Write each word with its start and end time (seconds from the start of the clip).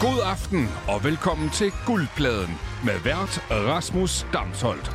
God 0.00 0.20
aften 0.24 0.68
og 0.88 1.04
velkommen 1.04 1.50
til 1.50 1.72
Guldpladen 1.86 2.54
med 2.84 2.98
vært 3.04 3.44
Rasmus 3.50 4.26
Damsholdt. 4.32 4.90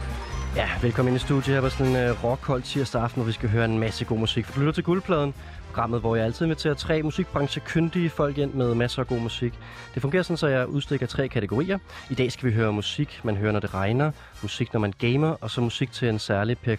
Ja, 0.56 0.70
velkommen 0.82 1.14
ind 1.14 1.22
i 1.22 1.26
studiet 1.26 1.56
her 1.56 1.62
på 1.62 1.70
sådan 1.70 1.96
en 1.96 2.10
uh, 2.10 2.24
rockhold 2.24 2.62
tirsdag 2.62 3.02
aften, 3.02 3.22
hvor 3.22 3.26
vi 3.26 3.32
skal 3.32 3.50
høre 3.50 3.66
en 3.66 3.80
masse 3.80 4.06
god 4.06 4.18
musik. 4.18 4.48
Vi 4.48 4.54
du 4.56 4.60
lytter 4.60 4.74
til 4.74 4.84
Guldpladen, 4.84 5.34
programmet, 5.66 6.00
hvor 6.00 6.16
jeg 6.16 6.26
altid 6.26 6.46
inviterer 6.46 6.74
tre 6.74 7.04
musikbranchekyndige 7.04 8.10
folk 8.10 8.38
ind 8.38 8.54
med 8.54 8.76
masser 8.76 9.00
af 9.00 9.08
god 9.08 9.20
musik. 9.20 9.54
Det 9.94 10.02
fungerer 10.02 10.24
sådan, 10.24 10.38
så 10.38 10.48
jeg 10.48 10.68
udstikker 10.68 11.08
tre 11.08 11.28
kategorier. 11.28 11.78
I 12.10 12.16
dag 12.16 12.32
skal 12.32 12.50
vi 12.50 12.54
høre 12.54 12.74
musik, 12.74 13.20
man 13.24 13.38
hører, 13.38 13.52
når 13.52 13.60
det 13.60 13.74
regner, 13.74 14.12
musik, 14.42 14.74
når 14.74 14.80
man 14.80 14.94
gamer, 15.00 15.36
og 15.42 15.52
så 15.52 15.62
musik 15.62 15.92
til 15.92 16.10
en 16.10 16.20
særlig 16.20 16.58
Per 16.58 16.76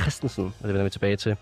Christensen, 0.00 0.54
og 0.60 0.68
det 0.68 0.68
vender 0.68 0.84
vi 0.84 0.90
tilbage 0.90 1.16
til. 1.16 1.36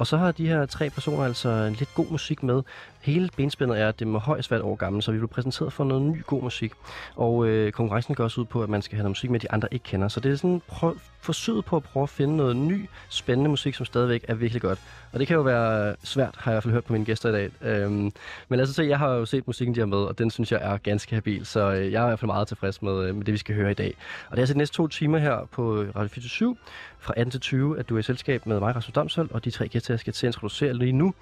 Og 0.00 0.06
så 0.06 0.16
har 0.16 0.32
de 0.32 0.46
her 0.46 0.66
tre 0.66 0.90
personer 0.90 1.24
altså 1.24 1.48
en 1.48 1.72
lidt 1.72 1.94
god 1.94 2.06
musik 2.10 2.42
med. 2.42 2.62
Hele 3.00 3.28
benspændet 3.36 3.80
er, 3.80 3.88
at 3.88 3.98
det 3.98 4.06
må 4.06 4.18
højst 4.18 4.50
være 4.50 4.60
et 4.60 4.64
år 4.64 4.74
gammel, 4.74 5.02
så 5.02 5.12
vi 5.12 5.18
bliver 5.18 5.28
præsenteret 5.28 5.72
for 5.72 5.84
noget 5.84 6.02
ny 6.02 6.26
god 6.26 6.42
musik. 6.42 6.72
Og 7.16 7.46
øh, 7.46 7.72
konkurrencen 7.72 8.14
går 8.14 8.24
også 8.24 8.40
ud 8.40 8.46
på, 8.46 8.62
at 8.62 8.68
man 8.68 8.82
skal 8.82 8.96
have 8.96 9.02
noget 9.02 9.10
musik 9.10 9.30
med, 9.30 9.40
de 9.40 9.52
andre 9.52 9.68
ikke 9.70 9.82
kender. 9.82 10.08
Så 10.08 10.20
det 10.20 10.32
er 10.32 10.36
sådan 10.36 10.62
prøv, 10.68 10.96
forsøget 11.20 11.64
på 11.64 11.76
at 11.76 11.82
prøve 11.82 12.02
at 12.02 12.08
finde 12.08 12.36
noget 12.36 12.56
ny, 12.56 12.88
spændende 13.08 13.50
musik, 13.50 13.74
som 13.74 13.86
stadigvæk 13.86 14.24
er 14.28 14.34
virkelig 14.34 14.62
godt. 14.62 14.78
Og 15.12 15.18
det 15.18 15.26
kan 15.26 15.36
jo 15.36 15.42
være 15.42 15.96
svært, 16.04 16.34
har 16.38 16.50
jeg 16.50 16.54
i 16.54 16.56
hvert 16.56 16.62
fald 16.62 16.74
hørt 16.74 16.84
på 16.84 16.92
mine 16.92 17.04
gæster 17.04 17.28
i 17.28 17.32
dag. 17.32 17.50
Øhm, 17.62 18.12
men 18.48 18.56
lad 18.58 18.62
os 18.62 18.68
se, 18.68 18.82
jeg 18.82 18.98
har 18.98 19.10
jo 19.14 19.26
set 19.26 19.46
musikken, 19.46 19.74
de 19.74 19.80
har 19.80 19.86
med, 19.86 19.98
og 19.98 20.18
den 20.18 20.30
synes 20.30 20.52
jeg 20.52 20.60
er 20.62 20.76
ganske 20.76 21.14
habil. 21.14 21.46
Så 21.46 21.72
øh, 21.72 21.92
jeg 21.92 22.00
er 22.00 22.06
i 22.06 22.08
hvert 22.08 22.18
fald 22.18 22.26
meget 22.26 22.48
tilfreds 22.48 22.82
med, 22.82 23.08
øh, 23.08 23.14
med 23.14 23.24
det, 23.24 23.32
vi 23.32 23.38
skal 23.38 23.54
høre 23.54 23.70
i 23.70 23.74
dag. 23.74 23.94
Og 24.26 24.30
det 24.30 24.38
er 24.38 24.42
altså 24.42 24.54
de 24.54 24.58
næste 24.58 24.76
to 24.76 24.88
timer 24.88 25.18
her 25.18 25.48
på 25.52 25.84
Radio 25.96 26.28
47 26.28 26.56
fra 27.00 27.14
18 27.16 27.30
til 27.30 27.40
20, 27.40 27.78
at 27.78 27.88
du 27.88 27.94
er 27.94 27.98
i 27.98 28.02
selskab 28.02 28.46
med 28.46 28.60
mig, 28.60 28.76
Rasmus 28.76 28.94
Damshold, 28.94 29.30
og 29.30 29.44
de 29.44 29.50
tre 29.50 29.68
gæster, 29.68 29.94
jeg 29.94 30.00
skal 30.00 30.12
til 30.12 30.26
at 30.26 30.28
introducere 30.28 30.74
lige 30.74 30.92
nu. 30.92 31.14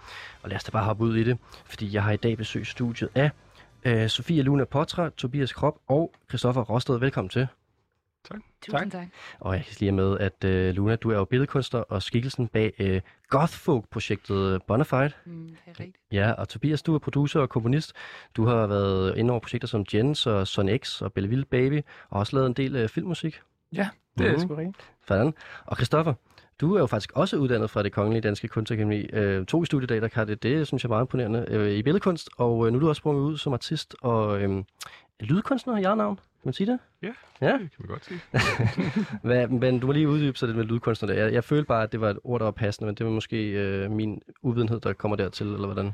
Og 0.43 0.49
lad 0.49 0.57
os 0.57 0.65
da 0.65 0.71
bare 0.71 0.85
hoppe 0.85 1.05
ud 1.05 1.17
i 1.17 1.25
det, 1.25 1.39
fordi 1.67 1.95
jeg 1.95 2.03
har 2.03 2.13
i 2.13 2.17
dag 2.17 2.37
besøgt 2.37 2.67
studiet 2.67 3.11
af 3.15 3.31
øh, 3.85 4.09
Sofia 4.09 4.43
Luna 4.43 4.65
Potra, 4.65 5.11
Tobias 5.17 5.53
Krop 5.53 5.79
og 5.87 6.13
Christoffer 6.29 6.63
Rosted. 6.63 6.99
Velkommen 6.99 7.29
til. 7.29 7.47
Tak. 8.25 8.41
Tusind 8.63 8.91
tak. 8.91 9.01
tak. 9.01 9.09
Og 9.41 9.55
jeg 9.55 9.65
kan 9.65 9.77
lige 9.81 9.93
med, 9.93 10.19
at 10.19 10.45
øh, 10.45 10.75
Luna, 10.75 10.97
du 10.97 11.11
er 11.11 11.17
jo 11.17 11.25
billedkunstner 11.25 11.81
og 11.81 12.03
skikkelsen 12.03 12.49
bag 12.49 12.73
øh, 12.79 13.01
Gothfolk-projektet 13.29 14.63
Bonafide. 14.63 15.11
Mm, 15.25 15.49
det 15.49 15.57
er 15.67 15.71
rigtigt. 15.71 15.97
Ja, 16.13 16.33
og 16.33 16.49
Tobias, 16.49 16.83
du 16.83 16.95
er 16.95 16.99
producer 16.99 17.41
og 17.41 17.49
komponist. 17.49 17.93
Du 18.37 18.47
har 18.47 18.67
været 18.67 19.17
inde 19.17 19.31
over 19.31 19.41
projekter 19.41 19.69
som 19.69 19.85
Jens 19.95 20.27
og 20.27 20.47
Son 20.47 20.69
X 20.79 21.03
og 21.03 21.13
Belleville 21.13 21.45
Baby, 21.45 21.83
og 22.11 22.21
også 22.21 22.37
lavet 22.37 22.47
en 22.47 22.53
del 22.53 22.77
øh, 22.77 22.89
filmmusik. 22.89 23.41
Ja, 23.73 23.89
det 24.19 24.27
er 24.27 24.33
mm. 24.33 24.39
sgu 24.39 24.55
rigtigt. 24.55 24.91
Sådan. 25.07 25.35
Og 25.67 25.77
Christoffer, 25.77 26.15
du 26.61 26.75
er 26.75 26.81
jo 26.81 26.87
faktisk 26.87 27.13
også 27.15 27.37
uddannet 27.37 27.71
fra 27.71 27.83
det 27.83 27.93
Kongelige 27.93 28.21
Danske 28.21 28.49
Kunstakademi. 28.49 29.07
Øh, 29.13 29.47
to 29.47 29.63
i 29.63 29.67
studiedag, 29.67 30.01
der 30.01 30.09
kan 30.09 30.29
det. 30.29 30.43
Det 30.43 30.67
synes 30.67 30.85
jeg 30.85 30.89
er 30.89 30.93
meget 30.93 31.03
imponerende 31.03 31.45
øh, 31.49 31.71
i 31.71 31.83
billedkunst. 31.83 32.31
Og 32.37 32.67
øh, 32.67 32.73
nu 32.73 32.79
er 32.79 32.81
du 32.81 32.89
også 32.89 33.01
sprunget 33.01 33.23
ud 33.23 33.37
som 33.39 33.53
artist 33.53 33.97
og 34.03 34.43
øh, 34.43 34.65
lydkunstner 35.21 35.77
i 35.77 35.81
navn. 35.81 36.17
Kan 36.17 36.45
man 36.45 36.55
sige 36.55 36.73
det? 36.73 36.79
Ja, 37.03 37.13
Ja? 37.41 37.53
det 37.53 37.59
kan 37.59 37.79
man 37.79 37.89
godt 37.89 38.05
sige. 38.05 38.21
Hvad, 39.29 39.49
men 39.49 39.79
du 39.81 39.87
må 39.87 39.93
lige 39.93 40.09
uddybe 40.09 40.39
sig 40.39 40.49
lidt 40.49 40.57
med 40.57 40.65
lydkunstner. 40.65 41.15
Der. 41.15 41.23
Jeg, 41.25 41.33
jeg 41.33 41.45
følte 41.45 41.67
bare, 41.67 41.83
at 41.83 41.93
det 41.93 42.01
var 42.01 42.11
et 42.11 42.19
ord, 42.25 42.41
der 42.41 42.45
var 42.45 42.51
passende, 42.53 42.87
men 42.87 42.95
det 42.95 43.07
var 43.07 43.13
måske 43.13 43.51
øh, 43.51 43.91
min 43.91 44.23
uvidenhed, 44.43 44.81
der 44.81 44.93
kommer 44.93 45.17
dertil, 45.17 45.47
eller 45.47 45.67
hvordan? 45.67 45.93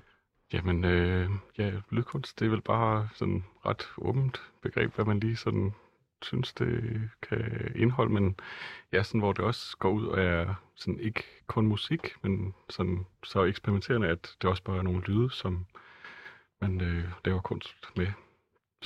Jamen, 0.52 0.84
øh, 0.84 1.28
ja, 1.58 1.70
lydkunst, 1.90 2.40
det 2.40 2.46
er 2.46 2.50
vel 2.50 2.60
bare 2.60 3.08
sådan 3.14 3.44
ret 3.66 3.88
åbent 3.98 4.42
begreb, 4.62 4.94
hvad 4.94 5.04
man 5.04 5.20
lige 5.20 5.36
sådan 5.36 5.74
synes, 6.24 6.52
det 6.52 7.00
kan 7.28 7.72
indeholde, 7.76 8.12
men 8.12 8.36
ja, 8.92 9.02
sådan, 9.02 9.20
hvor 9.20 9.32
det 9.32 9.44
også 9.44 9.76
går 9.78 9.90
ud 9.90 10.06
og 10.06 10.20
er 10.20 10.54
sådan 10.76 11.00
ikke 11.00 11.22
kun 11.46 11.66
musik, 11.66 12.00
men 12.22 12.54
sådan 12.70 13.06
så 13.24 13.44
eksperimenterende, 13.44 14.08
at 14.08 14.30
det 14.42 14.50
også 14.50 14.62
bare 14.62 14.78
er 14.78 14.82
nogle 14.82 15.02
lyde, 15.06 15.30
som 15.30 15.66
man 16.60 16.80
øh, 16.80 17.04
laver 17.24 17.40
kunst 17.40 17.74
med. 17.96 18.06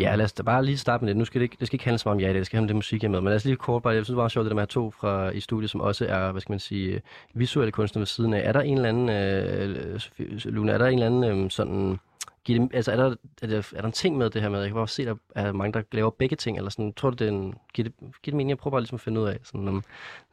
Ja, 0.00 0.14
lad 0.14 0.25
os 0.25 0.33
da 0.33 0.42
bare 0.42 0.64
lige 0.64 0.78
starte 0.78 1.05
med 1.05 1.09
det. 1.09 1.16
Nu 1.16 1.25
skal 1.25 1.39
det 1.41 1.44
ikke, 1.44 1.56
det 1.61 1.66
skal 1.66 1.75
ikke 1.75 1.84
handle 1.84 1.98
så 1.98 2.09
meget 2.09 2.14
om 2.16 2.20
jer 2.20 2.28
i 2.28 2.33
dag, 2.33 2.39
det 2.39 2.47
skal 2.47 2.56
handle 2.56 2.64
om 2.64 2.69
det 2.69 2.77
musik, 2.77 3.03
jeg 3.03 3.11
med. 3.11 3.20
Men 3.20 3.28
lad 3.28 3.36
os 3.36 3.44
lige 3.44 3.56
kort 3.56 3.83
bare, 3.83 3.94
jeg 3.94 4.05
synes 4.05 4.14
det 4.14 4.22
var 4.22 4.28
sjovt, 4.28 4.44
det 4.44 4.50
der 4.50 4.55
med 4.55 4.62
at 4.62 4.75
have 4.75 4.83
to 4.84 4.91
fra, 4.91 5.31
i 5.31 5.41
studiet, 5.41 5.70
som 5.70 5.81
også 5.81 6.06
er, 6.06 6.33
hvad 6.33 6.41
skal 6.41 6.53
man 6.53 6.59
sige, 6.59 7.03
visuelle 7.34 7.72
kunstnere 7.72 8.00
ved 8.00 8.06
siden 8.06 8.34
af. 8.34 8.49
Er 8.49 8.53
der 8.53 8.60
en 8.60 8.76
eller 8.76 8.88
anden, 8.88 9.09
øh, 9.09 10.00
Sofie- 10.00 10.50
Luna, 10.50 10.72
er 10.72 10.78
der 10.78 10.87
en 10.87 10.93
eller 11.03 11.06
anden 11.06 11.44
øh, 11.44 11.50
sådan, 11.50 11.99
giver 12.48 12.60
det, 12.60 12.75
altså 12.75 12.92
er 12.92 12.97
der, 12.97 13.14
er, 13.42 13.47
der, 13.47 13.56
er 13.76 13.81
der 13.81 13.86
en 13.86 13.92
ting 13.92 14.16
med 14.16 14.31
det 14.31 14.42
her 14.42 14.48
med, 14.48 14.60
jeg 14.60 14.69
kan 14.69 14.75
bare 14.75 14.88
se, 14.88 15.03
at 15.03 15.09
der 15.09 15.42
er 15.42 15.53
mange, 15.53 15.72
der 15.72 15.82
laver 15.92 16.10
begge 16.10 16.36
ting, 16.36 16.56
eller 16.56 16.70
sådan, 16.70 16.92
tror 16.92 17.10
du, 17.10 17.16
det 17.16 17.28
er 17.28 17.32
en, 17.32 17.54
giver 17.75 17.88
det, 17.88 17.98
giver 17.98 18.12
det 18.25 18.34
mening, 18.34 18.48
jeg 18.50 18.59
prøver 18.59 18.70
bare 18.72 18.81
ligesom 18.81 18.94
at 18.97 19.00
finde 19.00 19.20
ud 19.20 19.26
af, 19.26 19.38
sådan, 19.42 19.69
om 19.69 19.84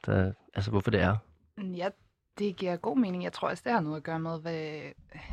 der, 0.05 0.31
altså 0.53 0.71
hvorfor 0.71 0.91
det 0.91 1.01
er. 1.01 1.15
Mm, 1.57 1.71
Ja, 1.73 1.87
det 2.39 2.55
giver 2.55 2.75
god 2.75 2.97
mening. 2.97 3.23
Jeg 3.23 3.33
tror 3.33 3.49
også, 3.49 3.63
det 3.65 3.71
har 3.73 3.79
noget 3.81 3.97
at 3.97 4.03
gøre 4.03 4.19
med, 4.19 4.39
hvad... 4.41 4.53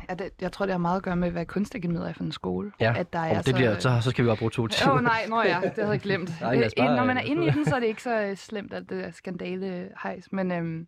Ja, 0.09 0.13
det, 0.13 0.29
jeg 0.41 0.51
tror, 0.51 0.65
det 0.65 0.73
har 0.73 0.77
meget 0.79 0.97
at 0.97 1.03
gøre 1.03 1.15
med, 1.15 1.31
hvad 1.31 1.45
kunstakademiet 1.45 2.09
er 2.09 2.13
for 2.13 2.23
en 2.23 2.31
skole. 2.31 2.71
Ja, 2.79 2.93
At 2.97 3.13
der 3.13 3.19
er 3.19 3.41
det 3.41 3.55
bliver, 3.55 3.79
så, 3.79 3.99
så 4.01 4.09
skal 4.09 4.23
vi 4.25 4.27
bare 4.27 4.37
bruge 4.37 4.51
to 4.51 4.67
timer. 4.67 4.91
Åh 4.91 4.97
oh, 4.97 5.03
nej, 5.03 5.25
nå 5.29 5.41
ja, 5.41 5.59
det 5.63 5.73
havde 5.75 5.89
jeg 5.91 5.99
glemt. 5.99 6.29
Nej, 6.41 6.55
Øh, 6.57 6.69
bare- 6.77 6.95
Når 6.95 7.05
man 7.05 7.17
er 7.17 7.21
inde 7.21 7.47
i 7.47 7.49
den, 7.49 7.65
så 7.65 7.75
er 7.75 7.79
det 7.79 7.87
ikke 7.87 8.03
så 8.03 8.21
øh, 8.21 8.37
slemt, 8.37 8.73
at 8.73 8.89
det 8.89 9.05
er 9.05 9.11
skandale 9.11 9.89
hejs, 10.03 10.31
men 10.31 10.51
øhm, 10.51 10.87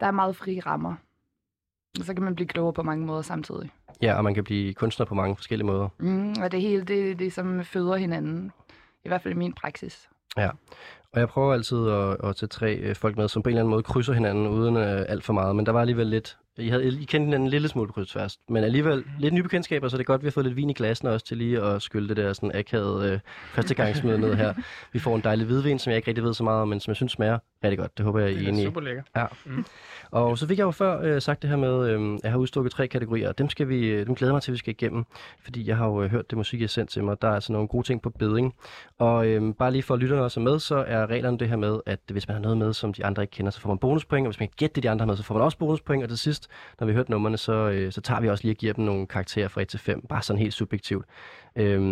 der 0.00 0.06
er 0.06 0.10
meget 0.10 0.36
frie 0.36 0.60
rammer. 0.60 0.94
Så 2.02 2.14
kan 2.14 2.22
man 2.22 2.34
blive 2.34 2.48
klogere 2.48 2.72
på 2.72 2.82
mange 2.82 3.06
måder 3.06 3.22
samtidig. 3.22 3.70
Ja, 4.02 4.14
og 4.14 4.24
man 4.24 4.34
kan 4.34 4.44
blive 4.44 4.74
kunstner 4.74 5.06
på 5.06 5.14
mange 5.14 5.36
forskellige 5.36 5.66
måder. 5.66 5.88
Mm, 5.98 6.34
og 6.42 6.52
det 6.52 6.60
hele, 6.60 6.82
det, 6.82 7.18
det 7.18 7.32
som 7.32 7.64
føder 7.64 7.96
hinanden. 7.96 8.52
I 9.04 9.08
hvert 9.08 9.22
fald 9.22 9.34
i 9.34 9.36
min 9.36 9.52
praksis. 9.52 10.08
Og 11.12 11.20
jeg 11.20 11.28
prøver 11.28 11.52
altid 11.52 11.88
at, 11.88 12.28
at 12.28 12.36
tage 12.36 12.48
tre 12.48 12.76
øh, 12.76 12.96
folk 12.96 13.16
med, 13.16 13.28
som 13.28 13.42
på 13.42 13.48
en 13.48 13.52
eller 13.52 13.60
anden 13.60 13.70
måde 13.70 13.82
krydser 13.82 14.12
hinanden 14.12 14.46
uden 14.46 14.76
øh, 14.76 15.04
alt 15.08 15.24
for 15.24 15.32
meget. 15.32 15.56
Men 15.56 15.66
der 15.66 15.72
var 15.72 15.80
alligevel 15.80 16.06
lidt... 16.06 16.38
I, 16.58 16.68
havde, 16.68 16.86
I 16.86 16.90
kendte 16.90 17.18
hinanden 17.18 17.42
en 17.42 17.50
lille 17.50 17.68
smule 17.68 17.92
på 17.92 18.04
tværs. 18.04 18.38
Men 18.48 18.64
alligevel 18.64 19.04
lidt 19.18 19.34
nye 19.34 19.42
bekendtskaber, 19.42 19.88
så 19.88 19.96
det 19.96 20.02
er 20.02 20.04
godt, 20.04 20.18
at 20.18 20.22
vi 20.22 20.26
har 20.26 20.32
fået 20.32 20.46
lidt 20.46 20.56
vin 20.56 20.70
i 20.70 20.72
glassene 20.72 21.10
også 21.10 21.26
til 21.26 21.36
lige 21.36 21.60
at 21.62 21.82
skylde 21.82 22.08
det 22.08 22.16
der 22.16 22.32
sådan 22.32 22.50
akavet 22.54 23.12
øh, 23.12 23.18
førstegangsmøde 23.54 24.18
ned 24.18 24.34
her. 24.34 24.54
Vi 24.92 24.98
får 24.98 25.16
en 25.16 25.20
dejlig 25.24 25.46
hvidvin, 25.46 25.78
som 25.78 25.90
jeg 25.90 25.96
ikke 25.96 26.08
rigtig 26.08 26.24
ved 26.24 26.34
så 26.34 26.44
meget 26.44 26.62
om, 26.62 26.68
men 26.68 26.80
som 26.80 26.90
jeg 26.90 26.96
synes 26.96 27.12
smager 27.12 27.38
rigtig 27.64 27.78
godt. 27.78 27.98
Det 27.98 28.04
håber 28.04 28.20
jeg, 28.20 28.30
I 28.30 28.44
er 28.44 28.48
enige 28.48 28.62
i. 28.62 28.66
super 28.66 28.80
lækker. 28.80 29.02
Og 30.10 30.38
så 30.38 30.46
fik 30.46 30.58
jeg 30.58 30.64
jo 30.64 30.70
før 30.70 31.00
øh, 31.02 31.22
sagt 31.22 31.42
det 31.42 31.50
her 31.50 31.56
med, 31.56 31.90
øh, 31.90 32.18
jeg 32.22 32.30
har 32.30 32.38
udstukket 32.38 32.72
tre 32.72 32.88
kategorier, 32.88 33.28
og 33.28 33.38
dem, 33.38 33.48
skal 33.48 33.68
vi, 33.68 33.88
øh, 33.88 34.06
dem 34.06 34.14
glæder 34.14 34.30
jeg 34.30 34.34
mig 34.34 34.42
til, 34.42 34.50
at 34.50 34.52
vi 34.52 34.58
skal 34.58 34.70
igennem, 34.70 35.04
fordi 35.44 35.68
jeg 35.68 35.76
har 35.76 35.86
jo 35.86 36.02
øh, 36.02 36.10
hørt 36.10 36.30
det 36.30 36.38
musik, 36.38 36.60
har 36.60 36.68
sendt 36.68 36.90
til 36.90 37.04
mig. 37.04 37.22
Der 37.22 37.28
er 37.28 37.34
altså 37.34 37.52
nogle 37.52 37.68
gode 37.68 37.86
ting 37.86 38.02
på 38.02 38.10
beding. 38.10 38.54
Og 38.98 39.26
øh, 39.26 39.54
bare 39.54 39.72
lige 39.72 39.82
for 39.82 39.94
at 39.94 40.00
lytterne 40.00 40.22
også 40.22 40.40
er 40.40 40.44
med, 40.44 40.58
så 40.58 40.84
er 40.86 41.06
reglerne 41.06 41.38
det 41.38 41.48
her 41.48 41.56
med, 41.56 41.80
at 41.86 42.00
hvis 42.12 42.28
man 42.28 42.34
har 42.34 42.42
noget 42.42 42.58
med, 42.58 42.72
som 42.72 42.92
de 42.92 43.04
andre 43.04 43.22
ikke 43.22 43.32
kender, 43.32 43.50
så 43.50 43.60
får 43.60 43.68
man 43.68 43.78
bonuspoint, 43.78 44.26
og 44.26 44.30
hvis 44.30 44.40
man 44.40 44.48
kan 44.48 44.54
gætte 44.56 44.74
det, 44.74 44.82
de 44.82 44.90
andre 44.90 45.02
har 45.02 45.06
med, 45.06 45.16
så 45.16 45.22
får 45.22 45.34
man 45.34 45.44
også 45.44 45.58
bonuspoint, 45.58 46.02
og 46.02 46.08
til 46.08 46.18
sidst, 46.18 46.39
når 46.80 46.86
vi 46.86 46.92
hørt 46.92 47.08
numrene, 47.08 47.36
så, 47.36 47.52
øh, 47.52 47.92
så 47.92 48.00
tager 48.00 48.20
vi 48.20 48.28
også 48.28 48.44
lige 48.44 48.52
og 48.52 48.56
giver 48.56 48.72
dem 48.72 48.84
nogle 48.84 49.06
karakterer 49.06 49.48
fra 49.48 49.60
1 49.62 49.68
til 49.68 49.78
5, 49.80 50.06
bare 50.08 50.22
sådan 50.22 50.40
helt 50.40 50.54
subjektivt. 50.54 51.04
Øhm, 51.56 51.82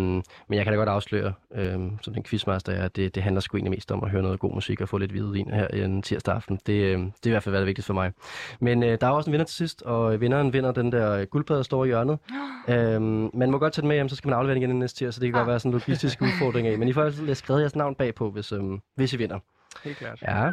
men 0.47 0.57
jeg 0.57 0.63
kan 0.63 0.73
da 0.73 0.77
godt 0.77 0.89
afsløre, 0.89 1.33
øhm, 1.55 1.97
som 2.01 2.13
den 2.13 2.23
quizmaster 2.23 2.73
er, 2.73 2.83
at 2.85 2.95
det, 2.95 3.15
det 3.15 3.23
handler 3.23 3.39
sgu 3.41 3.57
egentlig 3.57 3.71
mest 3.71 3.91
om 3.91 4.03
at 4.03 4.09
høre 4.09 4.21
noget 4.21 4.39
god 4.39 4.53
musik 4.53 4.81
og 4.81 4.89
få 4.89 4.97
lidt 4.97 5.11
hvidvin 5.11 5.49
her 5.53 5.67
en 5.67 6.01
tirsdag 6.01 6.35
aften. 6.35 6.59
Det, 6.65 6.73
øh, 6.73 6.99
det 6.99 7.05
er 7.23 7.27
i 7.27 7.29
hvert 7.29 7.43
fald, 7.43 7.51
hvad 7.53 7.59
der 7.59 7.63
er 7.63 7.65
vigtigst 7.65 7.87
for 7.87 7.93
mig. 7.93 8.11
Men 8.59 8.83
øh, 8.83 8.97
der 9.01 9.07
er 9.07 9.11
også 9.11 9.29
en 9.29 9.31
vinder 9.31 9.45
til 9.45 9.55
sidst, 9.55 9.81
og 9.81 10.21
vinderen 10.21 10.53
vinder 10.53 10.71
den 10.71 10.91
der 10.91 11.25
guldplade, 11.25 11.57
der 11.57 11.63
står 11.63 11.83
i 11.85 11.87
hjørnet. 11.87 12.19
øhm, 12.69 13.29
man 13.33 13.51
må 13.51 13.57
godt 13.57 13.73
tage 13.73 13.81
den 13.81 13.87
med 13.87 13.95
hjem, 13.95 14.09
så 14.09 14.15
skal 14.15 14.29
man 14.29 14.37
aflevere 14.37 14.53
den 14.55 14.61
igen 14.61 14.69
den 14.69 14.79
næste 14.79 14.97
tirsdag, 14.97 15.13
så 15.13 15.19
det 15.19 15.27
kan 15.27 15.33
godt 15.33 15.41
Ah. 15.41 15.47
være 15.47 15.59
sådan 15.59 15.69
en 15.69 15.73
logistisk 15.73 16.21
udfordring 16.21 16.67
af. 16.67 16.77
Men 16.79 16.87
I 16.87 16.93
får 16.93 17.03
altid 17.03 17.35
skrevet 17.35 17.61
jeres 17.61 17.75
navn 17.75 17.95
bagpå, 17.95 18.29
hvis, 18.31 18.51
øhm, 18.51 18.79
hvis 18.95 19.13
I 19.13 19.17
vinder. 19.17 19.39
Helt 19.83 19.97
klart. 19.97 20.21
Ja, 20.21 20.51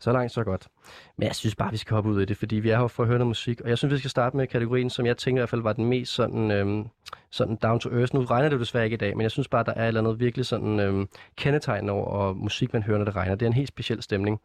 så 0.00 0.12
langt, 0.12 0.32
så 0.32 0.44
godt. 0.44 0.68
Men 1.16 1.26
jeg 1.26 1.34
synes 1.34 1.54
bare, 1.54 1.70
vi 1.70 1.76
skal 1.76 1.94
hoppe 1.94 2.10
ud 2.10 2.22
i 2.22 2.24
det, 2.24 2.36
fordi 2.36 2.56
vi 2.56 2.70
er 2.70 2.78
her 2.78 2.88
for 2.88 3.02
at 3.02 3.06
høre 3.06 3.18
noget 3.18 3.28
musik. 3.28 3.60
Og 3.60 3.68
jeg 3.68 3.78
synes, 3.78 3.92
vi 3.92 3.98
skal 3.98 4.10
starte 4.10 4.36
med 4.36 4.46
kategorien, 4.46 4.90
som 4.90 5.06
jeg 5.06 5.16
tænker 5.16 5.40
i 5.40 5.42
hvert 5.42 5.48
fald 5.48 5.62
var 5.62 5.72
den 5.72 5.84
mest 5.84 6.12
sådan, 6.12 6.50
øhm, 6.50 6.88
sådan 7.30 7.56
down 7.56 7.80
to 7.80 7.90
earth. 7.90 8.14
Nu 8.14 8.24
regner 8.24 8.48
det 8.48 8.56
jo 8.56 8.60
desværre 8.60 8.84
ikke 8.84 8.94
i 8.94 8.98
dag, 8.98 9.16
men 9.16 9.22
jeg 9.22 9.30
synes 9.30 9.48
bare, 9.48 9.64
der 9.64 9.74
er 9.74 9.82
et 9.82 9.88
eller 9.88 10.00
andet 10.00 10.20
virkelig 10.20 10.46
sådan 10.46 10.80
øhm, 10.80 11.08
kendetegn 11.36 11.88
over 11.88 12.06
og 12.06 12.36
musik, 12.36 12.72
man 12.72 12.82
hører, 12.82 12.98
når 12.98 13.04
det 13.04 13.16
regner. 13.16 13.34
Det 13.34 13.46
er 13.46 13.50
en 13.50 13.52
helt 13.52 13.68
speciel 13.68 14.02
stemning. 14.02 14.40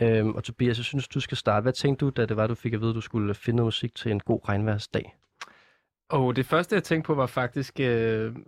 Øhm, 0.00 0.30
og 0.30 0.44
Tobias, 0.44 0.78
jeg 0.78 0.84
synes, 0.84 1.08
du 1.08 1.20
skal 1.20 1.36
starte. 1.36 1.62
Hvad 1.62 1.72
tænkte 1.72 2.04
du, 2.04 2.10
da 2.10 2.26
det 2.26 2.36
var, 2.36 2.46
du 2.46 2.54
fik 2.54 2.74
at 2.74 2.80
vide, 2.80 2.90
at 2.90 2.94
du 2.94 3.00
skulle 3.00 3.34
finde 3.34 3.56
noget 3.56 3.66
musik 3.66 3.94
til 3.94 4.10
en 4.10 4.20
god 4.20 4.48
regnværsdag? 4.48 5.14
Og 6.10 6.36
det 6.36 6.46
første, 6.46 6.74
jeg 6.74 6.82
tænkte 6.84 7.06
på, 7.06 7.14
var 7.14 7.26
faktisk 7.26 7.80
uh, 7.80 7.86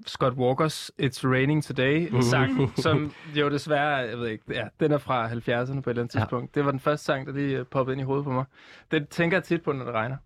Scott 0.06 0.34
Walkers 0.36 0.90
It's 1.02 1.28
Raining 1.28 1.64
Today-sang, 1.64 2.72
som 2.76 3.12
jo 3.34 3.50
desværre, 3.50 3.88
jeg 3.96 4.18
ved 4.18 4.28
ikke, 4.28 4.44
ja, 4.50 4.64
den 4.80 4.92
er 4.92 4.98
fra 4.98 5.28
70'erne 5.28 5.34
på 5.80 5.90
et 5.90 5.94
eller 5.94 6.02
andet 6.02 6.14
Ja. 6.14 6.20
tidspunkt. 6.20 6.54
Det 6.54 6.64
var 6.64 6.70
den 6.70 6.80
første 6.80 7.04
sang, 7.04 7.26
der 7.26 7.32
lige 7.32 7.58
øh, 7.58 7.66
poppede 7.66 7.94
ind 7.94 8.00
i 8.00 8.04
hovedet 8.04 8.24
på 8.24 8.30
mig. 8.32 8.44
Den 8.90 9.06
tænker 9.06 9.36
jeg 9.36 9.44
tit 9.44 9.62
på, 9.62 9.72
når 9.72 9.84
det 9.84 9.94
regner. 9.94 10.16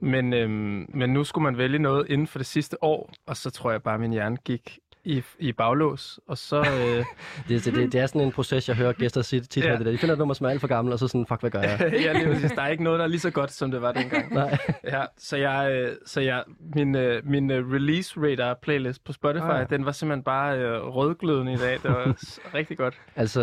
Men, 0.00 0.32
øhm, 0.32 0.86
men 0.88 1.10
nu 1.10 1.24
skulle 1.24 1.42
man 1.42 1.58
vælge 1.58 1.78
noget 1.78 2.06
inden 2.08 2.26
for 2.26 2.38
det 2.38 2.46
sidste 2.46 2.84
år, 2.84 3.12
og 3.26 3.36
så 3.36 3.50
tror 3.50 3.70
jeg 3.70 3.82
bare, 3.82 3.94
at 3.94 4.00
min 4.00 4.12
hjerne 4.12 4.36
gik 4.36 4.78
i, 5.04 5.22
i 5.38 5.52
baglås, 5.52 6.20
og 6.28 6.38
så... 6.38 6.56
Øh, 6.80 7.04
Det, 7.48 7.64
det, 7.64 7.74
det, 7.74 7.92
det 7.92 8.00
er 8.00 8.06
sådan 8.06 8.20
en 8.20 8.32
proces, 8.32 8.68
jeg 8.68 8.76
hører 8.76 8.92
gæster 8.92 9.22
sige 9.22 9.40
tit 9.40 9.64
Ja. 9.64 9.70
ja. 9.70 9.76
det 9.76 9.86
der. 9.86 9.92
De 9.92 9.98
finder 9.98 10.12
et 10.12 10.18
nummer, 10.18 10.34
som 10.34 10.46
er 10.46 10.50
alt 10.50 10.60
for 10.60 10.68
gammel, 10.68 10.92
og 10.92 10.98
så 10.98 11.08
sådan, 11.08 11.26
fuck, 11.26 11.40
hvad 11.40 11.50
gør 11.50 11.60
jeg? 11.62 11.78
ja, 12.04 12.12
lige 12.12 12.26
præcis. 12.26 12.52
Der 12.52 12.62
er 12.62 12.68
ikke 12.68 12.84
noget, 12.84 12.98
der 12.98 13.04
er 13.04 13.08
lige 13.08 13.20
så 13.20 13.30
godt, 13.30 13.52
som 13.52 13.70
det 13.70 13.82
var 13.82 13.92
dengang. 13.92 14.34
Nej. 14.34 14.58
Ja, 14.84 15.04
så 15.18 15.36
jeg, 15.36 15.72
øh, 15.72 15.96
så 16.06 16.20
jeg, 16.20 16.44
min, 16.74 16.96
øh, 16.96 17.26
min 17.26 17.50
øh, 17.50 17.72
release 17.72 18.20
radar 18.20 18.54
playlist 18.62 19.04
på 19.04 19.12
Spotify, 19.12 19.44
Ah, 19.44 19.58
ja. 19.70 19.76
den 19.76 19.84
var 19.84 19.92
simpelthen 19.92 20.22
bare 20.24 20.58
øh, 20.58 20.80
rødglødende 20.86 21.52
i 21.52 21.56
dag. 21.56 21.72
Det 21.82 21.90
var 21.90 22.14
rigtig 22.54 22.76
godt. 22.78 22.94
Altså, 23.16 23.40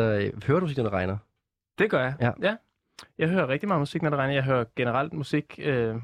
hører 0.47 0.59
du 0.59 0.65
musik, 0.65 0.77
når 0.77 0.83
det 0.83 0.93
regner? 0.93 1.17
Det 1.79 1.89
gør 1.89 2.01
jeg. 2.03 2.13
Ja. 2.21 2.31
ja. 2.41 2.55
Jeg 3.17 3.27
hører 3.29 3.47
rigtig 3.49 3.67
meget 3.67 3.79
musik, 3.81 4.01
når 4.01 4.09
det 4.09 4.19
regner. 4.19 4.33
Jeg 4.33 4.43
hører 4.43 4.63
generelt 4.75 5.13
musik 5.13 5.59
øh, 5.63 5.95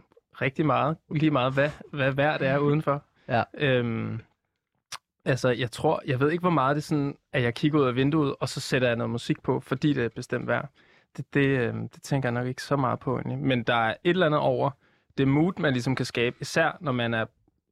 rigtig 0.41 0.65
meget. 0.65 0.97
Lige 1.11 1.31
meget, 1.31 1.53
hvad, 1.53 1.69
hvad 1.93 2.11
vejr 2.11 2.37
det 2.37 2.47
er 2.47 2.57
udenfor. 2.57 3.03
Ja. 3.27 3.43
Øhm, 3.57 4.21
Altså, 5.27 5.49
jeg 5.49 5.71
tror, 5.71 6.01
jeg 6.05 6.19
ved 6.19 6.31
ikke, 6.31 6.41
hvor 6.41 6.49
meget 6.49 6.75
det 6.75 6.81
er 6.81 6.85
sådan, 6.85 7.17
at 7.33 7.43
jeg 7.43 7.53
kigger 7.53 7.79
ud 7.79 7.85
af 7.85 7.95
vinduet, 7.95 8.35
og 8.39 8.49
så 8.49 8.59
sætter 8.59 8.87
jeg 8.87 8.97
noget 8.97 9.11
musik 9.11 9.41
på, 9.43 9.59
fordi 9.59 9.93
det 9.93 10.05
er 10.05 10.09
bestemt 10.09 10.47
vejr. 10.47 10.67
Det, 11.17 11.33
det, 11.33 11.45
øhm, 11.45 11.89
det 11.89 12.03
tænker 12.03 12.29
jeg 12.29 12.33
nok 12.33 12.47
ikke 12.47 12.61
så 12.63 12.75
meget 12.75 12.99
på 12.99 13.15
egentlig. 13.15 13.37
Men 13.37 13.63
der 13.63 13.75
er 13.75 13.89
et 13.89 14.09
eller 14.09 14.25
andet 14.25 14.39
over 14.39 14.71
det 15.17 15.27
mood, 15.27 15.53
man 15.59 15.73
ligesom 15.73 15.95
kan 15.95 16.05
skabe, 16.05 16.35
især 16.41 16.77
når 16.81 16.91
man 16.91 17.13
er 17.13 17.25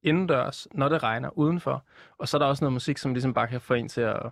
indendørs, 0.04 0.68
når 0.74 0.90
det 0.90 1.04
regner 1.04 1.38
udenfor. 1.38 1.84
Og 2.18 2.28
så 2.28 2.38
er 2.38 2.40
der 2.40 2.46
også 2.46 2.64
noget 2.64 2.74
musik, 2.74 2.98
som 2.98 3.14
ligesom 3.14 3.34
bare 3.34 3.48
kan 3.48 3.62
få 3.62 3.74
en 3.74 3.88
til 3.88 4.02
at, 4.02 4.24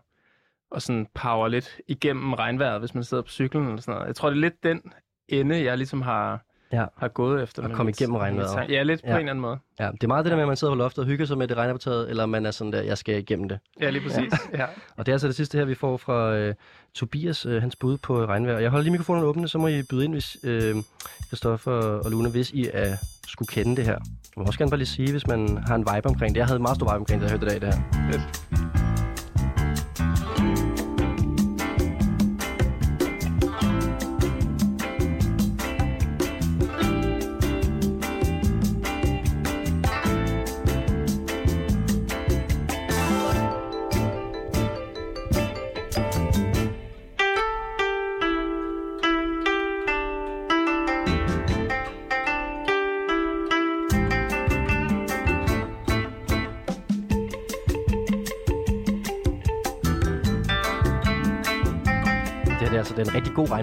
at 0.75 0.81
sådan 0.81 1.07
power 1.13 1.47
lidt 1.47 1.81
igennem 1.87 2.33
regnvejret, 2.33 2.79
hvis 2.79 2.95
man 2.95 3.03
sidder 3.03 3.23
på 3.23 3.29
cyklen 3.29 3.67
eller 3.67 3.81
sådan 3.81 3.93
noget. 3.93 4.07
Jeg 4.07 4.15
tror, 4.15 4.29
det 4.29 4.35
er 4.37 4.41
lidt 4.41 4.63
den 4.63 4.81
ende, 5.27 5.63
jeg 5.63 5.77
ligesom 5.77 6.01
har, 6.01 6.45
Ja. 6.71 6.86
har 6.98 7.07
gået 7.07 7.44
efter. 7.44 7.62
Med 7.68 7.75
komme 7.75 7.89
igennem 7.89 8.15
regnvejret. 8.15 8.69
Ja, 8.69 8.83
lidt 8.83 9.01
på 9.01 9.07
Ja. 9.07 9.13
en 9.13 9.19
eller 9.19 9.30
anden 9.31 9.42
måde. 9.42 9.57
Ja, 9.80 9.89
det 9.92 10.04
er 10.04 10.07
meget 10.07 10.25
det 10.25 10.30
der 10.31 10.36
med, 10.36 10.44
at 10.44 10.48
man 10.48 10.57
sidder 10.57 10.74
på 10.74 10.77
loftet 10.77 11.00
og 11.01 11.06
hygger 11.06 11.25
sig 11.25 11.38
med, 11.38 11.48
det 11.48 11.57
regner 11.57 11.74
på 11.74 11.77
taget, 11.80 12.10
eller 12.10 12.25
man 12.25 12.45
er 12.45 12.51
sådan 12.51 12.74
der, 12.74 12.81
jeg 12.81 12.98
skal 12.98 13.18
igennem 13.19 13.50
det. 13.50 13.60
Ja, 13.81 13.89
lige 13.89 14.01
præcis. 14.04 14.33
Ja. 14.54 14.65
Og 14.98 15.06
det 15.06 15.12
er 15.12 15.13
altså 15.13 15.27
det 15.27 15.36
sidste 15.36 15.57
her, 15.57 15.65
vi 15.65 15.75
får 15.75 15.98
fra 15.98 16.33
øh, 16.36 16.56
Tobias, 16.94 17.45
øh, 17.45 17.62
hans 17.62 17.75
bud 17.75 17.98
på 17.98 18.25
regnvejr. 18.25 18.60
Jeg 18.60 18.69
holder 18.69 18.83
lige 18.83 18.92
mikrofonen 18.92 19.24
åbne, 19.24 19.48
så 19.48 19.57
må 19.57 19.68
I 19.68 19.83
byde 19.89 20.04
ind, 20.06 20.13
hvis 20.13 20.38
øh, 20.44 20.75
Christoffer 21.27 21.71
og 21.71 22.12
Luna, 22.12 22.30
hvis 22.30 22.51
I 22.51 22.69
er, 22.74 22.95
skulle 23.27 23.48
kende 23.48 23.75
det 23.75 23.86
her. 23.86 23.92
Jeg 24.36 24.42
må 24.42 24.44
også 24.44 24.60
gerne 24.60 24.71
bare 24.71 24.77
lige 24.77 24.88
sige, 24.88 25.12
hvis 25.12 25.27
man 25.27 25.57
har 25.68 25.75
en 25.75 25.86
vibe 25.95 26.07
omkring 26.10 26.36
det. 26.36 26.39
Jeg 26.39 26.48
havde 26.48 26.57
en 26.57 26.62
meget 26.62 26.75
stor 26.77 26.86
vibe 26.86 27.00
omkring 27.00 27.21
det, 27.21 27.31
jeg 27.31 27.39
hørte 27.39 27.56
i 27.56 27.60
dag, 27.60 27.68
det 27.68 27.74
her. 27.74 28.12
Fedt. 28.12 28.72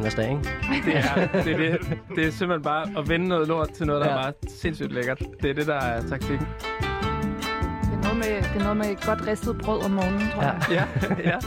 God 0.02 0.18
regnværsdag, 0.18 0.30
ikke? 0.30 0.42
Det 0.86 0.96
er, 0.96 1.42
det, 1.44 1.72
er 1.72 1.78
det. 1.78 1.98
det 2.16 2.26
er 2.26 2.30
simpelthen 2.30 2.62
bare 2.62 2.86
at 2.98 3.08
vende 3.08 3.28
noget 3.28 3.48
lort 3.48 3.70
til 3.72 3.86
noget, 3.86 4.04
der 4.04 4.10
Ja. 4.10 4.16
er 4.18 4.22
bare 4.22 4.32
sindssygt 4.48 4.92
lækkert. 4.92 5.18
Det 5.42 5.50
er 5.50 5.54
det, 5.54 5.66
der 5.66 5.74
er 5.74 6.00
taktikken. 6.08 6.46
Det 7.82 7.92
er 7.92 8.02
noget 8.02 8.16
med, 8.16 8.36
det 8.42 8.56
er 8.56 8.62
noget 8.62 8.76
med 8.76 9.06
godt 9.06 9.26
ristet 9.26 9.58
brød 9.64 9.84
om 9.84 9.90
morgenen, 9.90 10.28
tror 10.34 10.42
Ja. 10.42 10.52
jeg. 10.70 10.86
Ja, 11.00 11.30
ja. 11.30 11.38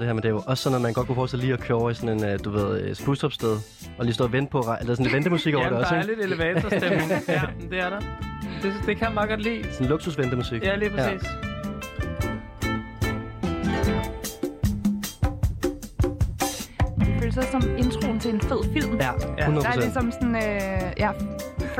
Meget, 0.00 0.08
det 0.08 0.08
her, 0.08 0.14
men 0.14 0.22
det 0.22 0.28
er 0.28 0.32
jo 0.32 0.42
også 0.46 0.62
sådan, 0.62 0.76
at 0.76 0.82
man 0.82 0.92
godt 0.92 1.06
kunne 1.06 1.14
forestille 1.14 1.44
lige 1.44 1.54
at 1.54 1.60
køre 1.60 1.78
over 1.78 1.90
i 1.90 1.94
sådan 1.94 2.18
en, 2.18 2.24
øh, 2.24 2.38
du 2.44 2.50
ved, 2.50 2.80
øh, 2.80 2.94
spustopsted, 2.94 3.56
og 3.98 4.04
lige 4.04 4.14
stå 4.14 4.24
og 4.24 4.32
vente 4.32 4.50
på, 4.50 4.58
eller 4.80 4.94
sådan 4.94 5.04
lidt 5.04 5.14
ventemusik 5.14 5.54
over 5.54 5.64
ja, 5.64 5.70
det 5.70 5.76
der 5.76 5.82
også, 5.82 5.94
er 5.94 6.02
ikke? 6.02 6.14
lidt 6.14 6.32
elevatorstemning. 6.32 7.10
ja, 7.28 7.42
det 7.70 7.78
er 7.78 7.90
der. 7.90 8.00
Det, 8.62 8.72
det 8.86 8.96
kan 8.96 9.06
jeg 9.06 9.14
meget 9.14 9.28
godt 9.28 9.42
lide. 9.42 9.72
Sådan 9.72 9.86
luksusventemusik. 9.86 10.62
Ja, 10.64 10.76
lige 10.76 10.90
præcis. 10.90 11.28
Ja. 11.30 11.36
Det 16.98 17.14
føles 17.20 17.36
også 17.36 17.50
som 17.50 17.62
introen 17.78 18.20
til 18.20 18.34
en 18.34 18.40
fed 18.40 18.72
film. 18.72 18.96
Ja. 19.00 19.12
100 19.38 19.66
Der 19.66 19.72
er 19.72 19.76
ligesom 19.76 20.12
sådan, 20.12 20.36
øh, 20.36 20.92
ja, 20.98 21.10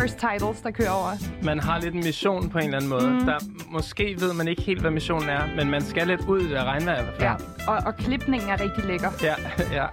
first 0.01 0.19
titles, 0.19 0.61
der 0.61 0.71
kører 0.71 0.91
over. 0.91 1.11
Man 1.43 1.59
har 1.61 1.79
lidt 1.81 1.95
en 1.95 2.05
mission 2.05 2.49
på 2.49 2.59
en 2.59 2.65
eller 2.65 2.77
anden 2.77 2.91
måde. 2.91 3.11
Mm. 3.11 3.27
Der, 3.27 3.39
måske 3.71 4.17
ved 4.21 4.33
man 4.35 4.49
ikke 4.49 4.63
helt, 4.63 4.81
hvad 4.81 4.91
missionen 4.91 5.29
er, 5.29 5.43
men 5.57 5.71
man 5.71 5.83
skal 5.83 6.07
lidt 6.07 6.21
ud 6.21 6.41
i 6.41 6.49
det 6.49 6.63
regnvejr 6.63 7.01
i 7.01 7.05
hvert 7.05 7.15
fald. 7.15 7.29
Ja. 7.67 7.73
Og, 7.73 7.83
og 7.87 7.97
klipningen 7.97 8.51
er 8.51 8.61
rigtig 8.61 8.85
lækker. 8.85 9.11
Ja, 9.23 9.35
ja. 9.79 9.87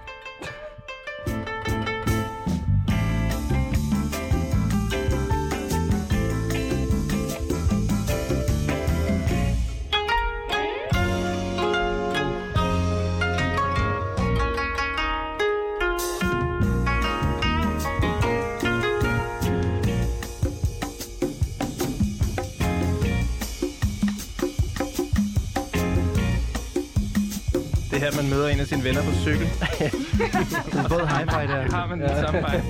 Man 28.22 28.30
møder 28.30 28.48
en 28.48 28.60
af 28.60 28.66
sine 28.66 28.84
venner 28.84 29.02
på 29.02 29.12
cykel. 29.12 29.48
Sådan 29.48 30.84
en 30.84 30.90
våd 30.90 31.06
hi-fi 31.06 31.52
der. 31.52 31.70
Har 31.76 31.86
man 31.86 32.00
den 32.00 32.08
samme 32.08 32.40
vej. 32.40 32.60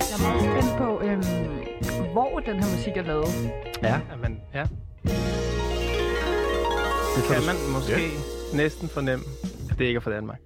Jeg 0.00 0.16
er 0.16 0.22
meget 0.22 0.42
spændt 0.42 0.78
på, 0.78 1.00
øhm, 1.02 1.22
hvor 2.12 2.38
den 2.46 2.62
her 2.62 2.76
musik 2.76 2.96
er 2.96 3.02
lavet. 3.02 3.53
Måske 7.88 8.56
næsten 8.56 8.88
fornemme, 8.88 9.24
at 9.70 9.78
det 9.78 9.84
ikke 9.84 9.96
er 9.96 10.00
fra 10.00 10.10
Danmark. 10.10 10.38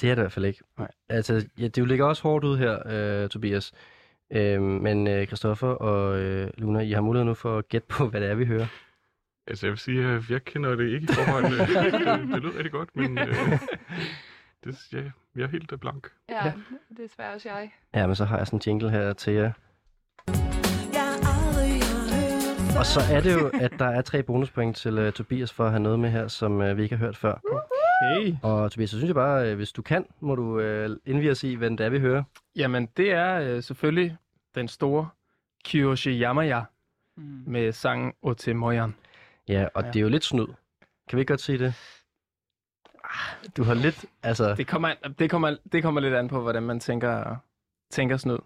det 0.00 0.10
er 0.10 0.14
det 0.14 0.22
i 0.22 0.22
hvert 0.22 0.32
fald 0.32 0.44
ikke. 0.44 0.60
Nej. 0.78 0.88
Altså, 1.08 1.46
ja, 1.58 1.68
det 1.68 1.88
ligger 1.88 2.04
også 2.04 2.22
hårdt 2.22 2.44
ud 2.44 2.58
her, 2.58 2.78
øh, 2.86 3.28
Tobias. 3.28 3.72
Øh, 4.32 4.62
men 4.62 5.06
øh, 5.06 5.26
Christoffer 5.26 5.68
og 5.68 6.18
øh, 6.18 6.50
Luna, 6.58 6.80
I 6.80 6.92
har 6.92 7.00
mulighed 7.00 7.24
nu 7.24 7.34
for 7.34 7.58
at 7.58 7.68
gætte 7.68 7.86
på, 7.88 8.08
hvad 8.08 8.20
det 8.20 8.30
er, 8.30 8.34
vi 8.34 8.44
hører. 8.44 8.66
Altså, 9.46 9.66
jeg 9.66 9.70
vil 9.70 9.78
sige, 9.78 10.04
at 10.06 10.30
jeg 10.30 10.44
kender 10.44 10.74
det 10.74 10.84
ikke 10.92 11.04
i 11.04 11.14
forvejen. 11.14 11.52
det, 11.52 12.34
det 12.34 12.42
lyder 12.42 12.56
rigtig 12.56 12.72
godt, 12.72 12.96
men 12.96 13.18
øh, 13.18 13.28
det, 14.64 14.92
ja, 14.92 15.02
jeg 15.36 15.42
er 15.42 15.48
helt 15.48 15.72
øh, 15.72 15.78
blank. 15.78 16.08
Ja, 16.28 16.46
ja. 16.46 16.52
det 16.96 17.04
er 17.04 17.08
svært 17.16 17.34
også 17.34 17.48
jeg. 17.48 17.70
Ja, 17.94 18.06
men 18.06 18.16
så 18.16 18.24
har 18.24 18.38
jeg 18.38 18.46
sådan 18.46 18.56
en 18.56 18.62
jingle 18.66 18.90
her 18.90 19.12
til 19.12 19.32
jer. 19.32 19.52
Og 22.78 22.86
så 22.86 23.00
er 23.12 23.20
det 23.20 23.32
jo, 23.34 23.50
at 23.60 23.72
der 23.78 23.84
er 23.86 24.02
tre 24.02 24.22
bonuspoint 24.22 24.76
til 24.76 24.98
uh, 25.06 25.12
Tobias 25.12 25.52
for 25.52 25.64
at 25.64 25.70
have 25.70 25.80
noget 25.82 25.98
med 26.00 26.10
her, 26.10 26.28
som 26.28 26.60
uh, 26.60 26.76
vi 26.76 26.82
ikke 26.82 26.96
har 26.96 27.04
hørt 27.04 27.16
før. 27.16 27.34
Okay. 27.44 28.36
Og 28.42 28.72
Tobias, 28.72 28.90
så 28.90 28.96
synes 28.96 29.08
jeg 29.08 29.14
bare, 29.14 29.50
uh, 29.50 29.56
hvis 29.56 29.72
du 29.72 29.82
kan, 29.82 30.06
må 30.20 30.34
du 30.34 30.58
uh, 30.60 30.96
indvige 31.06 31.30
os 31.30 31.44
i, 31.44 31.54
hvad 31.54 31.70
det 31.70 31.80
er, 31.80 31.88
vi 31.88 31.98
hører. 32.00 32.22
Jamen, 32.56 32.88
det 32.96 33.10
er 33.12 33.34
øh, 33.40 33.62
selvfølgelig 33.62 34.16
den 34.54 34.68
store 34.68 35.08
Kyoshi 35.64 36.22
Yamaya 36.22 36.62
Mm. 37.18 37.42
med 37.46 37.72
sangen 37.72 38.12
Ote 38.22 38.54
Moyan. 38.54 38.94
Ja, 39.48 39.66
og 39.74 39.82
Ja. 39.82 39.86
ja. 39.86 39.92
det 39.92 39.96
er 39.98 40.02
jo 40.02 40.08
lidt 40.08 40.24
snyd. 40.24 40.46
Kan 41.08 41.16
vi 41.16 41.20
ikke 41.20 41.32
godt 41.32 41.40
se 41.40 41.58
det? 41.58 41.74
Ah, 43.04 43.48
Du 43.56 43.62
har 43.64 43.74
lidt, 43.74 44.04
altså... 44.22 44.54
Det 44.54 44.66
kommer, 44.66 44.88
an- 44.88 45.14
det, 45.18 45.30
kommer, 45.30 45.56
det 45.72 45.82
kommer 45.82 46.00
lidt 46.00 46.14
an 46.14 46.28
på, 46.28 46.40
hvordan 46.40 46.62
man 46.62 46.80
tænker, 46.80 47.36
tænker 47.90 48.16
snyd. 48.16 48.38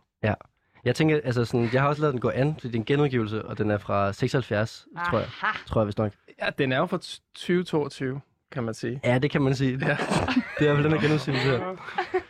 Jeg 0.84 0.94
tænker, 0.94 1.20
altså 1.24 1.44
sådan, 1.44 1.68
jeg 1.72 1.82
har 1.82 1.88
også 1.88 2.02
lavet 2.02 2.12
den 2.12 2.20
gå 2.20 2.30
an, 2.34 2.54
fordi 2.54 2.68
det 2.68 2.74
er 2.74 2.78
en 2.78 2.84
genudgivelse, 2.84 3.44
og 3.44 3.58
den 3.58 3.70
er 3.70 3.78
fra 3.78 4.12
76, 4.12 4.86
tror 5.10 5.18
jeg. 5.18 5.28
Aha. 5.42 5.58
Tror 5.66 5.80
jeg 5.80 5.86
vist 5.86 5.98
nok. 5.98 6.12
Ja, 6.42 6.46
den 6.58 6.72
er 6.72 6.78
jo 6.78 6.86
fra 6.86 6.98
2022, 7.34 8.20
kan 8.52 8.64
man 8.64 8.74
sige. 8.74 9.00
Ja, 9.04 9.18
det 9.18 9.30
kan 9.30 9.42
man 9.42 9.54
sige. 9.54 9.78
Ja. 9.86 9.96
det 10.58 10.68
er 10.68 10.72
i 10.72 10.74
hvert 10.74 10.76
fald 10.76 10.84
den 10.84 10.92
her 10.92 11.00
genudgivelse 11.00 11.32
her. 11.50 11.76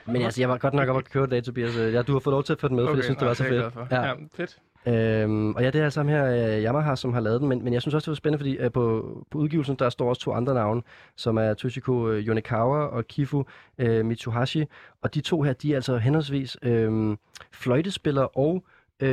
Men 0.07 0.23
altså, 0.23 0.41
jeg 0.43 0.49
var 0.49 0.59
godt 0.59 0.75
nok 0.75 0.89
op 0.89 0.97
at 0.97 1.11
køre 1.11 1.27
det, 1.27 1.45
Tobias. 1.45 1.77
Ja, 1.77 2.03
du 2.03 2.13
har 2.13 2.21
fået 2.21 2.33
lov 2.33 2.45
til 2.45 2.53
at 2.53 2.61
få 2.61 2.69
den 2.69 2.77
med, 2.77 2.85
okay, 2.85 2.91
fordi 2.91 2.99
jeg 2.99 3.05
synes, 3.05 3.19
det 3.19 3.29
var 3.29 3.35
så 3.35 3.45
fedt. 3.45 3.73
for. 3.73 3.89
Ja. 3.91 4.03
ja, 4.07 4.15
fedt. 4.35 4.59
Øhm, 4.87 5.55
og 5.55 5.63
ja, 5.63 5.71
det 5.71 5.81
er 5.81 5.85
altså 5.85 6.01
ham 6.01 6.09
her, 6.09 6.57
uh, 6.57 6.65
Yamaha, 6.65 6.95
som 6.97 7.13
har 7.13 7.21
lavet 7.21 7.41
den, 7.41 7.49
men, 7.49 7.65
men 7.65 7.73
jeg 7.73 7.83
synes 7.83 7.95
også, 7.95 8.05
det 8.05 8.11
var 8.11 8.15
spændende, 8.15 8.39
fordi 8.39 8.65
uh, 8.65 8.73
på, 8.73 9.17
på 9.31 9.39
udgivelsen, 9.39 9.77
der 9.79 9.91
står 9.91 10.09
også 10.09 10.23
to 10.23 10.33
andre 10.33 10.55
navne, 10.55 10.83
som 11.17 11.37
er 11.37 11.55
Toshiko 11.55 12.09
uh, 12.09 12.15
Yonekawa 12.17 12.79
og 12.87 13.07
Kifu 13.07 13.45
uh, 13.83 14.05
Mitsuhashi, 14.05 14.65
og 15.03 15.15
de 15.15 15.21
to 15.21 15.43
her, 15.43 15.53
de 15.53 15.73
er 15.73 15.77
altså 15.77 15.97
henholdsvis 15.99 16.57
uh, 16.67 17.17
fløjtespillere 17.53 18.29
og 18.29 18.55
uh, 19.03 19.09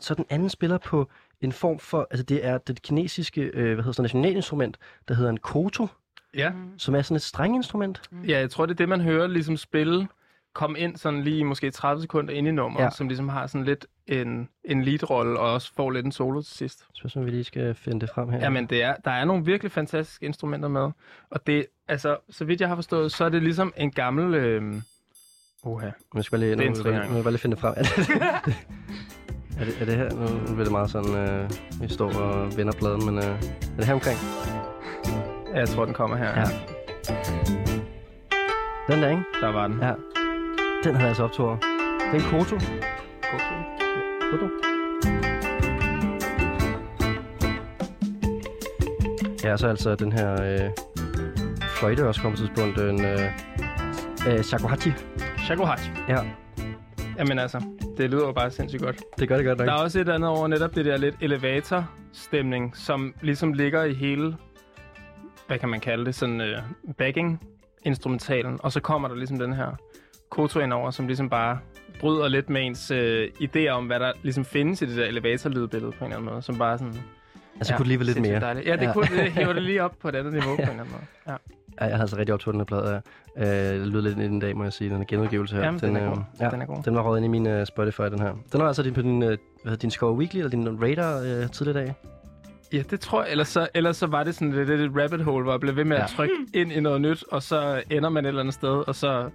så 0.00 0.14
den 0.16 0.24
anden 0.30 0.48
spiller 0.48 0.78
på 0.78 1.08
en 1.40 1.52
form 1.52 1.78
for, 1.78 2.06
altså 2.10 2.24
det 2.24 2.46
er 2.46 2.58
det 2.58 2.82
kinesiske, 2.82 3.50
uh, 3.54 3.62
hvad 3.62 3.76
hedder 3.76 3.92
så, 3.92 4.02
nationalinstrument, 4.02 4.76
der 5.08 5.14
hedder 5.14 5.30
en 5.30 5.36
koto, 5.40 5.86
Ja. 6.34 6.52
som 6.76 6.94
er 6.94 7.02
sådan 7.02 7.16
et 7.16 7.22
strenginstrument. 7.22 8.02
ja, 8.28 8.38
jeg 8.38 8.50
tror, 8.50 8.66
det 8.66 8.72
er 8.72 8.76
det, 8.76 8.88
man 8.88 9.00
hører 9.00 9.26
ligesom 9.26 9.56
spille, 9.56 10.08
kom 10.58 10.76
ind 10.78 10.96
sådan 10.96 11.22
lige 11.22 11.44
måske 11.44 11.70
30 11.70 12.02
sekunder 12.02 12.34
ind 12.34 12.48
i 12.48 12.50
nummeret, 12.50 12.80
Ja. 12.80 12.84
ja. 12.84 12.90
som 12.90 13.08
ligesom 13.08 13.28
har 13.28 13.46
sådan 13.46 13.64
lidt 13.64 13.86
en, 14.06 14.48
en 14.64 14.82
lead-rolle, 14.84 15.38
og 15.40 15.52
også 15.52 15.72
får 15.76 15.90
lidt 15.90 16.06
en 16.06 16.12
solo 16.12 16.42
til 16.42 16.56
sidst. 16.56 16.78
Så 16.94 17.02
hvis 17.02 17.16
vi 17.26 17.30
lige 17.30 17.44
skal 17.44 17.74
finde 17.74 18.00
det 18.00 18.10
frem 18.14 18.28
her. 18.28 18.38
Jamen, 18.38 18.66
det 18.66 18.82
er, 18.82 18.94
der 19.04 19.10
er 19.10 19.24
nogle 19.24 19.44
virkelig 19.44 19.72
fantastiske 19.72 20.26
instrumenter 20.26 20.68
med. 20.68 20.90
Og 21.30 21.46
det, 21.46 21.66
altså, 21.88 22.16
så 22.30 22.44
vidt 22.44 22.60
jeg 22.60 22.68
har 22.68 22.74
forstået, 22.74 23.12
så 23.12 23.24
er 23.24 23.28
det 23.28 23.42
ligesom 23.42 23.72
en 23.76 23.90
gammel... 23.90 24.34
Øh... 24.34 24.74
Oha. 25.64 25.90
Nu 26.14 26.22
skal 26.22 26.40
jeg 26.40 26.56
lige, 26.56 26.70
nu, 26.70 26.82
nu, 26.84 27.14
nu, 27.14 27.22
bare 27.22 27.32
lige 27.32 27.38
finde 27.40 27.56
det 27.56 27.60
frem. 27.60 27.74
Er 29.60 29.64
det, 29.64 29.80
er 29.80 29.80
det, 29.80 29.80
er 29.80 29.84
det 29.84 29.96
her? 29.96 30.10
Nu, 30.10 30.44
bliver 30.44 30.64
det 30.64 30.72
meget 30.72 30.90
sådan, 30.90 31.14
øh, 31.16 31.50
vi 31.80 31.88
står 31.88 32.12
og 32.12 32.56
vender 32.56 32.72
pladen, 32.72 33.04
men 33.06 33.18
øh, 33.18 33.24
er 33.24 33.76
det 33.76 33.84
her 33.84 33.94
omkring? 33.94 34.18
Ja, 35.54 35.58
jeg 35.58 35.68
tror, 35.68 35.84
den 35.84 35.94
kommer 35.94 36.16
her. 36.16 36.40
Ja. 36.40 36.44
Den 38.88 39.02
der, 39.02 39.10
ikke? 39.10 39.22
Der 39.40 39.52
var 39.52 39.68
den. 39.68 39.78
Ja. 39.80 39.92
Den 40.84 40.94
havde 40.94 41.00
jeg 41.00 41.08
altså 41.08 41.22
optog. 41.24 41.58
Det 42.12 42.20
er 42.20 42.24
en 42.24 42.30
koto. 42.30 42.56
Koto. 44.30 44.48
Ja, 49.44 49.56
så 49.56 49.68
altså 49.68 49.94
den 49.94 50.12
her 50.12 50.42
øh, 50.42 50.70
fløjte 51.78 52.08
også 52.08 52.20
kommer 52.22 52.38
på 52.38 52.42
et 52.42 52.48
tidspunkt. 52.48 52.78
En 52.78 53.04
øh, 53.04 53.20
øh, 54.28 54.42
shakuhachi. 54.42 54.92
Shakuhachi. 55.38 55.90
Ja, 56.08 56.18
Jamen 57.18 57.38
altså, 57.38 57.62
det 57.96 58.10
lyder 58.10 58.26
jo 58.26 58.32
bare 58.32 58.50
sindssygt 58.50 58.82
godt. 58.82 59.02
det 59.18 59.28
gør 59.28 59.36
det 59.36 59.46
godt 59.46 59.58
nok. 59.58 59.66
Der 59.66 59.72
er 59.74 59.78
også 59.78 60.00
et 60.00 60.08
andet 60.08 60.30
over 60.30 60.48
netop 60.48 60.74
det 60.74 60.84
der 60.84 60.96
lidt 60.96 61.14
elevator-stemning, 61.20 62.76
som 62.76 63.14
ligesom 63.20 63.52
ligger 63.52 63.84
i 63.84 63.94
hele, 63.94 64.36
hvad 65.46 65.58
kan 65.58 65.68
man 65.68 65.80
kalde 65.80 66.04
det, 66.04 66.14
sådan 66.14 66.40
øh, 66.40 66.58
backing-instrumentalen. 66.98 68.58
Og 68.62 68.72
så 68.72 68.80
kommer 68.80 69.08
der 69.08 69.14
ligesom 69.14 69.38
den 69.38 69.52
her 69.52 69.76
koto 70.30 70.60
ind 70.60 70.72
over, 70.72 70.90
som 70.90 71.06
ligesom 71.06 71.30
bare 71.30 71.58
bryder 72.00 72.28
lidt 72.28 72.50
med 72.50 72.66
ens 72.66 72.90
øh, 72.90 73.28
idéer 73.42 73.68
om, 73.70 73.86
hvad 73.86 74.00
der 74.00 74.12
ligesom 74.22 74.44
findes 74.44 74.82
i 74.82 74.86
det 74.86 74.96
der 74.96 75.04
elevator-lydbillede 75.06 75.92
på 75.92 76.04
en 76.04 76.10
eller 76.10 76.16
anden 76.16 76.30
måde, 76.32 76.42
som 76.42 76.58
bare 76.58 76.78
sådan... 76.78 76.94
altså, 77.56 77.72
kunne 77.74 77.82
det 77.84 77.88
lige 77.88 77.98
være 77.98 78.06
lidt 78.06 78.20
mere. 78.20 78.40
Dejligt. 78.40 78.66
Ja, 78.66 78.72
det 78.72 78.80
Ja. 78.82 78.86
ja. 78.86 78.92
kunne 78.92 79.06
det. 79.16 79.32
hiver 79.32 79.52
det 79.52 79.62
lige 79.62 79.82
op 79.84 79.94
på 80.00 80.08
et 80.08 80.14
andet 80.14 80.32
niveau 80.38 80.56
på 80.56 80.62
en 80.62 80.68
eller 80.68 80.80
anden 80.82 80.92
måde. 80.92 81.02
Ja. 81.26 81.32
Ja, 81.80 81.84
jeg 81.84 81.92
havde 81.94 82.00
altså 82.02 82.16
rigtig 82.16 82.34
optog 82.34 82.52
den 82.54 82.60
her 82.60 82.64
plade. 82.64 83.02
Øh, 83.38 83.44
det 83.80 83.86
lyder 83.88 84.02
lidt 84.02 84.18
ind 84.18 84.36
i 84.42 84.46
dag, 84.46 84.56
må 84.56 84.62
jeg 84.64 84.72
sige. 84.72 84.90
Den 84.90 85.00
er 85.00 85.04
genudgivelse 85.04 85.56
her. 85.56 85.64
Jamen, 85.64 85.80
den 85.80 85.96
er 85.96 86.04
øh, 86.10 86.16
god. 86.16 86.22
Ja, 86.40 86.50
Den 86.50 86.62
er 86.62 86.66
god. 86.66 86.82
den 86.82 86.94
var 86.94 87.02
røget 87.02 87.16
ind 87.24 87.24
i 87.34 87.40
min 87.40 87.46
uh, 87.60 87.64
Spotify, 87.64 88.02
den 88.02 88.18
her. 88.18 88.32
Den 88.52 88.60
var 88.60 88.66
altså 88.66 88.82
din, 88.82 88.94
på 88.94 89.02
din, 89.02 89.22
uh, 89.22 89.32
hvad 89.64 89.76
din 89.76 89.90
Score 89.90 90.12
Weekly, 90.12 90.38
eller 90.38 90.50
din 90.50 90.82
Radar 90.82 91.20
uh, 91.20 91.50
tidligere 91.50 91.82
i 91.82 91.86
dag. 91.86 91.94
Ja, 92.72 92.82
det 92.90 93.00
tror 93.00 93.22
jeg. 93.22 93.30
Ellers 93.30 93.48
så, 93.48 93.68
ellers 93.74 93.96
så 93.96 94.06
var 94.06 94.24
det 94.24 94.34
sådan 94.34 94.52
lidt 94.52 94.70
et 94.70 94.90
rabbit 95.02 95.20
hole, 95.24 95.42
hvor 95.42 95.52
jeg 95.52 95.60
blev 95.60 95.76
ved 95.76 95.84
med 95.84 95.96
Ja. 95.96 96.02
at 96.04 96.08
trykke 96.08 96.34
ind 96.54 96.72
i 96.72 96.80
noget 96.80 97.00
nyt, 97.00 97.24
og 97.32 97.42
så 97.42 97.82
ender 97.90 98.08
man 98.08 98.24
et 98.24 98.28
eller 98.28 98.40
andet 98.40 98.54
sted, 98.54 98.88
og 98.88 98.94
så, 98.94 99.30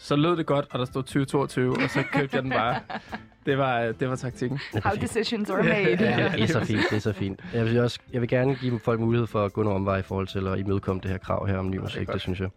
så 0.00 0.16
lød 0.16 0.36
det 0.36 0.46
godt, 0.46 0.66
og 0.70 0.78
der 0.78 0.84
stod 0.84 1.02
2022, 1.02 1.72
og 1.72 1.90
så 1.90 2.02
købte 2.12 2.36
jeg 2.36 2.42
den 2.42 2.50
bare. 2.50 2.80
Det 3.46 3.58
var, 3.58 3.92
det 3.92 4.08
var 4.08 4.16
taktikken. 4.16 4.58
Det 4.72 4.84
er 4.84 4.88
How 4.88 4.96
decisions 5.00 5.50
are 5.50 5.62
made. 5.62 5.96
Ja, 6.04 6.32
det 6.36 6.42
er 6.42 6.46
så 6.46 6.64
fint, 6.64 6.80
det 6.90 6.96
er 6.96 7.00
så 7.00 7.12
fint. 7.12 7.40
Jeg 7.54 7.64
vil, 7.64 7.78
også, 7.78 7.98
jeg 8.12 8.20
vil 8.20 8.28
gerne 8.28 8.54
give 8.54 8.80
folk 8.80 9.00
mulighed 9.00 9.26
for 9.26 9.44
at 9.44 9.52
gå 9.52 9.62
nogle 9.62 9.76
omveje 9.76 10.00
i 10.00 10.02
forhold 10.02 10.26
til 10.26 10.46
at 10.46 10.58
imødekomme 10.58 11.02
det 11.02 11.10
her 11.10 11.18
krav 11.18 11.46
her 11.46 11.58
om 11.58 11.70
ny 11.70 11.76
musik, 11.78 12.06
det, 12.06 12.12
det 12.14 12.20
synes 12.22 12.40
jeg. 12.40 12.48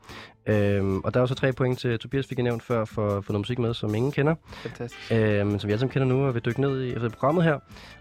Øhm, 0.48 1.00
og 1.00 1.13
der 1.13 1.20
er 1.20 1.22
også 1.22 1.36
tre 1.36 1.54
point 1.54 1.80
til 1.80 2.00
Tobias, 2.00 2.28
fik 2.28 2.38
jeg 2.38 2.44
nævnt 2.44 2.63
før, 2.63 2.86
for, 2.86 3.22
for 3.22 3.34
noget 3.34 3.42
musik 3.42 3.60
med, 3.60 3.74
som 3.74 3.96
ingen 3.96 4.12
kender. 4.12 4.36
Fantastisk. 4.54 5.12
øh, 5.12 5.48
men 5.48 5.60
som 5.60 5.68
vi 5.68 5.72
alle 5.72 5.80
sammen 5.80 5.94
kender 5.94 6.08
nu, 6.08 6.25
og 6.28 6.34
vil 6.34 6.46
dykke 6.46 6.62
ned 6.62 6.82
i 6.82 6.94
efter 6.94 7.10
programmet 7.10 7.44
her. 7.44 7.60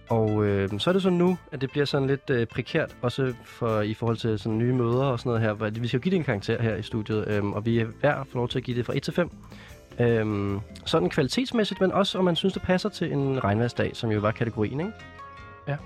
Og 0.09 0.45
øh, 0.45 0.69
så 0.79 0.91
er 0.91 0.93
det 0.93 1.03
så 1.03 1.11
nu, 1.11 1.39
at 1.53 1.61
det 1.61 1.71
bliver 1.71 1.85
sådan 1.85 2.09
lidt 2.09 2.31
øh, 2.31 2.47
prekært, 2.47 2.97
også 3.03 3.35
for, 3.45 3.81
i 3.81 3.95
forhold 3.95 4.17
til 4.17 4.39
sådan 4.39 4.59
nye 4.59 4.73
møder 4.73 5.05
og 5.05 5.19
sådan 5.19 5.41
noget 5.41 5.61
her. 5.63 5.71
Vi 5.81 5.89
skal 5.89 5.99
jo 5.99 6.03
give 6.03 6.11
det 6.11 6.17
en 6.17 6.25
karakter 6.25 6.63
her 6.63 6.77
i 6.77 6.83
studiet, 6.83 7.29
øh, 7.29 7.45
og 7.45 7.67
vi 7.67 7.79
er 7.79 7.85
hver 8.01 8.25
for 8.31 8.39
lov 8.39 8.49
til 8.49 8.59
at 8.59 8.65
give 8.65 8.77
det 8.77 8.87
fra 8.87 8.97
1 8.97 9.03
til 9.03 9.15
5. 9.15 9.31
Øhm, 10.03 10.61
sådan 10.85 11.11
kvalitetsmæssigt, 11.11 11.81
men 11.81 11.93
også 11.93 12.19
om 12.19 12.25
man 12.25 12.37
synes, 12.37 12.53
det 12.53 12.63
passer 12.63 12.89
til 12.89 13.13
en 13.13 13.45
regnværsdag, 13.45 13.97
som 13.97 14.11
jo 14.11 14.21
var 14.21 14.31
kategorien, 14.31 14.81
ikke? 14.81 14.93
Ja. 15.69 15.77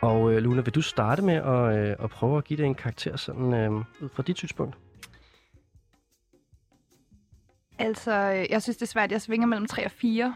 Og 0.00 0.32
øh, 0.32 0.42
Luna, 0.42 0.60
vil 0.60 0.74
du 0.74 0.82
starte 0.82 1.22
med 1.22 1.34
at, 1.34 1.78
øh, 1.78 1.96
at 2.04 2.10
prøve 2.10 2.38
at 2.38 2.44
give 2.44 2.56
det 2.56 2.66
en 2.66 2.74
karakter 2.74 3.16
sådan, 3.16 3.54
øh, 3.54 3.70
ud 3.72 4.08
fra 4.14 4.22
dit 4.22 4.38
synspunkt? 4.38 4.76
Altså, 7.78 8.12
øh, 8.12 8.46
jeg 8.50 8.62
synes, 8.62 8.76
det 8.76 8.82
er 8.82 8.90
svært. 8.90 9.12
Jeg 9.12 9.22
svinger 9.22 9.46
mellem 9.46 9.66
3 9.66 9.84
og 9.84 9.90
4. 9.90 10.34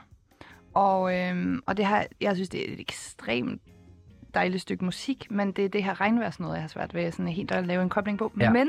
Og, 0.74 1.14
øhm, 1.18 1.62
og 1.66 1.76
det 1.76 1.86
her, 1.86 2.04
jeg 2.20 2.34
synes, 2.34 2.48
det 2.48 2.68
er 2.68 2.72
et 2.72 2.80
ekstremt 2.80 3.62
dejligt 4.36 4.62
stykke 4.62 4.84
musik, 4.84 5.26
men 5.30 5.52
det 5.52 5.64
er 5.64 5.68
det 5.68 5.84
her 5.84 6.00
regnværs 6.00 6.40
noget, 6.40 6.54
jeg 6.54 6.62
har 6.62 6.68
svært 6.68 6.94
ved 6.94 7.12
sådan 7.12 7.28
helt 7.28 7.52
at 7.52 7.66
lave 7.66 7.82
en 7.82 7.88
kobling 7.88 8.18
på. 8.18 8.32
Ja. 8.40 8.44
Ja. 8.44 8.50
Men 8.50 8.68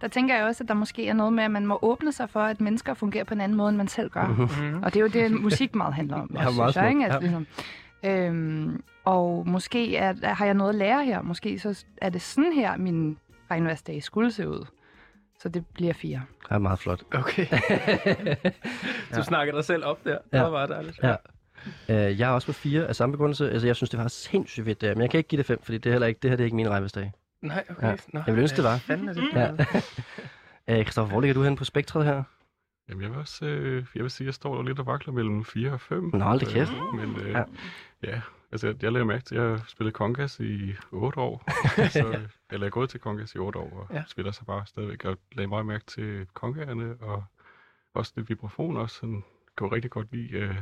der 0.00 0.08
tænker 0.08 0.36
jeg 0.36 0.44
også, 0.44 0.64
at 0.64 0.68
der 0.68 0.74
måske 0.74 1.08
er 1.08 1.12
noget 1.14 1.32
med, 1.32 1.44
at 1.44 1.50
man 1.50 1.66
må 1.66 1.78
åbne 1.82 2.12
sig 2.12 2.30
for, 2.30 2.40
at 2.40 2.60
mennesker 2.60 2.94
fungerer 2.94 3.24
på 3.24 3.34
en 3.34 3.40
anden 3.40 3.58
måde, 3.58 3.68
end 3.68 3.76
man 3.76 3.88
selv 3.88 4.10
gør. 4.10 4.26
Mm-hmm. 4.26 4.82
Og 4.82 4.94
det 4.94 5.00
er 5.00 5.04
jo 5.20 5.28
det, 5.28 5.40
musik 5.42 5.74
meget 5.74 5.94
handler 5.94 6.16
om, 6.16 6.30
Ja, 6.34 6.46
også, 6.46 6.56
meget 6.56 6.72
synes 6.72 6.82
jeg, 6.82 6.90
ikke? 6.90 7.04
Altså, 7.04 7.18
ja. 7.18 7.20
ligesom, 7.20 7.46
øhm, 8.04 8.82
og 9.04 9.44
måske 9.48 9.96
er, 9.96 10.34
har 10.34 10.44
jeg 10.44 10.54
noget 10.54 10.68
at 10.70 10.74
lære 10.76 11.04
her. 11.04 11.22
Måske 11.22 11.58
så 11.58 11.84
er 12.02 12.08
det 12.08 12.22
sådan 12.22 12.52
her, 12.52 12.76
min 12.76 13.18
regnværsdag 13.50 14.02
skulle 14.02 14.32
se 14.32 14.48
ud. 14.48 14.66
Så 15.40 15.48
det 15.48 15.66
bliver 15.66 15.92
fire. 15.92 16.22
Det 16.42 16.50
er 16.50 16.58
meget 16.58 16.78
flot. 16.78 17.02
Okay. 17.14 17.46
du 19.16 19.22
snakker 19.22 19.54
dig 19.54 19.64
selv 19.64 19.84
op 19.84 20.04
der. 20.04 20.18
Det 20.18 20.38
Ja. 20.38 20.42
var 20.42 20.50
bare 20.50 20.66
dejligt. 20.66 21.00
Ja. 21.02 21.14
Øh, 21.88 21.96
jeg 22.20 22.20
er 22.30 22.34
også 22.34 22.46
på 22.46 22.52
fire 22.52 22.86
af 22.86 22.96
samme 22.96 23.12
begrundelse. 23.12 23.50
Altså, 23.50 23.66
jeg 23.66 23.76
synes, 23.76 23.90
det 23.90 24.00
var 24.00 24.08
sindssygt 24.08 24.64
fedt, 24.64 24.80
det 24.80 24.88
her. 24.88 24.94
Men 24.94 25.02
jeg 25.02 25.10
kan 25.10 25.18
ikke 25.18 25.28
give 25.28 25.36
det 25.38 25.46
fem, 25.46 25.62
fordi 25.62 25.78
det, 25.78 25.86
er 25.90 25.92
heller 25.94 26.06
ikke, 26.06 26.18
det 26.22 26.30
her 26.30 26.36
det 26.36 26.42
er 26.42 26.46
ikke 26.46 26.56
min 26.56 26.70
regnværsdag. 26.70 27.12
Nej, 27.42 27.64
okay. 27.70 27.86
Ja. 27.88 27.96
Nå, 28.12 28.18
Jeg 28.18 28.26
ville 28.26 28.40
ønske, 28.42 28.56
det 28.56 28.64
var. 28.64 28.76
Fanden 28.78 29.08
er 29.08 29.12
det? 29.12 29.22
Ja. 29.34 29.52
Øh, 30.68 30.82
Christoffer, 30.84 31.12
hvor 31.12 31.20
ligger 31.20 31.34
du 31.34 31.42
hen 31.42 31.56
på 31.56 31.64
spektret 31.64 32.04
her? 32.04 32.22
Jamen, 32.88 33.02
jeg 33.02 33.10
vil 33.10 33.18
også 33.18 33.44
øh, 33.46 33.86
jeg 33.94 34.02
vil 34.02 34.10
sige, 34.10 34.24
at 34.24 34.26
jeg 34.26 34.34
står 34.34 34.62
lidt 34.62 34.78
og 34.78 34.86
vakler 34.86 35.12
mellem 35.14 35.44
4 35.44 35.72
og 35.72 35.80
5. 35.80 36.10
Nå, 36.14 36.24
hold 36.24 36.40
da 36.40 36.46
kæft. 36.46 36.72
men 36.94 37.16
øh, 37.20 37.30
Ja. 37.32 37.42
ja. 38.02 38.20
altså 38.52 38.66
jeg, 38.66 38.82
jeg 38.82 38.92
lavede 38.92 39.06
mærke 39.06 39.24
til, 39.24 39.34
at 39.34 39.42
jeg 39.42 39.50
har 39.50 39.64
spillet 39.68 39.94
kongas 39.94 40.40
i 40.40 40.74
8 40.92 41.20
år. 41.20 41.44
så, 41.90 41.98
eller 42.08 42.18
jeg 42.50 42.62
er 42.66 42.68
gået 42.70 42.90
til 42.90 43.00
kongas 43.00 43.34
i 43.34 43.38
8 43.38 43.58
år, 43.58 43.86
og 43.90 43.94
Ja. 43.96 44.02
spiller 44.08 44.32
så 44.32 44.44
bare 44.44 44.66
stadigvæk. 44.66 45.04
Og 45.04 45.18
lagde 45.32 45.48
meget 45.48 45.66
mærke 45.66 45.84
til 45.86 46.26
kongaerne, 46.34 46.94
og 47.00 47.24
også 47.94 48.12
lidt 48.16 48.28
vibration 48.28 48.76
også. 48.76 48.96
Sådan, 48.96 49.24
kunne 49.56 49.72
rigtig 49.72 49.90
godt 49.90 50.06
lide 50.12 50.30
øh, 50.32 50.54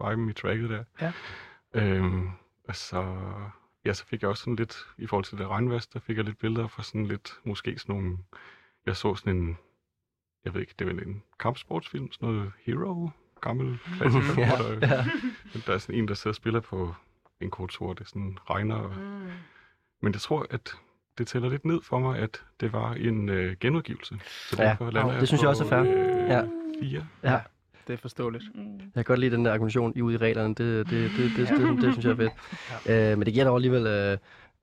viben 0.00 0.28
i 0.30 0.32
tracket 0.32 0.70
der. 0.70 0.84
Ja. 1.00 1.12
Øhm, 1.74 2.30
og 2.68 2.76
så, 2.76 3.16
ja, 3.84 3.92
så 3.92 4.04
fik 4.06 4.22
jeg 4.22 4.30
også 4.30 4.40
sådan 4.40 4.56
lidt, 4.56 4.76
i 4.98 5.06
forhold 5.06 5.24
til 5.24 5.38
det 5.38 5.46
regnværs, 5.48 5.86
der 5.86 6.00
fik 6.00 6.16
jeg 6.16 6.24
lidt 6.24 6.38
billeder 6.38 6.68
fra 6.68 6.82
sådan 6.82 7.06
lidt, 7.06 7.32
måske 7.44 7.78
sådan 7.78 7.94
nogle, 7.94 8.18
jeg 8.86 8.96
så 8.96 9.14
sådan 9.14 9.36
en, 9.36 9.58
jeg 10.44 10.54
ved 10.54 10.60
ikke, 10.60 10.74
det 10.78 10.86
vel 10.86 11.06
en 11.06 11.22
kampsportsfilm, 11.40 12.12
sådan 12.12 12.28
noget 12.28 12.52
Hero, 12.64 13.10
gammel 13.40 13.78
klassiker, 13.96 14.40
Ja, 14.40 14.56
hvor 14.56 14.74
der, 14.74 14.86
ja. 14.96 15.04
der 15.66 15.74
er 15.74 15.78
sådan 15.78 15.94
en, 15.94 16.08
der 16.08 16.14
sidder 16.14 16.30
og 16.30 16.34
spiller 16.34 16.60
på 16.60 16.94
en 17.40 17.50
kotor, 17.50 17.92
det 17.92 18.08
sådan 18.08 18.38
regner. 18.50 18.74
Og, 18.76 18.90
Mm. 18.96 19.30
men 20.00 20.12
jeg 20.12 20.20
tror, 20.20 20.46
at 20.50 20.76
det 21.18 21.26
tæller 21.26 21.48
lidt 21.48 21.64
ned 21.64 21.82
for 21.82 21.98
mig, 21.98 22.18
at 22.18 22.44
det 22.60 22.72
var 22.72 22.92
en 22.92 23.28
øh, 23.28 23.56
genudgivelse. 23.60 24.20
Så 24.26 24.62
Ja, 24.62 24.68
derfor 24.68 24.90
lander 24.90 25.18
det 25.18 25.28
synes 25.28 25.42
jeg 25.42 25.48
også 25.50 25.64
er 25.64 25.68
fair. 25.68 25.80
Øh, 25.80 26.28
Ja. 26.28 26.48
Fire. 26.80 27.06
Ja. 27.22 27.40
Det 27.88 27.94
er 27.94 27.98
forståeligt. 27.98 28.44
Mm. 28.54 28.62
Jeg 28.78 28.92
kan 28.94 29.04
godt 29.04 29.18
lide 29.18 29.36
den 29.36 29.44
der 29.44 29.52
argumentation 29.52 29.92
i 29.96 30.02
ude 30.02 30.14
i 30.14 30.18
reglerne. 30.18 30.54
Det, 30.54 30.90
det, 30.90 30.90
det, 30.90 31.10
det, 31.36 31.48
det, 31.48 31.58
det, 31.58 31.82
det 31.82 31.92
synes 31.92 32.04
jeg 32.04 32.12
er 32.12 32.16
fedt. 32.16 32.32
Ja. 32.86 33.12
Øh, 33.12 33.18
men 33.18 33.26
det 33.26 33.34
giver 33.34 33.44
dog 33.44 33.56
alligevel... 33.56 33.86
Øh, 33.86 34.18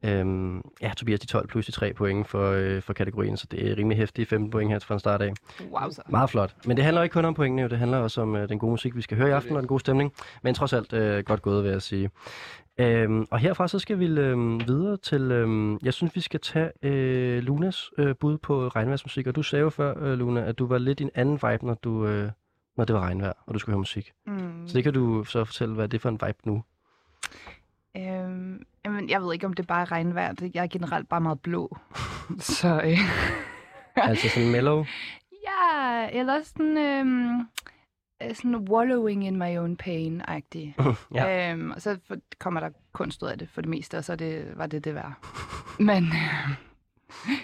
øh, 0.06 0.56
ja, 0.82 0.92
Tobias, 0.98 1.20
de 1.20 1.28
12 1.28 1.48
plus 1.48 1.66
de 1.66 1.72
3 1.72 1.94
point 1.94 2.28
for, 2.28 2.52
øh, 2.52 2.82
for 2.82 2.94
kategorien, 2.94 3.38
så 3.38 3.48
det 3.52 3.72
er 3.72 3.78
rimelig 3.78 3.98
hæftige 3.98 4.26
15 4.26 4.50
point 4.50 4.72
her 4.72 4.80
fra 4.80 4.94
en 4.94 5.00
start 5.00 5.22
af. 5.22 5.34
Wow, 5.72 5.90
så. 5.92 6.02
Meget 6.10 6.30
flot. 6.30 6.56
Men 6.66 6.78
det 6.78 6.86
handler 6.86 7.04
ikke 7.04 7.14
kun 7.14 7.26
om 7.26 7.34
pointene, 7.34 7.62
jo. 7.62 7.68
det 7.68 7.78
handler 7.78 7.98
også 7.98 8.22
om 8.22 8.36
øh, 8.36 8.50
den 8.50 8.60
gode 8.60 8.70
musik, 8.70 8.96
vi 8.96 9.02
skal 9.02 9.18
høre 9.18 9.30
i 9.30 9.32
aften, 9.32 9.56
og 9.56 9.62
den 9.62 9.68
gode 9.68 9.80
stemning. 9.80 10.14
Men 10.44 10.56
trods 10.56 10.74
alt 10.74 10.94
øh, 10.94 11.24
godt 11.24 11.42
gået, 11.42 11.64
vil 11.64 11.72
jeg 11.72 11.82
sige. 11.82 12.10
Øhm, 12.78 13.26
og 13.32 13.40
herfra 13.40 13.68
så 13.68 13.80
skal 13.80 14.00
vi 14.00 14.06
øh, 14.06 14.68
videre 14.68 14.98
til, 14.98 15.22
øh, 15.22 15.78
jeg 15.84 15.94
synes 15.94 16.16
vi 16.16 16.22
skal 16.22 16.40
tage 16.40 16.72
øh, 16.84 17.44
Lunas 17.44 17.92
øh, 17.98 18.16
bud 18.16 18.38
på 18.38 18.68
regnværsmusik. 18.68 19.28
Og 19.28 19.36
du 19.36 19.44
sagde 19.44 19.64
jo 19.64 19.70
før, 19.70 20.04
øh, 20.04 20.14
Luna, 20.14 20.42
at 20.42 20.60
du 20.60 20.66
var 20.66 20.78
lidt 20.78 21.00
i 21.00 21.04
en 21.04 21.10
anden 21.16 21.34
vibe, 21.34 21.66
når, 21.66 21.74
du, 21.74 22.08
øh, 22.08 22.30
når 22.78 22.86
det 22.86 22.96
var 22.96 23.02
regnvejr, 23.02 23.34
og 23.46 23.54
du 23.54 23.60
skulle 23.60 23.74
høre 23.74 23.80
musik. 23.80 24.14
Mm. 24.28 24.68
Så 24.68 24.74
det 24.74 24.84
kan 24.84 24.94
du 24.94 25.24
så 25.24 25.46
fortælle, 25.46 25.74
hvad 25.76 25.84
er 25.84 25.88
det 25.88 26.02
for 26.02 26.10
en 26.10 26.20
vibe 26.28 26.38
nu? 26.44 26.64
Øhm, 27.98 28.66
jamen, 28.86 29.10
jeg 29.10 29.22
ved 29.22 29.34
ikke, 29.34 29.46
om 29.46 29.54
det 29.54 29.68
bare 29.68 29.82
er 29.82 29.92
regnvejr. 29.92 30.34
Det- 30.34 30.56
Jeg 30.56 30.64
er 30.64 30.68
generelt 30.68 31.10
bare 31.10 31.22
meget 31.22 31.40
blå. 31.42 31.78
så 32.40 32.82
øh, 32.86 32.98
altså 34.10 34.30
sådan 34.30 34.52
mellow? 34.52 34.86
ja, 35.48 36.10
eller 36.12 36.44
sådan, 36.44 36.78
øhm, 36.78 37.40
øh, 38.24 38.36
sådan 38.36 38.56
wallowing 38.56 39.26
in 39.28 39.38
my 39.38 39.58
own 39.58 39.78
pain-agtig. 39.84 40.76
ja. 41.16 41.52
Øhm, 41.54 41.72
og 41.72 41.82
så 41.82 41.98
kommer 42.40 42.60
der 42.60 42.70
kunst 42.94 43.24
ud 43.24 43.28
af 43.28 43.38
det 43.40 43.50
for 43.50 43.62
det 43.62 43.70
meste, 43.70 43.98
og 43.98 44.04
så 44.04 44.12
er 44.12 44.16
det, 44.18 44.54
var 44.56 44.68
det 44.68 44.84
det 44.84 44.96
værd. 44.96 45.14
Men 45.80 46.04
øh, 46.04 46.50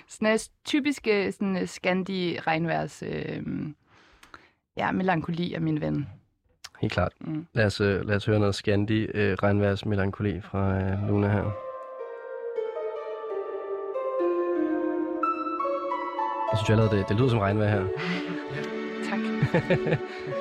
sådan 0.08 0.34
en 0.34 0.40
typiske 0.66 1.32
sådan, 1.32 1.58
øh, 1.58 1.68
Scandi 1.68 2.40
regnværs 2.40 3.04
øh, 3.08 3.44
ja, 4.82 4.92
melankoli 4.92 5.54
er 5.54 5.60
min 5.60 5.82
ven. 5.82 6.08
Helt 6.82 6.94
klart. 6.94 7.12
Mm. 7.20 7.46
Lad 7.54 7.66
os, 7.66 7.82
øh, 7.82 8.08
lad 8.08 8.16
os 8.16 8.26
høre 8.26 8.40
noget 8.40 8.56
Scandi 8.56 9.02
øh, 9.04 9.34
regnværs 9.34 9.86
melankoli 9.86 10.42
fra 10.42 10.80
øh, 10.82 11.08
Luna 11.08 11.28
her. 11.28 11.52
synes 16.58 16.70
jeg 16.70 16.78
allerede, 16.78 16.98
det, 17.00 17.10
det 17.10 17.18
lyder 17.18 17.30
som 17.30 17.40
regnvejr 17.40 17.70
her. 17.70 17.88
Tak. 19.10 19.20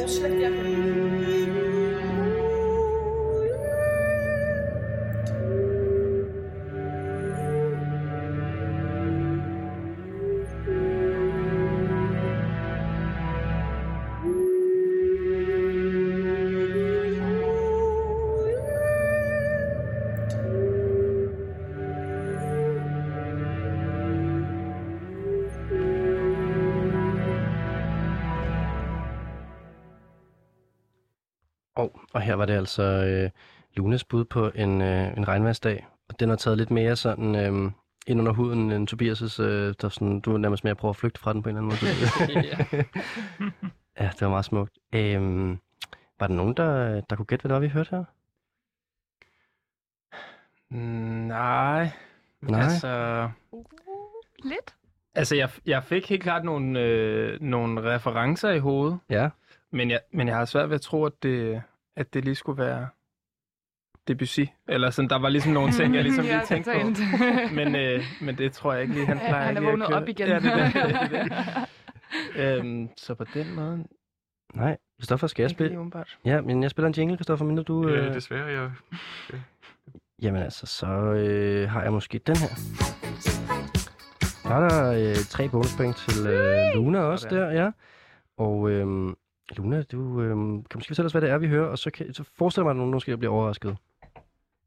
Jeg 0.00 0.08
ved 0.08 0.14
jo 0.14 0.20
slet 0.20 0.40
var 32.40 32.46
det 32.46 32.54
altså 32.54 32.82
øh, 32.82 33.30
Lunas 33.76 34.04
bud 34.04 34.24
på 34.24 34.50
en, 34.54 34.80
øh, 34.82 35.16
en 35.16 35.28
regnværsdag. 35.28 35.86
Og 36.08 36.20
den 36.20 36.28
har 36.28 36.36
taget 36.36 36.58
lidt 36.58 36.70
mere 36.70 36.96
sådan 36.96 37.34
øh, 37.34 37.70
ind 38.06 38.20
under 38.20 38.32
huden 38.32 38.72
end 38.72 38.88
Tobias' 38.90 39.42
øh, 39.42 39.74
der 39.80 39.88
sådan, 39.88 40.20
du 40.20 40.34
er 40.34 40.38
nærmest 40.38 40.64
mere 40.64 40.70
at 40.70 40.76
prøve 40.76 40.90
at 40.90 40.96
flygte 40.96 41.20
fra 41.20 41.32
den 41.32 41.42
på 41.42 41.48
en 41.48 41.56
eller 41.56 41.70
anden 41.70 41.78
måde. 41.82 42.84
ja, 44.00 44.10
det 44.12 44.20
var 44.20 44.28
meget 44.28 44.44
smukt. 44.44 44.72
Øh, 44.94 45.20
var 46.20 46.26
der 46.26 46.34
nogen, 46.34 46.54
der, 46.54 47.00
der 47.00 47.16
kunne 47.16 47.26
gætte, 47.26 47.42
hvad 47.42 47.48
det 47.48 47.54
var, 47.54 47.60
vi 47.60 47.68
hørte 47.68 47.90
her? 47.90 48.04
Nej. 50.70 51.90
Nej. 52.42 52.60
Altså, 52.62 53.28
Lidt. 54.44 54.74
altså 55.14 55.36
jeg, 55.36 55.50
jeg 55.66 55.84
fik 55.84 56.08
helt 56.08 56.22
klart 56.22 56.44
nogle, 56.44 56.80
øh, 56.80 57.40
nogle 57.40 57.94
referencer 57.94 58.50
i 58.50 58.58
hovedet, 58.58 58.98
Ja. 59.10 59.28
men 59.70 59.90
jeg, 59.90 60.00
men 60.12 60.28
jeg 60.28 60.36
har 60.36 60.44
svært 60.44 60.68
ved 60.68 60.74
at 60.74 60.80
tro, 60.80 61.04
at 61.04 61.12
det, 61.22 61.62
at 62.00 62.14
det 62.14 62.24
lige 62.24 62.34
skulle 62.34 62.62
være 62.62 62.88
Debussy. 64.08 64.40
Eller 64.68 64.90
sådan, 64.90 65.08
der 65.10 65.18
var 65.18 65.28
ligesom 65.28 65.52
nogle 65.52 65.72
ting, 65.72 65.94
jeg 65.94 66.02
ligesom 66.02 66.24
lige 66.32 66.42
tænkte 66.46 66.70
på. 66.72 66.86
Men, 67.58 67.76
øh, 67.76 68.02
men 68.20 68.38
det 68.38 68.52
tror 68.52 68.72
jeg 68.72 68.82
ikke 68.82 68.94
lige, 68.94 69.06
han 69.06 69.18
Ja, 69.18 69.28
plejer 69.28 69.44
han 69.44 69.56
er 69.56 69.60
lige 69.60 69.68
at 69.68 69.72
vågnet 69.72 69.88
køre. 69.88 69.98
op 70.02 70.08
igen. 70.08 70.28
Ja, 70.28 70.38
det 70.38 70.52
er 70.52 70.64
det. 70.64 71.10
det, 71.10 71.32
det. 72.34 72.58
øhm, 72.58 72.88
så 72.96 73.14
på 73.14 73.24
den 73.34 73.54
måde, 73.54 73.84
Nej, 74.54 74.76
Christoffer, 75.00 75.26
skal 75.26 75.42
jeg 75.42 75.50
spille? 75.50 75.90
Ja, 76.24 76.40
men 76.40 76.62
jeg 76.62 76.70
spiller 76.70 76.86
en 76.88 76.94
jingle, 76.94 77.16
Christoffer, 77.16 77.44
mindre 77.46 77.62
du... 77.62 77.88
Øh... 77.88 78.06
Ja, 78.06 78.14
desværre, 78.14 78.46
jeg... 78.46 78.70
Jamen 80.22 80.42
altså, 80.42 80.66
så 80.66 80.86
øh, 80.86 81.70
har 81.70 81.82
jeg 81.82 81.92
måske 81.92 82.18
den 82.26 82.36
her. 82.36 82.48
Der 84.42 84.54
er 84.54 84.68
der 84.68 84.92
øh, 85.10 85.14
tre 85.16 85.48
bonuspoint 85.48 85.96
til 85.96 86.26
øh, 86.26 86.74
Luna 86.74 87.00
også 87.00 87.28
der, 87.30 87.50
ja. 87.50 87.70
Og 88.36 88.70
øh, 88.70 89.14
Luna, 89.56 89.82
du 89.82 90.20
øh, 90.22 90.30
kan 90.30 90.62
måske 90.74 90.88
fortælle 90.88 91.06
os, 91.06 91.12
hvad 91.12 91.22
det 91.22 91.30
er, 91.30 91.38
vi 91.38 91.48
hører, 91.48 91.66
og 91.66 91.78
så, 91.78 91.90
kan, 91.90 92.14
så 92.14 92.24
forestiller 92.38 92.64
mig, 92.64 92.70
at 92.70 92.76
nogen 92.76 92.92
måske 92.92 93.16
bliver 93.16 93.32
overrasket. 93.32 93.76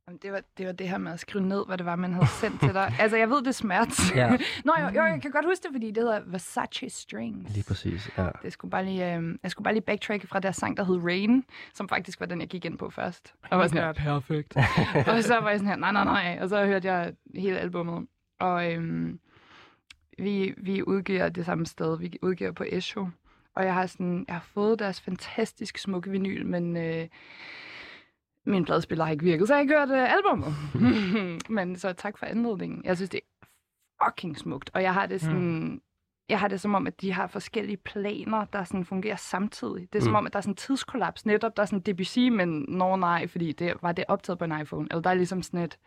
Jamen, 0.07 0.19
Det 0.21 0.31
var, 0.31 0.41
det 0.57 0.65
var 0.65 0.71
det 0.71 0.89
her 0.89 0.97
med 0.97 1.11
at 1.11 1.19
skrive 1.19 1.45
ned, 1.45 1.65
hvad 1.67 1.77
det 1.77 1.85
var, 1.85 1.95
man 1.95 2.13
havde 2.13 2.27
sendt 2.27 2.59
til 2.59 2.73
dig. 2.73 2.93
Altså, 2.99 3.17
jeg 3.17 3.29
ved, 3.29 3.43
det 3.43 3.55
smert. 3.55 4.15
Ja. 4.15 4.29
Nå, 4.65 4.73
jo, 4.81 4.85
jo, 4.95 5.03
jeg 5.03 5.21
kan 5.21 5.31
godt 5.31 5.45
huske 5.45 5.63
det, 5.63 5.69
fordi 5.73 5.87
det 5.91 6.03
hedder 6.03 6.21
Versace 6.25 6.89
Strings. 6.89 7.53
Lige 7.53 7.65
præcis, 7.67 8.09
ja. 8.17 8.27
Det 8.41 8.53
skulle 8.53 8.71
bare 8.71 8.85
lige, 8.85 9.15
øh, 9.15 9.35
jeg 9.43 9.51
skulle 9.51 9.63
bare 9.63 9.73
lige 9.73 9.83
backtracke 9.83 10.27
fra 10.27 10.39
der 10.39 10.51
sang, 10.51 10.77
der 10.77 10.83
hed 10.83 10.99
Rain, 11.03 11.43
som 11.73 11.89
faktisk 11.89 12.19
var 12.19 12.25
den, 12.25 12.41
jeg 12.41 12.49
gik 12.49 12.65
ind 12.65 12.77
på 12.77 12.89
først. 12.89 13.33
Og 13.51 13.59
var 13.59 13.67
sådan 13.67 13.83
her, 13.83 13.93
perfekt. 14.17 14.57
og 15.07 15.23
så 15.23 15.39
var 15.39 15.49
jeg 15.49 15.59
sådan 15.59 15.67
her, 15.69 15.75
nej, 15.75 15.91
nej, 15.91 16.03
nej. 16.03 16.37
Og 16.41 16.49
så 16.49 16.65
hørte 16.65 16.91
jeg 16.91 17.13
hele 17.35 17.59
albummet. 17.59 18.07
Og 18.39 18.71
øhm, 18.73 19.19
vi, 20.17 20.53
vi 20.57 20.83
udgiver 20.83 21.29
det 21.29 21.45
samme 21.45 21.65
sted. 21.65 21.97
Vi 21.99 22.13
udgiver 22.21 22.51
på 22.51 22.63
Esho. 22.67 23.07
Og 23.55 23.65
jeg 23.65 23.73
har, 23.73 23.85
sådan, 23.85 24.25
jeg 24.27 24.35
har 24.35 24.41
fået 24.53 24.79
deres 24.79 25.01
fantastisk 25.01 25.77
smukke 25.77 26.11
vinyl, 26.11 26.45
men 26.45 26.77
øh, 26.77 27.07
min 28.45 28.65
pladespiller 28.65 29.05
har 29.05 29.11
ikke 29.11 29.23
virket, 29.23 29.47
så 29.47 29.53
jeg 29.53 29.57
har 29.57 29.61
ikke 29.61 29.73
hørt 29.77 29.89
øh, 29.89 30.13
albummet. 30.13 30.53
men 31.57 31.75
så 31.75 31.93
tak 31.93 32.17
for 32.17 32.25
anledningen. 32.25 32.85
Jeg 32.85 32.95
synes, 32.95 33.09
det 33.09 33.19
er 33.41 33.45
fucking 34.05 34.37
smukt. 34.37 34.71
Og 34.73 34.81
jeg 34.83 34.93
har 34.93 35.05
det 35.05 35.21
sådan... 35.21 35.59
Mm. 35.59 35.81
Jeg 36.29 36.39
har 36.39 36.47
det 36.47 36.61
som 36.61 36.75
om, 36.75 36.87
at 36.87 37.01
de 37.01 37.13
har 37.13 37.27
forskellige 37.27 37.77
planer, 37.77 38.45
der 38.45 38.63
sådan 38.63 38.85
fungerer 38.85 39.15
samtidig. 39.15 39.87
Det 39.93 39.99
er 39.99 40.03
som 40.03 40.11
Mm. 40.11 40.15
om, 40.15 40.25
at 40.25 40.33
der 40.33 40.37
er 40.37 40.41
sådan 40.41 40.51
en 40.51 40.55
tidskollaps. 40.55 41.25
Netop, 41.25 41.57
der 41.57 41.61
er 41.61 41.65
sådan 41.65 41.79
Debussy, 41.79 42.19
men 42.19 42.65
nå 42.67 42.95
nej, 42.95 43.27
fordi 43.27 43.51
det 43.51 43.73
var 43.81 43.91
det 43.91 44.05
optaget 44.07 44.39
på 44.39 44.45
en 44.45 44.61
iPhone. 44.61 44.87
Eller 44.91 45.01
der 45.01 45.09
er 45.09 45.13
ligesom 45.13 45.41
sådan 45.41 45.59
et... 45.59 45.77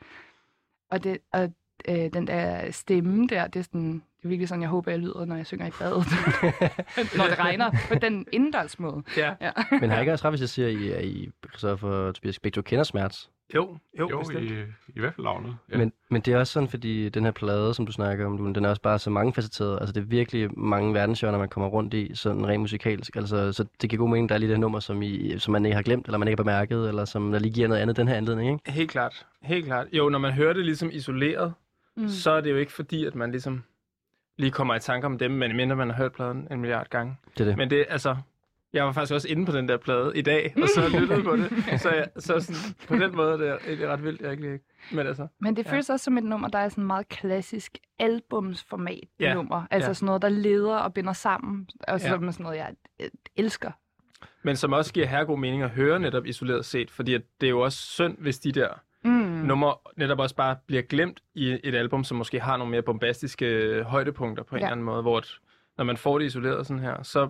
Og, 0.90 1.04
det, 1.04 1.18
og 1.32 1.52
øh, 1.88 2.12
den 2.12 2.26
der 2.26 2.70
stemme 2.70 3.26
der, 3.26 3.46
det 3.46 3.58
er 3.60 3.64
sådan... 3.64 3.92
Det 4.16 4.24
er 4.24 4.28
virkelig 4.28 4.48
sådan, 4.48 4.62
jeg 4.62 4.70
håber, 4.70 4.90
jeg 4.90 5.00
lyder, 5.00 5.24
når 5.24 5.36
jeg 5.36 5.46
synger 5.46 5.66
i 5.66 5.70
badet. 5.78 6.06
når 7.18 7.24
det 7.24 7.38
regner. 7.38 7.70
På 7.88 7.94
den 7.94 8.26
indendørs 8.32 8.78
måde. 8.78 9.02
Ja. 9.16 9.32
Ja. 9.40 9.50
Men 9.80 9.90
har 9.90 9.96
jeg 9.96 10.00
ikke 10.00 10.12
også 10.12 10.24
ret, 10.24 10.32
hvis 10.32 10.40
jeg 10.40 10.48
siger, 10.48 10.68
at 10.68 10.74
I, 10.74 10.90
at 10.90 11.04
I 11.04 11.30
Christoffer 11.48 11.88
og 11.88 12.14
Tobias 12.14 12.38
begge 12.38 12.54
to 12.54 12.62
kender 12.62 12.84
smerts? 12.84 13.30
Jo, 13.54 13.78
jo, 13.98 14.08
Jo, 14.10 14.18
bestemt. 14.18 14.50
i, 14.50 14.54
i 14.96 15.00
hvert 15.00 15.14
fald 15.14 15.24
navnet. 15.24 15.56
Ja. 15.72 15.78
Men, 15.78 15.92
men 16.10 16.22
det 16.22 16.34
er 16.34 16.38
også 16.38 16.52
sådan, 16.52 16.68
fordi 16.68 17.08
den 17.08 17.24
her 17.24 17.30
plade, 17.30 17.74
som 17.74 17.86
du 17.86 17.92
snakker 17.92 18.26
om, 18.26 18.36
Lune, 18.36 18.54
den 18.54 18.64
er 18.64 18.68
også 18.68 18.82
bare 18.82 18.98
så 18.98 19.10
mangefacetteret. 19.10 19.78
Altså, 19.80 19.92
det 19.92 20.00
er 20.00 20.04
virkelig 20.04 20.58
mange 20.58 20.94
verdenshjørner, 20.94 21.38
man 21.38 21.48
kommer 21.48 21.68
rundt 21.68 21.94
i, 21.94 22.10
sådan 22.14 22.46
rent 22.46 22.60
musikalsk. 22.60 23.16
Altså, 23.16 23.52
så 23.52 23.64
det 23.82 23.90
giver 23.90 24.00
god 24.00 24.08
mening, 24.10 24.28
der 24.28 24.34
er 24.34 24.38
lige 24.38 24.48
det 24.48 24.56
her 24.56 24.60
nummer, 24.60 24.80
som, 24.80 25.02
I, 25.02 25.38
som 25.38 25.52
man 25.52 25.64
ikke 25.64 25.74
har 25.74 25.82
glemt, 25.82 26.06
eller 26.06 26.18
man 26.18 26.28
ikke 26.28 26.38
har 26.38 26.44
bemærket, 26.44 26.88
eller 26.88 27.04
som 27.04 27.32
der 27.32 27.38
lige 27.38 27.52
giver 27.52 27.68
noget 27.68 27.80
andet 27.82 27.96
den 27.96 28.08
her 28.08 28.14
anledning, 28.14 28.50
ikke? 28.52 28.72
Helt 28.72 28.90
klart. 28.90 29.26
Helt 29.42 29.64
klart. 29.66 29.86
Jo, 29.92 30.08
når 30.08 30.18
man 30.18 30.32
hører 30.32 30.52
det 30.52 30.64
ligesom 30.64 30.90
isoleret, 30.92 31.52
Mm. 31.96 32.08
så 32.08 32.30
er 32.30 32.40
det 32.40 32.50
jo 32.50 32.56
ikke 32.56 32.72
fordi, 32.72 33.04
at 33.04 33.14
man 33.14 33.30
ligesom 33.30 33.62
lige 34.36 34.50
kommer 34.50 34.74
i 34.74 34.80
tanke 34.80 35.06
om 35.06 35.18
dem, 35.18 35.30
men 35.30 35.56
mindre 35.56 35.76
man 35.76 35.90
har 35.90 35.96
hørt 35.96 36.12
pladen 36.12 36.48
en 36.50 36.60
milliard 36.60 36.88
gange. 36.90 37.16
Det 37.38 37.40
er 37.40 37.44
det. 37.44 37.56
Men 37.56 37.70
det, 37.70 37.86
altså, 37.88 38.16
jeg 38.72 38.84
var 38.84 38.92
faktisk 38.92 39.14
også 39.14 39.28
inde 39.28 39.46
på 39.46 39.52
den 39.52 39.68
der 39.68 39.76
plade 39.76 40.12
i 40.14 40.22
dag, 40.22 40.54
og 40.62 40.68
så 40.74 40.88
lyttede 41.00 41.22
på 41.22 41.36
det. 41.36 41.50
Så, 41.80 41.90
jeg, 41.90 42.08
så 42.18 42.40
sådan, 42.40 42.74
på 42.88 42.96
den 42.96 43.16
måde 43.16 43.38
det 43.38 43.48
er 43.48 43.58
det 43.66 43.82
er 43.82 43.88
ret 43.88 44.04
vildt, 44.04 44.20
jeg 44.20 44.30
ikke 44.30 44.42
lige... 44.42 44.60
Men 44.92 45.06
altså, 45.06 45.26
Men 45.40 45.56
det 45.56 45.66
Ja. 45.66 45.72
føles 45.72 45.90
også 45.90 46.04
som 46.04 46.18
et 46.18 46.24
nummer, 46.24 46.48
der 46.48 46.58
er 46.58 46.68
sådan 46.68 46.84
meget 46.84 47.08
klassisk 47.08 47.78
albumsformat 47.98 49.08
Ja. 49.20 49.34
nummer. 49.34 49.66
Altså 49.70 49.88
Ja. 49.90 49.94
sådan 49.94 50.06
noget, 50.06 50.22
der 50.22 50.28
leder 50.28 50.76
og 50.76 50.94
binder 50.94 51.12
sammen. 51.12 51.68
Og 51.88 52.00
Ja. 52.00 52.08
som 52.08 52.28
er 52.28 52.30
sådan 52.30 52.44
noget, 52.44 52.56
jeg 52.56 52.74
elsker. 53.36 53.70
men 54.42 54.56
som 54.56 54.72
også 54.72 54.92
giver 54.92 55.06
herregod 55.06 55.38
mening 55.38 55.62
at 55.62 55.70
høre 55.70 56.00
netop 56.00 56.26
isoleret 56.26 56.64
set, 56.64 56.90
fordi 56.90 57.14
at 57.14 57.22
det 57.40 57.46
er 57.46 57.50
jo 57.50 57.60
også 57.60 57.78
synd, 57.78 58.18
hvis 58.18 58.38
de 58.38 58.52
der 58.52 58.68
Mm. 59.46 59.52
mm. 59.54 59.58
numre 59.60 59.74
netop 59.96 60.18
også 60.18 60.34
bare 60.36 60.56
bliver 60.66 60.82
glemt 60.82 61.20
i 61.34 61.58
et 61.64 61.74
album, 61.74 62.04
som 62.04 62.16
måske 62.16 62.40
har 62.40 62.56
nogle 62.56 62.70
mere 62.70 62.82
bombastiske 62.82 63.46
øh, 63.46 63.84
højdepunkter 63.84 64.44
på 64.44 64.54
en 64.56 64.60
Ja. 64.60 64.66
eller 64.66 64.72
anden 64.72 64.86
måde, 64.86 65.02
hvor 65.02 65.18
at, 65.18 65.28
når 65.78 65.84
man 65.84 65.96
får 65.96 66.18
det 66.18 66.24
isoleret 66.26 66.66
sådan 66.66 66.82
her, 66.82 67.02
så, 67.02 67.28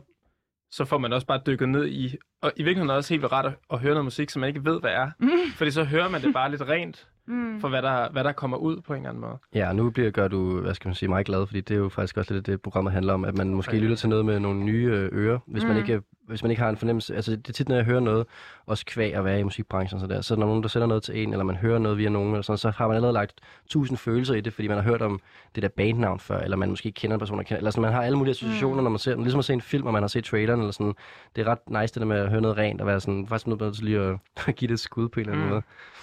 så 0.70 0.84
får 0.84 0.98
man 0.98 1.12
også 1.12 1.26
bare 1.26 1.40
dykket 1.46 1.68
ned 1.68 1.86
i, 1.86 2.16
og 2.42 2.52
i 2.56 2.62
virkeligheden 2.62 2.88
er 2.90 2.94
det 2.94 2.98
også 2.98 3.14
helt 3.14 3.32
rart 3.32 3.46
at, 3.46 3.52
at 3.72 3.78
høre 3.78 3.90
noget 3.90 4.04
musik, 4.04 4.30
som 4.30 4.40
man 4.40 4.48
ikke 4.48 4.64
ved, 4.64 4.80
hvad 4.80 4.90
er. 4.90 5.10
Mm. 5.18 5.28
Fordi 5.56 5.70
så 5.70 5.84
hører 5.84 6.08
man 6.08 6.22
det 6.22 6.32
bare 6.34 6.50
lidt 6.50 6.62
rent, 6.62 7.08
Mm. 7.28 7.60
for 7.60 7.68
hvad 7.68 7.82
der, 7.82 8.10
hvad 8.12 8.24
der 8.24 8.32
kommer 8.32 8.56
ud 8.56 8.80
på 8.80 8.92
en 8.92 8.96
eller 8.98 9.08
anden 9.08 9.20
måde. 9.20 9.38
Ja, 9.54 9.68
og 9.68 9.76
nu 9.76 9.90
bliver, 9.90 10.10
gør 10.10 10.28
du, 10.28 10.60
hvad 10.60 10.74
skal 10.74 10.88
man 10.88 10.94
sige, 10.94 11.08
meget 11.08 11.26
glad, 11.26 11.46
fordi 11.46 11.60
det 11.60 11.74
er 11.74 11.78
jo 11.78 11.88
faktisk 11.88 12.16
også 12.16 12.34
lidt 12.34 12.46
det, 12.46 12.62
programmet 12.62 12.92
handler 12.92 13.14
om, 13.14 13.24
at 13.24 13.36
man 13.38 13.54
måske 13.54 13.72
Ja. 13.76 13.82
lytter 13.82 13.96
til 13.96 14.08
noget 14.08 14.24
med 14.24 14.40
nogle 14.40 14.60
nye 14.64 14.84
øh, 14.92 15.08
ører, 15.12 15.38
hvis, 15.46 15.62
mm. 15.62 15.68
man 15.68 15.76
ikke, 15.78 16.02
hvis 16.26 16.42
man 16.42 16.50
ikke 16.50 16.62
har 16.62 16.68
en 16.70 16.76
fornemmelse. 16.76 17.16
Altså, 17.16 17.30
det 17.30 17.48
er 17.48 17.52
tit, 17.52 17.68
når 17.68 17.76
jeg 17.76 17.84
hører 17.84 18.00
noget, 18.00 18.26
også 18.66 18.86
kvæg 18.86 19.14
at 19.14 19.24
være 19.24 19.40
i 19.40 19.42
musikbranchen, 19.42 20.00
så, 20.00 20.06
der, 20.06 20.20
så 20.20 20.36
når 20.36 20.46
nogen, 20.46 20.62
der 20.62 20.68
sender 20.68 20.86
noget 20.86 21.02
til 21.02 21.22
en, 21.22 21.32
eller 21.32 21.44
man 21.44 21.56
hører 21.56 21.78
noget 21.78 21.98
via 21.98 22.08
nogen, 22.08 22.28
eller 22.32 22.42
sådan, 22.42 22.58
så 22.58 22.70
har 22.70 22.86
man 22.86 22.96
allerede 22.96 23.12
lagt 23.14 23.32
tusind 23.68 23.98
følelser 23.98 24.34
i 24.34 24.40
det, 24.40 24.52
fordi 24.52 24.68
man 24.68 24.76
har 24.76 24.84
hørt 24.84 25.02
om 25.02 25.20
det 25.54 25.62
der 25.62 25.68
bandnavn 25.68 26.20
før, 26.20 26.38
eller 26.40 26.56
man 26.56 26.68
måske 26.70 26.92
kender 26.92 27.14
en 27.14 27.18
person, 27.18 27.38
der 27.38 27.44
kender, 27.44 27.58
eller 27.58 27.70
sådan, 27.70 27.82
man 27.82 27.92
har 27.92 28.02
alle 28.02 28.18
mulige 28.18 28.30
associationer, 28.30 28.76
mm. 28.76 28.82
når 28.84 28.90
man 28.90 28.98
ser 28.98 29.14
den. 29.14 29.22
Ligesom 29.22 29.38
at 29.38 29.44
se 29.44 29.52
en 29.52 29.60
film, 29.60 29.86
og 29.86 29.92
man 29.92 30.02
har 30.02 30.08
set 30.08 30.24
traileren, 30.24 30.60
eller 30.60 30.72
sådan. 30.72 30.94
Det 31.36 31.46
er 31.46 31.50
ret 31.50 31.70
nice, 31.70 31.94
det 31.94 32.00
der 32.00 32.06
med 32.06 32.16
at 32.16 32.30
høre 32.30 32.40
noget 32.40 32.56
rent, 32.56 32.80
og 32.80 32.86
være 32.86 33.00
sådan, 33.00 33.26
faktisk 33.28 33.46
nødt 33.46 33.74
til 33.74 33.84
lige 33.84 34.00
at 34.00 34.56
give 34.56 34.68
det 34.68 34.74
et 34.74 34.80
skud 34.80 35.08
på 35.08 35.20
en 35.20 35.26
eller 35.26 35.32
anden 35.32 35.46
Mm. 35.46 35.50
måde. 35.52 35.62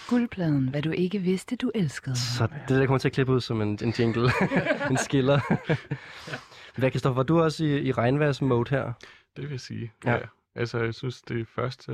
Guldpladen, 0.10 0.68
hvad 0.70 0.82
du 0.82 0.92
ikke 0.92 1.20
vidste, 1.20 1.56
du 1.56 1.72
elskede. 1.76 2.16
Så 2.16 2.48
det 2.68 2.80
der 2.80 2.86
kommer 2.86 2.98
til 2.98 3.08
at 3.08 3.12
klippe 3.14 3.34
ud 3.34 3.42
som 3.42 3.62
en, 3.62 3.80
en 3.84 3.94
jingle, 4.00 4.30
en 4.92 4.98
skiller. 4.98 5.40
Hvad, 6.78 6.92
Kristoffer, 6.92 7.16
var 7.16 7.24
du 7.24 7.42
også 7.42 7.66
i, 7.66 7.82
i 7.82 7.92
regnværsmode 7.92 8.70
her? 8.70 8.94
Det 9.36 9.44
vil 9.44 9.50
jeg 9.52 9.60
sige, 9.60 9.92
Ja. 10.06 10.12
ja. 10.14 10.26
Altså, 10.56 10.80
jeg 10.80 10.94
synes, 10.94 11.22
det 11.22 11.48
første, 11.48 11.92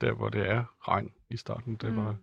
der 0.00 0.12
hvor 0.12 0.28
det 0.28 0.48
er 0.50 0.64
regn 0.88 1.12
i 1.30 1.36
starten, 1.36 1.76
det 1.76 1.90
Mm. 1.92 1.96
var 1.96 2.16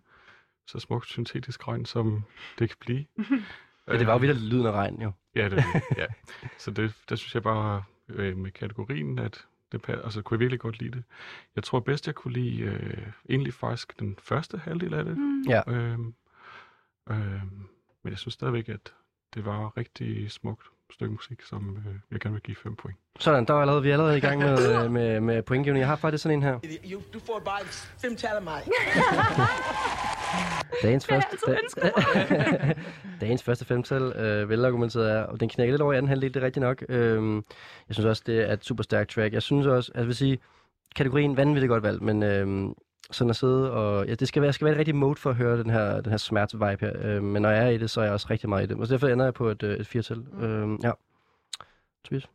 så 0.66 0.78
smukt 0.78 1.06
syntetisk 1.06 1.68
regn, 1.68 1.84
som 1.84 2.22
det 2.58 2.68
kan 2.68 2.76
blive. 2.80 3.04
Ja, 3.88 3.98
det 3.98 4.06
var 4.06 4.12
jo 4.12 4.16
Øh, 4.18 4.22
vildt 4.22 4.40
lyden 4.42 4.66
af 4.66 4.72
regn, 4.72 5.02
jo. 5.02 5.12
Ja, 5.34 5.48
det 5.48 5.58
er 5.58 5.62
det. 5.72 5.82
Ja. 5.98 6.06
Så 6.58 6.70
det, 6.70 6.94
der 7.08 7.16
synes 7.16 7.34
jeg 7.34 7.42
bare 7.42 7.84
øh, 8.08 8.36
med 8.36 8.50
kategorien, 8.50 9.18
at 9.18 9.46
det 9.72 9.88
altså, 9.88 10.22
kunne 10.22 10.34
jeg 10.34 10.40
virkelig 10.40 10.60
godt 10.60 10.78
lide 10.78 10.90
det. 10.90 11.04
Jeg 11.56 11.64
tror 11.64 11.80
bedst, 11.80 12.06
jeg 12.06 12.14
kunne 12.14 12.32
lide 12.34 12.62
øh, 12.62 13.06
egentlig 13.28 13.54
faktisk 13.54 13.98
den 14.00 14.18
første 14.22 14.58
halvdel 14.58 14.94
af 14.94 15.04
det. 15.04 15.18
Mm. 15.18 15.42
Ja. 15.48 15.62
Øhm, 15.72 16.14
øhm, 17.10 17.68
men 18.02 18.10
jeg 18.10 18.18
synes 18.18 18.34
stadigvæk, 18.34 18.68
at 18.68 18.94
det 19.34 19.44
var 19.44 19.76
rigtig 19.76 20.30
smukt 20.30 20.66
stykke 20.92 21.12
musik, 21.14 21.42
som 21.42 21.76
øh, 21.86 21.94
jeg 22.10 22.20
gerne 22.20 22.32
vil 22.32 22.42
give 22.42 22.56
5 22.56 22.76
point. 22.76 22.98
Sådan, 23.18 23.44
der 23.44 23.54
er 23.54 23.58
allerede, 23.58 23.82
vi 23.82 23.88
er 23.88 23.92
allerede 23.92 24.18
i 24.18 24.20
gang 24.20 24.38
med, 24.38 24.58
øh, 24.84 24.90
med, 24.90 25.20
med 25.20 25.42
pointgivning. 25.42 25.80
Jeg 25.80 25.88
har 25.88 25.96
faktisk 25.96 26.22
sådan 26.22 26.38
en 26.38 26.42
her. 26.42 26.58
Du 27.12 27.18
får 27.18 27.42
bare 27.44 27.60
fem 28.02 28.16
tal 28.16 28.36
af 28.36 28.42
mig. 28.42 28.62
Dagens 30.82 31.08
er 31.08 31.14
første, 31.14 31.56
altid 31.56 32.04
dagens 33.20 33.42
første 33.42 33.64
femtal, 33.64 34.02
øh, 34.02 34.48
velargumenteret 34.48 35.10
er, 35.10 35.22
og 35.22 35.40
den 35.40 35.48
knækker 35.48 35.72
lidt 35.72 35.82
over 35.82 35.92
i 35.92 35.96
anden 35.96 36.08
halvdel, 36.08 36.34
det 36.34 36.42
er 36.42 36.46
rigtigt 36.46 36.62
nok. 36.62 36.84
Øhm, 36.88 37.36
jeg 37.88 37.94
synes 37.94 38.06
også, 38.06 38.22
det 38.26 38.48
er 38.48 38.52
et 38.52 38.64
super 38.64 38.82
stærkt 38.82 39.10
track. 39.10 39.34
Jeg 39.34 39.42
synes 39.42 39.66
også, 39.66 39.92
altså 39.92 40.00
jeg 40.00 40.06
vil 40.06 40.16
sige, 40.16 40.38
kategorien 40.96 41.36
vanvittigt 41.36 41.68
godt 41.68 41.82
valgt, 41.82 42.02
men 42.02 42.22
øhm, 42.22 42.74
sådan 43.10 43.30
at 43.30 43.36
sidde 43.36 43.72
og... 43.72 44.06
Ja, 44.06 44.14
det 44.14 44.28
skal 44.28 44.42
være, 44.42 44.46
jeg 44.46 44.54
skal 44.54 44.64
være 44.64 44.72
et 44.74 44.78
rigtigt 44.78 44.96
mode 44.96 45.16
for 45.16 45.30
at 45.30 45.36
høre 45.36 45.58
den 45.58 45.70
her, 45.70 46.00
den 46.00 46.10
her 46.10 46.16
smerte-vibe 46.18 46.80
her. 46.86 46.92
Øhm, 47.02 47.24
men 47.24 47.42
når 47.42 47.50
jeg 47.50 47.64
er 47.64 47.68
i 47.68 47.78
det, 47.78 47.90
så 47.90 48.00
er 48.00 48.04
jeg 48.04 48.12
også 48.12 48.26
rigtig 48.30 48.48
meget 48.48 48.64
i 48.64 48.66
det. 48.66 48.76
Og 48.76 48.86
så 48.86 48.92
derfor 48.92 49.08
ender 49.08 49.24
jeg 49.24 49.34
på 49.34 49.48
et, 49.48 49.62
øh, 49.62 49.76
et 49.76 49.86
firtal. 49.86 50.18
Mm. 50.32 50.42
Øhm, 50.42 50.78
ja. 50.82 50.90
Tobias? 52.04 52.28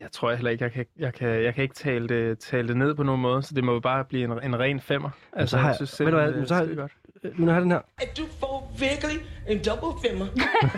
Jeg 0.00 0.12
tror 0.12 0.32
heller 0.34 0.50
ikke, 0.50 0.64
jeg 0.64 0.72
kan, 0.72 0.86
jeg 0.98 1.14
kan, 1.14 1.28
jeg 1.42 1.54
kan 1.54 1.62
ikke 1.62 1.74
tale 1.74 2.08
det, 2.08 2.38
tale 2.38 2.68
det 2.68 2.76
ned 2.76 2.94
på 2.94 3.02
nogen 3.02 3.20
måde, 3.20 3.42
så 3.42 3.54
det 3.54 3.64
må 3.64 3.72
jo 3.72 3.80
bare 3.80 4.04
blive 4.04 4.24
en, 4.24 4.42
en 4.42 4.58
ren 4.58 4.80
femmer. 4.80 5.10
Altså, 5.32 5.50
så 5.50 5.56
har 5.58 5.64
jeg 5.64 5.70
jeg- 5.70 5.76
synes 5.76 5.90
selv, 5.90 6.10
du 6.10 6.16
hvad, 6.16 6.32
det 6.32 6.40
er 6.42 6.44
så 6.46 6.54
har- 6.54 6.64
skide 6.64 6.76
godt. 6.76 6.92
Øh, 7.24 7.40
Nu 7.40 7.52
har 7.52 7.60
den 7.60 7.70
her. 7.70 7.80
At 7.98 8.18
du 8.18 8.22
får 8.40 8.72
virkelig 8.78 9.16
en 9.48 9.58
double 9.64 10.08
femmer. 10.08 10.26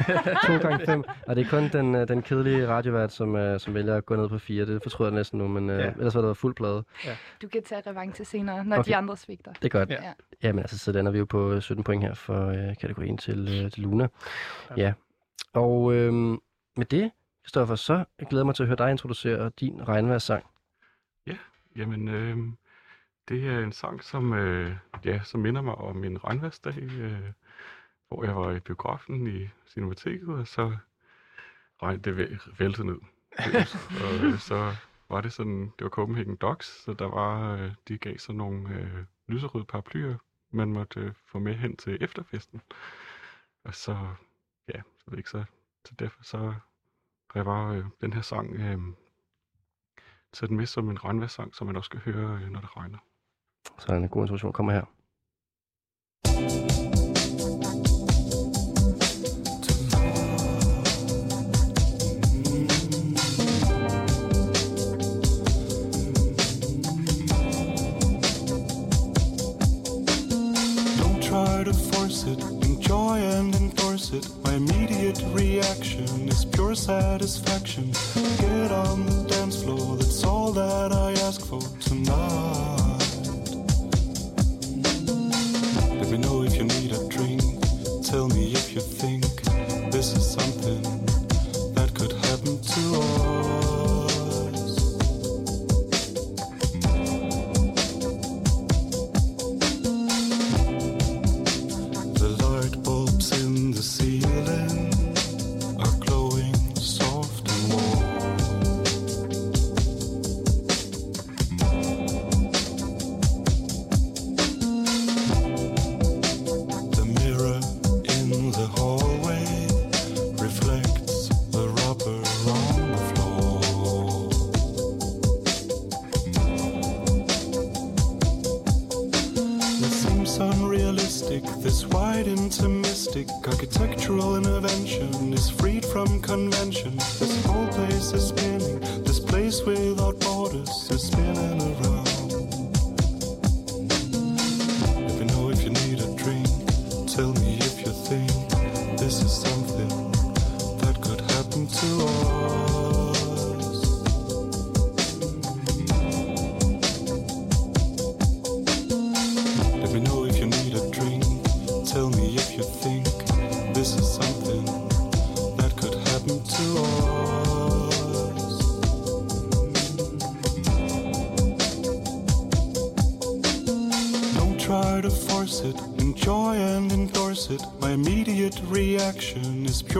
To 0.46 0.68
gange 0.68 0.86
fem. 0.86 1.04
Og 1.26 1.36
det 1.36 1.46
er 1.46 1.50
kun 1.50 1.68
den, 1.72 1.94
øh, 1.94 2.08
den 2.08 2.22
kedelige 2.22 2.68
radiovært, 2.68 3.12
som, 3.12 3.36
øh, 3.36 3.60
som 3.60 3.74
vælger 3.74 3.96
at 3.96 4.06
gå 4.06 4.16
ned 4.16 4.28
på 4.28 4.38
fire. 4.38 4.66
Det 4.66 4.82
fortryder 4.82 5.10
jeg 5.10 5.14
næsten 5.16 5.38
nu, 5.38 5.48
men 5.48 5.70
øh, 5.70 5.78
Ja. 5.78 5.90
ellers 5.90 6.14
var 6.14 6.20
det 6.20 6.26
været 6.26 6.36
fuld 6.36 6.54
plade. 6.54 6.84
Du 7.42 7.48
kan 7.48 7.62
tage 7.62 7.82
revanche 7.86 8.24
senere, 8.24 8.64
når 8.64 8.76
Okay. 8.78 8.88
de 8.90 8.96
andre 8.96 9.16
svigter. 9.16 9.52
Det 9.52 9.64
er 9.64 9.68
godt. 9.78 9.90
Ja. 9.90 10.02
Ja. 10.04 10.12
Jamen 10.42 10.58
altså, 10.58 10.78
så 10.78 10.92
lander 10.92 11.12
vi 11.12 11.18
jo 11.18 11.24
på 11.24 11.60
17 11.60 11.84
point 11.84 12.02
her 12.02 12.14
for 12.14 12.48
øh, 12.48 12.76
kategorien 12.80 13.18
til, 13.18 13.62
øh, 13.64 13.70
til 13.70 13.82
Luna. 13.82 14.08
Ja. 14.76 14.92
Og 15.52 15.94
øh, 15.94 16.12
med 16.76 16.84
det, 16.90 17.10
Kristoffer, 17.44 17.74
så 17.74 18.04
glæder 18.28 18.40
jeg 18.42 18.46
mig 18.46 18.54
til 18.54 18.62
at 18.62 18.66
høre 18.66 18.76
dig 18.78 18.90
introducere 18.90 19.50
din 19.60 19.88
regnvejrssang. 19.88 20.44
Jamen, 21.76 22.08
øh, 22.08 22.36
det 23.28 23.46
er 23.46 23.60
en 23.60 23.72
sang, 23.72 24.04
som, 24.04 24.32
øh, 24.32 24.76
ja, 25.04 25.20
som 25.24 25.40
minder 25.40 25.62
mig 25.62 25.74
om 25.74 26.04
en 26.04 26.24
regnværsdag, 26.24 26.82
øh, 26.82 27.32
hvor 28.08 28.24
jeg 28.24 28.36
var 28.36 28.52
i 28.52 28.60
biografen 28.60 29.26
i 29.26 29.48
Cinemateket, 29.66 30.28
og 30.28 30.46
så 30.46 30.76
regn 31.82 32.00
det 32.00 32.18
væ- 32.18 32.54
væltede 32.58 32.86
ned. 32.86 33.00
og 34.04 34.24
øh, 34.24 34.38
så 34.38 34.74
var 35.08 35.20
det 35.20 35.32
sådan, 35.32 35.72
det 35.78 35.84
var 35.84 35.88
Copenhagen 35.88 36.36
Dogs, 36.36 36.66
så 36.84 36.92
der 36.94 37.06
var, 37.06 37.54
øh, 37.56 37.72
de 37.88 37.98
gav 37.98 38.18
sådan 38.18 38.36
nogle 38.36 38.68
øh, 38.74 39.04
lyserøde 39.28 39.64
paraplyer, 39.64 40.16
man 40.50 40.72
måtte 40.72 41.00
øh, 41.00 41.12
få 41.26 41.38
med 41.38 41.54
hen 41.54 41.76
til 41.76 41.98
efterfesten. 42.00 42.60
Og 43.64 43.74
så, 43.74 44.14
ja, 44.74 44.80
så 44.98 45.10
ved 45.10 45.18
ikke, 45.18 45.30
så, 45.30 45.44
så 45.84 45.94
derfor 45.98 46.24
så 46.24 46.38
har 46.38 47.34
jeg 47.34 47.44
bare 47.44 47.76
øh, 47.76 47.84
den 48.00 48.12
her 48.12 48.22
sang 48.22 48.54
øh, 48.54 48.78
taget 50.32 50.48
den 50.48 50.56
med 50.56 50.66
som 50.66 50.90
en 50.90 51.04
regnvejrssang, 51.04 51.54
som 51.54 51.66
man 51.66 51.76
også 51.76 51.88
skal 51.88 52.00
høre, 52.00 52.40
øh, 52.42 52.50
når 52.50 52.60
det 52.60 52.76
regner. 52.76 52.98
Så 53.78 53.94
en 53.94 54.08
god 54.08 54.22
introduktion 54.22 54.52
kommer 54.52 54.72
her. 54.72 54.95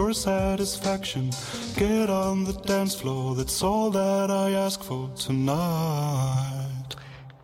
Pure 0.07 0.13
satisfaction. 0.13 1.23
Get 1.77 2.09
on 2.09 2.45
the 2.45 2.53
dance 2.67 3.01
floor, 3.01 3.35
that's 3.35 3.61
all 3.63 3.91
that 3.91 4.29
I 4.29 4.53
ask 4.65 4.83
for 4.83 5.09
tonight. 5.15 6.95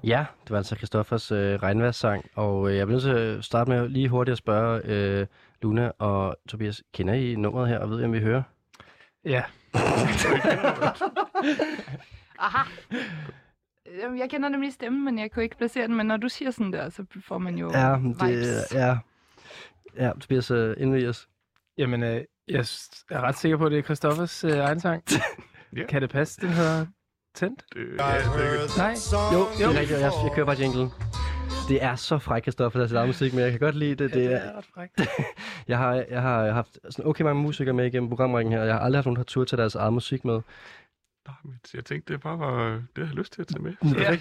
Ja, 0.03 0.25
det 0.43 0.51
var 0.51 0.57
altså 0.57 0.75
Christoffers 0.75 1.31
øh, 1.31 1.55
regnværssang, 1.63 2.25
og 2.35 2.69
øh, 2.71 2.77
jeg 2.77 2.87
bliver 2.87 3.01
nødt 3.01 3.17
til 3.17 3.37
at 3.37 3.43
starte 3.45 3.69
med 3.71 3.89
lige 3.89 4.09
hurtigt 4.09 4.31
at 4.31 4.37
spørge 4.37 4.81
øh, 4.85 5.27
Luna 5.61 5.91
og 5.99 6.35
Tobias, 6.47 6.83
kender 6.93 7.13
I 7.13 7.35
nummeret 7.35 7.67
her, 7.69 7.79
og 7.79 7.89
ved 7.89 8.01
I, 8.01 8.05
om 8.05 8.13
vi 8.13 8.19
hører? 8.19 8.43
Ja. 9.25 9.43
Aha. 12.39 12.69
Jamen, 14.01 14.19
Jeg 14.19 14.29
kender 14.29 14.49
nemlig 14.49 14.73
stemmen, 14.73 15.05
men 15.05 15.19
jeg 15.19 15.31
kunne 15.31 15.43
ikke 15.43 15.57
placere 15.57 15.87
den. 15.87 15.95
Men 15.95 16.05
når 16.05 16.17
du 16.17 16.29
siger 16.29 16.51
sådan 16.51 16.73
der, 16.73 16.89
så 16.89 17.05
får 17.27 17.37
man 17.37 17.55
jo 17.57 17.71
Ja, 17.73 17.97
vibes. 17.97 18.19
det, 18.19 18.73
ja, 18.73 18.97
ja, 19.97 20.11
Tobias, 20.21 20.51
øh, 20.51 20.75
indvig 20.77 21.09
os. 21.09 21.27
Jamen, 21.77 22.03
øh, 22.03 22.21
jeg 22.47 22.65
er 23.09 23.21
ret 23.21 23.37
sikker 23.37 23.57
på, 23.57 23.65
at 23.65 23.71
det 23.71 23.79
er 23.79 23.83
Christoffers 23.83 24.43
øh, 24.43 24.57
egen 24.57 24.79
sang. 24.79 25.03
Ja. 25.77 25.85
Kan 25.85 26.01
det 26.01 26.09
passe, 26.09 26.41
den 26.41 26.49
hedder 26.49 26.85
Tændt? 27.35 27.63
Det, 27.73 27.79
ja, 27.79 27.83
det 27.83 27.97
er 27.99 28.77
Nej. 28.77 28.95
Jo, 29.33 29.47
det 29.57 29.75
er 29.75 29.79
rigtigt, 29.79 29.99
jeg, 29.99 30.11
jeg 30.23 30.31
kører 30.35 30.45
bare 30.45 30.55
jinglen. 30.59 30.89
Det 31.69 31.83
er 31.83 31.95
så 31.95 32.17
fræk, 32.17 32.41
Christoffer, 32.43 32.87
der 32.87 33.01
er 33.01 33.05
musik, 33.05 33.33
men 33.33 33.43
jeg 33.43 33.51
kan 33.51 33.59
godt 33.59 33.75
lide 33.75 33.95
det. 33.95 34.13
det 34.13 34.33
er, 34.33 34.57
ret 34.57 34.65
frækt. 34.73 35.01
jeg, 35.67 35.77
har, 35.77 35.93
jeg 36.09 36.21
har 36.21 36.51
haft 36.51 36.79
sådan 36.89 37.09
okay 37.09 37.23
mange 37.23 37.41
musikere 37.41 37.73
med 37.73 37.85
igennem 37.85 38.09
programrækken 38.09 38.53
her, 38.53 38.59
og 38.61 38.65
jeg 38.67 38.75
har 38.75 38.81
aldrig 38.81 38.97
haft 38.97 39.05
nogen, 39.05 39.15
der 39.15 39.19
har 39.19 39.25
tur 39.25 39.43
til 39.43 39.57
deres 39.57 39.75
eget 39.75 39.93
musik 39.93 40.25
med. 40.25 40.41
Nej, 41.27 41.35
men 41.43 41.59
jeg 41.73 41.85
tænkte, 41.85 42.13
det 42.13 42.21
bare 42.21 42.39
var 42.39 42.63
det, 42.69 42.97
jeg 42.97 43.05
havde 43.05 43.17
lyst 43.19 43.33
til 43.33 43.41
at 43.41 43.47
tage 43.47 43.61
med. 43.63 43.73
Ja. 43.97 44.19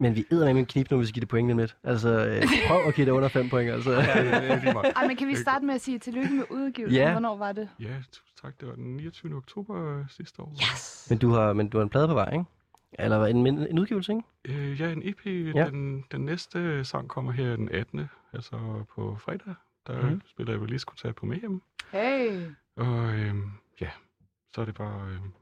Men 0.00 0.16
vi 0.16 0.24
æder 0.32 0.52
med 0.52 0.60
en 0.60 0.66
knip 0.66 0.90
nu, 0.90 0.96
hvis 0.96 1.08
vi 1.08 1.12
giver 1.12 1.22
det 1.22 1.28
point 1.28 1.48
lige 1.48 1.56
lidt. 1.56 1.76
Altså, 1.84 2.08
øh, 2.08 2.42
prøv 2.68 2.80
at 2.86 2.94
give 2.94 3.06
det 3.06 3.12
under 3.12 3.28
5 3.28 3.48
point, 3.48 3.70
altså. 3.70 3.92
Ja, 4.00 4.24
det 4.24 4.50
er 4.50 4.60
lige 4.60 4.72
meget. 4.72 4.92
Ej, 4.96 5.06
men 5.06 5.16
kan 5.16 5.28
vi 5.28 5.34
starte 5.36 5.64
med 5.64 5.74
at 5.74 5.80
sige 5.80 5.98
tillykke 5.98 6.34
med 6.34 6.44
udgivelsen? 6.50 7.02
Ja. 7.02 7.10
Hvornår 7.10 7.36
var 7.36 7.52
det? 7.52 7.68
Ja, 7.80 7.96
tak. 8.42 8.60
Det 8.60 8.68
var 8.68 8.74
den 8.74 8.96
29. 8.96 9.36
oktober 9.36 9.98
øh, 9.98 10.04
sidste 10.08 10.42
år. 10.42 10.52
Yes! 10.52 11.06
Men 11.10 11.18
du 11.18 11.30
har, 11.30 11.52
men 11.52 11.68
du 11.68 11.78
har 11.78 11.82
en 11.82 11.88
plade 11.88 12.08
på 12.08 12.14
vej, 12.14 12.32
ikke? 12.32 12.44
Eller 12.92 13.26
en, 13.26 13.46
en, 13.46 13.58
en 13.58 13.78
udgivelse, 13.78 14.12
ikke? 14.12 14.60
Øh, 14.60 14.80
ja, 14.80 14.92
en 14.92 15.02
EP. 15.08 15.26
Ja. 15.26 15.66
Den, 15.68 16.04
den 16.12 16.20
næste 16.20 16.84
sang 16.84 17.08
kommer 17.08 17.32
her 17.32 17.56
den 17.56 17.68
18. 17.68 18.10
Altså 18.32 18.84
på 18.94 19.16
fredag. 19.20 19.54
Der 19.86 20.10
mm. 20.10 20.22
spiller 20.26 20.52
jeg 20.52 20.62
release-koncert 20.62 21.14
på 21.14 21.26
Mayhem. 21.26 21.62
Hey! 21.92 22.46
Og 22.76 23.14
øhm, 23.14 23.50
ja, 23.80 23.90
så 24.54 24.60
er 24.60 24.64
det 24.64 24.74
bare... 24.74 25.08
Øhm, 25.08 25.32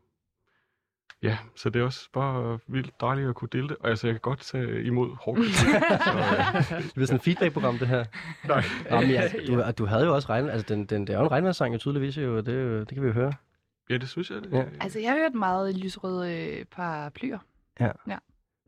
ja, 1.22 1.38
så 1.56 1.70
det 1.70 1.80
er 1.80 1.84
også 1.84 2.08
bare 2.12 2.58
vildt 2.66 3.00
dejligt 3.00 3.28
at 3.28 3.34
kunne 3.34 3.48
dele 3.52 3.68
det. 3.68 3.76
Og 3.80 3.90
altså, 3.90 4.06
jeg 4.06 4.14
kan 4.14 4.20
godt 4.20 4.40
tage 4.40 4.84
imod 4.84 5.16
hård 5.20 5.36
kritik. 5.36 5.54
så, 6.68 6.76
øh, 6.76 6.82
Det 6.84 6.92
bliver 6.94 7.06
sådan 7.06 7.16
et 7.16 7.22
feedback-program, 7.22 7.78
det 7.78 7.88
her. 7.88 8.04
nej. 8.48 8.64
Jamen, 8.90 9.10
ja, 9.10 9.28
du, 9.48 9.62
og 9.62 9.78
du 9.78 9.86
havde 9.86 10.04
jo 10.04 10.14
også 10.14 10.28
regnet, 10.28 10.50
altså 10.50 10.74
den, 10.74 10.86
den, 10.86 11.06
det 11.06 11.14
er 11.14 11.18
jo 11.18 11.24
en 11.24 11.30
regnværssang, 11.30 11.74
jo 11.74 11.78
tydeligvis, 11.78 12.18
jo, 12.18 12.36
og 12.36 12.46
det, 12.46 12.54
er 12.54 12.78
det 12.78 12.88
kan 12.88 13.02
vi 13.02 13.06
jo 13.06 13.12
høre. 13.12 13.32
Ja, 13.90 13.96
det 13.96 14.08
synes 14.08 14.30
jeg. 14.30 14.42
Det, 14.42 14.52
Ja. 14.52 14.64
Altså, 14.80 14.98
jeg 14.98 15.10
har 15.10 15.18
hørt 15.18 15.34
meget 15.34 15.76
lysrøde 15.76 16.32
øh, 16.32 16.64
paraplyer. 16.64 17.38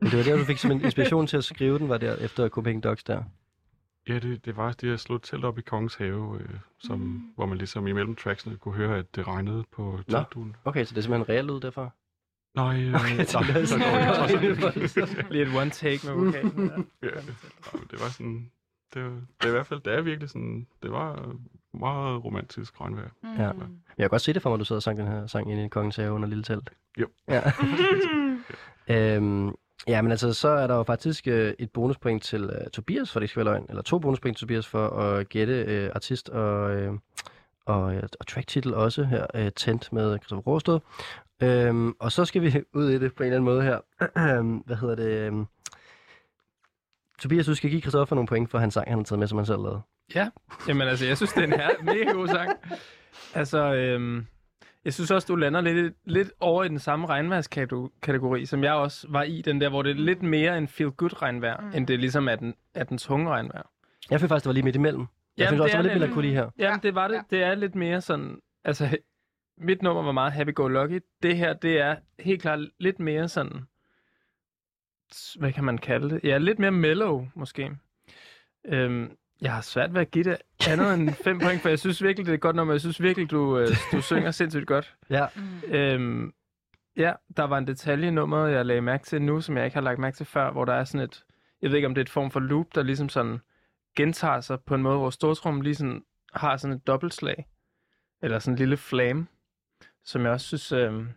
Men 0.01 0.11
det 0.11 0.17
var 0.17 0.23
der, 0.23 0.37
du 0.37 0.43
fik 0.43 0.57
simpelthen 0.57 0.85
inspiration 0.85 1.27
til 1.27 1.37
at 1.37 1.43
skrive 1.43 1.79
den, 1.79 1.89
var 1.89 1.97
der 1.97 2.15
efter 2.15 2.49
Copenhagen 2.49 2.81
Dogs 2.81 3.03
der. 3.03 3.23
Ja, 4.07 4.19
det, 4.19 4.45
det 4.45 4.57
var 4.57 4.71
det 4.71 4.93
at 4.93 4.99
slå 4.99 5.17
telt 5.17 5.45
op 5.45 5.59
i 5.59 5.61
Kongens 5.61 5.95
Have, 5.95 6.39
øh, 6.39 6.49
som, 6.79 6.99
mm. 6.99 7.21
hvor 7.35 7.45
man 7.45 7.57
ligesom 7.57 7.87
imellem 7.87 8.15
tracksene 8.15 8.57
kunne 8.57 8.73
høre, 8.73 8.97
at 8.97 9.15
det 9.15 9.27
regnede 9.27 9.63
på 9.71 9.99
teltduen. 10.09 10.55
Okay, 10.65 10.85
så 10.85 10.89
det 10.89 10.97
er 10.97 11.01
simpelthen 11.01 11.29
reelt 11.35 11.49
ud 11.49 11.59
derfra? 11.59 11.89
Nej, 12.55 12.81
øh, 12.83 12.93
Okay, 12.95 13.15
nej, 13.15 13.25
så 13.25 13.39
det 13.39 13.49
er 13.49 13.53
alt 13.55 13.69
sådan- 13.69 14.43
ikke. 14.43 15.25
Lige 15.33 15.43
et 15.43 15.55
one 15.61 15.69
take 15.69 15.99
med 16.07 16.13
vokalen. 16.25 16.69
der. 16.69 16.77
Ja, 17.03 17.09
nej, 17.09 17.83
det 17.91 17.99
var 18.01 18.09
sådan... 18.09 18.51
Det, 18.93 19.03
det 19.41 19.45
er 19.45 19.47
i 19.47 19.51
hvert 19.51 19.67
fald, 19.67 19.79
det 19.79 19.93
er 19.93 20.01
virkelig 20.01 20.29
sådan... 20.29 20.67
Det 20.83 20.91
var 20.91 21.35
meget 21.73 22.25
romantisk 22.25 22.81
regnvejr. 22.81 23.09
Mm. 23.23 23.29
Ja. 23.37 23.53
Men 23.53 23.81
jeg 23.97 24.03
kan 24.03 24.09
godt 24.09 24.21
se 24.21 24.33
det 24.33 24.41
for 24.41 24.49
mig, 24.49 24.53
at 24.55 24.59
du 24.59 24.65
sidder 24.65 24.77
og 24.79 24.83
sang 24.83 24.97
den 24.97 25.07
her 25.07 25.27
sang 25.27 25.51
inde 25.51 25.65
i 25.65 25.67
Kongens 25.67 25.95
Have 25.95 26.11
under 26.11 26.27
lille 26.27 26.43
telt. 26.43 26.69
Jo. 26.99 27.07
Ja. 27.27 27.41
øhm, 28.87 29.51
ja, 29.87 30.01
men 30.01 30.11
altså, 30.11 30.33
så 30.33 30.47
er 30.49 30.67
der 30.67 30.75
jo 30.75 30.83
faktisk 30.83 31.27
øh, 31.27 31.53
et 31.59 31.71
bonuspoint 31.71 32.23
til 32.23 32.43
øh, 32.43 32.69
Tobias, 32.73 33.11
for 33.11 33.19
det 33.19 33.23
ikke 33.23 33.31
skal 33.31 33.45
være 33.45 33.53
løgn, 33.53 33.65
eller 33.69 33.81
to 33.81 33.99
bonuspoint 33.99 34.37
til 34.37 34.47
Tobias 34.47 34.67
for 34.67 34.87
at 34.87 35.29
gætte 35.29 35.53
øh, 35.53 35.89
artist 35.95 36.29
og, 36.29 36.71
øh, 36.75 36.93
og, 37.65 37.95
øh, 37.95 38.03
og 38.19 38.27
tracktitel 38.27 38.73
også 38.73 39.03
her, 39.03 39.25
øh, 39.35 39.51
Tent 39.55 39.93
med 39.93 40.17
Christoffer 40.19 40.51
Råsted. 40.51 40.79
Øhm, 41.43 41.93
og 41.99 42.11
så 42.11 42.25
skal 42.25 42.41
vi 42.41 42.61
ud 42.73 42.89
i 42.89 42.99
det 42.99 43.15
på 43.15 43.23
en 43.23 43.27
eller 43.27 43.37
anden 43.37 43.45
måde 43.53 43.61
her. 43.63 43.79
Hvad 44.65 44.75
hedder 44.75 44.95
det? 44.95 45.09
øhm, 45.27 45.45
Tobias, 47.19 47.45
du 47.45 47.55
skal 47.55 47.69
give 47.69 47.81
Christoffer 47.81 48.15
nogle 48.15 48.27
point 48.27 48.51
for 48.51 48.57
hans 48.57 48.73
sang, 48.73 48.87
han 48.89 48.97
har 48.97 49.03
taget 49.03 49.19
med, 49.19 49.27
som 49.27 49.37
han 49.37 49.45
selv 49.45 49.59
lavede. 49.61 49.81
Jamen 50.67 50.87
altså, 50.87 51.05
jeg 51.05 51.17
synes, 51.17 51.33
det 51.33 51.41
er 51.43 51.47
en 51.47 51.53
her 51.53 51.69
mega 51.83 52.11
god 52.11 52.27
sang. 52.27 52.51
Altså, 53.35 53.73
øhm, 53.73 54.25
jeg 54.85 54.93
synes 54.93 55.11
også, 55.11 55.25
du 55.27 55.35
lander 55.35 55.61
lidt, 55.61 55.93
lidt 56.05 56.31
over 56.39 56.63
i 56.63 56.67
den 56.69 56.79
samme 56.79 57.05
regnværskategori, 57.07 58.45
som 58.45 58.63
jeg 58.63 58.73
også 58.73 59.07
var 59.09 59.23
i, 59.23 59.41
den 59.41 59.61
der, 59.61 59.69
hvor 59.69 59.81
det 59.81 59.89
er 59.91 59.95
lidt 59.95 60.21
mere 60.23 60.57
en 60.57 60.67
feel-good 60.67 61.21
regnvejr, 61.21 61.61
mm. 61.61 61.71
end 61.77 61.87
det 61.87 61.99
ligesom 61.99 62.27
er 62.27 62.35
den, 62.35 62.53
er 62.75 62.83
den 62.83 62.97
tunge 62.97 63.29
regnvejr. 63.29 63.63
Jeg 64.09 64.19
følte 64.19 64.29
faktisk, 64.31 64.43
det 64.43 64.49
var 64.49 64.53
lige 64.53 64.63
midt 64.63 64.75
imellem. 64.75 65.01
Jeg 65.01 65.07
Jamen, 65.37 65.47
synes 65.47 65.61
også, 65.61 65.77
det 65.77 65.83
det 65.83 65.89
er 65.89 65.93
var 65.93 65.99
lidt 65.99 66.01
det. 66.01 66.17
melankoli 66.17 66.33
her. 66.33 66.49
Jamen, 66.57 66.79
det 66.83 66.95
var 66.95 67.07
det. 67.07 67.15
Ja. 67.15 67.21
Det 67.29 67.43
er 67.43 67.55
lidt 67.55 67.75
mere 67.75 68.01
sådan, 68.01 68.37
altså, 68.65 68.97
mit 69.57 69.81
nummer 69.81 70.03
var 70.03 70.11
meget 70.11 70.33
happy-go-lucky. 70.33 70.99
Det 71.23 71.37
her, 71.37 71.53
det 71.53 71.79
er 71.79 71.95
helt 72.19 72.41
klart 72.41 72.59
lidt 72.79 72.99
mere 72.99 73.27
sådan, 73.27 73.61
hvad 75.39 75.53
kan 75.53 75.63
man 75.63 75.77
kalde 75.77 76.09
det? 76.09 76.19
Ja, 76.23 76.37
lidt 76.37 76.59
mere 76.59 76.71
mellow, 76.71 77.27
måske. 77.35 77.71
Øhm, 78.65 79.17
jeg 79.41 79.53
har 79.53 79.61
svært 79.61 79.93
ved 79.93 80.01
at 80.01 80.11
give 80.11 80.23
det 80.23 80.37
andet 80.67 80.93
end 80.93 81.09
5 81.23 81.39
point, 81.39 81.61
for 81.61 81.69
jeg 81.69 81.79
synes 81.79 82.03
virkelig, 82.03 82.25
det 82.25 82.33
er 82.33 82.37
godt 82.37 82.55
nummer. 82.55 82.73
Jeg 82.73 82.81
synes 82.81 83.01
virkelig, 83.01 83.31
du, 83.31 83.57
øh, 83.59 83.67
du 83.91 84.01
synger 84.01 84.31
sindssygt 84.31 84.67
godt. 84.67 84.95
Ja. 85.09 85.27
Mm. 85.35 85.73
Øhm, 85.73 86.33
ja, 86.97 87.13
der 87.37 87.43
var 87.43 87.57
en 87.57 87.67
detalje 87.67 88.07
i 88.07 88.11
nummeret, 88.11 88.51
jeg 88.51 88.65
lagde 88.65 88.81
mærke 88.81 89.03
til 89.03 89.21
nu, 89.21 89.41
som 89.41 89.57
jeg 89.57 89.65
ikke 89.65 89.75
har 89.75 89.81
lagt 89.81 89.99
mærke 89.99 90.17
til 90.17 90.25
før, 90.25 90.51
hvor 90.51 90.65
der 90.65 90.73
er 90.73 90.83
sådan 90.83 91.07
et, 91.07 91.23
jeg 91.61 91.69
ved 91.69 91.77
ikke 91.77 91.87
om 91.87 91.95
det 91.95 92.01
er 92.01 92.05
et 92.05 92.09
form 92.09 92.31
for 92.31 92.39
loop, 92.39 92.65
der 92.75 92.83
ligesom 92.83 93.09
sådan 93.09 93.39
gentager 93.95 94.41
sig 94.41 94.59
på 94.65 94.75
en 94.75 94.81
måde, 94.81 94.97
hvor 94.97 95.09
stortrum 95.09 95.61
lige 95.61 95.75
sådan 95.75 96.03
har 96.33 96.57
sådan 96.57 96.75
et 96.75 96.87
dobbeltslag, 96.87 97.47
eller 98.21 98.39
sådan 98.39 98.53
en 98.53 98.59
lille 98.59 98.77
flame, 98.77 99.27
som 100.05 100.23
jeg 100.23 100.31
også 100.31 100.47
synes, 100.47 100.71
øhm, 100.71 101.09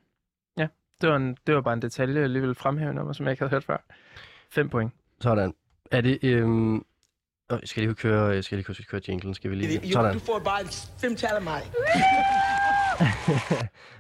ja, 0.59 0.67
det 1.01 1.09
var, 1.09 1.17
en, 1.17 1.37
det 1.47 1.55
var 1.55 1.61
bare 1.61 1.75
en 1.75 1.83
detalje, 1.83 2.21
jeg 2.21 2.31
lige 2.31 2.41
ville 2.41 2.55
fremhæve 2.55 2.91
i 2.91 2.95
nummer, 2.95 3.13
som 3.13 3.27
jeg 3.27 3.33
ikke 3.33 3.43
havde 3.43 3.51
hørt 3.51 3.65
før. 3.65 3.85
5 4.51 4.69
point. 4.69 4.93
Sådan. 5.21 5.55
Er 5.91 6.01
det... 6.01 6.19
Øhm... 6.23 6.77
Øh, 7.53 7.59
skal 7.65 7.81
jeg 7.81 7.89
lige 7.89 7.95
køre, 7.95 8.43
skal 8.43 8.57
jeg 8.57 8.59
lige 8.59 8.65
køre, 8.65 8.75
skal 8.75 8.87
køre 8.87 9.01
jinglen? 9.09 9.35
Skal 9.35 9.51
vi 9.51 9.57
lige... 9.57 9.93
Sådan. 9.93 10.15
you 10.15 10.21
får 10.21 10.39
bare 10.39 10.65
fem 11.01 11.17
taler 11.17 11.41
mig. 11.41 11.63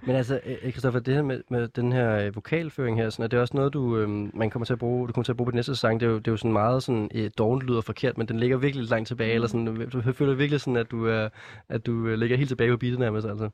Men 0.07 0.17
altså, 0.17 0.41
øh, 0.47 0.71
Christoffer, 0.71 1.01
det 1.01 1.15
her 1.15 1.23
med, 1.23 1.41
med 1.51 1.69
den 1.69 1.93
her 1.93 2.11
øh, 2.11 2.35
vokalføring 2.35 2.97
her, 2.97 3.11
sådan, 3.11 3.23
er 3.23 3.29
det 3.29 3.39
også 3.39 3.57
noget, 3.57 3.73
du, 3.73 3.97
øh, 3.97 4.09
man 4.37 4.51
kommer 4.51 4.67
til 4.67 4.73
at 4.73 4.79
bruge, 4.79 5.09
du 5.09 5.13
kommer 5.13 5.25
til 5.25 5.33
at 5.33 5.37
bruge 5.37 5.47
på 5.47 5.51
den 5.51 5.57
næste 5.57 5.77
sang? 5.77 6.01
Det 6.01 6.07
er 6.07 6.11
jo, 6.11 6.19
det 6.19 6.29
er 6.29 6.33
jo 6.33 6.37
sådan 6.37 6.53
meget 6.53 6.83
sådan, 6.83 7.11
øh, 7.15 7.31
dårligt 7.39 7.71
lyder 7.71 7.81
forkert, 7.81 8.19
men 8.19 8.29
den 8.29 8.41
ligger 8.41 8.57
virkelig 8.57 8.91
langt 8.91 9.09
tilbage, 9.09 9.33
eller 9.33 9.49
sådan, 9.49 9.91
du 9.91 10.13
føler 10.13 10.35
virkelig 10.35 10.61
sådan, 10.61 10.77
at 10.77 10.91
du, 10.91 11.09
øh, 11.09 11.31
at 11.69 11.87
du 11.87 12.07
øh, 12.07 12.19
ligger 12.19 12.37
helt 12.37 12.49
tilbage 12.49 12.71
på 12.71 12.77
beatet 12.77 12.99
nærmest, 12.99 13.27
altså. 13.27 13.51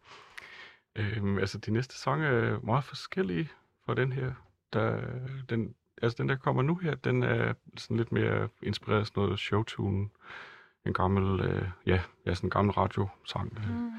Øhm, 0.96 1.38
altså, 1.38 1.58
de 1.58 1.70
næste 1.70 1.98
sange 1.98 2.26
er 2.26 2.60
meget 2.62 2.84
forskellige 2.84 3.48
fra 3.86 3.94
den 3.94 4.12
her. 4.12 4.32
Der, 4.72 5.00
den, 5.48 5.74
altså, 6.02 6.16
den 6.18 6.28
der 6.28 6.36
kommer 6.36 6.62
nu 6.62 6.74
her, 6.76 6.94
den 6.94 7.22
er 7.22 7.54
sådan 7.76 7.96
lidt 7.96 8.12
mere 8.12 8.48
inspireret 8.62 9.00
af 9.00 9.06
sådan 9.06 9.22
noget 9.22 9.38
showtune. 9.38 10.08
En 10.86 10.92
gammel, 10.92 11.40
øh, 11.40 11.68
ja, 11.86 12.00
ja, 12.26 12.34
sådan 12.34 12.46
en 12.46 12.50
gammel 12.50 12.72
radiosang. 12.72 13.52
Mm. 13.52 13.90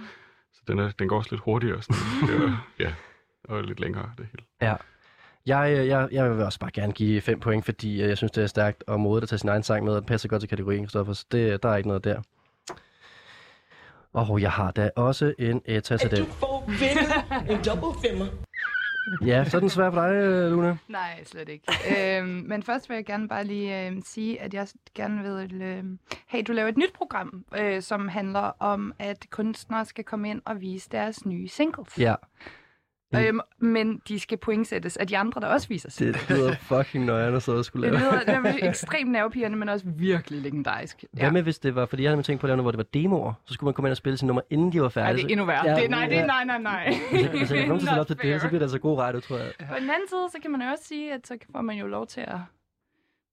Så 0.54 0.62
den, 0.68 0.80
er, 0.80 0.92
den 0.92 1.08
går 1.08 1.18
også 1.18 1.32
lidt 1.32 1.42
hurtigere. 1.42 1.82
Sådan, 1.82 2.02
det 2.28 2.44
er, 2.44 2.68
ja, 2.80 2.94
og 3.44 3.64
lidt 3.64 3.80
længere 3.80 4.12
det 4.18 4.28
hele. 4.32 4.44
Ja. 4.62 4.76
Jeg, 5.46 5.78
øh, 5.80 5.88
jeg, 5.88 6.10
jeg 6.12 6.32
vil 6.32 6.44
også 6.44 6.60
bare 6.60 6.72
gerne 6.72 6.94
give 6.94 7.22
5 7.22 7.40
point, 7.40 7.66
fordi 7.66 8.02
øh, 8.02 8.10
jeg 8.10 8.18
synes, 8.18 8.32
det 8.32 8.44
er 8.44 8.48
stærkt 8.48 8.84
og 8.88 9.00
modigt 9.00 9.24
at 9.24 9.30
tage 9.30 9.40
sin 9.40 9.50
egen 9.50 9.64
sang 9.64 9.84
med, 9.86 9.94
og 9.94 10.02
den 10.02 10.08
passer 10.08 10.30
godt 10.30 10.40
til 10.40 10.50
kategorien, 10.50 10.86
Christoffer, 10.86 11.14
så 11.14 11.26
det, 11.32 11.64
der 11.64 11.70
er 11.70 11.76
ikke 11.76 11.88
noget 11.88 12.04
der. 12.04 12.22
Og 14.14 14.42
jeg 14.42 14.52
har 14.52 14.72
da 14.72 14.90
også 14.96 15.34
en 15.40 15.62
etta 15.66 15.98
til 15.98 16.12
Du 16.12 16.16
den. 16.16 16.26
Får 16.68 17.52
en 17.52 17.64
double 17.64 18.10
femmer. 18.10 18.28
Ja, 19.26 19.44
så 19.46 19.58
er 19.58 19.60
den 19.60 19.70
svær 19.70 19.92
for 19.92 20.02
dig, 20.02 20.12
Luna. 20.52 20.78
Nej, 20.88 21.24
slet 21.24 21.50
ikke. 21.50 21.64
øhm, 22.20 22.28
men 22.28 22.64
først 22.64 22.90
vil 22.90 22.96
jeg 22.96 23.06
gerne 23.06 23.28
bare 23.28 23.44
lige 23.44 23.88
øh, 23.88 23.96
sige, 24.06 24.42
at 24.42 24.54
jeg 24.54 24.68
gerne 24.96 25.22
vil 25.24 25.62
øh, 25.62 25.84
have, 26.28 26.44
du 26.44 26.52
laver 26.52 26.70
et 26.70 26.78
nyt 26.78 26.94
program, 26.94 27.46
øh, 27.58 27.82
som 27.82 28.08
handler 28.08 28.52
om, 28.60 28.94
at 29.00 29.26
kunstnere 29.30 29.86
skal 29.86 30.04
komme 30.04 30.30
ind 30.30 30.42
og 30.46 30.62
vise 30.62 30.90
deres 30.90 31.26
nye 31.26 31.48
singles. 31.48 32.00
Ja, 32.00 32.16
Øhm, 33.16 33.40
men 33.60 34.02
de 34.08 34.20
skal 34.20 34.38
pointsættes 34.38 34.98
af 34.98 35.08
de 35.08 35.18
andre, 35.18 35.42
der 35.42 35.48
også 35.48 35.68
viser 35.68 35.90
sig. 35.90 36.08
det 36.08 36.30
lyder 36.30 36.56
fucking 36.78 37.06
nøjere 37.06 37.36
at 37.36 37.44
sidde 37.44 37.58
og 37.58 37.66
skulle 37.66 37.92
Det 37.92 38.00
lave. 38.00 38.12
lyder 38.12 38.42
det 38.42 38.62
er 38.64 38.68
ekstremt 38.70 39.12
nervepirrende, 39.12 39.58
men 39.58 39.70
også 39.70 39.86
virkelig 39.86 40.42
legendarisk. 40.42 41.04
Hvad 41.12 41.32
med, 41.32 41.44
hvis 41.44 41.60
det 41.60 41.76
var, 41.76 41.86
fordi 41.86 42.04
jeg 42.04 42.10
havde 42.10 42.16
nemlig 42.16 42.26
tænkt 42.26 42.42
på 42.42 42.48
at 42.48 42.50
lave 42.50 42.58
noget, 42.58 42.64
hvor 42.66 42.72
det 42.72 42.78
var 42.78 43.00
demoer, 43.02 43.34
så 43.46 43.54
skulle 43.54 43.68
man 43.68 43.74
komme 43.74 43.88
ind 43.90 43.92
og 43.92 43.98
spille 43.98 44.18
sin 44.18 44.28
nummer, 44.28 44.42
inden 44.50 44.72
de 44.72 44.82
var 44.82 44.90
færdige. 44.90 45.18
det 45.18 45.24
er 45.24 45.30
endnu 45.30 45.46
værre. 45.46 45.70
Ja, 45.70 45.82
det, 45.82 45.90
nej, 45.90 46.06
det 46.08 46.16
ja. 46.16 46.22
er 46.22 46.26
nej, 46.26 46.44
nej, 46.46 46.58
nej. 46.62 46.94
Hvis 47.12 47.22
jeg, 47.22 47.30
hvis 47.30 47.52
jeg 47.52 47.60
kan 47.60 47.68
lov 47.96 48.06
til 48.06 48.18
det, 48.22 48.42
så 48.42 48.48
bliver 48.48 48.60
det 48.60 48.66
altså 48.66 48.80
god 48.80 49.00
radio, 49.00 49.20
tror 49.20 49.38
jeg. 49.38 49.48
På 49.60 49.76
den 49.80 49.90
anden 49.90 50.08
side, 50.10 50.28
så 50.32 50.38
kan 50.42 50.52
man 50.52 50.62
jo 50.62 50.68
også 50.68 50.84
sige, 50.84 51.14
at 51.14 51.28
så 51.28 51.38
får 51.52 51.62
man 51.62 51.78
jo 51.78 51.88
lov 51.88 52.08
til 52.08 52.22
at 52.22 52.38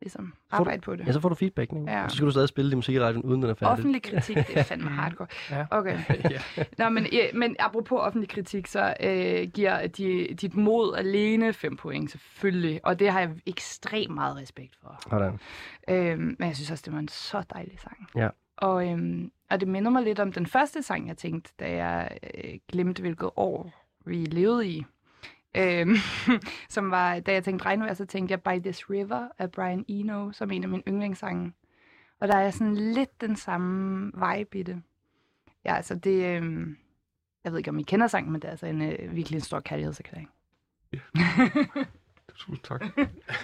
ligesom 0.00 0.24
du- 0.24 0.56
arbejde 0.56 0.80
på 0.80 0.96
det. 0.96 1.06
Ja, 1.06 1.12
så 1.12 1.20
får 1.20 1.28
du 1.28 1.34
feedback, 1.34 1.72
ikke? 1.72 1.90
Ja. 1.90 2.04
Og 2.04 2.10
så 2.10 2.16
skal 2.16 2.26
du 2.26 2.30
stadig 2.30 2.48
spille 2.48 2.70
din 2.70 2.78
musik 2.78 2.94
i 2.94 3.00
radioen, 3.00 3.24
uden 3.24 3.42
den 3.42 3.50
er 3.50 3.54
færdig. 3.54 3.72
Offentlig 3.72 4.02
kritik, 4.02 4.36
det 4.36 4.58
er 4.58 4.62
fandme 4.62 4.88
hardcore. 5.00 5.28
Ja. 5.50 5.66
Okay. 5.70 5.98
ja. 6.58 6.64
Nå, 6.78 6.88
men, 6.88 7.06
men 7.34 7.56
apropos 7.58 7.98
offentlig 8.00 8.28
kritik, 8.28 8.66
så 8.66 8.94
øh, 9.00 9.48
giver 9.54 9.86
de, 9.86 10.28
dit 10.40 10.54
mod 10.56 10.94
alene 10.96 11.52
5 11.52 11.76
point, 11.76 12.10
selvfølgelig. 12.10 12.80
Og 12.84 12.98
det 12.98 13.10
har 13.12 13.20
jeg 13.20 13.30
ekstremt 13.46 14.14
meget 14.14 14.36
respekt 14.36 14.76
for. 14.82 15.00
Sådan. 15.10 15.38
Øhm, 15.88 16.36
men 16.38 16.48
jeg 16.48 16.56
synes 16.56 16.70
også, 16.70 16.82
det 16.86 16.92
var 16.92 16.98
en 16.98 17.08
så 17.08 17.42
dejlig 17.54 17.78
sang. 17.80 18.08
Ja. 18.16 18.28
Og, 18.56 18.88
øhm, 18.88 19.30
og 19.50 19.60
det 19.60 19.68
minder 19.68 19.90
mig 19.90 20.02
lidt 20.02 20.18
om 20.20 20.32
den 20.32 20.46
første 20.46 20.82
sang, 20.82 21.08
jeg 21.08 21.16
tænkte, 21.16 21.52
da 21.60 21.70
jeg 21.84 22.10
øh, 22.34 22.50
glemte, 22.68 23.00
hvilket 23.00 23.30
år 23.36 23.72
vi 24.06 24.14
levede 24.16 24.68
i. 24.68 24.84
Øhm, 25.56 25.94
som 26.68 26.90
var, 26.90 27.20
da 27.20 27.32
jeg 27.32 27.44
tænkte 27.44 27.64
regnvejr, 27.64 27.94
så 27.94 28.06
tænkte 28.06 28.32
jeg 28.32 28.42
By 28.42 28.62
This 28.62 28.90
River 28.90 29.28
af 29.38 29.50
Brian 29.50 29.84
Eno, 29.88 30.32
som 30.32 30.50
en 30.50 30.62
af 30.62 30.68
mine 30.68 30.82
yndlingssange. 30.88 31.52
Og 32.20 32.28
der 32.28 32.36
er 32.36 32.50
sådan 32.50 32.74
lidt 32.74 33.20
den 33.20 33.36
samme 33.36 34.12
vibe 34.14 34.58
i 34.58 34.62
det. 34.62 34.82
Ja, 35.64 35.76
altså 35.76 35.94
det... 35.94 36.36
Øhm, 36.36 36.76
jeg 37.44 37.52
ved 37.52 37.58
ikke, 37.58 37.70
om 37.70 37.78
I 37.78 37.82
kender 37.82 38.06
sangen, 38.06 38.32
men 38.32 38.40
det 38.42 38.48
er 38.48 38.50
altså 38.50 38.66
en 38.66 38.82
øh, 38.82 39.16
virkelig 39.16 39.36
en 39.36 39.40
stor 39.40 39.60
kærlighedserklæring. 39.60 40.30
Tusind 42.38 42.58
tak. 42.64 42.82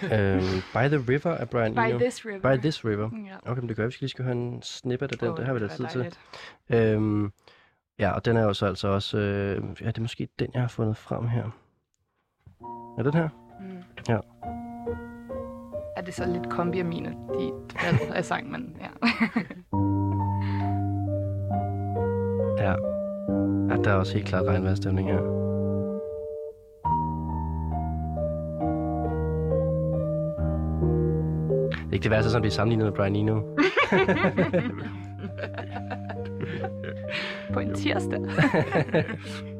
øhm, 0.03 0.61
By 0.73 0.87
the 0.87 1.03
River 1.09 1.35
af 1.37 1.49
Brian 1.49 1.73
By 1.73 1.79
Eno. 1.79 1.99
This 1.99 2.25
River. 2.25 2.39
By 2.55 2.61
This 2.61 2.85
River. 2.85 3.09
Ja. 3.27 3.51
Okay, 3.51 3.59
men 3.59 3.69
det 3.69 3.77
gør, 3.77 3.85
vi 3.85 3.91
skal 3.91 4.03
lige 4.05 4.09
skal 4.09 4.25
høre 4.25 4.35
en 4.35 4.61
snippet 4.61 5.11
af 5.11 5.17
den. 5.17 5.27
Åh, 5.27 5.37
det 5.37 5.45
har 5.45 5.53
vi 5.53 5.59
da 5.59 5.67
tid 5.67 5.85
til. 5.87 6.15
Øhm, 6.69 7.31
ja, 7.99 8.11
og 8.11 8.25
den 8.25 8.37
er 8.37 8.43
jo 8.43 8.53
så 8.53 8.65
altså 8.65 8.87
også... 8.87 9.17
Øh, 9.17 9.63
ja, 9.81 9.87
det 9.87 9.97
er 9.97 10.01
måske 10.01 10.27
den, 10.39 10.51
jeg 10.53 10.61
har 10.61 10.67
fundet 10.67 10.97
frem 10.97 11.27
her. 11.27 11.49
Er 12.97 13.03
den 13.03 13.13
her? 13.13 13.29
Mm. 13.59 13.77
Ja. 14.09 14.17
Er 15.97 16.01
det 16.01 16.13
så 16.13 16.25
lidt 16.25 16.49
kombi 16.49 16.79
af 16.79 16.85
mine, 16.85 17.09
de 17.09 17.51
valg 17.83 17.99
af 18.15 18.25
sang, 18.25 18.51
men 18.51 18.77
ja. 18.81 19.07
Ja. 22.57 22.71
ja 23.69 23.75
der 23.83 23.91
er 23.91 23.95
også 23.95 24.13
helt 24.13 24.27
klart 24.27 24.45
regnvejrstemning 24.45 25.11
her. 25.11 25.21
Det 31.69 31.89
er 31.89 31.93
ikke 31.93 32.03
det 32.03 32.11
værste, 32.11 32.31
som 32.31 32.41
bliver 32.41 32.51
sammenlignet 32.51 32.85
med 32.85 32.93
Brian 32.93 33.15
Eno. 33.15 33.41
På 37.53 37.59
en 37.59 37.73
tirsdag. 37.73 38.21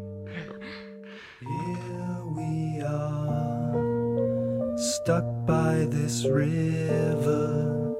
stuck 5.05 5.45
by 5.45 5.85
this 5.91 6.25
river, 6.25 7.93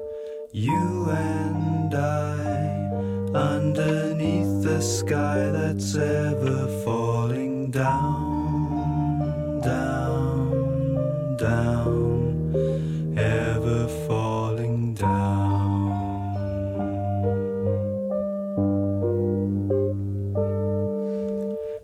you 0.50 1.08
and 1.08 1.94
I, 1.94 2.58
underneath 3.32 4.64
the 4.64 4.80
sky 4.80 5.38
that's 5.52 5.94
ever 5.94 6.66
falling 6.84 7.70
down, 7.70 9.60
down, 9.60 11.36
down, 11.36 13.14
ever 13.16 13.86
falling 14.08 14.94
down. 14.94 15.46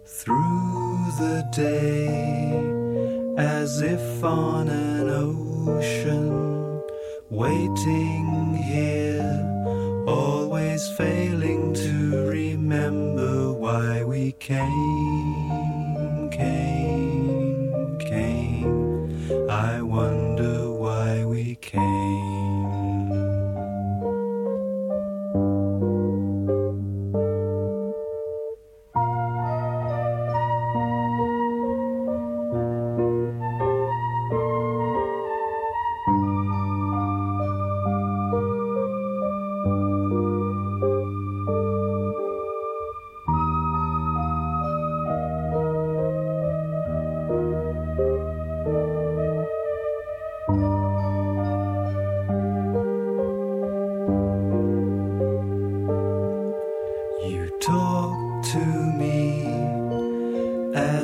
through 0.04 1.06
the 1.20 1.48
day 1.54 2.22
as 3.38 3.80
if 3.80 4.24
on 4.24 4.61
waiting 7.42 8.54
here 8.54 10.04
always 10.06 10.88
failing 10.90 11.74
to 11.74 12.28
remember 12.28 13.52
why 13.52 14.04
we 14.04 14.30
came 14.38 14.91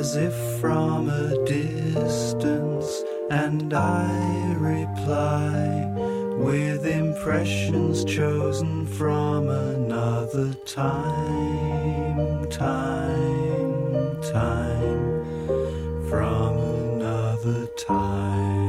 as 0.09 0.15
if 0.15 0.59
from 0.59 1.07
a 1.07 1.45
distance, 1.45 3.03
and 3.29 3.71
I 3.75 4.55
reply 4.57 5.85
with 6.35 6.87
impressions 6.87 8.03
chosen 8.05 8.87
from 8.87 9.49
another 9.49 10.55
time, 10.65 12.49
time, 12.49 14.21
time, 14.23 16.09
from 16.09 16.57
another 16.57 17.67
time. 17.77 18.59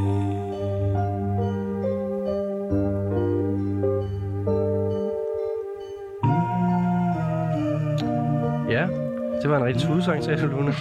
Det 9.43 9.49
var 9.49 9.57
en 9.57 9.65
rigtig 9.65 9.89
tudesang, 9.89 10.23
sagde 10.23 10.43
du, 10.43 10.47
Luna. 10.57 10.73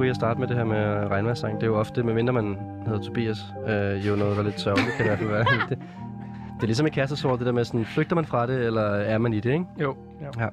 Kategori 0.00 0.10
at 0.10 0.16
starte 0.16 0.40
med 0.40 0.48
det 0.48 0.56
her 0.56 0.64
med 0.64 1.10
regnvejrssang. 1.10 1.54
Det 1.54 1.62
er 1.62 1.66
jo 1.66 1.76
ofte, 1.76 2.02
medmindre 2.02 2.32
man 2.32 2.58
hedder 2.86 3.02
Tobias, 3.02 3.38
øh, 3.66 4.06
jo 4.06 4.16
noget, 4.16 4.36
der 4.36 4.42
er 4.42 4.46
lidt 4.46 4.60
sørgeligt, 4.60 4.88
kan 4.96 5.06
det 5.18 5.24
i 5.24 5.26
hvert 5.26 5.48
fald 5.48 5.58
være. 5.58 5.68
Det, 5.68 5.78
det 6.56 6.62
er 6.62 6.66
ligesom 6.66 6.84
med 6.84 6.90
kærestesår, 6.90 7.36
det 7.36 7.46
der 7.46 7.52
med 7.52 7.64
sådan, 7.64 7.84
flygter 7.84 8.14
man 8.16 8.24
fra 8.24 8.46
det, 8.46 8.66
eller 8.66 8.82
er 8.82 9.18
man 9.18 9.32
i 9.32 9.40
det, 9.40 9.52
ikke? 9.52 9.64
Jo, 9.80 9.96
ja. 10.20 10.48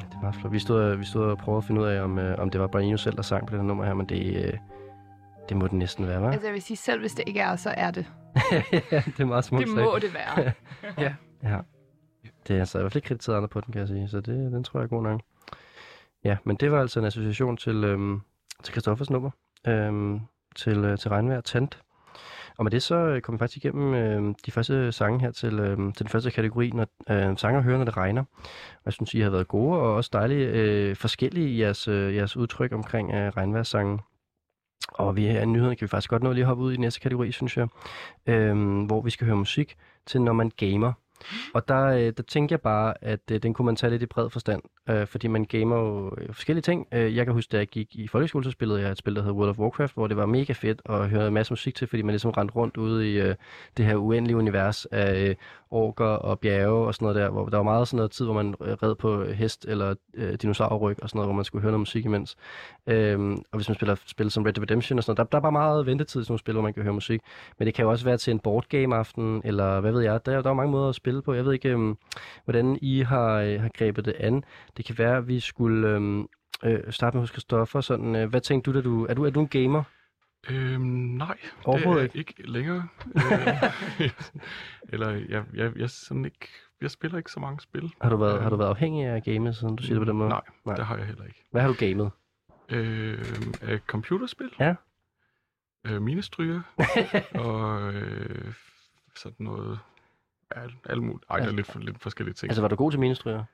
Det 0.00 0.18
var 0.22 0.32
flot. 0.32 0.52
Vi 0.52 0.58
stod, 0.58 0.96
vi 0.96 1.04
stod 1.04 1.24
og 1.24 1.38
prøvede 1.38 1.58
at 1.58 1.64
finde 1.64 1.80
ud 1.80 1.86
af, 1.86 2.02
om, 2.02 2.18
øh, 2.18 2.38
om 2.38 2.50
det 2.50 2.60
var 2.60 2.66
Brian 2.66 2.88
Eno 2.88 2.96
selv, 2.96 3.16
der 3.16 3.22
sang 3.22 3.46
på 3.46 3.52
det 3.52 3.60
her 3.60 3.66
nummer 3.66 3.84
her, 3.84 3.94
men 3.94 4.06
det, 4.06 4.46
øh, 4.46 4.52
det 5.48 5.56
må 5.56 5.64
det 5.64 5.72
næsten 5.72 6.06
være, 6.06 6.20
hva'? 6.20 6.32
altså 6.32 6.46
jeg 6.46 6.54
vil 6.54 6.62
sige, 6.62 6.76
selv 6.76 7.00
hvis 7.00 7.14
det 7.14 7.24
ikke 7.26 7.40
er, 7.40 7.56
så 7.56 7.74
er 7.76 7.90
det. 7.90 8.06
ja, 8.92 9.02
det 9.06 9.20
er 9.20 9.24
meget 9.24 9.44
smukt 9.44 9.66
Det 9.66 9.74
må 9.74 9.98
det 10.00 10.14
være. 10.14 10.52
Ja. 11.42 11.58
Det 12.48 12.56
er 12.56 12.60
altså 12.60 12.78
i 12.78 12.82
hvert 12.82 12.92
fald 12.92 12.96
ikke 12.96 13.08
kritiseret 13.08 13.36
andre 13.36 13.48
på 13.48 13.60
den, 13.60 13.72
kan 13.72 13.80
jeg 13.80 13.88
sige, 13.88 14.08
så 14.08 14.20
det, 14.20 14.52
den 14.52 14.64
tror 14.64 14.80
jeg 14.80 14.84
er 14.84 14.88
god 14.88 15.02
nok. 15.02 15.20
Ja, 16.26 16.36
men 16.44 16.56
det 16.56 16.72
var 16.72 16.80
altså 16.80 17.00
en 17.00 17.06
association 17.06 17.56
til, 17.56 17.84
øhm, 17.84 18.20
til 18.62 18.72
Christoffers 18.72 19.10
nummer, 19.10 19.30
øhm, 19.66 20.20
til, 20.56 20.78
øh, 20.78 20.98
til 20.98 21.08
Regnvejr 21.08 21.40
Tant. 21.40 21.82
Og 22.58 22.64
med 22.64 22.70
det 22.70 22.82
så 22.82 22.94
øh, 22.94 23.20
kom 23.20 23.34
vi 23.34 23.38
faktisk 23.38 23.64
igennem 23.64 23.94
øh, 23.94 24.34
de 24.46 24.50
første 24.50 24.92
sange 24.92 25.20
her 25.20 25.30
til, 25.30 25.58
øh, 25.58 25.76
til 25.76 26.04
den 26.04 26.08
første 26.08 26.30
kategori, 26.30 26.70
når 26.70 26.86
øh, 27.10 27.38
sanger 27.38 27.60
hører, 27.60 27.78
når 27.78 27.84
det 27.84 27.96
regner. 27.96 28.24
Og 28.72 28.82
jeg 28.84 28.92
synes, 28.92 29.14
I 29.14 29.20
har 29.20 29.30
været 29.30 29.48
gode 29.48 29.78
og 29.80 29.94
også 29.94 30.10
dejlige 30.12 30.48
øh, 30.48 30.96
forskellige 30.96 31.48
i 31.48 31.60
jeres, 31.60 31.88
øh, 31.88 32.14
jeres 32.14 32.36
udtryk 32.36 32.72
omkring 32.72 33.14
øh, 33.14 33.28
regnværssangen. 33.28 34.00
Og 34.92 35.16
vi 35.16 35.26
her 35.26 35.42
i 35.42 35.46
nyhederne 35.46 35.76
kan 35.76 35.86
vi 35.86 35.88
faktisk 35.88 36.10
godt 36.10 36.22
nå 36.22 36.32
lige 36.32 36.42
at 36.42 36.48
hoppe 36.48 36.64
ud 36.64 36.72
i 36.72 36.76
den 36.76 36.80
næste 36.80 37.00
kategori, 37.00 37.32
synes 37.32 37.56
jeg, 37.56 37.68
øh, 38.26 38.84
hvor 38.86 39.00
vi 39.00 39.10
skal 39.10 39.26
høre 39.26 39.36
musik 39.36 39.76
til, 40.06 40.22
når 40.22 40.32
man 40.32 40.50
gamer. 40.56 40.92
Og 41.54 41.68
der, 41.68 41.84
øh, 41.84 42.12
der 42.16 42.22
tænker 42.22 42.52
jeg 42.52 42.60
bare, 42.60 42.94
at 43.04 43.20
øh, 43.32 43.42
den 43.42 43.54
kunne 43.54 43.66
man 43.66 43.76
tage 43.76 43.90
lidt 43.90 44.02
i 44.02 44.06
bred 44.06 44.30
forstand, 44.30 44.62
øh, 44.90 45.06
fordi 45.06 45.28
man 45.28 45.44
gamer 45.44 45.76
jo 45.76 46.14
øh, 46.18 46.34
forskellige 46.34 46.62
ting. 46.62 46.86
Øh, 46.92 47.16
jeg 47.16 47.26
kan 47.26 47.34
huske, 47.34 47.52
da 47.52 47.56
jeg 47.56 47.66
gik 47.66 47.96
i 47.96 48.08
folkeskole, 48.08 48.44
så 48.44 48.50
spillede 48.50 48.80
jeg 48.80 48.90
et 48.90 48.98
spil, 48.98 49.16
der 49.16 49.22
hedder 49.22 49.36
World 49.36 49.50
of 49.50 49.58
Warcraft, 49.58 49.94
hvor 49.94 50.06
det 50.06 50.16
var 50.16 50.26
mega 50.26 50.52
fedt 50.52 50.82
at 50.84 51.08
høre 51.08 51.28
en 51.28 51.34
masse 51.34 51.52
musik 51.52 51.74
til, 51.74 51.88
fordi 51.88 52.02
man 52.02 52.12
ligesom 52.12 52.30
rendte 52.30 52.54
rundt 52.54 52.76
ude 52.76 53.12
i 53.12 53.20
øh, 53.20 53.34
det 53.76 53.84
her 53.84 53.96
uendelige 53.96 54.36
univers 54.36 54.86
af 54.86 55.28
øh, 55.28 55.34
orker 55.70 56.04
og 56.04 56.38
bjerge 56.38 56.86
og 56.86 56.94
sådan 56.94 57.04
noget 57.04 57.16
der, 57.16 57.30
hvor 57.30 57.46
der 57.48 57.56
var 57.56 57.64
meget 57.64 57.88
sådan 57.88 57.96
noget 57.96 58.10
tid, 58.10 58.24
hvor 58.24 58.34
man 58.34 58.54
øh, 58.60 58.72
red 58.82 58.94
på 58.94 59.24
hest 59.24 59.64
eller 59.68 59.94
øh, 60.14 60.34
dinosaurryg 60.34 60.96
og 61.02 61.08
sådan 61.08 61.18
noget, 61.18 61.28
hvor 61.28 61.34
man 61.34 61.44
skulle 61.44 61.62
høre 61.62 61.72
noget 61.72 61.80
musik 61.80 62.04
imens. 62.04 62.36
Øhm, 62.86 63.32
og 63.32 63.56
hvis 63.56 63.68
man 63.68 63.74
spiller 63.74 63.96
spil 64.06 64.30
som 64.30 64.42
Red 64.44 64.52
Dead 64.52 64.62
Redemption 64.62 64.98
og 64.98 65.04
sådan 65.04 65.10
noget, 65.10 65.32
der, 65.32 65.38
der 65.38 65.38
er 65.38 65.42
bare 65.42 65.52
meget 65.52 65.86
ventetid 65.86 66.20
i 66.20 66.24
sådan 66.24 66.32
nogle 66.32 66.38
spil, 66.38 66.52
hvor 66.52 66.62
man 66.62 66.74
kan 66.74 66.82
høre 66.82 66.92
musik. 66.92 67.20
Men 67.58 67.66
det 67.66 67.74
kan 67.74 67.82
jo 67.82 67.90
også 67.90 68.04
være 68.04 68.16
til 68.16 68.30
en 68.30 68.38
boardgame 68.38 68.96
aften, 68.96 69.42
eller 69.44 69.80
hvad 69.80 69.92
ved 69.92 70.00
jeg. 70.00 70.26
Der, 70.26 70.42
der 70.42 70.50
er 70.50 70.54
mange 70.54 70.72
måder 70.72 70.88
at 70.88 70.94
spille 71.06 71.22
på. 71.22 71.34
Jeg 71.34 71.44
ved 71.44 71.52
ikke, 71.52 71.68
øhm, 71.68 71.96
hvordan 72.44 72.78
I 72.82 73.00
har, 73.00 73.32
øh, 73.40 73.60
har 73.60 73.70
grebet 73.78 74.04
det 74.04 74.14
an. 74.18 74.44
Det 74.76 74.84
kan 74.84 74.98
være, 74.98 75.16
at 75.16 75.28
vi 75.28 75.40
skulle 75.40 75.88
øhm, 75.88 76.28
øh, 76.64 76.92
starte 76.92 77.16
med 77.16 77.22
hos 77.22 77.30
Christoffer. 77.30 77.80
Sådan, 77.80 78.16
øh, 78.16 78.28
hvad 78.30 78.40
tænkte 78.40 78.70
du, 78.72 78.76
da 78.78 78.82
du... 78.82 79.06
Er 79.06 79.14
du, 79.14 79.24
er 79.24 79.30
du 79.30 79.40
en 79.40 79.48
gamer? 79.48 79.82
Øhm, 80.50 80.80
nej, 80.82 81.38
Overhovedet 81.64 82.12
det 82.12 82.14
er 82.14 82.18
ikke, 82.18 82.34
ikke 82.38 82.50
længere. 82.50 82.88
Øh, 83.16 84.10
Eller 84.92 85.10
jeg, 85.10 85.44
jeg, 85.54 85.72
jeg, 85.76 85.90
sådan 85.90 86.24
ikke, 86.24 86.48
jeg 86.80 86.90
spiller 86.90 87.18
ikke 87.18 87.30
så 87.30 87.40
mange 87.40 87.60
spil. 87.60 87.92
Har 88.02 88.10
du 88.10 88.16
været, 88.16 88.36
Øh, 88.36 88.42
har 88.42 88.50
du 88.50 88.56
været 88.56 88.68
afhængig 88.68 89.06
af 89.06 89.16
at 89.16 89.24
game, 89.24 89.54
siden 89.54 89.76
du 89.76 89.82
siger 89.82 89.94
det 89.94 90.06
på 90.06 90.10
den 90.10 90.18
måde? 90.18 90.28
Nej, 90.28 90.40
Nej. 90.64 90.76
det 90.76 90.86
har 90.86 90.96
jeg 90.96 91.06
heller 91.06 91.24
ikke. 91.24 91.44
Hvad 91.50 91.62
har 91.62 91.68
du 91.68 91.74
gamet? 91.78 92.10
Øh, 92.68 93.18
af 93.62 93.78
computerspil? 93.86 94.50
Ja. 94.60 94.74
Øh, 95.86 96.02
minestryger. 96.02 96.60
og 97.44 97.94
øh, 97.94 98.52
sådan 99.14 99.36
noget... 99.46 99.78
Alt, 100.50 100.74
alt 100.88 101.02
muligt. 101.02 101.24
Ej, 101.30 101.38
der 101.38 101.46
er 101.46 101.52
lidt, 101.52 101.84
lidt 101.84 102.02
forskellige 102.02 102.34
ting. 102.34 102.50
Altså, 102.50 102.60
var 102.62 102.68
du 102.68 102.76
god 102.76 102.90
til 102.90 103.00
minestryger? 103.00 103.44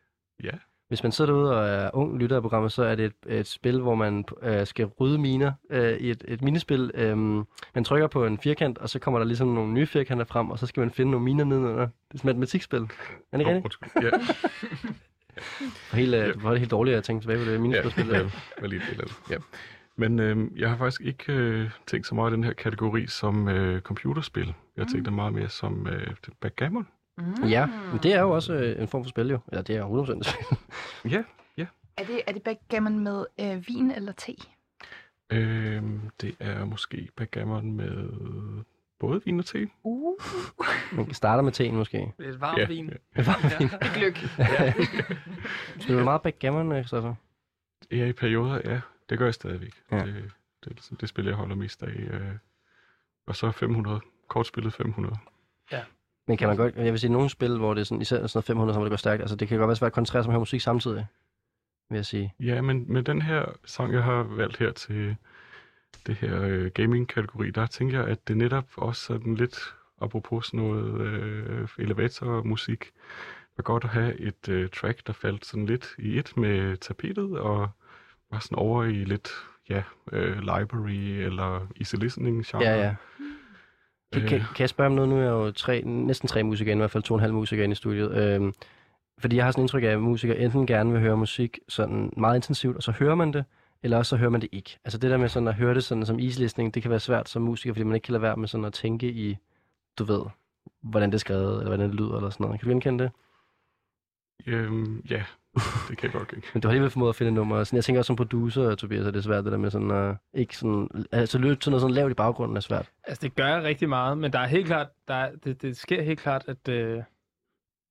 Ja. 0.43 0.51
Hvis 0.89 1.03
man 1.03 1.13
sidder 1.13 1.33
derude 1.33 1.57
og 1.57 1.69
er 1.69 1.91
ung 1.95 2.19
lytter 2.19 2.37
af 2.37 2.43
programmet, 2.43 2.73
så 2.73 2.83
er 2.85 2.95
det 2.95 3.05
et, 3.05 3.39
et 3.39 3.47
spil, 3.47 3.81
hvor 3.81 3.95
man 3.95 4.25
øh, 4.43 4.67
skal 4.67 4.87
rydde 4.87 5.19
miner 5.19 5.53
øh, 5.71 5.97
i 5.97 6.11
et, 6.11 6.25
et 6.29 6.43
minespil. 6.43 6.91
Øhm, 6.95 7.45
man 7.75 7.85
trykker 7.85 8.07
på 8.07 8.27
en 8.27 8.39
firkant, 8.39 8.79
og 8.79 8.89
så 8.89 8.99
kommer 8.99 9.19
der 9.21 9.27
ligesom 9.27 9.49
nogle 9.49 9.73
nye 9.73 9.87
firkanter 9.87 10.25
frem, 10.25 10.51
og 10.51 10.59
så 10.59 10.67
skal 10.67 10.81
man 10.81 10.91
finde 10.91 11.11
nogle 11.11 11.25
miner 11.25 11.45
nedenunder. 11.45 11.87
Det 11.87 11.91
er 12.11 12.15
et 12.15 12.25
matematikspil. 12.25 12.79
Er 12.83 12.87
det 13.33 13.41
ikke 13.41 13.55
rigtigt? 13.55 13.77
Ja, 14.03 14.11
helt, 15.97 16.13
Ja. 16.15 16.27
øh, 16.29 16.45
var 16.45 16.51
det 16.51 16.59
helt 16.59 16.71
dårligt 16.71 16.97
at 16.97 17.05
tænke 17.05 17.23
tilbage 17.23 17.45
på 17.45 17.51
det 17.51 17.61
minespil. 17.61 18.07
ja, 18.07 18.23
var 18.61 18.67
lige 18.67 18.83
et 18.83 18.89
eller 18.91 19.05
andet. 19.05 19.17
Ja. 19.31 19.37
Men 19.97 20.19
øh, 20.19 20.59
jeg 20.61 20.69
har 20.71 20.77
faktisk 20.77 21.01
ikke 21.01 21.33
øh, 21.33 21.71
tænkt 21.87 22.07
så 22.07 22.15
meget 22.15 22.31
i 22.31 22.35
den 22.35 22.45
her 22.45 22.53
kategori 22.53 23.07
som 23.07 23.49
øh, 23.49 23.81
computerspil. 23.81 24.47
Jeg 24.77 24.85
har 24.85 24.91
tænkt 24.91 25.05
det 25.05 25.13
meget 25.13 25.33
mere 25.33 25.49
som 25.49 25.87
øh, 25.87 26.07
backgammon. 26.41 26.89
Mm. 27.19 27.45
Ja, 27.49 27.67
men 27.67 28.01
det 28.03 28.15
er 28.15 28.21
jo 28.21 28.31
også 28.31 28.55
øh, 28.55 28.83
en 28.83 28.89
form 28.89 29.05
for 29.05 29.09
spil 29.09 29.29
jo. 29.29 29.39
Eller 29.49 29.63
det 29.63 29.77
er 29.77 29.85
100% 30.07 30.19
et 30.19 30.27
spil. 30.27 30.59
Ja, 31.13 31.23
Er 31.97 32.05
det, 32.05 32.21
er 32.27 32.33
det 32.33 32.43
backgammon 32.43 32.99
med 32.99 33.25
øh, 33.41 33.65
vin 33.69 33.91
eller 33.91 34.13
te? 34.13 34.33
øh, 35.33 35.83
det 36.21 36.35
er 36.41 36.65
måske 36.65 37.09
backgammon 37.17 37.73
med 37.77 38.09
både 39.01 39.21
vin 39.25 39.39
og 39.39 39.45
te. 39.47 39.69
Uh. 39.85 40.15
Man 40.93 41.15
starter 41.15 41.43
med 41.43 41.53
teen 41.53 41.77
måske. 41.77 42.13
Det 42.19 42.27
er 42.27 42.31
et 42.31 42.41
varmt 42.41 42.59
Ja, 42.59 42.67
vin. 42.67 42.93
ja. 43.17 43.23
Gløk. 43.97 44.17
Spiller 45.79 45.99
du 45.99 46.05
meget 46.05 46.23
backgammon, 46.23 46.73
øh, 46.73 46.79
Christoffer? 46.79 47.15
Ja, 47.91 48.07
i 48.07 48.13
perioder, 48.13 48.61
ja. 48.65 48.81
Det 49.13 49.19
gør 49.19 49.27
jeg 49.27 49.35
stadigvæk. 49.35 49.75
Ja. 49.91 49.97
Ja. 49.97 50.07
Det, 50.07 50.15
det, 50.65 50.71
er 50.71 50.75
ligesom 50.75 50.97
det 50.97 51.09
spil, 51.09 51.25
jeg 51.25 51.35
holder 51.35 51.55
mest 51.55 51.83
af. 51.83 51.93
Øh. 51.93 52.33
Og 53.27 53.37
så 53.37 53.51
500. 53.51 54.01
Kortspillet 54.29 54.75
500. 54.75 55.17
Men 56.27 56.37
kan 56.37 56.49
man 56.49 56.57
godt, 56.57 56.77
jeg 56.77 56.93
vil 56.93 57.01
sige, 57.01 57.13
nogle 57.13 57.31
spil, 57.31 57.59
hvor 57.59 57.75
det 57.75 57.81
er 57.81 57.85
sådan, 57.85 58.03
især 58.03 58.17
sådan 58.17 58.31
noget 58.35 58.45
500, 58.45 58.75
som 58.75 58.83
det 58.83 58.91
går 58.91 58.97
stærkt, 58.97 59.21
altså 59.21 59.37
det 59.37 59.49
kan 59.49 59.59
godt 59.59 59.69
være 59.69 59.77
svært 59.77 59.89
at 59.89 59.93
koncentrere 59.93 60.23
sig 60.23 60.31
høre 60.31 60.39
musik 60.41 60.61
samtidig, 60.61 61.07
vil 61.91 61.97
jeg 61.97 62.07
sige. 62.07 62.35
Ja, 62.41 62.61
men 62.61 62.93
med 62.93 63.03
den 63.03 63.23
her 63.23 63.45
sang, 63.65 63.93
jeg 63.93 64.03
har 64.03 64.23
valgt 64.23 64.57
her 64.57 64.73
til 64.73 65.17
det 66.07 66.15
her 66.15 66.43
øh, 66.43 66.71
gaming-kategori, 66.71 67.51
der 67.51 67.67
tænker 67.67 68.01
jeg, 68.01 68.09
at 68.09 68.29
det 68.29 68.37
netop 68.37 68.65
også 68.77 69.03
sådan 69.03 69.35
lidt, 69.35 69.75
apropos 70.01 70.47
sådan 70.47 70.61
noget 70.61 71.01
øh, 71.01 71.69
elevatormusik, 71.79 72.91
var 73.57 73.63
godt 73.63 73.85
at 73.85 73.91
have 73.91 74.21
et 74.21 74.49
øh, 74.49 74.71
track, 74.71 75.07
der 75.07 75.13
faldt 75.13 75.47
sådan 75.47 75.67
lidt 75.67 75.95
i 75.99 76.19
et 76.19 76.37
med 76.37 76.77
tapetet, 76.77 77.39
og 77.39 77.69
var 78.33 78.39
sådan 78.39 78.59
over 78.59 78.85
i 78.85 78.93
lidt, 79.05 79.29
ja, 79.69 79.83
øh, 80.13 80.39
library 80.39 81.25
eller 81.27 81.67
easy 81.81 81.95
listening 81.97 82.47
genre. 82.47 82.65
Ja, 82.69 82.83
ja. 82.83 82.95
Kan, 84.13 84.23
Øh. 84.23 84.29
kan, 84.29 84.39
kan 84.39 84.61
jeg 84.61 84.69
spørge 84.69 84.87
om 84.87 84.93
noget? 84.95 85.09
Nu 85.09 85.17
er 85.17 85.21
jeg 85.21 85.31
jo 85.31 85.51
tre, 85.53 85.83
næsten 85.85 86.29
tre 86.29 86.43
musikere, 86.43 86.75
i 86.75 86.79
hvert 86.79 86.91
fald 86.91 87.03
to 87.03 87.15
og 87.15 87.19
en 87.19 87.21
halv 87.21 87.35
musikere 87.35 87.65
inde 87.65 87.73
i 87.73 87.77
studiet. 87.77 88.17
Øhm, 88.17 88.53
fordi 89.19 89.37
jeg 89.37 89.45
har 89.45 89.51
sådan 89.51 89.63
indtryk 89.63 89.83
af, 89.83 89.87
at 89.89 90.01
musikere 90.01 90.39
enten 90.39 90.67
gerne 90.67 90.93
vil 90.93 91.01
høre 91.01 91.17
musik 91.17 91.59
sådan 91.69 92.13
meget 92.17 92.37
intensivt, 92.37 92.77
og 92.77 92.83
så 92.83 92.93
hører 92.93 93.15
man 93.15 93.33
det, 93.33 93.45
eller 93.83 93.97
også 93.99 94.11
så 94.11 94.17
hører 94.17 94.31
man 94.31 94.41
det 94.41 94.49
ikke. 94.53 94.79
Altså 94.85 94.99
det 94.99 95.11
der 95.11 95.17
med 95.17 95.29
sådan 95.29 95.49
at 95.49 95.55
høre 95.55 95.75
det 95.75 95.85
sådan 95.85 96.07
som 96.07 96.19
easy-listening, 96.19 96.71
det 96.75 96.83
kan 96.83 96.91
være 96.91 97.01
svært 97.01 97.29
som 97.29 97.43
musiker, 97.43 97.75
fordi 97.75 97.85
man 97.85 97.95
ikke 97.95 98.05
kan 98.05 98.13
lade 98.13 98.23
være 98.23 98.37
med 98.37 98.49
sådan 98.49 98.65
at 98.65 98.73
tænke 98.73 99.13
i, 99.13 99.37
du 99.99 100.05
ved, 100.05 100.23
hvordan 100.83 101.09
det 101.11 101.15
er 101.15 101.19
skrevet, 101.19 101.53
eller 101.59 101.69
hvordan 101.69 101.89
det 101.91 101.95
lyder, 101.95 102.17
eller 102.17 102.31
sådan 102.31 102.45
noget. 102.45 102.61
Kan 102.61 102.69
du 102.69 102.73
genkende 102.73 103.05
det? 103.05 103.13
Øhm, 104.47 105.03
ja, 105.11 105.25
det 105.89 105.99
kan 105.99 106.11
jeg 106.11 106.13
godt 106.13 106.33
ikke. 106.37 106.49
Men 106.53 106.61
du 106.61 106.69
har 106.69 106.71
alligevel 106.71 106.91
formået 106.91 107.09
at 107.09 107.17
finde 107.17 107.33
nummer. 107.33 107.65
Sådan, 107.65 107.77
jeg 107.77 107.85
tænker 107.85 108.01
også 108.01 108.07
som 108.07 108.17
producer, 108.17 108.75
Tobias, 108.75 109.07
at 109.07 109.15
det 109.15 109.21
er 109.21 109.25
svært, 109.25 109.45
det 109.45 109.53
der 109.53 109.59
med 109.59 109.71
sådan, 109.71 109.91
uh, 109.91 110.17
ikke 110.35 110.57
sådan, 110.57 110.89
altså 111.13 111.39
lytte 111.39 111.57
til 111.57 111.71
noget 111.71 111.81
sådan 111.81 111.95
lavt 111.95 112.11
i 112.11 112.15
baggrunden 112.15 112.57
er 112.57 112.61
svært. 112.61 112.91
Altså, 113.05 113.23
det 113.23 113.35
gør 113.35 113.47
jeg 113.47 113.63
rigtig 113.63 113.89
meget, 113.89 114.19
men 114.19 114.33
der 114.33 114.39
er 114.39 114.47
helt 114.47 114.67
klart, 114.67 114.87
der 115.09 115.15
er, 115.15 115.31
det, 115.45 115.63
det 115.63 115.77
sker 115.77 116.03
helt 116.03 116.21
klart, 116.21 116.45
at, 116.49 116.69
øh, 116.69 117.03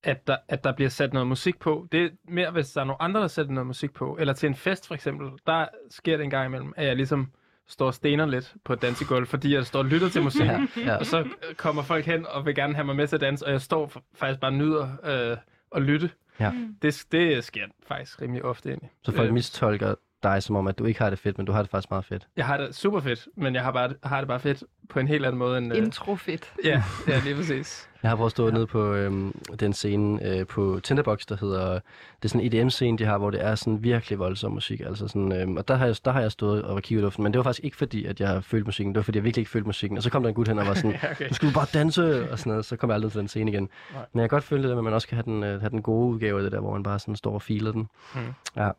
at, 0.04 0.26
der, 0.26 0.36
at 0.48 0.64
der 0.64 0.72
bliver 0.72 0.88
sat 0.88 1.12
noget 1.12 1.26
musik 1.28 1.58
på. 1.58 1.86
Det 1.92 2.04
er 2.04 2.08
mere, 2.28 2.50
hvis 2.50 2.70
der 2.70 2.80
er 2.80 2.84
nogle 2.84 3.02
andre, 3.02 3.20
der 3.20 3.26
sætter 3.26 3.52
noget 3.52 3.66
musik 3.66 3.92
på. 3.92 4.16
Eller 4.20 4.32
til 4.32 4.46
en 4.46 4.54
fest, 4.54 4.86
for 4.86 4.94
eksempel. 4.94 5.30
Der 5.46 5.66
sker 5.90 6.16
det 6.16 6.24
en 6.24 6.30
gang 6.30 6.46
imellem, 6.46 6.72
at 6.76 6.86
jeg 6.86 6.96
ligesom 6.96 7.32
står 7.66 7.86
og 7.86 7.94
stener 7.94 8.26
lidt 8.26 8.54
på 8.64 8.72
et 8.72 8.82
dansegulv, 8.82 9.26
fordi 9.26 9.54
jeg 9.54 9.66
står 9.66 9.78
og 9.78 9.84
lytter 9.84 10.08
til 10.08 10.22
musik. 10.22 10.46
Ja, 10.50 10.66
ja. 10.76 10.96
Og 10.96 11.06
så 11.06 11.28
kommer 11.56 11.82
folk 11.82 12.06
hen 12.06 12.26
og 12.26 12.46
vil 12.46 12.54
gerne 12.54 12.74
have 12.74 12.84
mig 12.84 12.96
med 12.96 13.06
til 13.06 13.16
at 13.16 13.20
danse, 13.20 13.46
og 13.46 13.52
jeg 13.52 13.60
står 13.60 13.92
faktisk 14.14 14.40
bare 14.40 14.50
og 14.50 14.54
nyder 14.54 14.88
øh, 15.04 15.36
at 15.76 15.82
lytte. 15.82 16.10
Ja. 16.40 16.52
Det, 16.82 17.06
det 17.12 17.44
sker 17.44 17.66
faktisk 17.86 18.22
rimelig 18.22 18.44
ofte 18.44 18.68
egentlig. 18.68 18.90
Så 19.02 19.12
folk 19.12 19.28
Øh, 19.28 19.34
mistolker 19.34 19.94
dig 20.22 20.42
som 20.42 20.56
om, 20.56 20.66
at 20.66 20.78
du 20.78 20.84
ikke 20.84 21.00
har 21.00 21.10
det 21.10 21.18
fedt, 21.18 21.38
men 21.38 21.46
du 21.46 21.52
har 21.52 21.62
det 21.62 21.70
faktisk 21.70 21.90
meget 21.90 22.04
fedt. 22.04 22.28
Jeg 22.36 22.46
har 22.46 22.56
det 22.56 22.74
super 22.74 23.00
fedt, 23.00 23.28
men 23.36 23.54
jeg 23.54 23.62
har, 23.62 23.72
bare, 23.72 23.94
har 24.02 24.18
det 24.18 24.28
bare 24.28 24.40
fedt 24.40 24.64
på 24.88 24.98
en 24.98 25.08
helt 25.08 25.26
anden 25.26 25.38
måde 25.38 25.58
end... 25.58 25.72
Øh, 25.72 25.78
Intro 25.78 26.16
fedt. 26.16 26.52
ja, 26.64 26.82
ja, 27.08 27.20
lige 27.24 27.34
præcis. 27.34 27.88
Jeg 28.02 28.10
har 28.10 28.16
prøvet 28.16 28.28
at 28.28 28.30
stå 28.30 28.50
nede 28.50 28.66
på 28.66 28.92
øhm, 28.92 29.34
den 29.60 29.72
scene 29.72 30.26
øh, 30.28 30.46
på 30.46 30.80
Tinderbox, 30.82 31.26
der 31.26 31.36
hedder... 31.40 31.72
Det 31.72 31.80
er 32.24 32.28
sådan 32.28 32.40
en 32.40 32.52
EDM-scene, 32.52 32.98
de 32.98 33.04
har, 33.04 33.18
hvor 33.18 33.30
det 33.30 33.44
er 33.44 33.54
sådan 33.54 33.82
virkelig 33.82 34.18
voldsom 34.18 34.52
musik. 34.52 34.80
Altså 34.80 35.08
sådan, 35.08 35.32
øhm, 35.32 35.56
og 35.56 35.68
der 35.68 35.74
har, 35.74 35.86
jeg, 35.86 35.96
der 36.04 36.10
har 36.10 36.20
jeg 36.20 36.32
stået 36.32 36.62
og 36.62 36.82
kigget 36.82 37.02
i 37.02 37.04
luften, 37.04 37.22
men 37.22 37.32
det 37.32 37.38
var 37.38 37.42
faktisk 37.42 37.64
ikke 37.64 37.76
fordi, 37.76 38.04
at 38.04 38.20
jeg 38.20 38.28
har 38.28 38.40
følt 38.40 38.66
musikken. 38.66 38.94
Det 38.94 38.98
var 38.98 39.02
fordi, 39.02 39.18
jeg 39.18 39.24
virkelig 39.24 39.40
ikke 39.40 39.50
følte 39.50 39.66
musikken. 39.66 39.96
Og 39.96 40.02
så 40.02 40.10
kom 40.10 40.22
der 40.22 40.28
en 40.28 40.34
gut 40.34 40.48
hen 40.48 40.58
og 40.58 40.66
var 40.66 40.74
sådan, 40.74 40.90
Ja, 41.02 41.10
okay. 41.10 41.28
du 41.28 41.34
skulle 41.34 41.54
bare 41.54 41.66
danse, 41.74 42.30
og 42.30 42.38
sådan 42.38 42.50
noget. 42.50 42.64
Så 42.64 42.76
kom 42.76 42.90
jeg 42.90 42.94
aldrig 42.94 43.12
til 43.12 43.20
den 43.20 43.28
scene 43.28 43.50
igen. 43.50 43.68
Nej. 43.92 44.04
Men 44.12 44.20
jeg 44.20 44.30
kan 44.30 44.36
godt 44.36 44.44
føle 44.44 44.62
det 44.62 44.70
der 44.70 44.78
at 44.78 44.84
man 44.84 44.92
også 44.92 45.08
kan 45.08 45.16
have 45.16 45.24
den, 45.24 45.44
øh, 45.44 45.60
have 45.60 45.70
den 45.70 45.82
gode 45.82 46.14
udgave 46.14 46.38
af 46.38 46.42
det 46.42 46.52
der, 46.52 46.60
hvor 46.60 46.72
man 46.72 46.82
bare 46.82 46.98
sådan 46.98 47.16
står 47.16 47.34
og 47.34 47.42
filer 47.42 47.72
den. 47.72 47.88
Mm. 48.14 48.20
Ja. 48.56 48.70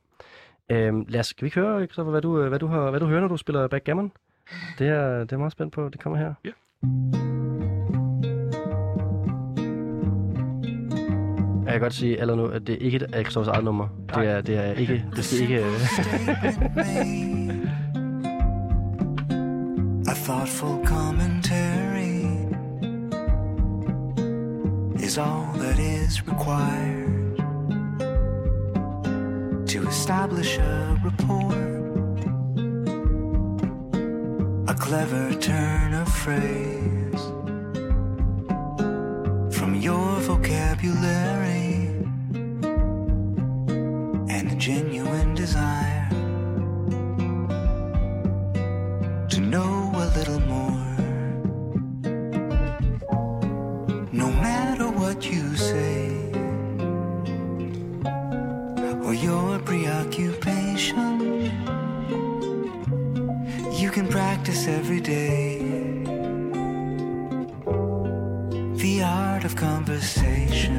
Øhm, 0.71 1.05
lad 1.09 1.19
os, 1.19 1.27
skal 1.27 1.41
vi 1.41 1.47
ikke 1.47 1.59
høre, 1.59 1.85
Christoffer, 1.85 2.11
hvad 2.11 2.21
du, 2.21 2.41
øh, 2.41 2.49
hvad, 2.49 2.59
du 2.59 2.67
har, 2.67 2.89
hvad 2.89 2.99
du 2.99 3.05
hører, 3.05 3.21
når 3.21 3.27
du 3.27 3.37
spiller 3.37 3.67
backgammon? 3.67 4.11
Det 4.79 4.87
er, 4.87 5.19
det 5.19 5.31
er 5.31 5.37
meget 5.37 5.51
spændt 5.51 5.73
på. 5.73 5.89
Det 5.89 5.99
kommer 5.99 6.19
her. 6.19 6.33
Ja. 6.45 6.51
Jeg 11.65 11.71
kan 11.71 11.81
godt 11.81 11.93
sige 11.93 12.21
allerede 12.21 12.41
nu, 12.41 12.47
at 12.47 12.67
det 12.67 12.75
er 12.75 12.79
ikke 12.79 13.07
af 13.13 13.21
Christoffers 13.21 13.47
eget 13.47 13.63
nummer. 13.63 13.87
Det 14.15 14.27
er, 14.27 14.41
det 14.41 14.57
er 14.57 14.73
ikke... 14.73 15.05
Det 15.15 15.25
skal 15.25 15.41
ikke... 15.41 15.59
øh, 15.59 15.65
A 20.11 20.13
thoughtful 20.25 20.85
commentary 20.85 22.23
is 25.03 25.17
all 25.17 25.45
that 25.59 25.79
is 25.79 26.23
required 26.27 27.12
establish 30.03 30.57
a 30.57 30.99
rapport. 31.01 31.63
A 34.67 34.75
clever 34.75 35.33
turn 35.35 35.93
of 35.93 36.09
phrase. 36.23 37.23
From 39.57 39.75
your 39.75 40.19
vocabulary. 40.27 41.71
And 44.35 44.51
a 44.51 44.55
genuine 44.57 45.35
desire 45.35 45.92
practice 64.23 64.67
every 64.69 65.01
day 65.01 65.59
the 68.83 69.03
art 69.03 69.43
of 69.43 69.53
conversation. 69.53 70.77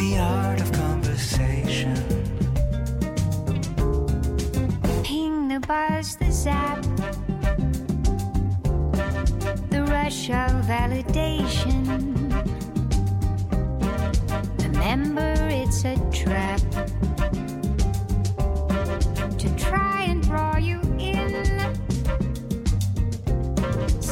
The 0.00 0.10
art 0.18 0.60
of 0.60 0.70
conversation. 0.72 1.96
Ping 5.02 5.48
the 5.48 5.60
buzz, 5.70 6.16
the 6.16 6.30
zap, 6.30 6.82
the 9.74 9.82
rush 9.96 10.28
of 10.42 10.52
validation. 10.72 11.80
Remember, 14.66 15.32
it's 15.62 15.86
a 15.86 15.96
trap 16.20 16.60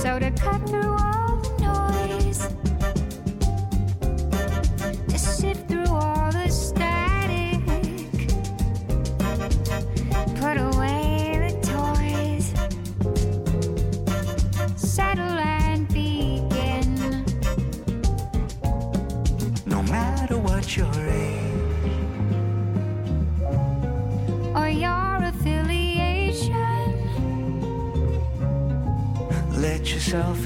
So 0.03 0.19
to 0.19 0.31
cut 0.31 0.67
through 0.67 0.90
yourself 30.13 30.40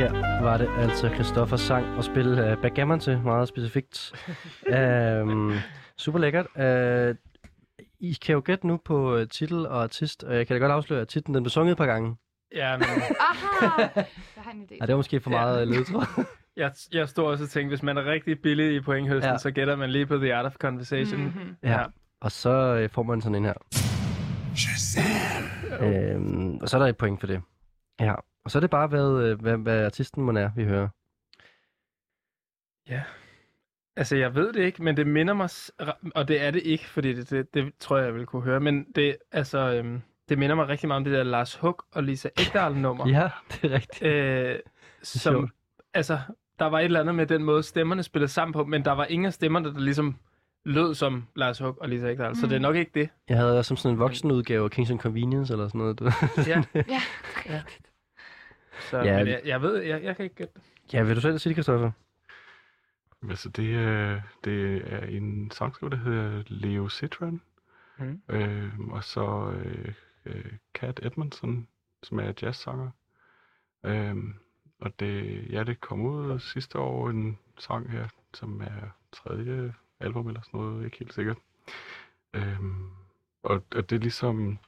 Her 0.00 0.42
var 0.42 0.56
det 0.56 0.68
altså 0.78 1.08
Christoffer 1.14 1.56
sang 1.56 1.86
og 1.96 2.04
spille 2.04 2.52
uh, 2.52 2.62
backgammon 2.62 3.00
til, 3.00 3.20
meget 3.20 3.48
specifikt. 3.48 4.12
um, 5.22 5.52
super 6.04 6.18
lækkert. 6.18 6.46
Uh, 6.56 7.16
I 8.00 8.12
kan 8.12 8.32
jo 8.32 8.42
gætte 8.44 8.66
nu 8.66 8.76
på 8.84 9.16
uh, 9.16 9.22
titel 9.30 9.66
og 9.66 9.82
artist, 9.82 10.24
og 10.24 10.36
jeg 10.36 10.46
kan 10.46 10.54
da 10.56 10.60
godt 10.60 10.72
afsløre, 10.72 11.00
at 11.00 11.08
titlen 11.08 11.34
den 11.34 11.42
blev 11.42 11.50
sunget 11.50 11.72
et 11.72 11.78
par 11.78 11.86
gange. 11.86 12.16
Ja, 12.54 12.76
men 12.76 12.86
Aha! 13.30 13.88
Jeg 13.96 14.04
har 14.36 14.50
en 14.52 14.62
idé. 14.62 14.76
Ja, 14.80 14.86
det 14.86 14.88
var 14.88 14.96
måske 14.96 15.20
for 15.20 15.30
meget 15.30 15.58
ja. 15.58 15.64
ledtråd. 15.64 16.24
jeg, 16.56 16.72
jeg 16.92 17.08
stod 17.08 17.24
også 17.24 17.44
og 17.44 17.50
tænkte, 17.50 17.68
hvis 17.68 17.82
man 17.82 17.96
er 17.98 18.04
rigtig 18.04 18.40
billig 18.42 18.74
i 18.76 18.80
pointhøsten, 18.80 19.28
Ja. 19.28 19.32
ja. 19.32 19.38
så 19.38 19.50
gætter 19.50 19.76
man 19.76 19.90
lige 19.90 20.06
på 20.06 20.16
The 20.16 20.34
Art 20.34 20.46
of 20.46 20.54
Conversation. 20.54 21.20
Mhm. 21.20 21.56
Ja. 21.62 21.84
Og 22.20 22.32
så 22.32 22.88
får 22.92 23.02
man 23.02 23.20
sådan 23.20 23.34
en 23.34 23.44
her. 23.44 23.54
Øhm, 25.80 26.56
og 26.62 26.68
så 26.68 26.76
er 26.76 26.82
der 26.82 26.88
et 26.88 26.96
point 26.96 27.20
for 27.20 27.26
det. 27.26 27.42
Ja. 28.00 28.14
Og 28.44 28.50
så 28.50 28.58
er 28.58 28.60
det 28.60 28.70
bare, 28.70 28.86
hvad, 28.86 29.22
øh, 29.22 29.40
hvad, 29.40 29.56
hvad 29.56 29.84
artisten 29.84 30.22
må 30.22 30.32
er, 30.32 30.50
vi 30.56 30.64
hører. 30.64 30.88
Ja. 32.88 33.02
Altså, 33.96 34.16
jeg 34.16 34.34
ved 34.34 34.52
det 34.52 34.60
ikke, 34.64 34.82
men 34.82 34.96
det 34.96 35.06
minder 35.06 35.34
mig... 35.34 35.50
Og 36.14 36.28
det 36.28 36.42
er 36.42 36.50
det 36.50 36.62
ikke, 36.62 36.84
fordi 36.84 37.12
det, 37.12 37.30
det, 37.30 37.54
det 37.54 37.72
tror 37.80 37.96
jeg, 37.96 38.06
jeg 38.06 38.14
vil 38.14 38.26
kunne 38.26 38.42
høre. 38.42 38.60
Men 38.60 38.86
det, 38.94 39.16
altså, 39.32 39.58
øhm, 39.58 40.02
det 40.28 40.38
minder 40.38 40.56
mig 40.56 40.68
rigtig 40.68 40.88
meget 40.88 40.96
om 40.96 41.04
det 41.04 41.12
der 41.12 41.22
Lars 41.22 41.54
Hug 41.56 41.82
og 41.92 42.02
Lisa 42.02 42.28
Ekdahl-nummer. 42.38 43.08
Ja, 43.18 43.30
det 43.52 43.70
er 43.72 43.74
rigtigt. 43.74 44.02
Øh, 44.02 44.58
som, 45.02 45.32
sjovt. 45.32 45.50
altså, 45.94 46.18
der 46.58 46.66
var 46.66 46.78
et 46.78 46.84
eller 46.84 47.00
andet 47.00 47.14
med 47.14 47.26
den 47.26 47.44
måde, 47.44 47.62
stemmerne 47.62 48.02
spillede 48.02 48.32
sammen 48.32 48.52
på, 48.52 48.64
men 48.64 48.84
der 48.84 48.92
var 48.92 49.04
ingen 49.04 49.26
af 49.26 49.32
stemmerne, 49.32 49.74
der 49.74 49.80
ligesom 49.80 50.16
lød 50.64 50.94
som 50.94 51.26
Lars 51.36 51.58
Hug 51.58 51.78
og 51.80 51.88
Lisa 51.88 52.08
Ekdahl. 52.08 52.36
Så 52.36 52.46
det 52.46 52.56
er 52.56 52.60
nok 52.60 52.76
ikke 52.76 52.90
det. 52.94 53.08
Jeg 53.28 53.36
havde 53.36 53.58
også 53.58 53.68
som 53.68 53.76
sådan 53.76 53.94
en 53.94 53.98
voksenudgave 53.98 54.64
af 54.64 54.70
Kings 54.70 54.90
and 54.90 54.98
Convenience 54.98 55.52
eller 55.52 55.68
sådan 55.68 55.78
noget. 55.78 55.98
Du. 55.98 56.04
Ja, 56.46 56.62
Ja, 56.74 57.00
Ja. 57.46 57.62
Så, 58.80 58.98
Ja, 58.98 59.18
men 59.18 59.26
jeg, 59.28 59.40
jeg 59.44 59.62
ved, 59.62 59.76
jeg, 59.76 60.02
jeg 60.02 60.16
kan 60.16 60.24
ikke 60.24 60.34
gætte 60.36 60.52
det. 60.54 60.62
ja, 60.92 61.02
vil 61.02 61.16
du 61.16 61.20
selv 61.20 61.38
sige 61.38 61.50
det, 61.50 61.56
Christoffer? 61.56 61.90
Altså, 63.28 63.48
det 63.48 63.74
er, 63.74 64.20
det 64.44 64.82
er 64.92 64.98
en 65.06 65.50
sangskriver, 65.50 65.90
der 65.90 65.96
hedder 65.96 66.42
Leo 66.46 66.88
Citron. 66.88 67.40
Mhm. 67.98 68.22
Øh, 68.28 68.78
og 68.78 69.04
så 69.04 69.52
øh, 69.64 69.92
øh, 70.26 70.52
Cat 70.74 71.00
Edmondson, 71.02 71.68
som 72.02 72.18
er 72.18 72.32
jazzsanger. 72.42 72.90
Øh, 73.84 74.16
og 74.80 75.00
det, 75.00 75.46
ja, 75.52 75.64
det 75.64 75.80
kom 75.80 76.00
ud 76.00 76.38
sidste 76.38 76.78
år 76.78 77.10
en 77.10 77.38
sang 77.58 77.90
her, 77.90 78.08
som 78.34 78.60
er 78.60 78.88
tredje 79.12 79.74
album 80.00 80.28
eller 80.28 80.40
sådan 80.40 80.60
noget, 80.60 80.84
ikke 80.84 80.98
helt 80.98 81.14
sikkert. 81.14 81.36
Øh, 82.34 82.58
og, 83.42 83.62
og 83.74 83.90
det 83.90 83.96
er 83.96 84.00
ligesom, 84.00 84.58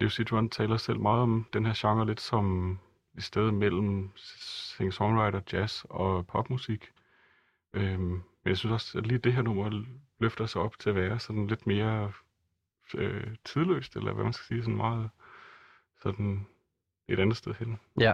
Leo 0.00 0.08
Citron 0.08 0.50
taler 0.50 0.76
selv 0.76 1.00
meget 1.00 1.22
om 1.22 1.46
den 1.52 1.66
her 1.66 1.72
genre 1.76 2.06
lidt 2.06 2.20
som 2.20 2.78
i 3.14 3.20
sted 3.20 3.50
mellem 3.50 4.10
singer-songwriter, 4.16 5.40
jazz 5.52 5.84
og 5.84 6.26
popmusik. 6.26 6.92
Øhm, 7.72 8.00
men 8.00 8.22
jeg 8.44 8.56
synes 8.56 8.72
også, 8.72 8.98
at 8.98 9.06
lige 9.06 9.18
det 9.18 9.32
her 9.32 9.42
nummer 9.42 9.84
løfter 10.18 10.46
sig 10.46 10.62
op 10.62 10.78
til 10.78 10.90
at 10.90 10.96
være 10.96 11.18
sådan 11.18 11.46
lidt 11.46 11.66
mere 11.66 12.12
øh, 12.94 13.36
tidløst, 13.44 13.96
eller 13.96 14.12
hvad 14.12 14.24
man 14.24 14.32
skal 14.32 14.46
sige, 14.46 14.62
sådan 14.62 14.76
meget 14.76 15.10
sådan 16.02 16.46
et 17.08 17.20
andet 17.20 17.36
sted 17.36 17.54
hen. 17.54 17.80
Ja. 18.00 18.12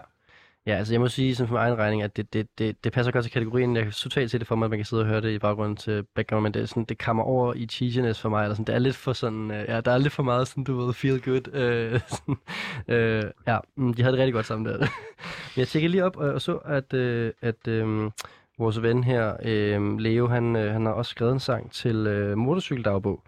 Ja, 0.67 0.77
altså 0.77 0.95
jeg 0.95 1.01
må 1.01 1.09
sige 1.09 1.35
sådan 1.35 1.49
for 1.49 1.55
min 1.55 1.61
egen 1.61 1.79
regning, 1.79 2.03
at 2.03 2.17
det, 2.17 2.33
det, 2.33 2.59
det, 2.59 2.85
det 2.85 2.93
passer 2.93 3.13
godt 3.13 3.25
til 3.25 3.33
kategorien. 3.33 3.77
Jeg 3.77 3.85
kan 3.85 3.93
totalt 3.93 4.31
se 4.31 4.39
det 4.39 4.47
for 4.47 4.57
mig, 4.57 4.65
at 4.67 4.71
man 4.71 4.79
kan 4.79 4.87
sidde 4.87 5.03
og 5.03 5.07
høre 5.07 5.21
det 5.21 5.31
i 5.31 5.39
baggrunden 5.39 5.77
til 5.77 6.05
background, 6.15 6.43
men 6.43 6.55
det, 6.55 6.63
er 6.63 6.67
sådan, 6.67 6.85
det 6.85 6.99
kommer 6.99 7.23
over 7.23 7.55
i 7.55 7.67
cheesiness 7.67 8.21
for 8.21 8.29
mig. 8.29 8.43
Eller 8.43 8.55
sådan, 8.55 8.65
det 8.65 8.75
er 8.75 8.79
lidt 8.79 8.97
for 8.97 9.13
sådan, 9.13 9.51
øh, 9.51 9.65
ja, 9.69 9.81
der 9.81 9.93
er 9.93 9.99
lidt 9.99 10.13
for 10.13 10.23
meget 10.23 10.49
sådan, 10.49 10.65
du 10.65 10.77
ved, 10.77 10.95
feel 10.95 11.21
good. 11.23 11.55
Øh, 11.55 12.01
sådan, 12.17 12.37
øh, 12.89 13.25
ja, 13.47 13.59
mm, 13.77 13.95
de 13.95 14.03
havde 14.03 14.13
det 14.13 14.21
rigtig 14.21 14.35
godt 14.35 14.47
sammen 14.47 14.67
der. 14.67 14.79
men 14.79 14.89
jeg 15.57 15.69
tjekkede 15.69 15.91
lige 15.91 16.05
op 16.05 16.17
og, 16.17 16.33
og 16.33 16.41
så, 16.41 16.57
at, 16.57 16.95
øh, 16.95 17.33
at 17.43 17.69
øh, 17.69 18.11
vores 18.59 18.83
ven 18.83 19.05
her, 19.05 19.37
øh, 19.45 19.99
Leo, 19.99 20.27
han, 20.27 20.57
øh, 20.57 20.73
han 20.73 20.87
har 20.87 20.93
også 20.93 21.11
skrevet 21.11 21.33
en 21.33 21.41
sang 21.41 21.73
til 21.73 21.97
øh, 21.97 22.39
Motorcykeldagbog, 22.39 23.23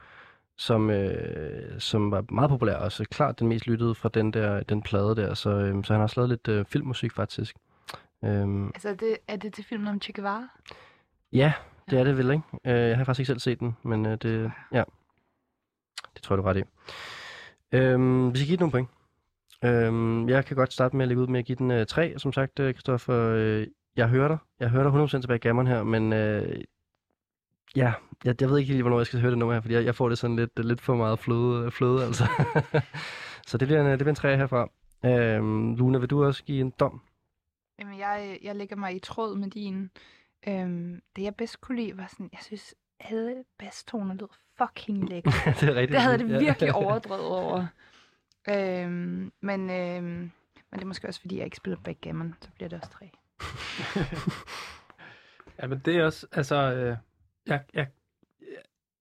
som, 0.63 0.91
øh, 0.91 1.81
som 1.81 2.11
var 2.11 2.25
meget 2.29 2.49
populær, 2.51 2.77
og 2.77 2.93
så 2.93 3.05
klart 3.11 3.39
den 3.39 3.49
mest 3.49 3.67
lyttede 3.67 3.95
fra 3.95 4.09
den 4.09 4.33
der 4.33 4.63
den 4.63 4.83
plade 4.83 5.17
der, 5.17 5.35
så, 5.35 5.51
øh, 5.51 5.85
så 5.85 5.93
han 5.93 6.01
har 6.01 6.03
også 6.03 6.21
lavet 6.21 6.29
lidt 6.29 6.49
øh, 6.49 6.65
filmmusik 6.65 7.13
faktisk. 7.13 7.57
Øhm, 8.25 8.67
Altså, 8.67 8.89
er 8.89 8.95
det, 8.95 9.17
er 9.29 9.37
det 9.37 9.55
til 9.55 9.65
filmen 9.65 9.89
om 9.89 10.01
Che 10.01 10.13
Guevara? 10.13 10.49
ja, 11.33 11.53
det 11.91 12.01
er 12.01 12.05
det 12.05 12.17
vel, 12.19 12.31
ikke? 12.31 12.43
Øh, 12.65 12.89
jeg 12.89 12.97
har 12.97 13.05
faktisk 13.05 13.21
ikke 13.21 13.27
selv 13.27 13.39
set 13.41 13.61
den, 13.61 13.77
men 13.83 14.07
øh, 14.07 14.19
det, 14.23 14.53
ja, 14.73 14.83
det 16.15 16.23
tror 16.23 16.37
jeg, 16.37 16.39
du 16.39 16.49
ret 16.49 16.57
i. 16.57 16.63
Øhm, 17.73 18.33
vi 18.33 18.39
skal 18.39 18.47
give 18.47 18.57
den 18.57 18.63
nogle 18.63 18.73
point. 18.73 18.89
Øhm, 19.65 20.29
jeg 20.29 20.45
kan 20.45 20.57
godt 20.57 20.73
starte 20.73 20.97
med 20.97 21.05
at 21.05 21.09
lægge 21.09 21.23
ud 21.23 21.27
med 21.27 21.39
at 21.39 21.45
give 21.47 21.57
den 21.57 21.71
øh, 21.71 21.87
3. 21.87 22.15
Som 22.19 22.33
sagt, 22.33 22.61
øh, 22.61 22.75
Christoffer, 22.75 23.33
øh, 23.37 23.67
jeg 23.97 24.09
hører 24.09 24.29
dig. 24.29 24.39
Jeg 24.61 24.69
hører 24.69 24.83
dig 24.83 25.17
100% 25.17 25.21
tilbage 25.21 25.37
i 25.37 25.39
gammeren 25.39 25.67
her, 25.67 25.83
men 25.83 26.13
øh, 26.13 26.65
ja, 27.77 27.93
jeg, 28.25 28.41
jeg 28.41 28.51
ved 28.51 28.59
ikke 28.59 28.73
lige, 28.73 28.83
hvornår 28.83 28.99
jeg 28.99 29.07
skal 29.07 29.21
høre 29.21 29.31
det 29.31 29.39
nummer 29.39 29.55
her, 29.55 29.61
fordi 29.61 29.75
jeg, 29.75 29.85
jeg 29.85 29.95
får 29.95 30.09
det 30.09 30.19
sådan 30.19 30.37
lidt, 30.37 30.67
lidt 30.67 30.81
for 30.81 30.95
meget 30.95 31.19
fløde, 31.19 31.71
fløde 31.71 32.05
altså. 32.07 32.25
Så 33.47 33.59
det 33.59 33.69
bliver 33.69 33.81
en, 33.81 33.87
det 33.87 33.99
bliver 33.99 34.09
en 34.11 34.15
træer 34.17 34.37
herfra. 34.37 34.69
Øhm, 35.05 35.75
Luna, 35.75 35.99
vil 35.99 36.11
du 36.11 36.25
også 36.25 36.45
give 36.45 36.61
en 36.61 36.71
dom? 36.81 37.01
Jamen, 37.79 37.99
jeg, 37.99 38.39
jeg 38.43 38.57
lægger 38.57 38.77
mig 38.77 38.97
i 38.97 38.99
tråd 38.99 39.37
med 39.37 39.51
din. 39.51 39.91
Øhm, 40.49 41.01
det, 41.17 41.23
jeg 41.23 41.35
bedst 41.37 41.61
kunne 41.61 41.77
lide, 41.83 41.97
var 41.99 42.07
sådan, 42.07 42.29
jeg 42.33 42.41
synes, 42.43 42.75
alle 43.01 43.45
basstoner 43.59 44.15
lød 44.15 44.29
fucking 44.59 45.09
lækre. 45.11 45.31
det 45.61 45.63
er 45.69 45.75
rigtigt. 45.75 45.91
det 45.93 46.01
havde 46.01 46.19
det 46.19 46.31
Ja. 46.31 46.39
virkelig 46.39 46.75
overdrevet 46.75 47.27
over. 47.27 47.67
Øhm, 48.49 49.33
men, 49.41 49.71
øhm, 49.71 50.05
men 50.05 50.31
det 50.73 50.83
er 50.83 50.87
måske 50.87 51.09
også, 51.09 51.21
fordi 51.21 51.37
jeg 51.37 51.45
ikke 51.45 51.57
spiller 51.57 51.79
backgammon, 51.85 52.35
så 52.41 52.49
bliver 52.55 52.69
det 52.69 52.79
også 52.79 52.91
tre. 52.91 53.11
Ja, 55.63 55.67
men 55.67 55.79
det 55.85 55.97
er 55.97 56.05
også, 56.05 56.27
altså, 56.33 56.57
øh, 56.57 56.97
jeg, 57.47 57.61
jeg, 57.75 57.87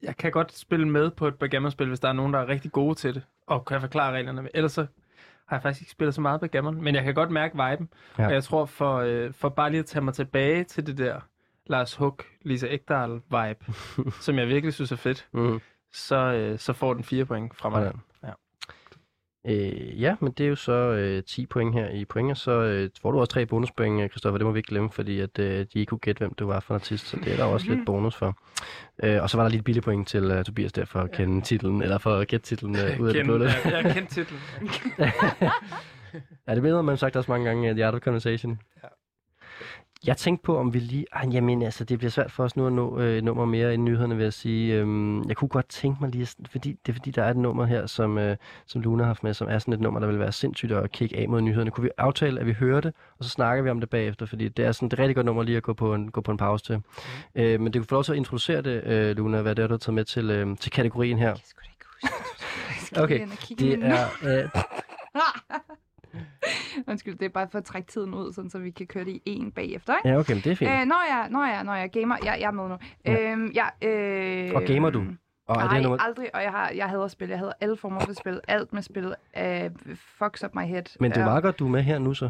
jeg 0.02 0.18
kan 0.18 0.32
godt 0.32 0.54
spille 0.58 0.88
med 0.90 1.12
på 1.12 1.28
et 1.28 1.36
backgammon-spil, 1.36 1.88
hvis 1.88 2.00
der 2.00 2.10
er 2.10 2.14
nogen, 2.14 2.34
der 2.34 2.40
er 2.40 2.48
rigtig 2.48 2.72
gode 2.72 2.96
til 2.96 3.14
det, 3.16 3.24
og 3.48 3.66
kan 3.66 3.82
forklare 3.82 4.14
reglerne. 4.14 4.50
Ellers 4.54 4.72
så 4.72 4.86
har 5.48 5.56
jeg 5.58 5.62
faktisk 5.62 5.82
ikke 5.82 5.92
spillet 5.92 6.16
så 6.16 6.22
meget 6.22 6.40
backgammon, 6.42 6.82
men 6.84 6.96
jeg 6.96 7.04
kan 7.04 7.14
godt 7.14 7.32
mærke 7.32 7.54
viben. 7.54 7.90
Ja. 8.18 8.24
Ja. 8.24 8.28
Og 8.28 8.34
jeg 8.34 8.44
tror, 8.44 8.66
for, 8.66 8.96
øh, 8.98 9.34
for 9.34 9.50
bare 9.50 9.70
lige 9.70 9.80
at 9.80 9.86
tage 9.86 10.04
mig 10.06 10.14
tilbage 10.14 10.64
til 10.64 10.88
det 10.88 10.98
der 10.98 11.20
Lars 11.66 11.96
Hug, 11.96 12.20
Lisa 12.42 12.68
Ekdahl-vibe, 12.68 13.74
som 14.26 14.40
jeg 14.40 14.48
virkelig 14.48 14.74
synes 14.74 14.92
er 14.92 14.96
fedt, 14.96 15.28
Mm. 15.32 15.62
så, 15.92 16.16
øh, 16.16 16.60
så 16.60 16.74
får 16.74 16.94
den 16.94 17.04
fire 17.04 17.26
point 17.26 17.56
fra 17.56 17.70
mig. 17.70 17.84
Sådan. 17.86 18.02
Øh, 19.48 20.02
ja, 20.02 20.16
men 20.20 20.32
det 20.32 20.44
er 20.44 20.50
jo 20.50 20.56
så 20.56 20.72
øh, 20.72 21.24
10 21.24 21.46
point 21.46 21.74
her 21.74 21.90
i 21.90 22.06
point, 22.06 22.32
og 22.32 22.38
så 22.38 22.52
øh, 22.52 22.90
får 23.02 23.12
du 23.12 23.20
også 23.20 23.32
tre 23.32 23.46
bonuspoint, 23.46 24.02
øh, 24.02 24.10
Christoffer. 24.10 24.38
Det 24.38 24.46
må 24.46 24.52
vi 24.52 24.60
ikke 24.60 24.70
glemme, 24.70 24.92
fordi 24.92 25.20
at, 25.20 25.40
øh, 25.40 25.60
de 25.74 25.80
ikke 25.80 25.90
kunne 25.90 26.00
gætte, 26.00 26.20
hvem 26.20 26.34
du 26.34 26.46
var 26.46 26.60
for 26.60 26.74
en 26.74 26.76
artist, 26.76 27.08
så 27.08 27.18
det 27.24 27.34
er 27.34 27.38
der 27.38 27.44
også 27.44 27.68
lidt 27.70 27.86
bonus 27.86 28.16
for. 28.16 28.38
Øh, 29.04 29.22
og 29.22 29.30
så 29.30 29.38
var 29.38 29.44
der 29.44 29.50
lige 29.50 29.60
et 29.60 29.66
billig 29.66 29.84
point 29.84 30.08
til 30.08 30.38
uh, 30.38 30.44
Tobias 30.44 30.74
der 30.74 30.86
for 30.86 31.00
at 31.00 31.12
kende 31.12 31.42
titlen, 31.42 31.82
eller 31.82 31.98
for 31.98 32.16
at 32.16 32.28
gætte 32.28 32.46
titlen 32.46 32.76
øh, 32.76 33.00
ud 33.00 33.08
af 33.08 33.14
det 33.14 33.26
blå. 33.26 33.44
Jeg, 33.44 33.62
jeg 33.66 33.82
har 33.82 33.94
kendt 33.94 34.10
titlen. 34.10 34.40
Ja, 36.48 36.56
det 36.56 36.64
ved 36.64 36.82
man 36.82 36.98
sagt 36.98 37.16
også 37.16 37.32
mange 37.32 37.48
gange, 37.48 37.70
at 37.70 37.76
The 37.76 37.86
Art 37.86 37.96
of 37.96 38.02
Conversation. 38.02 38.60
Ja. 38.84 38.88
Jeg 40.06 40.18
tænkte 40.18 40.44
på, 40.44 40.58
om 40.58 40.74
vi 40.74 40.80
lige... 40.80 41.06
Ej, 41.14 41.30
jamen, 41.32 41.62
altså, 41.62 41.84
det 41.84 41.98
bliver 41.98 42.12
svært 42.12 42.32
for 42.32 42.44
os 42.44 42.56
nu 42.56 42.68
at 42.68 42.74
nå 42.74 43.00
øh, 43.00 43.24
nummer 43.24 43.46
mere 43.46 43.74
i 43.74 43.78
nyhederne, 43.78 44.16
vil 44.16 44.24
jeg 44.24 44.34
sige. 44.34 44.74
Øhm, 44.74 45.28
jeg 45.28 45.36
kunne 45.36 45.48
godt 45.48 45.70
tænke 45.70 45.98
mig 46.02 46.10
lige... 46.10 46.28
Fordi, 46.52 46.70
det 46.86 46.92
er 46.92 46.94
fordi, 46.94 47.12
der 47.12 47.24
er 47.24 47.30
et 47.30 47.38
nummer 47.38 47.66
her, 47.66 47.86
som, 47.86 48.18
øh, 48.18 48.38
som 48.66 48.82
Luna 48.82 49.04
har 49.04 49.08
haft 49.08 49.24
med, 49.24 49.34
som 49.34 49.48
er 49.50 49.60
sådan 49.60 49.74
et 49.74 49.80
nummer, 49.80 50.00
der 50.00 50.08
vil 50.08 50.20
være 50.20 50.32
sindssygt 50.32 50.72
at 50.72 50.92
kigge 50.92 51.18
af 51.18 51.30
mod 51.30 51.42
nyhederne. 51.42 51.72
Kunne 51.72 51.84
vi 51.84 51.90
aftale, 51.98 52.40
at 52.40 52.46
vi 52.46 52.54
hører 52.54 52.82
det, 52.82 52.94
og 53.20 53.24
så 53.24 53.30
snakker 53.30 53.64
vi 53.64 53.70
om 53.70 53.80
det 53.80 53.90
bagefter? 53.90 54.26
Fordi 54.26 54.50
det 54.50 54.66
er 54.66 54.72
sådan 54.72 54.86
et 54.86 55.00
rigtig 55.00 55.16
godt 55.16 55.26
nummer 55.26 55.44
lige 55.44 55.58
at 55.58 55.64
gå 55.64 55.74
på 55.74 55.94
en, 55.94 56.12
gå 56.12 56.22
på 56.22 56.32
en 56.32 56.38
pause 56.38 56.66
til. 56.66 56.78
Mm. 56.78 57.42
Øh, 57.42 57.60
men 57.60 57.74
det 57.74 57.80
kunne 57.80 57.88
få 57.88 57.96
lov 57.96 58.04
til 58.04 58.12
at 58.12 58.18
introducere 58.18 58.62
det, 58.62 58.84
øh, 58.84 59.18
Luna, 59.18 59.42
hvad 59.42 59.56
det 59.56 59.64
er, 59.64 59.68
du 59.68 59.74
har 59.74 59.78
taget 59.78 59.94
med 59.94 60.06
til, 60.06 60.32
øh, 60.32 60.58
til 60.58 60.72
kategorien 60.72 61.18
her. 61.18 61.28
Jeg 61.28 61.38
skulle 61.44 61.68
da 61.68 61.72
ikke 61.72 61.86
huske 62.80 63.02
Okay, 63.04 63.28
Det 63.60 63.84
er... 63.84 64.08
Øh, 64.24 64.50
Undskyld, 66.90 67.16
det 67.18 67.26
er 67.26 67.30
bare 67.30 67.48
for 67.52 67.58
at 67.58 67.64
trække 67.66 67.92
tiden 67.92 68.14
ud, 68.14 68.34
sådan, 68.34 68.50
så 68.50 68.60
vi 68.60 68.72
kan 68.72 68.88
køre 68.88 69.06
det 69.06 69.14
i 69.14 69.22
en 69.26 69.52
bagefter, 69.52 69.98
ikke? 69.98 70.10
ja, 70.10 70.20
okay, 70.20 70.34
men 70.34 70.42
det 70.44 70.52
er 70.52 70.56
fint. 70.56 70.72
Øh, 70.72 70.78
når 70.78 71.04
jeg, 71.10 71.28
når 71.30 71.46
jeg, 71.46 71.64
når 71.64 71.76
jeg 71.76 71.92
gamer, 71.92 72.18
jeg, 72.24 72.38
jeg 72.40 72.48
er 72.48 72.52
med 72.52 72.70
nu. 72.70 72.78
Ja. 73.06 73.32
Øhm, 73.32 73.52
jeg, 73.54 73.72
øh, 73.90 74.52
Og 74.56 74.62
gamer 74.62 74.90
du? 74.90 75.04
Og 75.48 75.56
er 75.56 75.66
Nej, 75.66 75.74
det 75.74 75.84
nummer... 75.84 75.98
aldrig, 75.98 76.36
og 76.36 76.44
jeg, 76.44 76.52
har, 76.52 76.72
jeg 76.76 76.90
hader 76.90 77.08
spil. 77.08 77.30
Jeg 77.30 77.40
hader 77.40 77.54
alle 77.62 77.78
former 77.78 78.00
for 78.00 78.14
spil. 78.14 78.40
Alt 78.48 78.74
med 78.74 78.82
spil 78.82 79.16
uh, 79.40 79.96
fucks 80.18 80.44
up 80.44 80.56
my 80.56 80.62
head. 80.62 80.84
Men 81.00 81.12
det 81.12 81.18
er 81.18 81.26
meget 81.26 81.44
godt, 81.44 81.60
du 81.60 81.66
er 81.66 81.70
med 81.70 81.82
her 81.84 82.00
nu 82.00 82.14
så. 82.14 82.30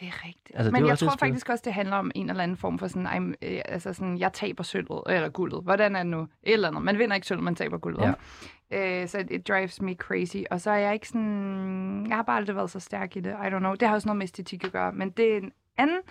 Det 0.00 0.08
er 0.08 0.26
rigtigt. 0.26 0.56
Altså, 0.56 0.70
Men 0.70 0.86
jeg 0.86 0.98
tror 0.98 1.16
faktisk 1.18 1.48
også, 1.48 1.62
det 1.64 1.74
handler 1.74 1.96
om 1.96 2.10
en 2.14 2.30
eller 2.30 2.42
anden 2.42 2.56
form 2.56 2.78
for 2.78 2.86
sådan, 2.86 3.06
I'm, 3.06 3.34
øh, 3.42 3.60
altså 3.64 3.92
sådan, 3.92 4.18
jeg 4.18 4.32
taber 4.32 4.62
sølvet, 4.62 5.02
eller 5.06 5.28
guldet. 5.28 5.62
Hvordan 5.62 5.96
er 5.96 6.02
det 6.02 6.10
nu? 6.10 6.22
Et 6.22 6.28
eller 6.42 6.68
andet. 6.68 6.82
Man 6.82 6.98
vinder 6.98 7.14
ikke 7.14 7.26
sølv, 7.26 7.42
man 7.42 7.54
taber 7.54 7.78
guldet. 7.78 8.14
Ja. 8.70 9.02
Øh, 9.02 9.08
så 9.08 9.24
it 9.30 9.48
drives 9.48 9.80
me 9.80 9.94
crazy. 9.94 10.36
Og 10.50 10.60
så 10.60 10.70
er 10.70 10.76
jeg 10.76 10.94
ikke 10.94 11.08
sådan... 11.08 12.06
Jeg 12.08 12.16
har 12.16 12.22
bare 12.22 12.36
aldrig 12.36 12.56
været 12.56 12.70
så 12.70 12.80
stærk 12.80 13.16
i 13.16 13.20
det. 13.20 13.30
I 13.30 13.46
don't 13.46 13.58
know. 13.58 13.74
Det 13.74 13.88
har 13.88 13.94
også 13.94 14.08
noget 14.08 14.16
med 14.16 14.24
æstetik 14.24 14.64
at 14.64 14.72
gøre. 14.72 14.92
Men 14.92 15.10
det 15.10 15.32
er 15.32 15.36
en 15.36 15.52
anden 15.76 15.98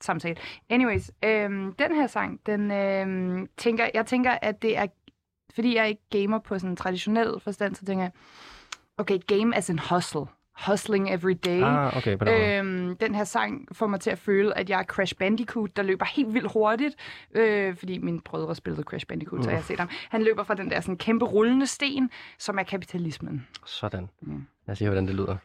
samtale. 0.00 0.36
Anyways, 0.70 1.10
øhm, 1.24 1.74
den 1.74 1.94
her 1.94 2.06
sang, 2.06 2.40
den 2.46 2.70
øhm, 2.70 3.48
tænker, 3.56 3.88
jeg 3.94 4.06
tænker, 4.06 4.30
at 4.42 4.62
det 4.62 4.78
er, 4.78 4.86
fordi 5.54 5.76
jeg 5.76 5.88
ikke 5.88 6.02
gamer 6.10 6.38
på 6.38 6.58
sådan 6.58 6.70
en 6.70 6.76
traditionel 6.76 7.40
forstand, 7.40 7.74
så 7.74 7.84
tænker 7.84 8.04
jeg, 8.04 8.12
okay, 8.98 9.18
game 9.26 9.56
as 9.56 9.70
en 9.70 9.80
hustle. 9.90 10.26
Hustling 10.66 11.10
every 11.10 11.32
day. 11.32 11.62
Ah, 11.62 11.96
okay, 11.96 12.18
på 12.18 12.24
den. 12.24 12.66
Øhm, 12.66 12.96
den 12.96 13.14
her 13.14 13.24
sang 13.24 13.68
får 13.72 13.86
mig 13.86 14.00
til 14.00 14.10
at 14.10 14.18
føle, 14.18 14.58
at 14.58 14.70
jeg 14.70 14.78
er 14.78 14.84
Crash 14.84 15.14
Bandicoot, 15.14 15.76
der 15.76 15.82
løber 15.82 16.04
helt 16.04 16.34
vildt 16.34 16.52
hurtigt. 16.52 16.96
Øh, 17.34 17.76
fordi 17.76 17.98
min 17.98 18.20
brødre 18.20 18.54
spillede 18.54 18.82
Crash 18.82 19.06
Bandicoot, 19.06 19.38
mm. 19.38 19.44
så 19.44 19.50
jeg 19.50 19.58
har 19.58 19.64
set 19.64 19.78
ham. 19.78 19.88
Han 20.08 20.22
løber 20.22 20.42
fra 20.42 20.54
den 20.54 20.70
der 20.70 20.80
sådan 20.80 20.96
kæmpe 20.96 21.24
rullende 21.24 21.66
sten, 21.66 22.10
som 22.38 22.58
er 22.58 22.62
kapitalismen. 22.62 23.46
Sådan. 23.64 24.08
Mm. 24.20 24.46
Lad 24.66 24.72
os 24.72 24.78
se, 24.78 24.84
hvordan 24.84 25.06
det 25.06 25.14
lyder. 25.14 25.36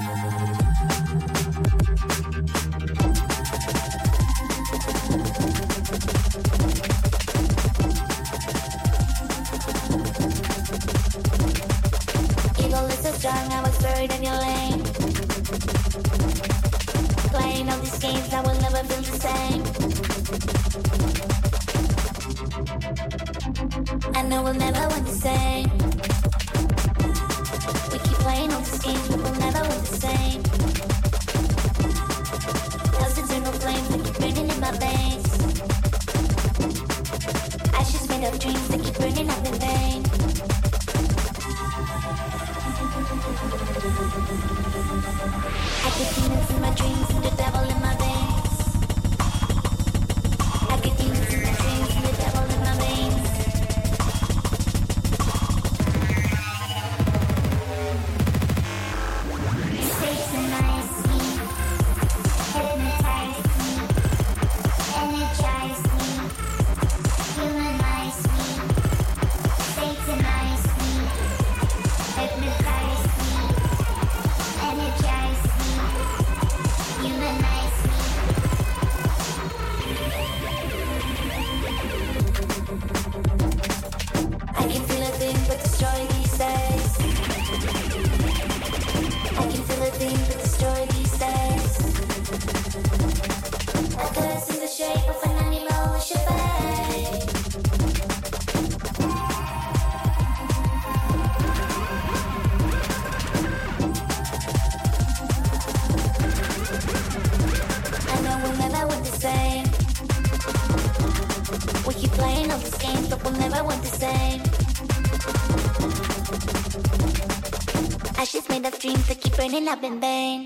up 119.72 119.84
in 119.84 120.00
vain. 120.00 120.40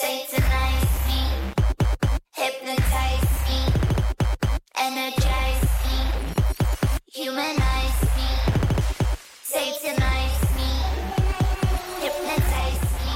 Satanize 0.00 0.92
me, 1.08 1.20
hypnotize 2.40 3.32
me, 3.48 3.60
energize 4.86 5.70
me, 5.86 5.98
humanize 7.16 8.02
me, 8.16 8.28
satanize 9.52 10.44
me, 10.56 10.68
hypnotize 12.02 12.84
me. 13.04 13.14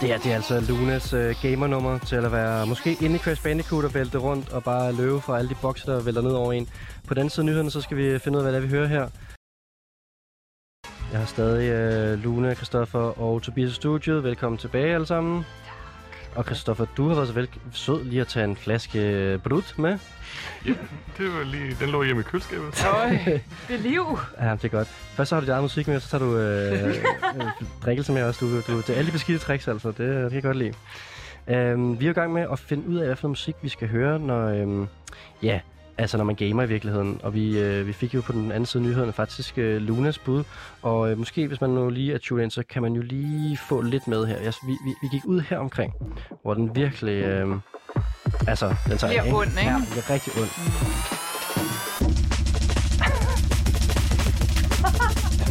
Det 0.00 0.08
her 0.08 0.18
det 0.18 0.32
er 0.32 0.36
altså 0.36 0.60
Lunas 0.60 1.12
øh, 1.12 1.34
gamernummer 1.42 1.98
til 1.98 2.16
at 2.16 2.32
være 2.32 2.66
måske 2.66 2.96
inde 3.00 3.16
i 3.16 3.18
Crash 3.18 3.42
Bandicoot 3.42 3.84
og 3.84 3.94
vælte 3.94 4.18
rundt 4.18 4.48
og 4.52 4.64
bare 4.64 4.92
løbe 4.92 5.20
fra 5.20 5.38
alle 5.38 5.48
de 5.50 5.56
bokser, 5.62 5.92
der 5.92 6.02
vælter 6.02 6.22
ned 6.22 6.32
over 6.32 6.52
en. 6.52 6.68
På 7.08 7.14
den 7.14 7.30
side 7.30 7.40
af 7.40 7.46
nyhederne, 7.46 7.70
så 7.70 7.80
skal 7.80 7.96
vi 7.96 8.18
finde 8.18 8.38
ud 8.38 8.44
af, 8.44 8.50
hvad 8.50 8.52
det 8.52 8.58
er, 8.58 8.68
vi 8.70 8.76
hører 8.76 8.88
her. 8.88 9.08
Stadig 11.32 11.70
øh, 11.70 12.24
Luna, 12.24 12.54
Christoffer 12.54 13.20
og 13.20 13.42
Tobias 13.42 13.70
i 13.70 13.74
studiet. 13.74 14.24
Velkommen 14.24 14.58
tilbage 14.58 14.94
alle 14.94 15.06
sammen. 15.06 15.44
Og 16.34 16.44
Christoffer, 16.44 16.86
du 16.96 17.08
har 17.08 17.14
været 17.14 17.28
så 17.28 17.34
vel 17.34 17.48
sød 17.72 18.04
lige 18.04 18.20
at 18.20 18.26
tage 18.26 18.44
en 18.44 18.56
flaske 18.56 19.00
øh, 19.00 19.38
brut 19.38 19.74
med. 19.78 19.98
Ja, 20.66 20.72
det 21.18 21.26
var 21.32 21.44
lige, 21.44 21.76
den 21.80 21.88
lå 21.88 22.02
hjemme 22.02 22.20
i 22.20 22.22
køleskabet. 22.22 22.84
Øj, 23.02 23.08
det 23.68 23.74
er 23.74 23.78
liv. 23.78 24.18
Ja, 24.40 24.52
det 24.52 24.64
er 24.64 24.68
godt. 24.68 24.88
Først 24.88 25.28
så 25.28 25.34
har 25.34 25.40
du 25.40 25.44
dit 25.44 25.52
eget 25.52 25.62
musik 25.62 25.88
med, 25.88 26.00
så 26.00 26.08
tager 26.08 26.24
du 26.24 26.36
øh, 26.36 26.88
øh, 26.88 26.94
drikkelse 27.84 28.12
med 28.12 28.22
også. 28.22 28.44
Du, 28.44 28.72
du, 28.72 28.76
det 28.76 28.90
er 28.90 28.94
alle 28.94 29.06
de 29.06 29.12
beskidte 29.12 29.44
tricks, 29.44 29.68
altså. 29.68 29.88
Det, 29.88 29.98
det 29.98 30.30
kan 30.30 30.34
jeg 30.34 30.42
godt 30.42 30.56
lide. 30.56 30.74
Um, 31.74 32.00
vi 32.00 32.06
er 32.06 32.10
i 32.10 32.12
gang 32.12 32.32
med 32.32 32.46
at 32.52 32.58
finde 32.58 32.88
ud 32.88 32.96
af, 32.96 33.06
hvad 33.06 33.16
for 33.16 33.22
noget 33.22 33.30
musik 33.30 33.54
vi 33.62 33.68
skal 33.68 33.88
høre, 33.88 34.18
når, 34.18 34.62
um, 34.62 34.88
ja, 35.42 35.60
altså 36.02 36.16
når 36.16 36.24
man 36.24 36.34
gamer 36.34 36.62
i 36.62 36.68
virkeligheden. 36.68 37.20
Og 37.22 37.34
vi, 37.34 37.58
øh, 37.58 37.86
vi 37.86 37.92
fik 37.92 38.14
jo 38.14 38.20
på 38.20 38.32
den 38.32 38.52
anden 38.52 38.66
side 38.66 38.82
af 38.82 38.88
nyhederne 38.88 39.12
faktisk 39.12 39.58
øh, 39.58 39.82
Lunas 39.82 40.18
bud. 40.18 40.44
Og 40.82 41.10
øh, 41.10 41.18
måske, 41.18 41.46
hvis 41.46 41.60
man 41.60 41.70
nu 41.70 41.90
lige 41.90 42.14
er 42.14 42.18
tunet 42.18 42.42
ind, 42.42 42.50
så 42.50 42.62
kan 42.68 42.82
man 42.82 42.92
jo 42.92 43.02
lige 43.02 43.58
få 43.68 43.80
lidt 43.80 44.08
med 44.08 44.26
her. 44.26 44.36
Jeg, 44.40 44.52
vi, 44.66 44.72
vi, 44.72 44.94
vi 45.02 45.08
gik 45.10 45.24
ud 45.24 45.40
her 45.40 45.58
omkring, 45.58 45.94
hvor 46.42 46.54
den 46.54 46.76
virkelig... 46.76 47.24
Øh, 47.24 47.56
altså, 48.46 48.74
den 48.88 48.98
tager 48.98 49.12
Bliver 49.12 49.22
af, 49.22 49.38
ond, 49.38 49.48
ikke? 49.48 49.70
Ja, 49.70 49.76
det 49.76 49.88
bliver 49.90 50.10
rigtig 50.10 50.32
ondt. 50.40 50.52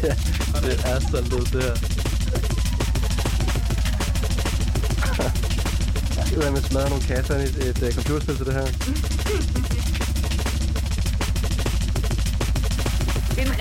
ja, 0.03 0.13
det 0.67 0.73
er 0.85 0.99
så 0.99 1.21
lidt, 1.21 1.53
det 1.53 1.63
her. 1.63 1.75
Jeg 6.31 6.39
ved, 6.39 6.51
man 6.51 6.61
smadrer 6.61 6.89
nogle 6.89 7.03
kasser 7.03 7.35
i 7.37 7.43
et, 7.43 7.67
et, 7.69 7.83
et 7.83 7.93
computerspil 7.93 8.35
til 8.35 8.45
det 8.45 8.53
her. 8.53 8.67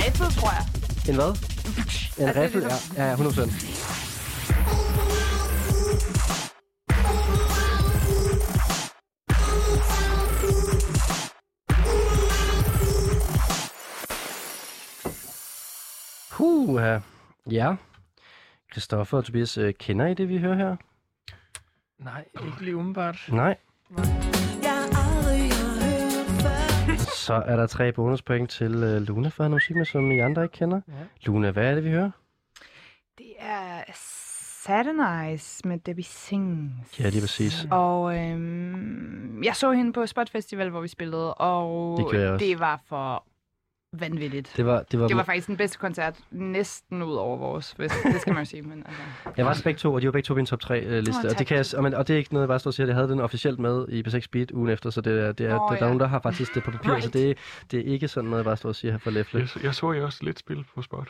riffel, 0.05 0.27
tror 0.39 0.51
jeg. 0.59 0.65
En 1.09 1.15
hvad? 1.15 1.33
En 2.19 2.29
Er 2.29 2.33
det 2.33 2.43
riffel? 2.43 2.63
det, 2.63 2.71
Ja, 2.97 3.05
ja, 3.11 3.15
100%. 3.17 4.81
Huh, 16.31 17.01
ja. 17.51 17.77
Christoffer 18.73 19.19
og 19.19 19.25
Tobias, 19.25 19.59
øh, 19.59 19.75
kender 19.75 20.07
I 20.07 20.15
det, 20.15 20.29
vi 20.29 20.39
hører 20.39 20.57
her? 20.57 20.77
Nej, 21.99 22.25
ikke 22.45 22.65
lige 22.65 22.77
umiddelbart. 22.77 23.29
Nej. 23.33 23.57
Så 27.21 27.35
er 27.35 27.57
der 27.57 27.67
tre 27.67 27.93
bonuspoint 27.93 28.51
til 28.51 28.75
uh, 28.75 29.03
Luna 29.03 29.29
for 29.29 29.43
noget 29.43 29.51
musik 29.51 29.77
med, 29.77 29.85
som 29.85 30.11
I 30.11 30.19
andre 30.19 30.43
ikke 30.43 30.53
kender. 30.53 30.81
Ja. 30.89 30.93
Luna, 31.27 31.51
hvad 31.51 31.71
er 31.71 31.75
det, 31.75 31.85
vi 31.85 31.91
hører? 31.91 32.11
Det 33.19 33.33
er 33.39 33.83
Saturnize 34.63 35.69
med 35.69 35.79
Debbie 35.79 36.05
Sings. 36.05 37.01
Ja, 37.01 37.09
lige 37.09 37.21
præcis. 37.21 37.67
Og 37.71 38.19
øhm, 38.19 39.43
jeg 39.45 39.57
så 39.57 39.73
hende 39.73 39.93
på 39.93 40.07
Spot 40.07 40.31
Festival, 40.31 40.71
hvor 40.71 40.81
vi 40.81 40.89
spillede, 40.89 41.35
og 41.35 41.97
Det 41.99 42.07
gjorde 42.11 42.25
jeg 42.25 42.33
også. 42.33 42.47
det 42.47 42.61
var 42.61 42.81
for 42.89 43.25
vanvittigt. 43.93 44.53
Det 44.57 44.67
var, 44.67 44.83
det 44.91 45.01
var, 45.01 45.07
Det 45.09 45.17
var 45.17 45.23
faktisk 45.23 45.47
den 45.47 45.57
bedste 45.57 45.79
koncert, 45.79 46.19
næsten 46.31 47.03
ud 47.03 47.15
over 47.15 47.37
vores 47.37 47.75
fest. 47.75 47.95
Det 48.05 48.21
skal 48.21 48.33
man 48.35 48.43
jo 48.43 48.51
sige, 48.51 48.63
men 48.63 48.83
altså... 48.87 49.03
Jeg 49.37 49.47
var 49.47 49.61
begge 49.65 49.79
to, 49.79 49.93
og 49.95 50.01
de 50.01 50.07
var 50.07 50.13
begge 50.13 50.27
to 50.27 50.35
på 50.35 50.37
min 50.37 50.47
top 50.47 50.61
3 50.61 50.87
uh, 50.87 50.93
liste. 50.93 51.11
Åh, 51.25 51.31
og, 51.31 51.39
det 51.39 51.47
kan 51.47 51.57
jeg, 51.57 51.65
og, 51.77 51.83
men, 51.83 51.95
og 51.95 52.09
det 52.09 52.15
er 52.15 52.19
ikke 52.19 52.33
noget, 52.33 52.43
jeg 52.43 52.49
bare 52.49 52.59
står 52.59 52.69
og 52.69 52.75
siger. 52.75 52.87
Jeg 52.87 52.95
havde 52.97 53.09
den 53.09 53.21
officielt 53.21 53.59
med 53.59 53.89
i 53.89 54.03
B6 54.09 54.27
Beat 54.33 54.51
ugen 54.51 54.69
efter, 54.71 54.91
så 54.91 55.01
det 55.01 55.21
er, 55.21 55.33
det 55.33 55.47
er, 55.47 55.55
Åh, 55.55 55.61
der, 55.61 55.67
der 55.69 55.75
ja. 55.75 55.81
er 55.81 55.85
nogen, 55.85 56.01
der 56.01 56.07
har 56.07 56.21
faktisk 56.21 56.55
det 56.55 56.63
på 56.65 56.71
papir, 56.71 56.91
Right. 56.91 57.05
så 57.05 57.11
det, 57.11 57.39
det 57.71 57.81
er 57.81 57.93
ikke 57.93 58.09
sådan 58.09 58.31
noget, 58.31 58.39
jeg 58.39 58.45
bare 58.45 58.57
står 58.57 58.69
og 58.69 58.75
siger 58.75 58.93
her 58.93 58.99
for 58.99 59.11
Læfle. 59.11 59.41
Jeg, 59.41 59.49
så- 59.49 59.61
jeg 59.63 59.75
så 59.75 59.93
I 59.93 60.01
også 60.01 60.25
lidt 60.25 60.39
spil 60.39 60.65
på 60.75 60.83
spot. 60.83 61.09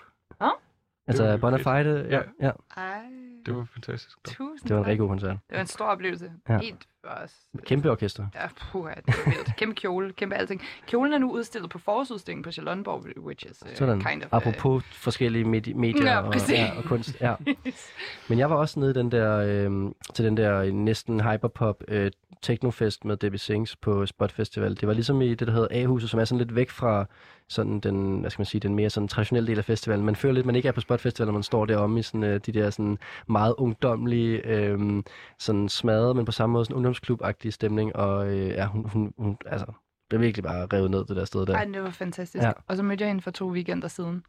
Altså, 1.09 1.23
Det 1.23 1.31
var 1.31 1.37
Bonafide, 1.37 2.07
ja, 2.11 2.17
Ja. 2.17 2.23
ja, 2.47 2.51
Ej, 2.77 3.01
Det 3.47 3.55
var 3.57 3.67
fantastisk. 3.73 4.19
tusind 4.25 4.69
det 4.69 4.77
var 4.77 4.83
en 4.83 4.87
rigtig 4.87 4.99
god 4.99 5.09
koncert. 5.09 5.37
Det 5.49 5.55
var 5.55 5.61
en 5.61 5.67
stor 5.67 5.85
oplevelse. 5.85 6.33
Ja. 6.49 6.59
Helt 6.59 6.87
for 7.05 7.11
os. 7.25 7.33
Kæmpe 7.67 7.91
orkester. 7.91 8.27
Ja, 8.35 8.47
puh, 8.73 8.89
det 8.91 9.03
var 9.07 9.25
vildt. 9.31 9.57
Kæmpe 9.57 9.75
kjole, 9.75 10.13
kæmpe 10.13 10.35
alting. 10.35 10.63
Kjolen 10.87 11.13
er 11.13 11.19
nu 11.19 11.33
udstillet 11.33 11.71
på 11.71 11.79
forårsudstillingen 11.79 12.43
på 12.43 12.51
Charlottenborg, 12.53 13.05
which 13.25 13.47
is 13.51 13.63
uh, 13.63 13.75
Sådan. 13.75 14.01
kind 14.01 14.23
of... 14.23 14.29
Apropos 14.33 14.85
forskellige 14.85 15.45
medi- 15.45 15.75
medier 15.75 16.05
Ja, 16.05 16.21
og, 16.21 16.35
ja, 16.51 16.73
og 16.79 16.85
kunst. 16.85 17.17
Ja. 17.21 17.35
Men 18.29 18.39
jeg 18.39 18.51
var 18.51 18.57
også 18.57 18.81
nede 18.81 18.91
i 18.91 18.95
den 18.95 19.13
der, 19.13 19.37
øh, 19.37 19.91
til 20.15 20.25
den 20.25 20.37
der 20.37 20.73
næsten 20.73 21.21
hyperpop 21.21 21.85
øh, 21.89 22.11
technofest 22.43 23.05
med 23.05 23.17
Debbie 23.17 23.39
Sings 23.39 23.77
på 23.77 24.07
Spot 24.07 24.33
Festival. 24.33 24.77
Det 24.81 24.89
var 24.89 24.95
ligesom 24.95 25.23
i 25.23 25.35
det, 25.35 25.47
der 25.47 25.53
hedder 25.53 25.69
A-huset, 25.71 26.11
som 26.11 26.21
er 26.21 26.25
sådan 26.25 26.39
lidt 26.39 26.55
væk 26.55 26.71
fra 26.71 27.07
sådan 27.49 27.81
den, 27.81 28.21
hvad 28.21 28.31
skal 28.31 28.41
man 28.41 28.47
sige, 28.47 28.61
den 28.61 28.75
mere 28.75 28.91
sådan 28.91 29.09
traditionelle 29.09 29.47
del 29.47 29.59
af 29.59 29.65
festivalen. 29.65 30.05
Man 30.05 30.17
føler 30.17 30.35
lidt, 30.35 30.47
man 30.47 30.55
ikke 30.57 30.69
er 30.69 30.73
på 30.73 30.81
Spot 30.81 31.01
Festival, 31.01 31.27
når 31.27 31.33
man 31.33 31.43
står 31.43 31.67
deromme 31.67 31.99
i 32.01 32.03
sådan, 32.03 32.25
øh, 32.25 32.41
de 32.47 32.53
der 32.53 32.71
sådan 32.71 32.99
meget 33.31 33.55
ungdomlige, 33.59 34.47
øh, 34.47 35.03
sådan 35.39 35.69
smadret, 35.69 36.17
men 36.17 36.25
på 36.25 36.33
samme 36.33 36.53
måde 36.53 36.65
sådan 36.65 36.77
ungdomsklub-agtige 36.77 37.51
stemning. 37.51 37.97
Og 37.97 38.29
øh, 38.29 38.49
ja, 38.49 38.67
hun, 38.67 38.89
hun, 38.89 39.13
hun, 39.19 39.37
altså, 39.47 39.67
blev 40.09 40.21
virkelig 40.21 40.45
bare 40.45 40.67
revet 40.73 40.91
ned 40.91 41.05
det 41.05 41.17
der 41.17 41.25
sted 41.25 41.47
der. 41.47 41.55
Ej, 41.55 41.65
det 41.65 41.83
var 41.83 41.91
fantastisk. 41.91 42.45
Ja. 42.45 42.53
Og 42.69 42.77
så 42.77 42.83
mødte 42.83 43.03
jeg 43.03 43.11
hende 43.11 43.23
for 43.23 43.31
to 43.31 43.49
weekender 43.49 43.89
siden. 43.89 44.25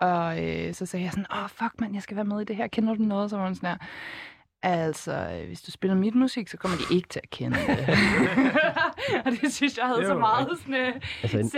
Og 0.00 0.44
øh, 0.44 0.74
så 0.74 0.86
sagde 0.86 1.04
jeg 1.04 1.12
sådan, 1.12 1.26
åh, 1.32 1.48
fuck 1.48 1.80
mand, 1.80 1.94
jeg 1.94 2.02
skal 2.02 2.16
være 2.16 2.24
med 2.24 2.40
i 2.40 2.44
det 2.44 2.56
her. 2.56 2.66
Kender 2.66 2.94
du 2.94 3.02
noget? 3.02 3.30
Så 3.30 3.36
var 3.36 3.44
hun 3.44 3.54
sådan 3.54 3.68
her, 3.68 3.76
altså, 4.72 5.12
øh, 5.12 5.46
hvis 5.46 5.62
du 5.62 5.70
spiller 5.70 5.94
mit 5.96 6.14
musik, 6.14 6.48
så 6.48 6.56
kommer 6.56 6.78
de 6.78 6.94
ikke 6.94 7.08
til 7.08 7.20
at 7.22 7.30
kende 7.30 7.56
det. 7.56 7.78
og 9.24 9.32
det 9.42 9.52
synes 9.52 9.78
jeg 9.78 9.86
havde 9.86 9.98
Det 9.98 10.06
så 10.06 10.14
meget 10.18 10.48
sådan, 10.58 10.74
øh, 10.74 10.92
Altså, 11.22 11.38
en- 11.38 11.48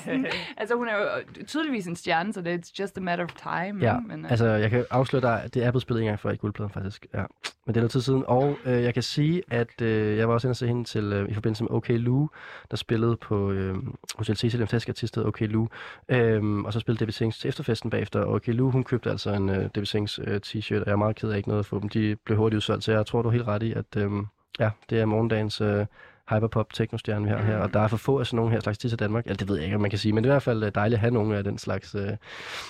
sådan. 0.04 0.26
Altså, 0.56 0.74
hun 0.76 0.88
er 0.88 0.96
jo 0.96 1.06
tydeligvis 1.46 1.86
en 1.86 1.96
stjerne, 1.96 2.32
så 2.32 2.40
det 2.42 2.52
er 2.54 2.58
it's 2.58 2.72
just 2.80 2.98
a 2.98 3.00
matter 3.00 3.24
of 3.24 3.30
time. 3.32 3.84
Ja? 3.84 3.98
Men, 4.00 4.24
øh, 4.24 4.30
altså 4.30 4.46
jeg 4.46 4.70
kan 4.70 4.84
afsløre 4.90 5.22
dig, 5.22 5.42
at 5.42 5.54
det 5.54 5.64
er 5.64 5.70
blevet 5.70 5.82
spillet 5.82 6.02
en 6.02 6.06
gang 6.06 6.20
før 6.20 6.30
i 6.30 6.36
guldpladen 6.36 6.72
faktisk. 6.72 7.06
Ja. 7.14 7.24
Men 7.66 7.74
det 7.74 7.80
er 7.80 7.82
noget 7.82 7.90
tid 7.90 8.00
siden. 8.00 8.24
Og 8.26 8.58
øh, 8.64 8.82
jeg 8.82 8.94
kan 8.94 9.02
sige, 9.02 9.42
at 9.50 9.82
øh, 9.82 10.16
jeg 10.16 10.28
var 10.28 10.34
også 10.34 10.48
inde 10.48 10.52
og 10.52 10.56
se 10.56 10.66
hende 10.66 10.84
til, 10.84 11.04
øh, 11.12 11.28
i 11.28 11.34
forbindelse 11.34 11.64
med 11.64 11.70
OK 11.70 11.88
Lou, 11.88 12.28
der 12.70 12.76
spillede 12.76 13.16
på 13.16 13.50
øh, 13.50 13.74
Hotel 14.14 14.36
Cecil, 14.36 14.60
den 14.60 14.68
fantastiske 14.68 14.90
artist, 14.90 15.18
OK 15.18 15.40
Lou. 15.40 15.68
Øhm, 16.08 16.64
og 16.64 16.72
så 16.72 16.80
spillede 16.80 17.00
Debbie 17.00 17.12
Sings 17.12 17.38
til 17.38 17.48
efterfesten 17.48 17.90
bagefter. 17.90 18.20
Og 18.20 18.32
OK 18.34 18.46
Lou, 18.46 18.70
hun 18.70 18.84
købte 18.84 19.10
altså 19.10 19.30
en 19.30 19.48
øh, 19.48 19.62
Debbie 19.62 19.86
Sings 19.86 20.20
øh, 20.24 20.40
t-shirt, 20.46 20.80
og 20.80 20.86
jeg 20.86 20.92
er 20.92 20.96
meget 20.96 21.16
ked 21.16 21.30
af 21.30 21.36
ikke 21.36 21.48
noget 21.48 21.58
at 21.58 21.66
få 21.66 21.80
dem. 21.80 21.88
De 21.88 22.16
blev 22.24 22.38
hurtigt 22.38 22.56
udsolgt, 22.56 22.84
så 22.84 22.92
jeg 22.92 23.06
tror, 23.06 23.22
du 23.22 23.28
er 23.28 23.32
helt 23.32 23.46
ret 23.46 23.62
i, 23.62 23.72
at 23.72 23.96
øh, 23.96 24.10
ja, 24.58 24.70
det 24.90 25.00
er 25.00 25.04
morgendagens 25.04 25.60
øh, 25.60 25.86
hyperpop 26.30 26.72
techno-stjerne, 26.72 27.24
vi 27.24 27.30
har 27.30 27.42
her. 27.42 27.56
Og 27.56 27.74
der 27.74 27.80
er 27.80 27.88
for 27.88 27.96
få 27.96 28.18
af 28.20 28.26
sådan 28.26 28.36
nogle 28.36 28.52
her 28.52 28.60
slags 28.60 28.78
til 28.78 28.98
Danmark. 28.98 29.24
Eller 29.24 29.36
det 29.36 29.48
ved 29.48 29.56
jeg 29.56 29.64
ikke, 29.64 29.74
om 29.74 29.80
man 29.80 29.90
kan 29.90 29.98
sige, 29.98 30.12
men 30.12 30.24
det 30.24 30.30
er 30.30 30.32
i 30.32 30.34
hvert 30.34 30.42
fald 30.42 30.64
øh, 30.64 30.72
dejligt 30.74 30.96
at 30.96 31.00
have 31.00 31.14
nogle 31.14 31.36
af 31.36 31.44
den 31.44 31.58
slags 31.58 31.94
øh, 31.94 32.10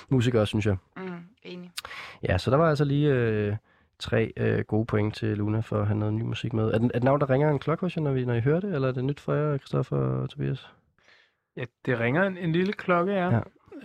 musikere, 0.09 0.47
synes 0.47 0.67
jeg. 0.67 0.77
mm, 0.97 1.03
enig. 1.43 1.71
Ja, 2.29 2.39
så 2.39 2.51
der 2.51 2.57
var 2.57 2.69
altså 2.69 2.85
lige 2.85 3.13
øh, 3.13 3.57
tre 3.99 4.33
øh, 4.37 4.59
gode 4.65 4.87
point 4.87 5.15
til 5.15 5.29
Luna 5.37 5.61
for 5.61 5.81
at 5.81 5.87
have 5.87 5.99
noget 5.99 6.15
ny 6.15 6.23
musik 6.23 6.53
med. 6.53 6.65
Er 6.65 6.79
det, 6.79 6.85
er 6.85 6.99
det 6.99 7.05
navn, 7.05 7.21
der 7.21 7.31
ringer 7.31 7.51
en 7.51 7.59
klokke 7.59 7.81
hos 7.87 7.97
jer, 7.97 8.03
når, 8.03 8.13
vi, 8.13 8.25
når 8.25 8.35
I 8.35 8.41
hører 8.41 8.61
det, 8.61 8.75
eller 8.75 8.89
er 8.89 8.93
det 8.93 9.05
nyt 9.05 9.21
for 9.21 9.35
jer, 9.35 9.59
Christoffer 9.59 9.97
og 9.97 10.31
Tobias? 10.31 10.69
Ja, 11.57 11.65
det 11.87 12.01
ringer 12.01 12.23
en, 12.23 12.39
en 12.39 12.53
lille 12.53 12.73
klokke, 12.73 13.13
ja. 13.13 13.31
Ja. 13.35 13.41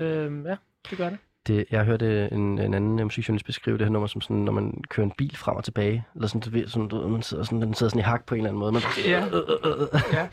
Øhm, 0.06 0.46
ja 0.46 0.56
det 0.90 0.98
gør 0.98 1.10
det. 1.10 1.18
Det, 1.48 1.66
jeg 1.72 1.86
hørte 1.86 2.30
en, 2.32 2.60
en 2.60 2.74
anden 2.74 3.00
øh, 3.00 3.06
musikjournalist 3.06 3.46
beskrive 3.46 3.78
det 3.78 3.86
her 3.86 3.92
nummer 3.92 4.08
som 4.08 4.22
sådan, 4.22 4.38
når 4.38 4.52
man 4.52 4.84
kører 4.90 5.06
en 5.08 5.14
bil 5.18 5.38
frem 5.38 5.56
og 5.58 5.64
tilbage, 5.64 6.06
eller 6.16 6.28
sådan, 6.28 6.42
du 6.42 6.50
ved, 6.50 6.68
sådan, 6.68 6.88
du, 6.88 7.08
man 7.08 7.22
sidder 7.22 7.44
sådan, 7.44 7.62
den 7.62 7.74
sidder 7.74 7.90
sådan 7.90 8.00
i 8.00 8.04
hak 8.04 8.26
på 8.26 8.36
en 8.36 8.40
eller 8.40 8.50
anden 8.50 8.60
måde. 8.60 8.72
Man, 8.72 8.82
Ja. 9.06 9.20
Ja. 10.14 10.20
jeg 10.22 10.30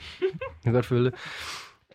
kan 0.65 0.73
godt 0.73 0.87
føle 0.87 1.05
det. 1.05 1.15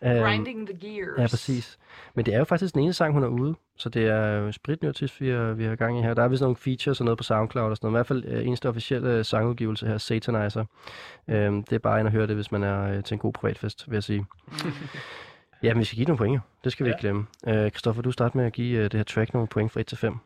Øhm, 0.02 0.22
Grinding 0.22 0.68
the 0.68 0.78
gears. 0.80 1.18
Ja, 1.18 1.26
præcis. 1.26 1.78
Men 2.14 2.26
det 2.26 2.34
er 2.34 2.38
jo 2.38 2.44
faktisk 2.44 2.74
den 2.74 2.82
eneste 2.82 2.96
sang, 2.98 3.12
hun 3.14 3.22
er 3.22 3.26
ude. 3.28 3.54
Så 3.76 3.88
det 3.88 4.06
er 4.06 4.26
jo 4.36 4.52
spritny 4.52 4.88
artist, 4.88 5.20
vi 5.20 5.28
har, 5.28 5.52
vi 5.52 5.64
har 5.64 5.76
gang 5.76 5.98
i 5.98 6.02
her. 6.02 6.14
Der 6.14 6.22
er 6.22 6.28
vist 6.28 6.42
nogle 6.42 6.56
features 6.56 7.00
og 7.00 7.04
noget 7.04 7.18
på 7.18 7.24
SoundCloud 7.24 7.70
og 7.70 7.76
sådan 7.76 7.86
noget. 7.86 7.94
I 7.94 7.96
hvert 7.98 8.06
fald 8.06 8.24
øh, 8.24 8.46
eneste 8.46 8.68
officielle 8.68 9.10
øh, 9.10 9.24
sangudgivelse 9.24 9.86
her, 9.86 9.98
Satanizer. 9.98 10.64
Øhm, 11.28 11.62
det 11.64 11.72
er 11.72 11.78
bare 11.78 11.98
ind 12.00 12.06
at 12.08 12.12
høre 12.12 12.26
det, 12.26 12.34
hvis 12.34 12.52
man 12.52 12.62
er 12.62 12.96
øh, 12.96 13.04
til 13.04 13.14
en 13.14 13.18
god 13.18 13.32
privatfest, 13.32 13.90
vil 13.90 13.96
jeg 13.96 14.02
sige. 14.04 14.26
ja, 15.62 15.74
men 15.74 15.80
vi 15.80 15.84
skal 15.84 15.96
give 15.96 16.06
nogle 16.06 16.18
point. 16.18 16.42
Det 16.64 16.72
skal 16.72 16.84
vi 16.84 16.90
Ja. 16.90 16.94
ikke 16.96 17.00
glemme. 17.00 17.26
Øh, 17.48 17.70
Christoffer, 17.70 18.02
du 18.02 18.10
starter 18.12 18.36
med 18.38 18.44
at 18.46 18.52
give 18.52 18.76
øh, 18.78 18.82
det 18.84 18.94
her 18.94 19.02
track 19.04 19.32
nogle 19.34 19.48
point 19.48 19.72
fra 19.72 19.80
1 19.80 19.86
til 19.86 19.98
5. 19.98 20.18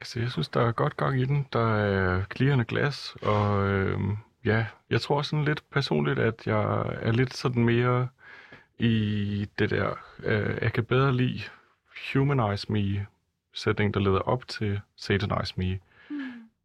Altså, 0.00 0.20
jeg 0.20 0.30
synes, 0.30 0.48
der 0.48 0.60
er 0.66 0.72
godt 0.72 0.96
gang 0.96 1.20
i 1.20 1.24
den. 1.24 1.46
Der 1.52 1.74
er 1.76 2.22
klirrende 2.28 2.64
glas, 2.64 3.14
og 3.22 3.68
øh, 3.68 3.98
ja, 4.44 4.66
jeg 4.90 5.00
tror 5.00 5.22
sådan 5.22 5.44
lidt 5.44 5.62
personligt, 5.72 6.18
at 6.18 6.46
jeg 6.46 6.84
er 7.02 7.12
lidt 7.12 7.34
sådan 7.34 7.64
mere 7.64 8.08
i 8.82 9.46
det 9.58 9.70
der, 9.70 9.94
øh, 10.24 10.58
jeg 10.62 10.72
kan 10.72 10.84
bedre 10.84 11.12
lide 11.16 11.40
Humanize 12.12 12.72
Me 12.72 13.06
sætning, 13.52 13.94
der 13.94 14.00
leder 14.00 14.18
op 14.18 14.48
til 14.48 14.80
Satanize 14.96 15.54
Me. 15.56 15.78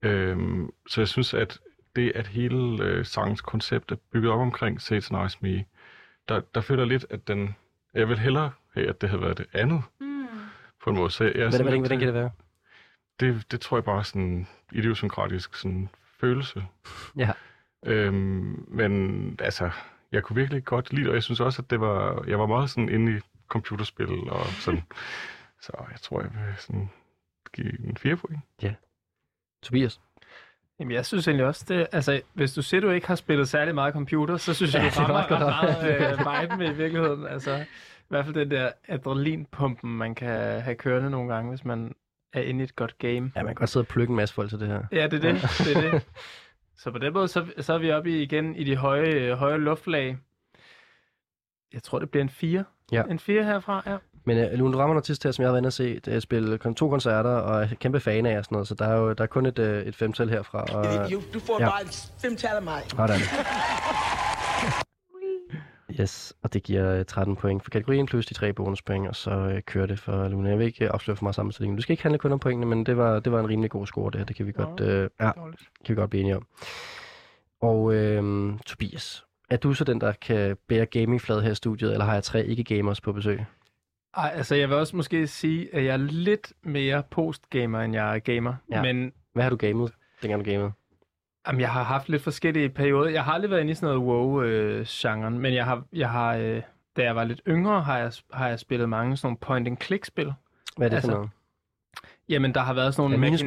Øhm, 0.01 0.72
så 0.88 1.01
jeg 1.01 1.07
synes, 1.07 1.34
at 1.34 1.59
det, 1.95 2.11
at 2.15 2.28
hele 2.28 2.84
øh, 2.84 3.05
sangens 3.05 3.41
koncept 3.41 3.91
er 3.91 3.95
bygget 4.11 4.32
op 4.32 4.39
omkring 4.39 4.82
Satanize 4.82 5.38
Me, 5.41 5.65
der, 6.30 6.41
der 6.55 6.61
føler 6.61 6.82
jeg 6.84 6.88
lidt, 6.88 7.05
at 7.09 7.28
den... 7.28 7.55
Jeg 7.93 8.09
vil 8.09 8.20
hellere 8.20 8.51
have, 8.74 8.89
at 8.89 9.01
det 9.01 9.09
havde 9.09 9.22
været 9.22 9.38
det 9.38 9.45
andet, 9.53 9.82
Mm. 9.99 10.28
på 10.84 10.89
en 10.89 10.95
måde. 10.95 11.11
Så 11.11 11.24
jeg 11.24 11.34
er 11.34 11.39
Hvordan, 11.49 11.61
hvordan, 11.61 11.80
hvordan 11.80 11.99
kan 11.99 12.07
det 12.07 12.13
være? 12.15 12.32
det, 13.20 13.51
det 13.51 13.61
tror 13.61 13.78
jeg 13.78 13.84
bare 13.84 13.99
er 13.99 14.03
sådan 14.03 14.22
en 14.22 14.47
idiosynkratisk 14.72 15.55
sådan 15.55 15.89
følelse. 16.20 16.63
Ja. 17.18 17.32
Øhm, 17.86 18.65
men 18.68 19.36
altså, 19.41 19.70
jeg 20.18 20.24
kunne 20.24 20.36
virkelig 20.36 20.65
godt 20.65 20.93
lide 20.93 21.01
det, 21.03 21.09
og 21.09 21.15
jeg 21.15 21.24
synes 21.24 21.39
også, 21.39 21.61
at 21.61 21.70
det 21.70 21.80
var, 21.82 22.24
jeg 22.28 22.39
var 22.39 22.45
meget 22.45 22.70
sådan 22.70 22.89
inde 22.89 23.18
i 23.18 23.20
computerspil 23.47 24.30
og 24.30 24.45
sådan. 24.45 24.82
Så 25.61 25.72
jeg 25.91 25.99
tror, 26.01 26.22
jeg 26.22 26.30
vil 26.34 26.55
sådan 26.57 26.89
give 27.53 27.88
en 27.89 27.97
4 27.97 28.15
point. 28.15 28.39
Tobias? 29.63 29.99
Jamen, 30.80 30.91
jeg 30.93 31.05
synes 31.05 31.28
egentlig 31.28 31.45
også, 31.45 31.65
det, 31.68 31.88
altså, 31.91 32.22
hvis 32.34 32.53
du 32.53 32.61
siger, 32.61 32.82
du 32.82 32.89
ikke 32.89 33.07
har 33.07 33.15
spillet 33.15 33.49
særlig 33.49 33.76
meget 33.76 33.93
computer, 33.93 34.38
så 34.38 34.53
synes 34.53 34.74
jeg, 34.74 34.84
Ja, 34.84 34.89
du 34.89 34.99
rammer 35.07 35.28
godt 35.30 35.41
ret 35.43 36.18
nok. 36.18 36.26
meget 36.26 36.51
øh, 36.51 36.57
med 36.59 36.70
i 36.70 36.74
virkeligheden. 36.78 37.28
Altså, 37.28 37.55
i 37.99 38.05
hvert 38.09 38.26
fald 38.26 38.36
den 38.36 38.51
der 38.51 38.72
adrenalinpumpen, 38.88 39.97
man 39.97 40.15
kan 40.15 40.61
have 40.61 40.76
kørende 40.76 41.09
nogle 41.09 41.34
gange, 41.34 41.49
hvis 41.49 41.65
man 41.65 41.95
er 42.34 42.41
inde 42.41 42.59
i 42.61 42.63
et 42.63 42.76
godt 42.76 42.97
game. 42.97 43.32
Ja, 43.36 43.43
man 43.43 43.45
kan 43.45 43.55
godt 43.55 43.70
sidde 43.70 43.84
og 43.84 43.88
plukke 43.88 44.11
en 44.11 44.15
masse 44.15 44.36
folk 44.36 44.49
til 44.49 44.59
det 44.59 44.68
her. 44.68 44.84
Ja, 44.91 45.07
det 45.07 45.26
er 45.26 45.32
det. 45.32 45.41
det, 45.41 45.78
er 45.78 45.91
det. 45.91 46.01
Så 46.78 46.91
på 46.91 46.97
den 46.97 47.13
måde, 47.13 47.28
så, 47.28 47.45
så 47.59 47.73
er 47.73 47.78
vi 47.78 47.91
oppe 47.91 48.09
i, 48.11 48.21
igen 48.21 48.55
i 48.55 48.63
de 48.63 48.75
høje, 48.75 49.09
øh, 49.09 49.38
høje 49.38 49.57
luftlag. 49.57 50.17
Jeg 51.73 51.84
tror, 51.84 51.99
det 51.99 52.09
bliver 52.09 52.23
en 52.23 52.30
4. 52.30 52.63
Ja. 52.91 53.03
En 53.03 53.19
4 53.19 53.43
herfra, 53.43 53.84
ja. 53.86 53.97
Men 54.25 54.45
uh, 54.45 54.59
Lune, 54.59 54.73
du 54.73 54.78
rammer 54.78 54.93
noget 54.93 55.03
tidspunkt 55.03 55.28
her, 55.28 55.32
som 55.32 55.41
jeg 55.41 55.47
har 55.47 55.53
været 55.53 55.59
inde 55.59 55.67
og 55.67 55.73
se. 55.73 55.99
Det 55.99 56.15
er 56.15 56.19
spille 56.19 56.57
to 56.57 56.89
koncerter 56.89 57.30
og 57.30 57.63
er 57.63 57.67
kæmpe 57.80 57.99
fan 57.99 58.25
af 58.25 58.38
og 58.38 58.45
sådan 58.45 58.55
noget, 58.55 58.67
så 58.67 58.75
der 58.75 58.86
er 58.86 58.97
jo 58.97 59.13
der 59.13 59.23
er 59.23 59.28
kun 59.28 59.45
et, 59.45 59.59
uh, 59.59 59.65
et 59.65 59.95
femtal 59.95 60.30
herfra. 60.30 60.61
Og, 60.61 61.11
Du, 61.11 61.21
du 61.34 61.39
får 61.39 61.57
ja. 61.61 61.69
bare 61.69 61.86
fem 62.21 62.36
tal 62.36 62.55
af 62.55 62.61
mig. 62.61 62.82
Sådan. 62.89 63.19
Yes, 66.00 66.34
og 66.41 66.54
det 66.54 66.64
giver 66.64 67.00
øh, 67.00 67.06
13 67.06 67.36
point 67.36 67.64
for 67.64 67.70
kategorien, 67.72 68.06
plus 68.06 68.26
de 68.26 68.34
tre 68.34 68.54
bonuspoint, 68.54 69.08
og 69.08 69.16
så 69.16 69.32
øh, 69.32 69.62
kører 69.62 69.86
det 69.86 70.00
for 70.00 70.28
Luna. 70.28 70.50
Jeg 70.50 70.58
vil 70.60 70.66
ikke 70.68 70.86
øh, 70.86 70.91
afsløre 70.93 71.18
for 71.18 71.24
meget 71.24 71.36
sammenstilling. 71.36 71.78
Du 71.78 71.82
skal 71.82 71.93
ikke 71.93 72.04
handle 72.04 72.20
kun 72.20 72.32
om 72.32 72.39
pointene, 72.39 72.66
men 72.66 72.86
det 72.86 72.98
var, 72.98 73.20
det 73.20 73.32
var 73.32 73.39
en 73.39 73.50
rimelig 73.50 73.72
god 73.72 73.88
score, 73.88 74.12
det 74.12 74.18
her. 74.20 74.26
Det 74.26 74.36
kan 74.36 74.48
vi 74.48 74.52
godt, 74.52 74.80
øh, 74.80 75.10
ja, 75.20 75.32
Dårligt. 75.38 75.62
kan 75.86 75.95
vi 75.95 76.00
godt 76.00 76.10
blive 76.10 76.22
enige 76.22 76.36
om. 76.36 76.48
Og 77.62 77.93
øh, 77.93 78.54
Tobias, 78.66 79.26
er 79.50 79.58
du 79.58 79.74
så 79.74 79.84
den, 79.84 80.02
der 80.02 80.12
kan 80.12 80.58
bære 80.68 80.86
gamingfladet 80.86 81.43
her 81.43 81.52
i 81.52 81.56
studiet, 81.56 81.91
eller 81.91 82.06
har 82.06 82.14
jeg 82.14 82.24
tre 82.24 82.45
ikke-gamers 82.45 83.02
på 83.02 83.14
besøg? 83.14 83.45
Ej, 84.18 84.32
altså 84.36 84.56
jeg 84.56 84.70
vil 84.70 84.78
også 84.78 84.95
måske 84.95 85.28
sige, 85.28 85.76
at 85.76 85.84
jeg 85.86 85.93
er 85.93 85.98
lidt 85.98 86.54
mere 86.64 87.04
postgamer, 87.12 87.80
end 87.82 87.93
jeg 87.93 88.16
er 88.16 88.20
gamer. 88.20 88.54
Ja. 88.72 88.82
Men 88.82 89.12
Hvad 89.34 89.43
har 89.43 89.50
du 89.50 89.56
gamet, 89.56 89.91
dengang 90.22 90.45
du 90.45 90.52
gamede? 90.52 90.72
Jamen, 91.48 91.62
jeg 91.62 91.72
har 91.72 91.84
haft 91.84 92.10
lidt 92.10 92.24
forskellige 92.24 92.70
perioder. 92.70 93.10
Jeg 93.10 93.24
har 93.24 93.34
aldrig 93.34 93.52
været 93.52 93.62
inde 93.62 93.72
i 93.72 93.76
sådan 93.76 93.95
noget 93.95 94.10
WoW-genren, 94.10 95.39
men 95.39 95.54
jeg 95.54 95.66
har, 95.66 95.84
jeg 95.93 96.10
har 96.10 96.36
øh, 96.36 96.62
da 96.98 97.04
jeg 97.04 97.16
var 97.16 97.24
lidt 97.24 97.41
yngre, 97.48 97.82
har 97.82 97.98
jeg, 97.98 98.12
har 98.34 98.48
jeg 98.48 98.60
spillet 98.60 98.89
mange 98.89 99.18
sådan 99.18 99.28
nogle 99.28 99.38
point-and-click-spil. 99.38 100.34
Hvad 100.78 100.88
er 100.88 100.89
det 100.89 100.95
Altså, 100.95 101.12
for 101.12 101.18
noget? 101.18 101.30
Jamen, 102.30 102.54
der 102.54 102.62
har 102.62 102.74
været 102.74 102.93
sådan 102.93 103.12
nogle 103.12 103.16
Er 103.16 103.20
minus 103.20 103.43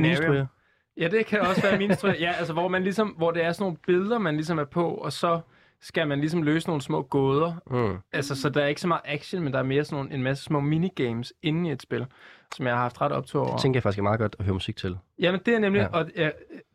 Ja, 0.96 1.08
det 1.08 1.26
kan 1.26 1.40
også 1.40 1.62
være 1.62 1.78
min. 1.78 1.90
Ja, 2.20 2.32
altså 2.38 2.52
hvor 2.52 2.68
man 2.68 2.82
ligesom, 2.82 3.08
hvor 3.08 3.30
det 3.30 3.44
er 3.44 3.52
sådan 3.52 3.64
nogle 3.64 3.76
billeder, 3.86 4.18
man 4.18 4.34
ligesom 4.34 4.58
er 4.58 4.64
på, 4.64 4.88
og 4.88 5.12
så 5.12 5.40
skal 5.82 6.08
man 6.08 6.20
ligesom 6.20 6.42
løse 6.42 6.66
nogle 6.66 6.82
små 6.82 7.02
gåder. 7.02 7.54
Mm. 7.70 7.98
Altså, 8.12 8.34
så 8.40 8.48
der 8.48 8.62
er 8.62 8.66
ikke 8.66 8.80
så 8.80 8.88
meget 8.88 9.02
action, 9.04 9.42
men 9.42 9.52
der 9.52 9.58
er 9.58 9.62
mere 9.62 9.84
sådan 9.84 9.96
nogle, 9.96 10.14
en 10.14 10.22
masse 10.22 10.44
små 10.44 10.60
minigames 10.60 11.32
inde 11.42 11.68
i 11.68 11.72
et 11.72 11.82
spil, 11.82 12.06
som 12.56 12.66
jeg 12.66 12.74
har 12.74 12.82
haft 12.82 13.00
ret 13.00 13.12
optur 13.12 13.40
over. 13.42 13.52
Det 13.52 13.60
tænker 13.62 13.78
jeg 13.78 13.82
faktisk 13.82 13.98
er 13.98 14.02
meget 14.02 14.20
godt 14.20 14.36
at 14.38 14.44
høre 14.44 14.54
musik 14.54 14.76
til. 14.76 14.98
Jamen, 15.18 15.40
det 15.46 15.54
er 15.54 15.58
nemlig, 15.58 15.80
Ja. 15.80 15.98
og 15.98 16.06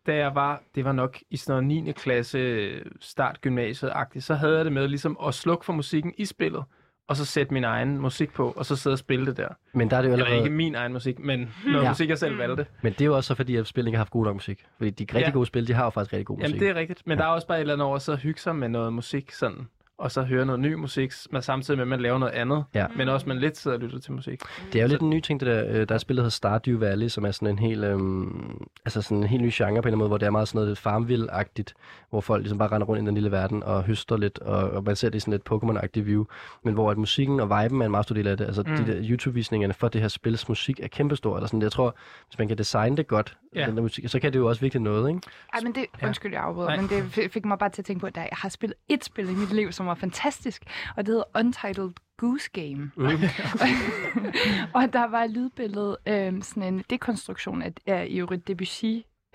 da 0.07 0.15
jeg 0.15 0.35
var, 0.35 0.63
det 0.75 0.85
var 0.85 0.91
nok 0.91 1.17
i 1.29 1.37
sådan 1.37 1.63
noget 1.63 1.83
9. 1.85 1.91
klasse, 1.91 2.69
start 2.99 3.39
gymnasiet-agtigt, 3.47 4.19
så 4.19 4.33
havde 4.35 4.55
jeg 4.55 4.65
det 4.65 4.73
med 4.73 4.87
ligesom 4.87 5.17
at 5.27 5.33
slukke 5.33 5.65
for 5.65 5.73
musikken 5.73 6.13
i 6.17 6.25
spillet, 6.25 6.63
og 7.07 7.15
så 7.17 7.25
sætte 7.25 7.53
min 7.53 7.63
egen 7.63 7.97
musik 7.97 8.33
på, 8.33 8.53
og 8.57 8.65
så 8.65 8.75
sidde 8.75 8.93
og 8.93 8.97
spille 8.99 9.25
det 9.25 9.37
der. 9.37 9.47
Men 9.73 9.89
der 9.89 9.97
er 9.97 10.01
det 10.01 10.07
jo 10.09 10.13
Eller 10.13 10.25
allerede... 10.25 10.45
ikke 10.45 10.55
min 10.57 10.75
egen 10.75 10.93
musik, 10.93 11.19
men 11.19 11.39
noget 11.65 11.77
Ja. 11.77 11.83
ja. 11.83 11.89
musik, 11.89 12.09
jeg 12.09 12.17
selv 12.17 12.37
valgte. 12.37 12.65
Men 12.81 12.93
det 12.93 13.01
er 13.01 13.05
jo 13.05 13.15
også 13.15 13.27
så, 13.27 13.35
fordi 13.35 13.55
at 13.55 13.67
spillet 13.67 13.87
ikke 13.87 13.97
har 13.97 13.99
haft 14.03 14.11
god 14.11 14.25
nok 14.25 14.35
musik. 14.35 14.65
Fordi 14.77 14.89
de 14.89 15.03
rigtig 15.03 15.19
Ja. 15.19 15.29
gode 15.29 15.45
spil, 15.45 15.67
de 15.67 15.73
har 15.73 15.83
jo 15.83 15.89
faktisk 15.89 16.13
rigtig 16.13 16.25
god 16.25 16.37
musik. 16.37 16.47
Jamen, 16.49 16.59
det 16.59 16.69
er 16.69 16.75
rigtigt, 16.75 17.01
men 17.07 17.17
ja. 17.17 17.23
der 17.23 17.29
er 17.29 17.33
også 17.33 17.47
bare 17.47 17.57
et 17.57 17.61
eller 17.61 17.73
andet 17.73 17.85
over 17.87 17.95
at 17.95 18.01
sidde 18.01 18.15
og 18.15 18.19
hygge 18.19 18.39
sig 18.41 18.55
med 18.55 18.69
noget 18.69 18.93
musik 18.93 19.31
sådan, 19.31 19.67
og 19.97 20.11
så 20.11 20.23
høre 20.23 20.45
noget 20.45 20.59
ny 20.61 20.73
musik, 20.73 21.13
men 21.31 21.41
samtidig 21.41 21.77
med, 21.77 21.81
at 21.83 21.87
man 21.87 22.01
laver 22.01 22.17
noget 22.17 22.33
andet, 22.33 22.63
Ja. 22.73 22.85
men 22.95 23.09
også 23.09 23.27
man 23.27 23.37
lidt 23.39 23.57
sidder 23.57 23.77
og 23.77 23.83
lytter 23.83 23.99
til 23.99 24.11
musik. 24.13 24.39
Det 24.73 24.79
er 24.79 24.83
jo 24.83 24.87
lidt 24.89 25.01
en 25.01 25.09
ny 25.09 25.19
ting, 25.19 25.39
det 25.39 25.47
der. 25.47 25.65
Øh, 25.81 25.87
Der 25.89 25.95
er 25.95 25.99
spillet, 25.99 26.17
der 26.17 26.23
hedder 26.23 26.29
Stardew 26.29 26.79
Valley, 26.79 27.07
som 27.07 27.25
er 27.25 27.31
sådan 27.31 27.47
en 27.47 27.59
helt, 27.59 27.83
øhm, 27.83 28.57
altså 28.85 29.01
sådan 29.01 29.17
en 29.17 29.23
helt 29.23 29.43
ny 29.43 29.49
genre 29.53 29.67
på 29.67 29.71
en 29.71 29.77
eller 29.77 29.87
anden 29.87 29.97
måde, 29.97 30.07
hvor 30.07 30.17
det 30.17 30.25
er 30.25 30.29
meget 30.29 30.47
sådan 30.47 30.61
noget 30.61 30.77
farmville-agtigt, 30.77 31.73
hvor 32.09 32.21
folk 32.21 32.41
ligesom 32.41 32.57
bare 32.57 32.71
render 32.71 32.87
rundt 32.87 33.03
i 33.03 33.05
den 33.05 33.13
lille 33.13 33.31
verden 33.31 33.63
og 33.63 33.83
høster 33.83 34.17
lidt, 34.17 34.39
og, 34.39 34.69
og 34.71 34.83
man 34.83 34.95
ser 34.95 35.09
det 35.09 35.15
i 35.15 35.19
sådan 35.19 35.31
lidt 35.31 35.43
Pokémon-agtigt 35.51 36.01
view, 36.03 36.25
men 36.63 36.73
hvor 36.73 36.91
at 36.91 36.97
musikken 36.97 37.39
og 37.39 37.47
viben 37.49 37.81
er 37.81 37.85
en 37.85 37.91
meget 37.91 38.05
stor 38.05 38.15
del 38.15 38.27
af 38.27 38.37
det. 38.37 38.45
Altså 38.45 38.63
mm. 38.67 38.75
de 38.75 38.85
der 38.93 38.99
YouTube-visningerne 39.09 39.73
for 39.73 39.87
det 39.87 40.01
her 40.01 40.07
spils 40.07 40.49
musik 40.49 40.79
er 40.79 40.87
kæmpestor, 40.87 41.35
eller 41.35 41.47
sådan. 41.47 41.61
Jeg 41.61 41.71
tror, 41.71 41.95
hvis 42.29 42.39
man 42.39 42.47
kan 42.47 42.57
designe 42.57 42.97
det 42.97 43.07
godt, 43.07 43.37
Ja. 43.55 43.65
den 43.65 43.75
der 43.75 43.81
musik, 43.81 44.07
så 44.09 44.19
kan 44.19 44.33
det 44.33 44.39
jo 44.39 44.47
også 44.49 44.61
virkelig 44.61 44.81
noget, 44.81 45.09
ikke? 45.09 45.21
Ej, 45.53 45.59
men 45.63 45.75
det, 45.75 45.85
undskyld, 46.03 46.33
jeg 46.33 46.41
afbryder, 46.41 46.75
men 46.81 46.89
det 46.89 47.31
fik 47.31 47.45
mig 47.45 47.57
bare 47.59 47.69
til 47.69 47.81
at 47.81 47.85
tænke 47.85 47.99
på, 47.99 48.07
at 48.07 48.15
jeg 48.17 48.29
har 48.31 48.49
spillet 48.49 48.75
et 48.89 49.03
spil 49.05 49.29
i 49.29 49.33
mit 49.35 49.53
liv, 49.53 49.71
som 49.71 49.84
var 49.87 49.95
fantastisk, 49.95 50.63
og 50.97 51.05
det 51.05 51.07
hedder 51.07 51.39
Untitled 51.39 51.91
Goose 52.17 52.49
Game. 52.53 52.91
Mm. 52.95 53.03
og 54.75 54.93
der 54.93 55.07
var 55.07 55.23
et 55.23 55.31
lydbillede, 55.31 55.97
øh, 56.07 56.41
sådan 56.43 56.73
en 56.73 56.83
dekonstruktion 56.89 57.61
af, 57.61 57.73
af 57.85 58.07
Eurydice 58.09 58.43
Debussy 58.47 58.85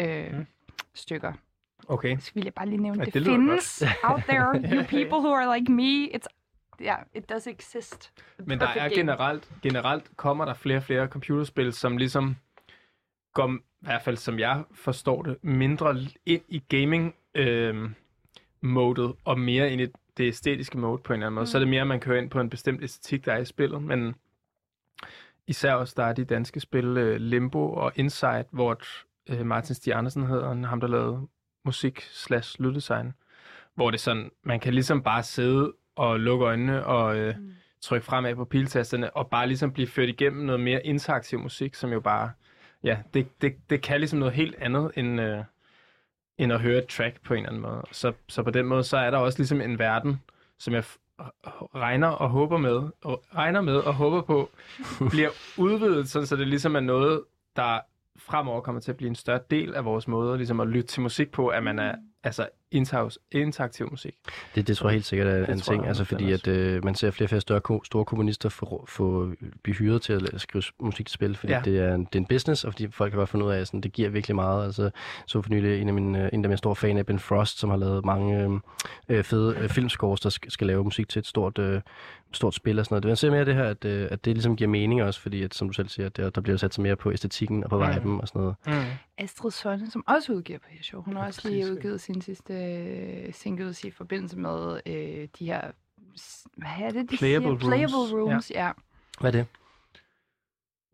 øh, 0.01 0.33
Mm. 0.39 0.47
stykker. 0.95 1.33
Okay. 1.89 2.17
Så 2.19 2.31
vil 2.35 2.45
jeg 2.45 2.55
bare 2.55 2.67
lige 2.69 2.83
nævne, 2.83 2.99
Ja, 2.99 3.05
det, 3.05 3.15
det 3.15 3.25
findes 3.25 3.85
out 4.03 4.23
there, 4.29 4.47
you 4.75 4.83
people 4.85 5.19
who 5.19 5.35
are 5.35 5.59
like 5.59 5.73
me. 5.73 6.09
It's, 6.17 6.27
yeah, 6.83 6.99
it 7.15 7.31
does 7.31 7.47
exist. 7.47 8.13
Men 8.39 8.61
der 8.61 8.67
er 8.67 8.75
game. 8.75 8.95
generelt, 8.95 9.51
generelt 9.63 10.17
kommer 10.17 10.45
der 10.45 10.55
flere 10.55 10.77
og 10.79 10.83
flere 10.83 11.07
computerspil, 11.07 11.73
som 11.73 11.97
ligesom 11.97 12.37
går, 13.35 13.53
i 13.55 13.59
hvert 13.81 14.03
fald 14.03 14.17
som 14.17 14.39
jeg 14.39 14.63
forstår 14.75 15.23
det, 15.23 15.37
mindre 15.43 15.97
ind 16.27 16.43
i 16.49 16.59
gaming 16.69 17.15
øh, 17.35 17.91
modet 18.63 19.13
og 19.25 19.39
mere 19.41 19.71
ind 19.73 19.81
i 19.81 19.87
det 20.21 20.29
æstetiske 20.29 20.79
mode 20.79 20.99
på 21.03 21.13
en 21.13 21.17
eller 21.17 21.27
anden 21.27 21.35
måde. 21.35 21.43
Mm. 21.43 21.47
Så 21.47 21.59
er 21.59 21.61
det 21.61 21.69
mere, 21.69 21.81
at 21.81 21.87
man 21.87 22.01
kører 22.01 22.19
ind 22.19 22.31
på 22.31 22.41
en 22.41 22.51
bestemt 22.51 22.83
æstetik, 22.83 23.25
der 23.25 23.33
er 23.33 23.39
i 23.39 23.45
spillet, 23.45 23.83
men 23.83 24.15
især 25.47 25.75
også 25.75 25.95
der 25.97 26.05
er 26.05 26.13
de 26.13 26.25
danske 26.25 26.61
spil 26.61 26.85
øh, 26.85 27.17
Limbo 27.17 27.73
og 27.73 27.93
Insight, 27.97 28.49
hvor 28.51 28.81
øh, 29.31 29.47
Martin 29.47 29.75
Stig 29.75 29.95
Andersen 29.95 30.27
hedder 30.27 30.67
ham 30.67 30.81
der 30.81 30.89
lavede 30.89 31.27
musik 31.65 32.01
slash 32.01 32.61
lyddesign, 32.63 33.13
hvor 33.75 33.91
det 33.91 34.01
sådan, 34.01 34.31
man 34.43 34.61
kan 34.61 34.75
ligesom 34.75 35.03
bare 35.03 35.23
sidde 35.23 35.73
og 35.97 36.21
lukke 36.21 36.45
øjnene 36.45 36.87
og 36.87 37.17
øh, 37.17 37.35
Mm. 37.39 37.55
trykke 37.81 38.07
fremad 38.07 38.35
på 38.35 38.45
piltasterne, 38.45 39.17
og 39.17 39.31
bare 39.31 39.47
ligesom 39.47 39.73
blive 39.73 39.87
ført 39.89 40.09
igennem 40.09 40.47
noget 40.47 40.61
mere 40.61 40.87
interaktiv 40.87 41.39
musik, 41.39 41.75
som 41.75 41.93
jo 41.93 42.01
bare, 42.01 42.31
ja, 42.85 42.99
det, 43.15 43.43
det, 43.43 43.71
det 43.71 43.83
kan 43.83 44.01
ligesom 44.01 44.19
noget 44.19 44.35
helt 44.35 44.55
andet, 44.59 44.91
end, 44.97 45.21
øh, 45.21 45.45
end 46.41 46.53
at 46.53 46.61
høre 46.61 46.79
et 46.79 46.87
track 46.87 47.23
på 47.25 47.35
en 47.35 47.39
eller 47.39 47.49
anden 47.49 47.63
måde. 47.63 47.83
Så, 47.93 48.13
så 48.29 48.43
på 48.43 48.51
den 48.51 48.67
måde, 48.67 48.83
så 48.83 48.97
er 48.97 49.11
der 49.11 49.19
også 49.19 49.39
ligesom 49.39 49.61
en 49.61 49.79
verden, 49.79 50.21
som 50.59 50.75
jeg 50.75 50.85
regner 51.75 52.09
og 52.09 52.31
håber 52.31 52.59
med, 52.59 52.83
og 53.05 53.23
regner 53.35 53.61
med 53.61 53.77
og 53.77 53.95
håber 53.95 54.23
på, 54.23 54.51
bliver 55.11 55.31
udvidet, 55.59 56.09
sådan, 56.09 56.27
så 56.27 56.37
det 56.37 56.49
ligesom 56.49 56.77
er 56.77 56.81
noget, 56.81 57.23
der 57.57 57.81
fremover 58.19 58.61
kommer 58.61 58.81
til 58.81 58.91
at 58.93 58.97
blive 58.97 59.09
en 59.09 59.15
større 59.15 59.41
del 59.51 59.75
af 59.75 59.85
vores 59.85 60.09
måde 60.09 60.37
ligesom 60.37 60.61
at 60.61 60.69
lytte 60.69 60.89
til 60.89 61.03
musik 61.03 61.31
på, 61.31 61.49
at 61.49 61.63
man 61.63 61.79
er 61.79 61.95
altså 62.25 62.49
interaktiv, 62.73 63.21
interaktiv 63.33 63.89
musik. 63.91 64.15
Det, 64.55 64.69
det 64.69 64.77
tror 64.77 64.89
jeg 64.89 64.93
helt 64.95 65.05
sikkert 65.07 65.29
er 65.29 65.47
en 65.53 65.61
tror 65.61 65.73
ting, 65.73 65.83
jeg, 65.83 65.89
altså 65.89 66.05
fordi 66.05 66.33
at 66.33 66.47
øh, 66.49 66.85
man 66.85 66.95
ser 66.95 67.11
flere 67.11 67.27
og 67.27 67.29
flere 67.29 67.41
større, 67.41 67.61
ko- 67.61 67.85
store 67.85 68.05
komponister 68.05 68.49
få, 68.49 68.85
få 68.89 69.33
blive 69.63 69.77
hyret 69.77 70.03
til 70.03 70.13
at 70.35 70.41
skrive 70.41 70.63
musik 70.81 71.07
til 71.07 71.15
spil, 71.15 71.37
fordi 71.37 71.53
ja. 71.53 71.59
Ja. 71.59 71.65
det, 71.65 71.79
er 71.79 71.95
en, 71.95 72.05
det 72.05 72.15
er 72.15 72.19
en 72.19 72.27
business, 72.27 72.65
og 72.65 72.73
fordi 72.73 72.91
folk 72.91 73.11
kan 73.11 73.19
godt 73.19 73.29
finde 73.29 73.45
ud 73.45 73.51
af, 73.53 73.61
at 73.61 73.67
sådan, 73.67 73.81
det 73.81 73.93
giver 73.93 74.09
virkelig 74.09 74.35
meget. 74.37 74.65
Altså, 74.65 74.91
så 75.27 75.43
for 75.43 75.51
nylig 75.51 75.81
en 75.81 75.89
af 75.89 75.95
mine, 75.95 76.25
øh, 76.25 76.31
en 76.33 76.45
af 76.45 76.49
mine 76.49 76.59
store 76.59 76.77
fan 76.77 76.99
af 76.99 77.07
Ben 77.07 77.19
Frost, 77.19 77.59
som 77.59 77.71
har 77.71 77.77
lavet 77.77 78.05
mange 78.05 78.43
øh, 78.45 78.51
øh, 79.09 79.25
fede 79.25 79.57
øh, 79.59 79.69
filmscores, 79.69 80.21
der 80.21 80.29
skal, 80.29 80.51
skal 80.51 80.67
lave 80.67 80.85
musik 80.85 81.09
til 81.09 81.21
et 81.21 81.27
stort, 81.27 81.59
øh, 81.59 81.81
stort 82.33 82.55
spil 82.55 82.79
og 82.79 82.85
sådan 82.85 82.95
noget. 82.95 83.05
Man 83.05 83.17
ser 83.17 83.31
mere 83.31 83.45
det 83.45 83.55
her, 83.55 83.65
at, 83.65 83.85
øh, 83.85 84.09
at 84.11 84.25
det 84.25 84.35
ligesom 84.35 84.57
giver 84.57 84.71
mening 84.71 85.03
også, 85.03 85.21
fordi 85.21 85.43
at, 85.43 85.55
som 85.55 85.69
du 85.69 85.73
selv 85.75 85.89
siger, 85.89 86.09
der, 86.09 86.31
der 86.31 86.41
bliver 86.41 86.57
sat 86.57 86.75
så 86.75 86.81
mere 86.81 86.97
på 86.97 87.13
æstetikken 87.13 87.65
og 87.65 87.71
på 87.71 87.79
Mm. 87.79 87.95
viben 87.95 88.21
og 88.21 88.29
sådan 88.29 88.41
noget. 88.41 88.57
Mm. 88.67 88.73
Astrid 89.19 89.51
Sonne, 89.51 89.91
som 89.91 90.05
også 90.07 90.33
udgiver 90.33 90.59
på 90.59 90.65
her 90.71 90.83
show. 90.83 91.03
Hun 91.03 91.17
har 91.17 91.27
også 91.27 91.49
lige 91.49 91.73
udgivet 91.73 92.01
sin 92.01 92.21
sidste 92.21 92.55
øh, 92.61 93.35
single 93.35 93.75
i 93.85 93.91
forbindelse 93.91 94.39
med 94.39 94.81
øh, 94.87 95.29
de 95.39 95.47
her... 95.47 95.61
Hvad 96.57 96.69
er 96.81 96.91
det, 96.91 97.11
de 97.11 97.17
Playable 97.17 97.21
siger? 97.21 97.49
rooms. 97.49 97.65
Playable 97.65 98.21
rooms, 98.23 98.51
ja. 98.51 98.67
ja. 98.67 98.73
Hvad 99.21 99.35
er 99.35 99.39
det? 99.39 99.47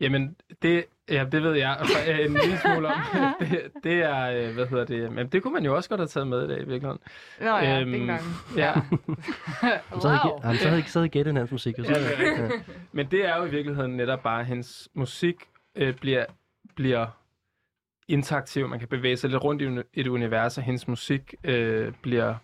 Jamen, 0.01 0.37
det, 0.63 0.85
ja, 1.09 1.25
det 1.33 1.43
ved 1.43 1.53
jeg 1.55 1.87
øh, 2.09 2.19
en 2.19 2.33
lille 2.33 2.59
smule 2.59 2.89
om. 2.89 2.95
det, 3.41 3.71
det 3.85 3.93
er, 4.03 4.21
øh, 4.49 4.55
hvad 4.55 4.67
hedder 4.67 4.85
det, 4.85 5.13
men 5.13 5.29
det 5.29 5.43
kunne 5.43 5.53
man 5.55 5.65
jo 5.65 5.77
også 5.77 5.89
godt 5.89 6.01
have 6.01 6.09
taget 6.09 6.27
med 6.27 6.45
i 6.45 6.49
dag 6.49 6.57
i 6.57 6.65
virkeligheden. 6.65 6.99
Nå 7.41 7.47
ja, 7.57 7.81
Øhm, 7.81 7.93
dong. 7.93 8.21
ja. 8.57 8.73
Så 10.01 10.09
havde, 10.09 10.21
wow. 10.25 10.33
wow. 10.33 10.55
så 10.55 10.69
havde, 10.69 10.83
så 10.83 10.99
havde 10.99 11.07
I 11.07 11.09
gættet 11.09 11.35
hans 11.37 11.51
musik. 11.53 11.79
jo, 11.79 11.85
Så, 11.85 11.91
Ja, 11.93 11.99
det. 12.01 12.53
Men 12.93 13.11
det 13.11 13.27
er 13.27 13.37
jo 13.37 13.45
i 13.45 13.51
virkeligheden 13.51 13.97
netop 13.97 14.23
bare, 14.23 14.41
at 14.41 14.47
hendes 14.47 14.89
musik 14.95 15.37
øh, 15.77 15.95
bliver, 15.95 16.25
bliver 16.75 17.07
interaktiv. 18.09 18.69
Man 18.69 18.79
kan 18.79 18.89
bevæge 18.89 19.17
sig 19.17 19.31
lidt 19.31 19.45
rundt 19.45 19.63
i 19.63 20.01
et 20.01 20.07
univers, 20.07 20.59
og 20.59 20.65
hendes 20.65 20.89
musik 20.89 21.35
øh, 21.45 21.93
bliver, 22.03 22.35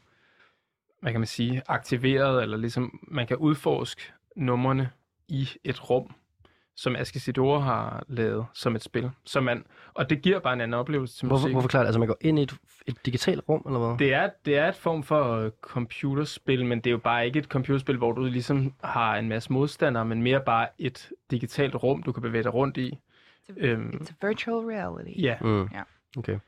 hvad 1.00 1.12
kan 1.12 1.20
man 1.20 1.26
sige, 1.26 1.62
aktiveret, 1.68 2.42
eller 2.42 2.56
ligesom 2.56 2.98
man 3.08 3.26
kan 3.26 3.36
udforske 3.36 4.02
numrene 4.36 4.90
i 5.28 5.48
et 5.64 5.90
rum, 5.90 6.14
som 6.76 6.96
Askisidora 6.96 7.58
har 7.58 8.04
lavet 8.08 8.46
som 8.54 8.76
et 8.76 8.82
spil. 8.82 9.10
Så 9.24 9.40
man, 9.40 9.64
og 9.94 10.10
det 10.10 10.22
giver 10.22 10.38
bare 10.38 10.52
en 10.52 10.60
anden 10.60 10.74
oplevelse 10.74 11.16
til 11.18 11.28
Hvorfor, 11.28 11.42
musik. 11.42 11.54
hvorfor 11.54 11.68
klart? 11.68 11.86
Altså, 11.86 11.98
man 11.98 12.08
går 12.08 12.16
ind 12.20 12.38
i 12.38 12.42
et, 12.42 12.54
et 12.86 13.06
digitalt 13.06 13.40
rum, 13.48 13.62
eller 13.66 13.78
hvad? 13.78 13.98
Det 13.98 14.14
er, 14.14 14.30
det 14.44 14.56
er 14.56 14.68
et 14.68 14.74
form 14.74 15.02
for 15.02 15.36
øh, 15.36 15.50
computerspil, 15.60 16.66
men 16.66 16.78
det 16.78 16.86
er 16.86 16.90
jo 16.90 16.98
bare 16.98 17.26
ikke 17.26 17.38
et 17.38 17.44
computerspil, 17.44 17.96
hvor 17.96 18.12
du 18.12 18.24
ligesom 18.24 18.74
har 18.84 19.16
en 19.16 19.28
masse 19.28 19.52
modstandere, 19.52 20.04
men 20.04 20.22
mere 20.22 20.40
bare 20.40 20.68
et 20.78 21.10
digitalt 21.30 21.74
rum, 21.74 22.02
du 22.02 22.12
kan 22.12 22.22
bevæge 22.22 22.42
dig 22.42 22.54
rundt 22.54 22.76
i. 22.76 22.98
Øhm, 23.56 24.00
It's 24.02 24.12
a 24.22 24.26
virtual 24.26 24.56
reality. 24.66 25.20
ja, 25.22 25.34
Mm. 25.40 25.62
Ja. 25.62 25.82
Okay. 26.18 26.38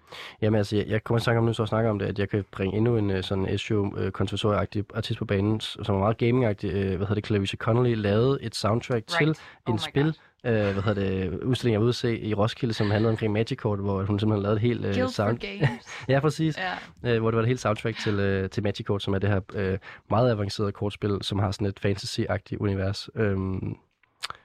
Jamen 0.42 0.58
altså, 0.58 0.76
jeg, 0.76 0.86
jeg 0.88 1.04
kommer 1.04 1.18
til 1.18 1.24
tanke 1.24 1.38
om 1.38 1.44
nu, 1.44 1.52
så 1.52 1.62
at 1.62 1.68
snakke 1.68 1.90
om 1.90 1.98
det, 1.98 2.06
at 2.06 2.18
jeg 2.18 2.28
kan 2.28 2.44
bringe 2.52 2.76
endnu 2.76 2.96
en 2.96 3.10
øh, 3.10 3.22
sådan 3.22 3.58
SU 3.58 3.96
øh, 3.96 4.10
konservatorieagtig 4.12 4.84
artist 4.94 5.18
på 5.18 5.24
banen, 5.24 5.60
som 5.60 5.94
er 5.94 5.98
meget 5.98 6.16
gaming-agtig. 6.22 6.66
Øh, 6.72 6.86
hvad 6.88 6.98
hedder 6.98 7.14
det? 7.14 7.26
Clarice 7.26 7.56
Connolly 7.56 7.94
lavede 7.94 8.38
et 8.42 8.54
soundtrack 8.56 9.04
right. 9.10 9.18
til 9.18 9.28
en 9.28 9.34
Oh 9.66 9.74
my 9.74 9.78
spil, 9.78 10.04
God. 10.04 10.52
øh, 10.52 10.72
hvad 10.72 10.82
hedder 10.82 10.94
det, 11.30 11.40
udstilling, 11.42 11.72
jeg 11.72 11.80
var 11.80 11.84
ude 11.84 11.88
at 11.90 11.94
se 11.94 12.18
i 12.20 12.34
Roskilde, 12.34 12.74
som 12.74 12.90
handlede 12.90 13.10
omkring 13.10 13.32
Magic 13.32 13.58
Court, 13.58 13.78
hvor 13.80 14.02
hun 14.02 14.18
simpelthen 14.18 14.42
lavede 14.42 14.56
et 14.56 14.62
helt 14.62 14.84
øh, 14.84 14.94
Guild 14.94 15.08
sound... 15.08 15.38
Ja, 16.08 16.20
præcis. 16.20 16.58
ja. 17.04 17.14
Øh, 17.14 17.20
hvor 17.20 17.30
det 17.30 17.36
var 17.36 17.42
et 17.42 17.48
helt 17.48 17.60
soundtrack 17.60 17.98
til, 17.98 18.14
øh, 18.20 18.50
til 18.50 18.62
Magic 18.62 18.86
Court, 18.86 19.02
som 19.02 19.14
er 19.14 19.18
det 19.18 19.30
her 19.30 19.40
øh, 19.54 19.78
meget 20.10 20.30
avancerede 20.30 20.72
kortspil, 20.72 21.18
som 21.22 21.38
har 21.38 21.50
sådan 21.50 21.66
et 21.66 21.80
fantasy-agtigt 21.86 22.56
univers. 22.60 23.08
Øhm, 23.14 23.76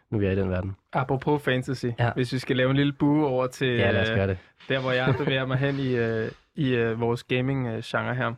nu 0.09 0.17
er 0.17 0.19
vi 0.19 0.25
er 0.27 0.31
i 0.31 0.35
den 0.35 0.49
verden. 0.49 0.75
apropos 0.93 1.41
fantasy, 1.43 1.85
Ja. 1.85 1.91
ja. 1.99 2.11
hvis 2.15 2.33
vi 2.33 2.39
skal 2.39 2.55
lave 2.57 2.69
en 2.69 2.75
lille 2.75 2.93
bue 2.93 3.25
over 3.27 3.47
til 3.47 3.67
Ja, 3.67 3.91
lad 3.91 4.01
os 4.01 4.09
øh, 4.09 4.15
gøre 4.15 4.27
det. 4.27 4.37
der, 4.69 4.79
hvor 4.81 4.91
jeg 4.91 5.15
bevæger 5.17 5.45
mig 5.45 5.57
hen 5.57 5.79
i, 5.79 5.95
øh, 5.95 6.31
i 6.55 6.69
øh, 6.75 6.99
vores 6.99 7.23
gaming-genre 7.23 8.15
her. 8.15 8.33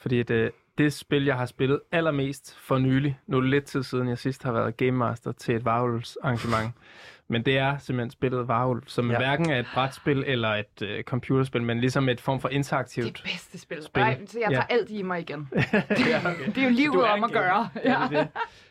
Fordi 0.00 0.22
det, 0.22 0.50
det 0.78 0.92
spil, 0.92 1.24
jeg 1.24 1.36
har 1.36 1.46
spillet 1.46 1.80
allermest 1.92 2.56
for 2.60 2.78
nylig, 2.78 3.18
nu 3.26 3.36
er 3.36 3.40
det 3.40 3.50
lidt 3.50 3.64
tid 3.64 3.82
siden, 3.82 4.08
jeg 4.08 4.18
sidst 4.18 4.42
har 4.42 4.52
været 4.52 4.76
Game 4.76 4.92
Master 4.92 5.32
til 5.32 5.54
et 5.56 5.64
Varulvs 5.64 6.16
arrangement. 6.22 6.74
Men 7.30 7.44
det 7.44 7.58
er 7.58 7.78
simpelthen 7.78 8.10
spillet 8.10 8.48
Varulv, 8.48 8.82
som 8.86 9.06
Ja. 9.10 9.12
ja. 9.12 9.18
hverken 9.18 9.50
er 9.50 9.58
et 9.58 9.66
brætspil 9.74 10.24
eller 10.26 10.48
et 10.48 10.82
øh, 10.82 11.02
computerspil, 11.04 11.62
men 11.62 11.80
ligesom 11.80 12.08
et 12.08 12.20
form 12.20 12.40
for 12.40 12.48
Det 12.48 12.54
interaktivt. 12.56 13.20
bedste 13.24 13.58
spil. 13.58 13.82
Spil. 13.82 14.02
Nej, 14.02 14.20
så 14.26 14.38
jeg 14.38 14.50
Ja. 14.50 14.54
tager 14.56 14.66
alt 14.70 14.90
i 14.90 15.02
mig 15.02 15.20
igen. 15.20 15.48
ja, 15.54 16.30
okay. 16.30 16.46
Det 16.46 16.58
er 16.58 16.62
jo 16.64 16.70
livet 16.70 17.04
om 17.04 17.24
at 17.24 17.30
gøre. 17.32 17.68
Ja, 17.84 17.96
det 18.10 18.18
er 18.18 18.22
det. 18.24 18.28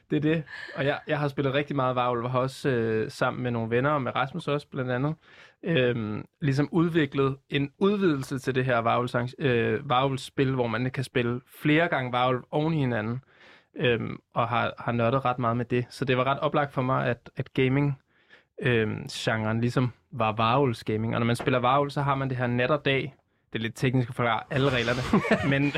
Det 0.10 0.16
er 0.16 0.22
det. 0.22 0.43
Og 0.76 0.86
jeg, 0.86 0.99
jeg 1.08 1.20
har 1.20 1.28
spillet 1.28 1.53
rigtig 1.53 1.76
meget 1.76 1.95
Varulv, 1.95 2.24
og 2.24 2.32
har 2.32 2.39
også 2.39 2.70
øh, 2.70 3.12
sammen 3.12 3.43
med 3.43 3.51
nogle 3.51 3.70
venner, 3.70 3.89
og 3.89 4.01
med 4.01 4.16
Rasmus 4.16 4.47
også 4.47 4.68
blandt 4.68 4.91
andet, 4.91 5.16
øh, 5.64 6.24
ligesom 6.41 6.70
udviklet 6.72 7.38
en 7.49 7.72
udvidelse 7.78 8.39
til 8.39 8.55
det 8.55 8.66
her 8.66 8.78
Varulvs, 8.78 9.16
øh, 9.39 9.89
Varulvs-spil, 9.89 10.53
hvor 10.53 10.68
man 10.68 10.91
kan 10.91 11.03
spille 11.03 11.41
flere 11.62 11.88
gange 11.88 12.12
Varulv 12.12 12.43
oven 12.51 12.74
i 12.74 12.80
hinanden, 12.80 13.22
øh, 13.76 13.99
og 14.34 14.47
har, 14.47 14.74
har 14.80 14.91
nørdet 14.91 15.26
ret 15.26 15.39
meget 15.39 15.58
med 15.58 15.66
det. 15.66 15.86
Så 15.89 16.05
det 16.05 16.18
var 16.18 16.24
ret 16.24 16.39
oplagt 16.39 16.74
for 16.74 16.82
mig, 16.82 17.08
at, 17.08 17.30
at 17.36 17.53
gaming 17.53 17.99
øh, 18.62 18.97
genren 19.12 19.62
ligesom 19.62 19.91
var 20.12 20.32
Varulvs 20.32 20.84
gaming. 20.84 21.16
Og 21.16 21.20
når 21.20 21.26
man 21.26 21.36
spiller 21.36 21.60
Varulv, 21.60 21.89
så 21.89 22.01
har 22.01 22.16
man 22.16 22.30
det 22.30 22.38
her 22.38 22.47
nat 22.47 22.72
og 22.72 22.86
dag. 22.86 23.16
Det 23.53 23.60
er 23.60 23.64
lidt 23.64 23.76
teknisk 23.76 24.10
at 24.10 24.16
forklare 24.16 24.43
alle 24.49 24.70
reglerne. 24.70 25.01
men, 25.51 25.74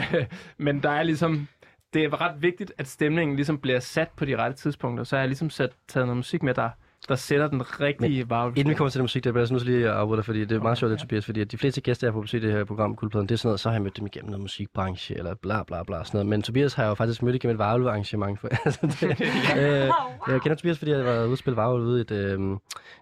men 0.58 0.84
der 0.84 0.90
er 0.90 1.04
ligesom 1.04 1.48
det 1.94 2.04
er 2.04 2.22
ret 2.22 2.42
vigtigt, 2.42 2.74
at 2.78 2.88
stemningen 2.88 3.36
ligesom 3.36 3.58
bliver 3.58 3.80
sat 3.80 4.10
på 4.18 4.26
de 4.26 4.38
rette 4.38 4.58
tidspunkter. 4.58 5.04
Så 5.04 5.16
har 5.16 5.22
jeg 5.22 5.28
ligesom 5.28 5.50
sat, 5.50 5.72
taget 5.88 6.08
noget 6.08 6.18
musik 6.18 6.44
med, 6.44 6.54
der, 6.54 6.70
der 7.08 7.16
sætter 7.16 7.48
den 7.48 7.82
rigtige 7.82 8.30
varvel. 8.30 8.58
Inden 8.58 8.70
vi 8.70 8.76
kommer 8.76 8.90
til 8.90 9.00
den 9.00 9.04
musik, 9.04 9.24
der 9.24 9.32
bliver 9.32 9.46
jeg 9.46 9.52
nødt 9.52 9.64
til 9.64 9.72
lige 9.72 9.90
at 9.90 9.94
afbryde 9.94 10.18
dig, 10.18 10.26
fordi 10.26 10.40
det 10.46 10.52
er 10.52 10.62
meget 10.62 10.78
sjovt, 10.78 10.92
det, 10.92 11.00
Tobias, 11.00 11.26
fordi 11.26 11.42
at 11.42 11.52
de 11.52 11.58
fleste 11.58 11.82
gæster, 11.82 12.08
jeg 12.08 12.14
får 12.14 12.22
besøg 12.22 12.44
i 12.44 12.46
det 12.46 12.54
her 12.54 12.64
program, 12.64 12.96
Guldpladen, 12.96 13.30
det 13.30 13.36
er 13.36 13.38
sådan 13.38 13.48
noget, 13.48 13.60
så 13.60 13.70
har 13.70 13.76
jeg 13.76 13.82
mødt 13.82 13.98
dem 13.98 14.06
igennem 14.06 14.30
noget 14.30 14.42
musikbranche, 14.42 15.18
eller 15.18 15.36
bla 15.36 15.64
bla 15.64 15.84
bla, 15.84 16.04
sådan 16.04 16.18
noget. 16.18 16.28
Men 16.28 16.42
Tobias 16.42 16.74
har 16.74 16.84
jeg 16.84 16.90
jo 16.90 16.96
faktisk 16.96 17.24
mødt 17.24 17.36
igennem 17.36 17.56
et 17.56 17.60
varulve-arrangement. 17.60 18.40
For, 18.40 18.48
altså, 18.66 18.80
det, 18.82 19.04
øh, 19.60 19.92
jeg 20.28 20.42
kender 20.42 20.56
Tobias, 20.56 20.78
fordi 20.78 20.92
jeg 20.92 21.06
var 21.06 21.24
ude 21.24 21.32
at 21.32 21.38
spille 21.38 21.70
ude 21.74 21.98
i 21.98 22.02
et, 22.02 22.12
øh, 22.12 22.58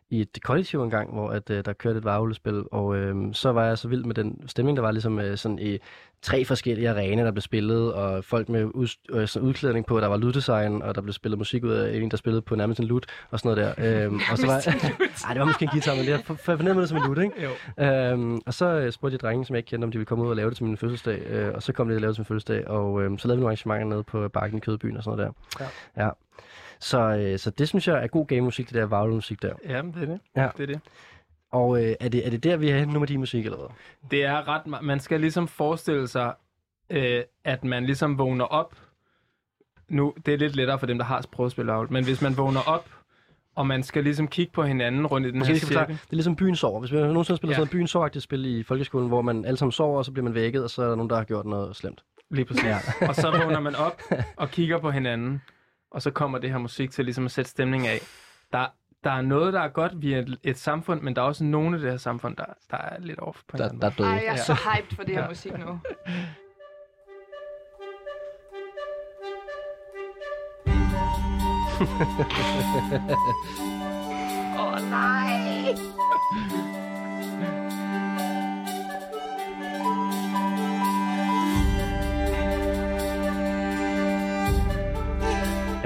i 0.10 0.22
et 0.22 0.38
kollektiv 0.44 0.84
engang, 0.84 1.14
hvor 1.14 1.30
at, 1.30 1.50
øh, 1.50 1.66
der 1.66 1.74
kørte 1.74 1.98
et 1.98 2.04
varulvespil, 2.04 2.64
og 2.72 2.96
øh, 2.98 3.16
så 3.34 3.52
var 3.52 3.66
jeg 3.66 3.78
så 3.78 3.88
vild 3.88 4.04
med 4.04 4.16
den 4.16 4.48
stemning, 4.48 4.78
der 4.78 4.84
var 4.84 4.92
ligesom 4.92 5.20
øh, 5.20 5.38
sådan 5.38 5.60
i 5.60 5.78
tre 6.22 6.46
forskellige 6.46 6.90
arenaer, 6.90 7.26
der 7.26 7.32
blev 7.32 7.42
spillet, 7.42 7.94
og 7.94 8.24
folk 8.24 8.50
med 8.50 8.64
ud, 8.74 8.88
øh, 9.12 9.28
sådan 9.28 9.48
udklædning 9.48 9.86
på, 9.86 10.00
der 10.00 10.08
var 10.08 10.18
lyddesign, 10.18 10.82
og 10.82 10.96
der 10.96 11.02
blev 11.02 11.14
spillet 11.14 11.38
musik 11.38 11.64
ud 11.64 11.72
af 11.72 11.98
en, 11.98 12.12
der 12.12 12.18
spillede 12.18 12.42
på 12.42 12.56
nærmest 12.56 12.80
en 12.80 12.86
lut, 12.86 13.06
og 13.32 13.40
sådan 13.40 13.58
noget 13.58 13.76
der. 13.78 14.04
Øhm, 14.06 14.20
og 14.32 14.38
så 14.38 14.48
var, 14.48 14.54
Ej, 15.28 15.34
det 15.34 15.40
var 15.40 15.46
måske 15.46 15.64
en 15.64 15.70
guitar, 15.72 15.96
men 15.96 16.06
jeg 16.06 16.20
for- 16.26 16.34
jeg 16.34 16.58
fornemmede 16.58 16.82
det 16.82 16.90
som 16.90 16.98
en 16.98 17.04
lut, 17.08 17.18
ikke? 17.18 17.34
Jo. 17.78 17.84
Øhm, 17.86 18.40
og 18.46 18.54
så 18.54 18.66
øh, 18.66 18.92
spurgte 18.92 19.14
jeg 19.14 19.20
drengene, 19.22 19.46
som 19.46 19.54
jeg 19.56 19.60
ikke 19.60 19.70
kendte, 19.70 19.86
om 19.86 19.92
de 19.92 19.98
ville 19.98 20.06
komme 20.06 20.24
ud 20.24 20.30
og 20.30 20.36
lave 20.36 20.50
det 20.50 20.58
til 20.58 20.66
min 20.66 20.78
fødselsdag. 20.78 21.22
Øh, 21.30 21.52
og 21.56 21.64
så 21.64 21.74
kom 21.74 21.88
de 21.90 21.96
og 21.96 22.02
lavede 22.02 22.08
det 22.08 22.16
til 22.16 22.22
min 22.22 22.26
fødselsdag, 22.28 22.68
og 22.68 23.02
øh, 23.02 23.20
så 23.20 23.28
lavede 23.28 23.38
vi 23.38 23.42
nogle 23.42 23.48
arrangementer 23.48 23.88
nede 23.88 24.04
på 24.04 24.28
Bakken 24.30 24.58
i 24.58 24.62
Kødbyen 24.62 24.98
og 24.98 25.04
sådan 25.04 25.18
noget 25.18 25.34
der. 25.60 25.66
Ja. 25.98 26.06
ja. 26.06 26.10
Så, 26.80 27.00
øh, 27.00 27.40
så 27.40 27.50
det 27.50 27.68
synes 27.68 27.88
jeg 27.88 28.04
er 28.04 28.08
god 28.08 28.28
gamemusik, 28.28 28.66
det 28.68 28.76
der 28.76 28.86
varulmusik 28.86 29.42
der. 29.42 29.54
Jamen, 29.70 29.94
det 29.94 30.02
er 30.04 30.06
det. 30.06 30.20
Ja. 30.36 30.50
det, 30.58 30.64
er 30.64 30.68
det. 30.68 30.80
Og 31.52 31.84
øh, 31.86 31.96
er, 32.00 32.10
det, 32.10 32.26
er 32.26 32.30
det 32.30 32.44
der, 32.44 32.58
vi 32.58 32.70
er 32.70 32.78
henne 32.78 32.94
nu 32.94 33.00
med 33.00 33.08
din 33.08 33.20
musik, 33.20 33.46
eller 33.46 33.58
hvad? 33.58 33.68
Det 34.12 34.24
er 34.26 34.48
ret... 34.48 34.62
ma- 34.68 34.82
Man 34.82 35.00
skal 35.00 35.20
ligesom 35.22 35.48
forestille 35.48 36.08
sig, 36.08 36.34
øh, 36.90 37.24
at 37.44 37.64
man 37.64 37.86
ligesom 37.86 38.18
vågner 38.18 38.46
op. 38.46 38.76
Nu, 39.90 40.14
det 40.26 40.34
er 40.34 40.38
lidt 40.38 40.56
lettere 40.56 40.80
for 40.80 40.86
dem, 40.86 40.98
der 40.98 41.06
har 41.06 41.26
prøvet 41.32 41.48
at 41.48 41.52
spille 41.52 41.72
varvel, 41.72 41.92
men 41.94 42.04
hvis 42.04 42.22
man 42.22 42.38
vågner 42.38 42.60
op, 42.68 42.90
og 43.56 43.68
man 43.68 43.84
skal 43.84 44.04
ligesom 44.04 44.28
kigge 44.28 44.52
på 44.54 44.64
hinanden 44.64 45.08
rundt 45.08 45.28
i 45.28 45.32
den 45.32 45.40
Måske 45.40 45.54
her 45.54 45.60
cirkel. 45.60 45.88
det 45.88 45.94
er 46.12 46.16
ligesom 46.16 46.36
byen 46.36 46.56
sover. 46.56 46.80
Hvis 46.80 46.92
man 46.92 47.02
nogensinde 47.02 47.38
spiller 47.38 47.52
Ja. 47.52 47.56
sådan 47.56 47.62
noget 47.62 47.72
byen 47.72 47.88
sover 47.88 48.20
spil 48.20 48.46
i 48.60 48.64
folkeskolen, 48.64 49.08
hvor 49.08 49.22
man 49.22 49.46
alle 49.46 49.58
sammen 49.58 49.72
sover, 49.72 49.98
og 49.98 50.06
så 50.06 50.12
bliver 50.12 50.24
man 50.24 50.34
vækket, 50.34 50.64
og 50.64 50.70
så 50.70 50.82
er 50.84 50.88
der 50.88 50.96
nogen, 50.96 51.10
der 51.10 51.16
har 51.16 51.24
gjort 51.24 51.46
noget 51.46 51.76
slemt. 51.76 52.04
Lige 52.32 52.46
præcis. 52.46 52.64
Ja. 52.64 52.78
og 53.10 53.16
så 53.16 53.32
vågner 53.44 53.60
man 53.60 53.76
op 53.76 54.02
og 54.38 54.50
kigger 54.50 54.78
på 54.80 54.92
hinanden, 54.92 55.42
og 55.92 56.02
så 56.02 56.12
kommer 56.12 56.38
det 56.38 56.50
her 56.52 56.58
musik 56.58 56.92
til 56.92 57.06
ligesom 57.06 57.26
at 57.26 57.32
sætte 57.32 57.52
stemning 57.52 57.88
af. 57.88 58.00
Der, 58.54 58.66
der 59.04 59.12
er 59.12 59.22
noget, 59.22 59.54
der 59.54 59.62
er 59.62 59.68
godt 59.68 60.02
via 60.02 60.18
et, 60.20 60.38
et 60.44 60.58
samfund, 60.58 61.02
men 61.02 61.16
der 61.16 61.22
er 61.22 61.26
også 61.26 61.44
nogle 61.44 61.76
af 61.76 61.82
det 61.82 61.92
her 61.92 61.98
samfund, 61.98 62.36
der, 62.38 62.46
der 62.72 62.78
er 62.78 63.00
lidt 63.00 63.20
off 63.20 63.42
på 63.48 63.58
Der, 63.58 63.64
hinanden. 63.64 63.82
der 63.82 63.88
er 63.88 63.92
døde. 63.92 64.08
Ej, 64.10 64.24
jeg 64.26 64.32
er 64.34 64.36
så 64.44 64.54
hyped 64.54 64.96
for 64.96 65.04
det 65.04 65.16
her 65.16 65.22
Ja. 65.22 65.28
musik 65.28 65.52
nu. 65.58 65.80
Åh 74.60 74.74
oh, 74.74 74.90
nej! 74.90 75.76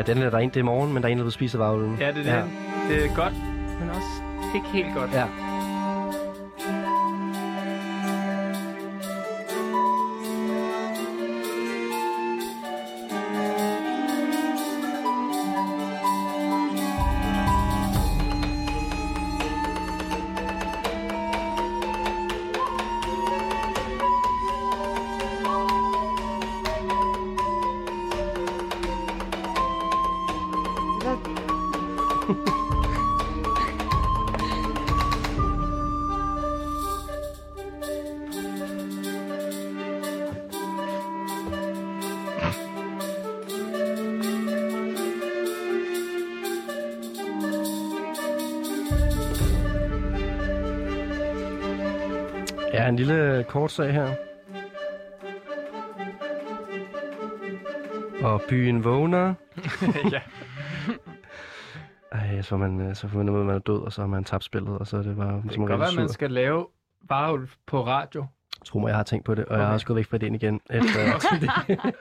Ja, 0.07 0.13
den 0.13 0.21
er 0.23 0.29
der 0.29 0.37
er 0.37 0.41
en, 0.41 0.49
det 0.49 0.59
er 0.59 0.63
morgen, 0.63 0.93
men 0.93 1.03
der 1.03 1.09
er 1.09 1.11
en, 1.11 1.17
der 1.17 1.23
vil 1.23 1.33
spise 1.33 1.59
varvlen. 1.59 1.97
Ja, 1.99 2.07
det 2.11 2.27
er 2.27 2.35
det. 2.35 2.49
Det 2.89 3.05
er 3.05 3.15
godt, 3.15 3.33
men 3.79 3.89
også 3.89 4.13
ikke 4.55 4.67
helt 4.73 4.95
godt. 4.95 5.13
Ja, 5.13 5.25
en 53.51 53.57
lille 53.57 53.61
kort 53.61 53.71
sag 53.71 53.93
her. 53.93 54.15
Og 58.23 58.41
byen 58.49 58.83
vågner. 58.83 59.33
ja. 60.11 60.21
Ej, 62.11 62.41
så, 62.41 62.55
er 62.55 62.59
man, 62.59 62.81
øh, 62.81 62.95
så 62.95 63.07
får 63.07 63.17
man 63.17 63.27
at 63.27 63.45
man 63.45 63.55
er 63.55 63.59
død, 63.59 63.81
og 63.81 63.93
så 63.93 64.01
har 64.01 64.07
man 64.07 64.23
tabt 64.23 64.43
spillet, 64.43 64.77
og 64.77 64.87
så 64.87 64.97
er 64.97 65.01
det 65.01 65.17
bare 65.17 65.41
Det 65.43 65.51
kan 65.51 65.65
godt 65.65 65.79
være, 65.79 65.89
at 65.89 65.95
man 65.95 66.09
skal 66.09 66.31
lave 66.31 66.67
varulv 67.09 67.49
på 67.67 67.85
radio. 67.85 68.25
Tro 68.65 68.79
mig, 68.79 68.87
jeg 68.87 68.95
har 68.95 69.03
tænkt 69.03 69.25
på 69.25 69.35
det, 69.35 69.45
og 69.45 69.51
okay. 69.51 69.59
jeg 69.59 69.67
har 69.67 69.73
også 69.73 69.85
gået 69.85 69.97
væk 69.97 70.05
fra 70.05 70.17
ideen 70.17 70.35
igen. 70.35 70.61
Efter, 70.69 70.99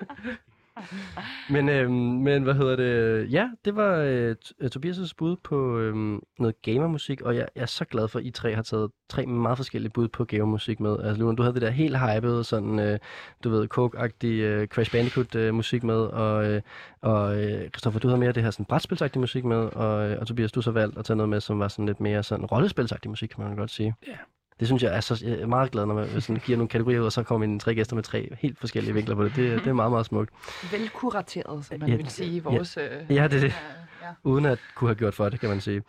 men, 1.55 1.69
øh, 1.69 1.91
men 1.91 2.43
hvad 2.43 2.55
hedder 2.55 2.77
det? 2.77 3.33
Ja, 3.33 3.49
det 3.65 3.77
var 3.77 3.97
øh, 3.97 4.37
øh 4.61 4.71
Tobias' 4.77 5.13
bud 5.19 5.37
på 5.37 5.79
øh, 5.79 5.95
noget 6.39 6.63
gamermusik, 6.63 7.21
og 7.21 7.37
jeg, 7.37 7.49
jeg 7.55 7.63
er 7.63 7.67
så 7.67 7.85
glad 7.85 8.09
for, 8.09 8.19
at 8.19 8.25
I 8.25 8.31
tre 8.31 8.55
har 8.55 8.63
taget 8.63 8.91
tre 9.09 9.27
meget 9.27 9.59
forskellige 9.59 9.91
bud 9.93 10.09
på 10.09 10.25
gamermusik 10.25 10.81
med. 10.81 10.97
Altså, 11.03 11.21
Luna, 11.21 11.37
du 11.37 11.43
havde 11.43 11.55
det 11.55 11.63
der 11.63 11.71
helt 11.71 11.99
hypede, 11.99 12.45
sådan, 12.45 12.79
øh, 12.79 12.99
du 13.45 13.51
ved, 13.51 13.69
coke-agtig 13.69 14.41
øh, 14.41 14.69
Crash 14.69 14.93
Bandicoot-musik 14.93 15.83
øh, 15.83 15.87
med, 15.87 16.01
og, 16.01 16.47
øh, 16.47 16.63
og 17.01 17.43
øh, 17.43 17.69
Christoffer, 17.69 18.01
du 18.01 18.09
havde 18.09 18.21
mere 18.21 18.33
det 18.33 18.43
her 18.43 18.51
sådan 18.51 18.67
brætspilsagtig 18.67 19.21
musik 19.21 19.45
med, 19.45 19.57
og, 19.57 20.11
øh, 20.11 20.21
og 20.21 20.27
Tobias, 20.27 20.53
du 20.53 20.63
så 20.63 20.71
valgt 20.71 20.99
at 20.99 21.05
tage 21.05 21.17
noget 21.17 21.29
med, 21.29 21.41
som 21.41 21.59
var 21.59 21.69
sådan 21.69 21.87
lidt 21.87 22.01
mere 22.01 22.23
sådan 22.23 22.47
rollespilsagtig 22.47 23.11
musik, 23.11 23.29
kan 23.29 23.45
man 23.45 23.57
godt 23.57 23.71
sige. 23.71 23.95
Ja. 24.07 24.17
Det 24.61 24.69
synes 24.69 24.83
jeg 24.83 24.97
er 24.97 25.01
så 25.01 25.25
jeg 25.27 25.41
er 25.41 25.47
meget 25.47 25.71
glad, 25.71 25.87
når 25.87 25.95
man 25.95 26.09
sådan 26.21 26.37
giver 26.45 26.59
nogle 26.59 26.69
kategorier 26.69 27.01
ud, 27.01 27.05
og 27.07 27.13
så 27.13 27.23
kommer 27.23 27.47
mine 27.47 27.61
tre 27.61 27.75
gæster 27.75 27.95
med 27.97 28.03
tre 28.03 28.29
helt 28.39 28.59
forskellige 28.59 28.95
vinkler 28.95 29.15
på 29.15 29.25
det. 29.25 29.37
Det, 29.37 29.59
det 29.61 29.67
er 29.67 29.73
meget, 29.73 29.91
meget 29.93 30.07
smukt. 30.07 30.31
Velkurateret, 30.73 31.65
som 31.65 31.81
man 31.81 31.89
Ja, 31.89 31.97
vil 31.97 32.09
sige 32.11 32.37
i 32.37 32.39
vores... 32.41 32.77
øh, 32.77 32.85
Ja, 33.17 33.25
det 33.29 33.37
er 33.37 33.41
det. 33.41 33.43
Ja, 33.43 34.07
ja. 34.07 34.13
Uden 34.25 34.45
at 34.47 34.59
kunne 34.75 34.89
have 34.89 34.95
gjort 34.95 35.15
for 35.15 35.29
det, 35.29 35.41
kan 35.41 35.49
man 35.49 35.61
sige. 35.61 35.83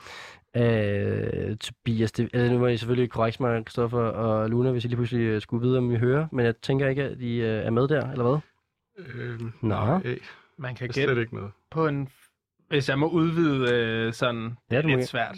Øh, 0.58 1.58
Tobias, 1.58 2.12
det, 2.12 2.30
altså, 2.34 2.54
nu 2.54 2.60
må 2.60 2.68
I 2.68 2.78
selvfølgelig 2.78 3.10
korrekte 3.12 3.42
mig, 3.44 3.62
Christoffer 3.62 4.00
og 4.00 4.50
Luna, 4.50 4.72
hvis 4.72 4.86
I 4.86 4.88
lige 4.88 4.96
pludselig 4.98 5.22
øh, 5.24 5.42
skulle 5.42 5.68
vide, 5.68 5.78
om 5.78 5.92
I 5.92 5.96
hører, 5.98 6.28
men 6.32 6.46
jeg 6.46 6.58
tænker 6.58 6.88
ikke, 6.88 7.04
at 7.04 7.20
I 7.22 7.42
øh, 7.42 7.66
er 7.66 7.70
med 7.70 7.88
der, 7.88 8.12
eller 8.12 8.24
hvad? 8.30 8.40
Øh, 9.16 9.40
Nå. 9.42 9.50
Nej, 9.62 10.20
Man 10.58 10.76
kan 10.76 10.86
jeg 10.86 10.90
er 10.90 10.94
gætte 10.94 11.14
slet 11.14 11.18
ikke 11.18 11.36
med. 11.36 11.44
på 11.72 11.88
en... 11.88 12.08
Hvis 12.70 12.90
jeg 12.90 13.00
må 13.00 13.08
udvide 13.10 13.74
øh, 13.74 14.14
sådan 14.14 14.58
Ja, 14.72 14.82
du 14.82 14.88
må 14.88 14.96
lidt 14.96 15.08
svært. 15.08 15.38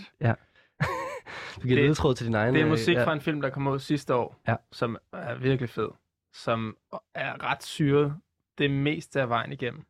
Du 1.56 1.62
giver 1.62 1.76
Det- 1.76 1.84
ledetråd 1.84 2.16
til 2.16 2.26
din 2.28 2.36
egen... 2.36 2.54
Det 2.54 2.60
er 2.62 2.66
øh, 2.66 2.72
musik 2.72 2.96
ja. 2.96 3.06
fra 3.06 3.14
en 3.14 3.22
film, 3.22 3.42
der 3.42 3.50
kom 3.50 3.68
ud 3.68 3.80
sidste 3.80 4.16
år, 4.16 4.40
Ja. 4.48 4.56
som 4.72 4.98
er 5.14 5.36
virkelig 5.36 5.70
fed. 5.70 5.90
Som 6.34 6.78
er 7.16 7.44
ret 7.52 7.64
syret 7.64 8.16
det 8.58 8.72
meste 8.72 9.22
af 9.22 9.30
vejen 9.30 9.52
igennem. 9.52 9.84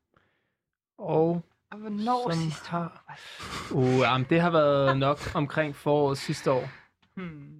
Og 0.97 1.41
Og 1.72 1.78
hvornår 1.78 2.32
Som 2.32 2.39
sidste 2.41 2.70
har- 2.70 3.03
år? 3.74 3.78
uh, 3.78 3.99
jamen, 3.99 4.28
det 4.30 4.41
har 4.41 4.49
været 4.49 4.97
nok 4.97 5.18
omkring 5.36 5.76
foråret 5.76 6.18
sidste 6.18 6.51
år. 6.51 6.70
Hmm. 7.16 7.59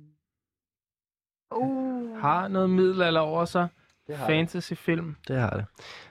Uh. 1.55 2.19
Har 2.19 2.47
noget 2.47 2.69
middelalder 2.69 3.21
over 3.21 3.45
sig. 3.45 3.67
Det 4.07 4.17
har. 4.17 4.25
Fantasyfilm. 4.27 5.15
Det 5.27 5.39
har 5.39 5.49
det. 5.49 5.65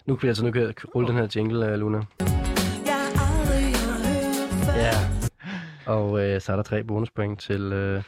Nu 0.06 0.16
kan 0.16 0.26
jeg 0.26 0.30
altså 0.30 0.44
nu 0.44 0.50
kan 0.52 0.62
jeg 0.62 0.94
rulle 0.94 1.08
den 1.08 1.16
her 1.16 1.28
jingle, 1.36 1.66
øh, 1.66 1.74
Luna. 1.78 2.02
Og 5.92 6.20
øh, 6.24 6.40
så 6.40 6.52
er 6.52 6.56
der 6.56 6.62
tre 6.62 6.84
bonuspoint 6.84 7.40
til, 7.40 7.60
øh, 7.72 8.02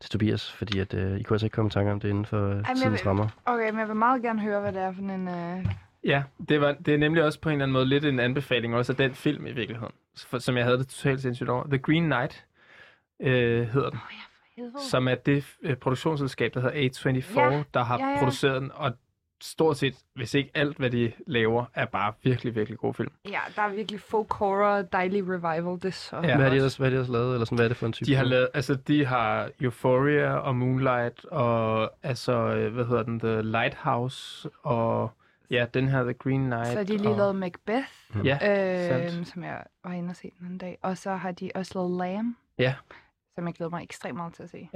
til 0.00 0.10
Tobias, 0.10 0.52
fordi 0.52 0.78
at, 0.78 0.94
øh, 0.94 1.20
I 1.20 1.22
kunne 1.22 1.34
altså 1.34 1.46
ikke 1.46 1.54
komme 1.54 1.68
i 1.68 1.70
tanke 1.70 1.92
om 1.92 2.00
det 2.00 2.08
inden 2.08 2.26
for 2.26 2.48
øh, 2.50 2.56
jeg 2.56 2.64
tidens 2.76 2.84
vil- 2.92 3.06
rammer. 3.08 3.28
Okay, 3.46 3.70
men 3.70 3.78
jeg 3.80 3.88
vil 3.88 3.96
meget 3.96 4.22
gerne 4.22 4.40
høre, 4.40 4.60
hvad 4.60 4.72
det 4.72 4.82
er 4.82 4.92
for 4.92 5.02
en... 5.02 5.28
Øh... 5.28 5.66
Ja, 6.04 6.22
det, 6.48 6.60
var, 6.60 6.72
det 6.86 6.94
er 6.94 6.98
nemlig 6.98 7.24
også 7.24 7.40
på 7.40 7.48
en 7.48 7.52
eller 7.52 7.64
anden 7.64 7.72
måde 7.72 7.86
lidt 7.86 8.04
en 8.04 8.20
anbefaling 8.20 8.74
også 8.74 8.92
af 8.92 8.96
den 8.96 9.14
film 9.14 9.46
i 9.46 9.52
virkeligheden, 9.52 9.92
for, 10.26 10.38
som 10.38 10.56
jeg 10.56 10.64
havde 10.64 10.78
det 10.78 10.88
totalt 10.88 11.20
sindssygt 11.20 11.48
over. 11.48 11.64
The 11.64 11.78
Green 11.78 12.04
Knight 12.04 12.46
øh, 13.22 13.68
hedder 13.68 13.90
den, 13.90 13.98
helvede. 14.56 14.72
som 14.90 15.08
er 15.08 15.14
det 15.14 15.44
øh, 15.62 15.76
produktionsselskab, 15.76 16.54
der 16.54 16.60
hedder 16.60 16.88
A24, 17.20 17.40
Ja, 17.40 17.62
der 17.74 17.82
har 17.84 17.98
ja, 17.98 18.10
ja. 18.10 18.18
produceret 18.18 18.62
den, 18.62 18.70
og 18.74 18.92
stort 19.40 19.76
set, 19.76 19.94
hvis 20.14 20.34
ikke 20.34 20.50
alt, 20.54 20.76
hvad 20.76 20.90
de 20.90 21.12
laver, 21.26 21.64
er 21.74 21.84
bare 21.84 22.12
virkelig, 22.22 22.54
virkelig 22.54 22.78
god 22.78 22.94
film. 22.94 23.12
Ja, 23.28 23.38
der 23.56 23.62
er 23.62 23.68
virkelig 23.74 24.00
folk 24.00 24.32
horror, 24.32 24.82
dejlig 24.82 25.22
revival, 25.28 25.74
det 25.74 25.84
er 25.84 25.90
så... 25.90 26.16
Ja. 26.16 26.20
Hvad 26.22 26.34
har 26.36 26.48
de 26.50 26.56
ellers, 26.56 26.76
hvad 26.76 26.86
har 26.86 26.90
de 26.90 26.94
ellers 26.94 27.08
lavet, 27.08 27.32
eller 27.32 27.44
sådan, 27.44 27.56
hvad 27.58 27.64
er 27.66 27.68
det 27.68 27.76
for 27.76 27.86
en 27.86 27.92
type? 27.92 28.06
De 28.06 28.14
har 28.14 28.24
lavet, 28.24 28.48
altså 28.54 28.74
de 28.74 29.06
har 29.06 29.50
Euphoria 29.60 30.32
og 30.34 30.56
Moonlight, 30.56 31.24
og 31.24 31.90
altså, 32.02 32.32
øh, 32.32 32.74
hvad 32.74 32.84
hedder 32.84 33.02
den, 33.02 33.20
The 33.20 33.42
Lighthouse, 33.42 34.48
og 34.62 35.10
ja, 35.50 35.66
den 35.74 35.88
her 35.88 36.02
The 36.02 36.12
Green 36.14 36.40
Knight. 36.44 36.66
Så 36.66 36.76
har 36.76 36.84
de 36.84 36.96
lige 36.96 37.08
og, 37.10 37.16
lavet 37.16 37.36
Macbeth, 37.36 37.88
Ja, 38.24 38.34
øh, 38.34 39.10
sandt. 39.10 39.28
som 39.28 39.44
jeg 39.44 39.62
var 39.84 39.92
inde 39.92 40.10
og 40.10 40.16
se 40.16 40.32
den 40.38 40.46
anden 40.46 40.58
dag. 40.58 40.78
Og 40.82 40.98
så 40.98 41.10
har 41.14 41.30
de 41.32 41.50
også 41.54 41.72
lavet 41.74 41.98
Lamb, 41.98 42.36
Ja. 42.58 42.74
som 43.34 43.46
jeg 43.46 43.54
glæder 43.54 43.70
mig 43.70 43.82
ekstremt 43.82 44.16
meget 44.16 44.34
til 44.34 44.42
at 44.42 44.50
se. 44.50 44.68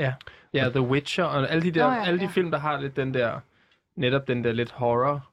Ja, 0.55 0.69
The 0.69 0.81
Witcher, 0.81 1.25
og 1.25 1.51
alle 1.51 1.63
de 1.63 1.71
der, 1.71 1.87
Nå 1.87 1.93
ja, 1.93 2.05
alle 2.07 2.19
de 2.19 2.25
ja. 2.25 2.31
film, 2.31 2.51
der 2.51 2.59
har 2.59 2.81
lidt 2.81 2.97
den 2.97 3.15
der, 3.15 3.41
netop 3.97 4.29
den 4.29 4.45
der 4.45 4.53
lidt 4.53 4.71
horror, 4.71 5.31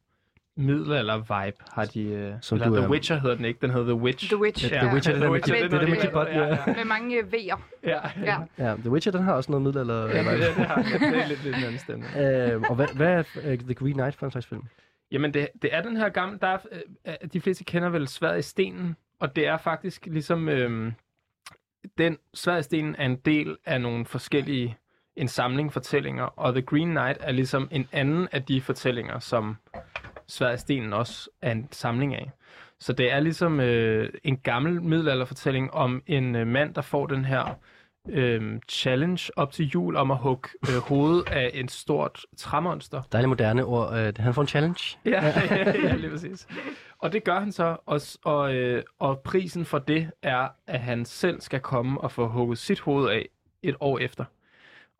middelalder-vibe, 0.55 1.57
har 1.73 1.85
de... 1.85 2.03
Øh, 2.03 2.33
Som 2.41 2.55
eller 2.55 2.67
du 2.69 2.75
The 2.75 2.85
er- 2.85 2.89
Witcher 2.89 3.19
hedder 3.19 3.35
den 3.35 3.45
ikke, 3.45 3.59
den 3.61 3.69
hedder 3.69 3.85
The 3.85 3.95
Witch. 3.95 4.27
The 4.27 4.37
Witch. 4.41 4.71
Ja, 4.71 4.79
The 4.79 4.93
Witcher, 4.93 5.13
det 5.13 5.21
er 5.23 5.25
The 5.25 5.31
med 5.31 5.33
Witcher, 5.33 5.55
det 5.55 5.63
er 5.73 5.79
det 5.79 5.89
med 5.89 5.97
den 5.97 6.11
Butt, 6.13 6.29
hedder- 6.33 6.57
ja. 6.67 6.73
Med 6.75 6.85
mange 6.85 7.17
øh, 7.17 7.27
V'er. 7.33 7.59
Ja, 7.83 7.99
Ja. 8.23 8.37
Ja, 8.57 8.75
The 8.75 8.89
Witcher, 8.89 9.11
den 9.11 9.21
har 9.23 9.33
også 9.33 9.51
noget 9.51 9.61
middelalder. 9.63 10.07
ja, 10.07 10.19
eller- 10.19 10.31
det, 10.31 10.41
det, 10.57 10.65
har, 10.65 10.75
det 10.81 10.93
er 11.23 11.27
lidt, 11.27 11.43
lidt 11.43 11.55
en 11.57 11.63
anden 11.63 11.77
stemme. 11.79 12.05
øh, 12.53 12.61
og 12.61 12.75
hvad, 12.75 12.87
hvad 12.95 13.07
er 13.13 13.23
øh, 13.43 13.59
The 13.59 13.73
Green 13.73 13.93
Knight 13.93 14.15
for 14.15 14.25
en 14.25 14.31
slags 14.31 14.47
film? 14.47 14.61
Jamen, 15.11 15.33
det, 15.33 15.47
det 15.61 15.75
er 15.75 15.81
den 15.81 15.97
her 15.97 16.09
gamle... 16.09 16.37
Der 16.41 16.47
er, 16.47 16.57
øh, 17.07 17.13
de 17.33 17.41
fleste 17.41 17.63
kender 17.63 17.89
vel 17.89 18.07
Sværet 18.07 18.39
i 18.39 18.41
stenen, 18.41 18.95
og 19.19 19.35
det 19.35 19.47
er 19.47 19.57
faktisk 19.57 20.05
ligesom... 20.05 20.49
Øh, 20.49 20.91
den 21.97 22.17
Sværet 22.33 22.59
i 22.59 22.63
stenen 22.63 22.95
er 22.97 23.05
en 23.05 23.15
del 23.15 23.57
af 23.65 23.81
nogle 23.81 24.05
forskellige... 24.05 24.77
En 25.15 25.27
samling 25.27 25.73
fortællinger, 25.73 26.23
og 26.23 26.53
The 26.53 26.61
Green 26.61 26.89
Knight 26.89 27.17
er 27.21 27.31
ligesom 27.31 27.67
en 27.71 27.87
anden 27.91 28.27
af 28.31 28.43
de 28.43 28.61
fortællinger, 28.61 29.19
som 29.19 29.57
Sværet 30.31 30.57
i 30.57 30.59
stenen 30.59 30.93
også 30.93 31.29
er 31.41 31.51
en 31.51 31.67
samling 31.71 32.15
af. 32.15 32.31
Så 32.79 32.93
det 32.93 33.11
er 33.11 33.19
ligesom 33.19 33.59
øh, 33.59 34.09
en 34.23 34.37
gammel 34.37 34.81
middelalderfortælling 34.81 35.73
om 35.73 36.03
en 36.07 36.35
øh, 36.35 36.47
mand, 36.47 36.73
der 36.73 36.81
får 36.81 37.07
den 37.07 37.25
her 37.25 37.57
øh, 38.09 38.59
challenge 38.69 39.31
op 39.35 39.51
til 39.51 39.67
jul 39.67 39.95
om 39.95 40.11
at 40.11 40.17
hugge 40.17 40.49
øh, 40.69 40.77
hovedet 40.77 41.29
af 41.29 41.51
en 41.53 41.67
stort 41.67 42.25
træmonster. 42.37 43.01
Dejligt 43.11 43.29
moderne 43.29 43.65
ord. 43.65 43.93
Øh, 43.93 44.13
han 44.19 44.33
får 44.33 44.41
en 44.41 44.47
challenge. 44.47 44.97
Ja, 45.05 45.25
ja, 45.83 45.95
lige 45.95 46.09
præcis. 46.09 46.47
Og 46.97 47.13
det 47.13 47.23
gør 47.23 47.39
han 47.39 47.51
så, 47.51 47.77
og, 47.85 48.01
og, 48.23 48.55
øh, 48.55 48.83
og 48.99 49.19
prisen 49.19 49.65
for 49.65 49.79
det 49.79 50.09
er, 50.23 50.47
at 50.67 50.79
han 50.79 51.05
selv 51.05 51.41
skal 51.41 51.59
komme 51.59 52.01
og 52.01 52.11
få 52.11 52.27
hugget 52.27 52.57
sit 52.57 52.79
hoved 52.79 53.09
af 53.09 53.29
et 53.63 53.75
år 53.79 53.99
efter. 53.99 54.25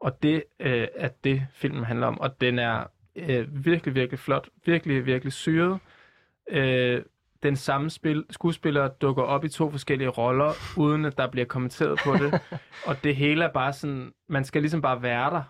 Og 0.02 0.24
det 0.24 0.44
øh, 0.60 0.88
er 0.96 1.10
det, 1.24 1.48
filmen 1.54 1.84
handler 1.84 2.08
om. 2.08 2.20
Og 2.20 2.42
den 2.42 2.60
er 2.60 2.84
øh, 3.16 3.66
virkelig, 3.66 3.96
virkelig 3.96 4.20
flot. 4.20 4.50
Virkelig, 4.66 5.06
virkelig 5.06 5.34
syret. 5.34 5.80
Øh, 6.50 7.02
den 7.44 7.56
samme 7.56 7.90
spil, 7.90 8.26
skuespiller 8.30 8.88
dukker 8.88 9.24
op 9.24 9.46
i 9.46 9.50
to 9.50 9.72
forskellige 9.72 10.10
roller, 10.10 10.54
uden 10.78 11.06
at 11.06 11.18
der 11.18 11.28
bliver 11.28 11.46
kommenteret 11.46 12.00
på 12.04 12.14
det. 12.14 12.42
og 12.88 13.04
det 13.04 13.16
hele 13.16 13.44
er 13.44 13.52
bare 13.52 13.74
sådan, 13.74 14.14
man 14.28 14.46
skal 14.46 14.62
ligesom 14.62 14.82
bare 14.82 15.02
være 15.02 15.30
der. 15.30 15.44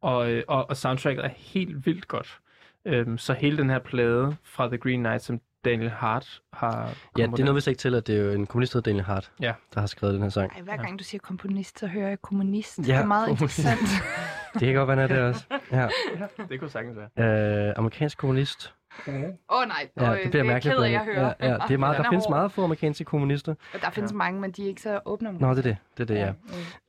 Og, 0.00 0.32
øh, 0.32 0.42
og, 0.48 0.68
og 0.68 0.76
soundtracket 0.76 1.24
er 1.24 1.28
helt 1.28 1.86
vildt 1.86 2.08
godt. 2.08 2.40
Øhm, 2.84 3.18
så 3.18 3.32
hele 3.32 3.56
den 3.56 3.70
her 3.70 3.78
plade 3.78 4.36
fra 4.42 4.68
The 4.68 4.78
Green 4.78 5.00
Knight, 5.00 5.22
som 5.22 5.40
Daniel 5.64 5.90
Hart 5.90 6.40
har 6.52 6.88
Ja, 7.18 7.22
det 7.26 7.32
er 7.32 7.44
noget, 7.44 7.54
hvis 7.54 7.66
ikke 7.66 7.78
til, 7.78 7.94
at 7.94 8.06
det 8.06 8.16
er 8.18 8.22
jo 8.24 8.30
en 8.30 8.46
kommunist, 8.46 8.72
der 8.72 8.76
hedder 8.78 8.90
Daniel 8.90 9.04
Hart, 9.04 9.30
Ja. 9.40 9.52
der 9.74 9.80
har 9.80 9.86
skrevet 9.86 10.14
den 10.14 10.22
her 10.22 10.28
sang. 10.30 10.52
Ej, 10.52 10.60
hver 10.62 10.76
gang 10.76 10.98
du 10.98 11.04
siger 11.04 11.20
komponist, 11.20 11.78
så 11.78 11.86
hører 11.86 12.08
jeg 12.08 12.22
kommunist. 12.22 12.78
Ja, 12.78 12.82
det 12.82 12.90
er 12.94 13.04
meget 13.06 13.26
kommunist. 13.28 13.58
interessant. 13.58 14.02
Det 14.60 14.62
kan 14.62 14.74
godt 14.74 14.88
være, 14.88 14.96
han 14.96 15.10
er 15.10 15.14
det 15.14 15.24
også. 15.24 15.44
Ja. 15.72 15.88
Det 16.48 16.60
kunne 16.60 16.70
sagtens 16.70 16.96
være. 17.16 17.68
Øh, 17.68 17.74
amerikansk 17.76 18.18
kommunist. 18.18 18.74
Åh 19.08 19.14
oh, 19.14 19.68
nej, 19.68 19.88
Ja, 20.00 20.10
det 20.12 20.18
bliver 20.18 20.30
det 20.30 20.38
er 20.40 20.44
mærkeligt. 20.44 20.76
ked 20.76 20.84
af, 20.84 20.90
jeg 20.92 21.00
hører. 21.04 21.34
Ja, 21.40 21.48
ja, 21.48 21.56
det 21.68 21.74
er 21.74 21.78
meget, 21.78 21.98
der 21.98 22.10
findes 22.10 22.28
meget 22.28 22.52
få 22.52 22.64
amerikanske 22.64 23.04
kommunister. 23.04 23.54
Og 23.74 23.80
Der 23.82 23.90
findes 23.90 24.12
mange, 24.12 24.40
men 24.40 24.50
de 24.52 24.62
er 24.64 24.68
ikke 24.68 24.82
så 24.82 25.00
åbne 25.04 25.28
om 25.28 25.34
Nå, 25.40 25.50
det 25.50 25.58
er 25.58 25.62
det. 25.62 25.76
Det 25.98 26.10
er 26.10 26.14
det, 26.14 26.34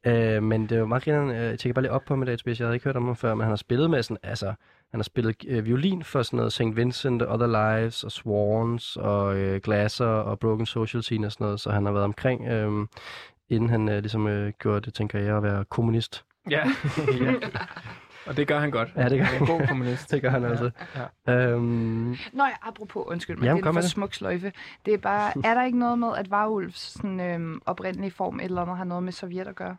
ja. 0.05 0.35
Øh, 0.35 0.43
men 0.43 0.61
det 0.63 0.71
er 0.71 0.79
jo 0.79 0.85
meget 0.85 1.03
grineren. 1.03 1.29
øh, 1.29 1.35
Jeg 1.35 1.59
tjekker 1.59 1.73
bare 1.73 1.81
lige 1.83 1.91
op 1.91 2.01
på 2.07 2.15
med 2.15 2.27
det, 2.27 2.59
Jeg 2.59 2.67
havde 2.67 2.75
ikke 2.75 2.83
hørt 2.83 2.95
om 2.97 3.05
ham 3.05 3.15
før, 3.15 3.33
men 3.35 3.41
han 3.41 3.49
har 3.51 3.55
spillet 3.55 3.89
med 3.89 4.03
sådan, 4.03 4.17
altså, 4.23 4.53
han 4.95 4.99
har 4.99 5.03
spillet 5.03 5.35
øh, 5.47 5.65
violin 5.65 6.03
for 6.03 6.21
sådan 6.23 6.37
noget 6.37 6.53
St. 6.53 6.61
Vincent, 6.75 7.21
Other 7.21 7.47
Lives 7.47 8.03
og 8.03 8.11
Swans 8.11 8.95
og 8.95 9.37
øh, 9.37 9.61
Glasser 9.61 10.05
og 10.05 10.39
Broken 10.39 10.65
Social 10.65 11.03
Scene 11.03 11.27
og 11.27 11.31
sådan 11.31 11.45
noget, 11.45 11.59
så 11.59 11.71
han 11.71 11.85
har 11.85 11.91
været 11.91 12.03
omkring, 12.03 12.47
øh, 12.47 12.87
inden 13.49 13.69
han 13.69 13.89
øh, 13.89 13.99
ligesom 13.99 14.27
øh, 14.27 14.53
gjorde 14.59 14.91
det 14.91 14.99
en 14.99 15.07
karriere 15.07 15.37
at 15.37 15.43
være 15.43 15.65
kommunist. 15.65 16.25
Ja. 16.49 16.67
ja. 17.21 17.33
Og 18.25 18.37
det 18.37 18.47
gør 18.47 18.59
han 18.59 18.71
godt. 18.71 18.89
Ja, 18.95 19.09
det 19.09 19.17
gør 19.17 19.25
Han 19.25 19.35
er 19.35 19.39
en 19.39 19.47
god 19.47 19.67
kommunist. 19.67 20.09
Det 20.11 20.21
gør 20.21 20.29
han 20.29 20.45
altså. 20.45 20.71
Ja. 21.27 21.33
Øhm, 21.33 22.17
Nå 22.33 22.43
ja, 22.43 22.55
apropos, 22.61 23.03
undskyld 23.07 23.37
mig, 23.37 23.45
Jamen, 23.45 23.57
det 23.63 23.65
er 23.65 23.69
en 23.69 23.75
for 23.75 23.81
det. 23.81 23.89
smuk 23.89 24.13
sløjfe. 24.13 24.51
Det 24.85 24.93
er 24.93 24.97
bare, 24.97 25.31
er 25.43 25.53
der 25.53 25.65
ikke 25.65 25.79
noget 25.79 25.99
med, 25.99 26.09
at 26.17 26.31
Varulvs 26.31 26.79
sådan, 26.79 27.19
øhm, 27.19 27.61
oprindelige 27.65 28.11
form 28.11 28.39
et 28.39 28.45
eller 28.45 28.61
andet 28.61 28.77
har 28.77 28.83
noget 28.83 29.03
med 29.03 29.11
Sovjet 29.11 29.47
at 29.47 29.55
gøre? 29.55 29.77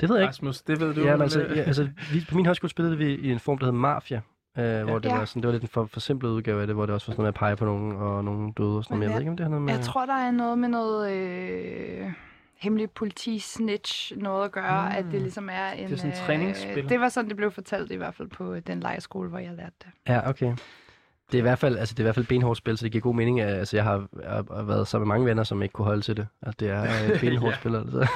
Det 0.00 0.08
ved 0.08 0.16
jeg 0.16 0.22
ikke. 0.22 0.28
Rasmus, 0.28 0.62
det 0.62 0.80
ved 0.80 0.94
du. 0.94 1.00
Ja, 1.00 1.12
men 1.12 1.22
altså, 1.22 1.40
øh? 1.42 1.56
ja, 1.56 1.62
altså 1.62 1.88
vi, 2.12 2.26
på 2.28 2.36
min 2.36 2.46
højskole 2.46 2.70
spillede 2.70 2.98
vi 2.98 3.14
i 3.14 3.32
en 3.32 3.38
form, 3.40 3.58
der 3.58 3.66
hed 3.66 3.72
Mafia. 3.72 4.20
Øh, 4.58 4.82
hvor 4.84 4.98
det 4.98 5.08
Ja. 5.08 5.18
var 5.18 5.24
sådan, 5.24 5.42
det 5.42 5.46
var 5.46 5.52
lidt 5.52 5.62
en 5.62 5.68
for, 5.68 5.86
forsimplet 5.86 6.30
udgave 6.30 6.60
af 6.60 6.66
det, 6.66 6.76
hvor 6.76 6.86
det 6.86 6.94
også 6.94 7.06
var 7.06 7.12
sådan 7.12 7.20
noget 7.22 7.24
med 7.24 7.28
at 7.28 7.34
pege 7.34 7.56
på 7.56 7.64
nogen, 7.64 7.92
og 7.96 8.24
nogen 8.24 8.52
døde 8.52 8.76
og 8.76 8.84
sådan 8.84 8.98
noget. 8.98 8.98
Men 8.98 9.02
jeg 9.02 9.08
Men 9.08 9.14
ved 9.14 9.20
ikke, 9.20 9.30
om 9.30 9.36
det 9.36 9.44
har 9.44 9.50
noget 9.50 9.62
med... 9.62 9.74
Jeg 9.74 9.82
tror, 9.84 10.06
der 10.06 10.14
er 10.14 10.30
noget 10.30 10.58
med 10.58 10.68
noget 10.68 11.12
øh, 11.12 12.06
hemmelig 12.56 12.90
politi-snitch 12.90 14.16
noget 14.18 14.44
at 14.44 14.52
gøre, 14.52 14.88
mm. 14.90 14.96
at 14.96 15.04
det 15.12 15.20
ligesom 15.22 15.48
er 15.52 15.70
en... 15.70 15.84
Det 15.86 15.92
er 15.92 15.96
sådan 15.96 16.10
et 16.12 16.16
træningsspil. 16.18 16.88
det 16.88 17.00
var 17.00 17.08
sådan, 17.08 17.28
det 17.28 17.36
blev 17.36 17.50
fortalt 17.50 17.92
i 17.92 17.96
hvert 17.96 18.14
fald 18.14 18.28
på 18.28 18.60
den 18.60 18.80
lejerskole, 18.80 19.28
hvor 19.28 19.38
jeg 19.38 19.52
lærte 19.56 19.74
det. 19.84 19.88
Ja, 20.08 20.28
okay. 20.28 20.54
Det 21.32 21.34
er 21.34 21.38
i 21.38 21.42
hvert 21.42 21.58
fald, 21.58 21.78
altså 21.78 21.94
det 21.94 21.98
er 21.98 22.02
i 22.02 22.06
hvert 22.06 22.14
fald 22.14 22.26
benhårdt 22.26 22.58
spil, 22.58 22.78
så 22.78 22.84
det 22.84 22.92
giver 22.92 23.02
god 23.02 23.14
mening. 23.14 23.40
at- 23.40 23.54
Altså 23.58 23.76
jeg 23.76 23.84
har, 23.84 24.06
jeg 24.22 24.30
har 24.30 24.62
været 24.62 24.88
sammen 24.88 25.08
med 25.08 25.14
mange 25.14 25.26
venner, 25.26 25.42
som 25.44 25.62
ikke 25.62 25.72
kunne 25.72 25.84
holde 25.84 26.02
til 26.02 26.16
det. 26.16 26.26
Altså 26.42 26.56
det 26.60 26.70
er 26.70 26.82
et 27.14 27.20
benhårdt 27.20 27.54
Ja. 27.54 27.60
spil, 27.60 27.74
altså. 27.76 28.06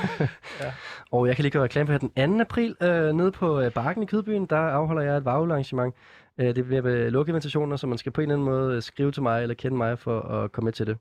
Ja. 0.61 0.73
Og 1.13 1.27
jeg 1.27 1.37
kan 1.37 1.43
lige 1.43 1.53
gøre 1.53 1.63
reklame 1.65 1.87
for 1.87 1.93
her 1.93 1.99
den 2.27 2.39
2. 2.39 2.41
april 2.41 2.77
øh, 2.83 3.13
nede 3.15 3.33
på 3.33 3.61
øh, 3.61 3.73
Barken 3.73 4.03
i 4.03 4.07
Kydbyen. 4.07 4.47
Der 4.47 4.57
afholder 4.57 5.03
jeg 5.03 5.17
et 5.17 5.25
varvelarrangement. 5.25 5.95
Øh, 6.39 6.55
det 6.57 6.67
bliver 6.67 6.83
med 6.83 7.11
lukke 7.11 7.31
invitationer, 7.31 7.77
så 7.77 7.87
man 7.87 7.99
skal 7.99 8.13
på 8.13 8.21
en 8.21 8.31
eller 8.31 8.35
anden 8.35 8.49
måde 8.51 8.77
øh, 8.77 8.83
skrive 8.83 9.13
til 9.13 9.23
mig 9.23 9.43
eller 9.43 9.55
kende 9.55 9.77
mig 9.77 9.99
for 9.99 10.21
at 10.21 10.53
komme 10.53 10.67
med 10.67 10.73
til 10.73 10.87
det. 10.87 10.99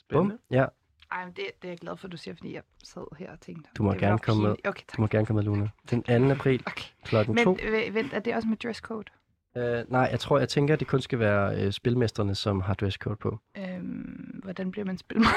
Spændende. 0.00 0.38
Ja, 0.50 0.64
Ej, 1.12 1.24
men 1.24 1.32
det, 1.36 1.44
det 1.62 1.68
er 1.68 1.72
jeg 1.72 1.78
glad 1.78 1.96
for, 1.96 2.06
at 2.08 2.12
du 2.12 2.16
siger, 2.16 2.34
fordi 2.34 2.54
jeg 2.54 2.62
sad 2.84 3.16
her 3.18 3.32
og 3.32 3.40
tænkte... 3.40 3.70
Du 3.78 3.82
må 3.82 3.92
gerne 3.92 4.18
komme 4.18 4.42
med. 4.42 4.50
Okay, 4.50 4.82
tak. 4.88 4.96
du 4.96 5.02
må 5.02 5.06
gerne 5.08 5.26
komme 5.26 5.42
med, 5.42 5.44
Luna. 5.44 5.68
Den 5.90 6.02
2. 6.02 6.30
april 6.34 6.62
Okay. 6.66 6.84
klokken 7.04 7.34
Men 7.34 7.44
2. 7.44 7.56
øh, 7.62 7.94
vent, 7.94 8.12
er 8.12 8.18
det 8.20 8.34
også 8.34 8.48
med 8.48 8.56
dresscode? 8.56 9.04
Øh, 9.56 9.84
nej, 9.88 10.08
jeg 10.10 10.20
tror, 10.20 10.38
jeg 10.38 10.48
tænker, 10.48 10.74
at 10.74 10.80
det 10.80 10.88
kun 10.88 11.00
skal 11.00 11.18
være 11.18 11.64
øh, 11.64 11.72
spilmesterne, 11.72 12.34
som 12.34 12.60
har 12.60 12.74
dresscode 12.74 13.16
på. 13.16 13.38
Øhm, 13.58 14.40
hvordan 14.42 14.70
bliver 14.70 14.84
man 14.84 14.98
spilmester? 14.98 15.34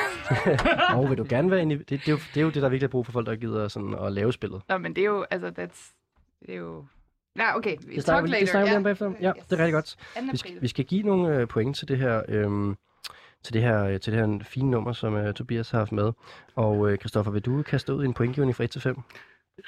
Og 0.98 1.10
vil 1.10 1.18
du 1.18 1.26
gerne 1.30 1.52
være 1.52 1.62
inde 1.62 1.76
i... 1.76 1.78
Det, 1.78 1.90
det, 1.90 2.08
er 2.08 2.12
jo, 2.12 2.18
det 2.18 2.38
er 2.38 2.42
jo 2.42 2.48
det, 2.48 2.56
der 2.56 2.66
er 2.66 2.70
virkelig 2.70 2.88
er 2.88 2.92
brug 2.92 3.06
for 3.06 3.12
folk, 3.12 3.28
der 3.28 3.36
gider 3.36 3.68
sådan 3.68 3.94
at 3.94 4.12
lave 4.12 4.34
spillet. 4.34 4.62
Nå, 4.70 4.78
men 4.78 4.96
det 4.96 5.02
er 5.02 5.06
jo, 5.06 5.26
altså, 5.32 5.48
that's, 5.48 5.94
det 6.46 6.54
er 6.54 6.60
jo... 6.60 6.86
Nej, 7.36 7.52
okay, 7.56 7.78
vi 7.88 7.96
Det 7.96 8.04
snakker, 8.04 8.22
vi, 8.22 8.30
later. 8.30 8.40
det 8.40 8.50
snakker 8.50 8.68
vi 8.68 8.72
ja. 8.72 8.78
om 8.78 8.84
bagefter. 8.84 9.14
Ja, 9.22 9.32
det 9.50 9.60
er 9.60 9.64
rigtig 9.64 9.74
godt. 9.74 9.98
2. 10.16 10.22
Vi 10.32 10.38
skal, 10.38 10.62
vi 10.62 10.68
skal 10.68 10.86
give 10.86 11.04
nogle 11.04 11.38
øh, 11.38 11.48
point 11.48 11.78
til 11.78 11.88
det 11.88 11.98
her... 11.98 12.22
Øh, 12.28 12.76
til 13.44 13.54
det 13.54 13.62
her, 13.62 13.84
øh, 13.84 14.00
til 14.00 14.14
det 14.14 14.28
her 14.28 14.40
fine 14.44 14.72
nummer, 14.72 14.94
som 14.94 15.16
øh, 15.16 15.34
Tobias 15.34 15.72
har 15.72 15.78
haft 15.78 15.92
med. 15.92 16.12
Og 16.56 16.96
Christoffer, 17.00 17.32
vil 17.32 17.42
du 17.42 17.62
kaste 17.62 17.94
ud 17.94 18.06
en 18.06 18.14
pointgivning 18.14 18.56
fra 18.56 18.64
1 18.64 18.72
til 18.72 18.82
5? 18.82 19.02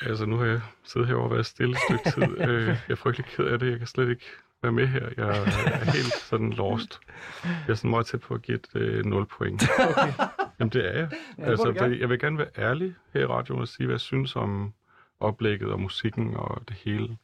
Altså, 0.02 0.26
nu 0.26 0.38
har 0.38 0.45
jeg 0.45 0.62
siddet 0.84 1.07
herovre 1.07 1.26
og 1.26 1.32
været 1.32 1.45
stille 1.45 1.72
et 1.72 1.80
stykke 1.90 2.12
tid. 2.12 2.41
øh, 2.49 2.68
jeg 2.68 2.78
er 2.90 2.95
frygtelig 2.95 3.26
ked 3.26 3.45
af 3.45 3.60
det. 3.60 3.72
Jeg 3.72 3.78
kan 3.78 3.88
slet 3.88 4.10
ikke 4.10 4.26
være 4.62 4.72
med 4.72 4.88
her. 4.88 5.10
Jeg 5.18 5.28
er 5.28 5.91
helt 5.91 6.14
sådan 6.14 6.53
lost. 6.53 6.99
Jeg 7.44 7.70
er 7.70 7.74
sådan 7.74 7.90
meget 7.90 8.06
tæt 8.06 8.20
på 8.22 8.34
at 8.34 8.41
give 8.41 8.56
et 8.56 8.68
øh, 8.76 9.06
0 9.06 9.26
point. 9.26 9.64
Okay. 9.80 10.14
Jamen, 10.60 10.70
det 10.72 10.86
er 10.86 10.99
jeg. 10.99 11.10
må 11.38 11.45
altså, 11.45 11.76
fordi 11.80 11.99
jeg 11.99 12.10
vil 12.10 12.20
gerne 12.20 12.38
være 12.38 12.48
ærlig 12.57 12.95
her 13.14 13.22
i 13.22 13.26
radioen 13.26 13.62
og 13.62 13.68
sige, 13.68 13.88
hvad 13.88 13.94
jeg 13.94 13.99
synes 13.99 14.36
om 14.36 14.74
oplægget 15.20 15.72
og 15.72 15.80
musikken 15.82 16.36
og 16.36 16.62
det 16.68 16.76
hele. 16.76 17.18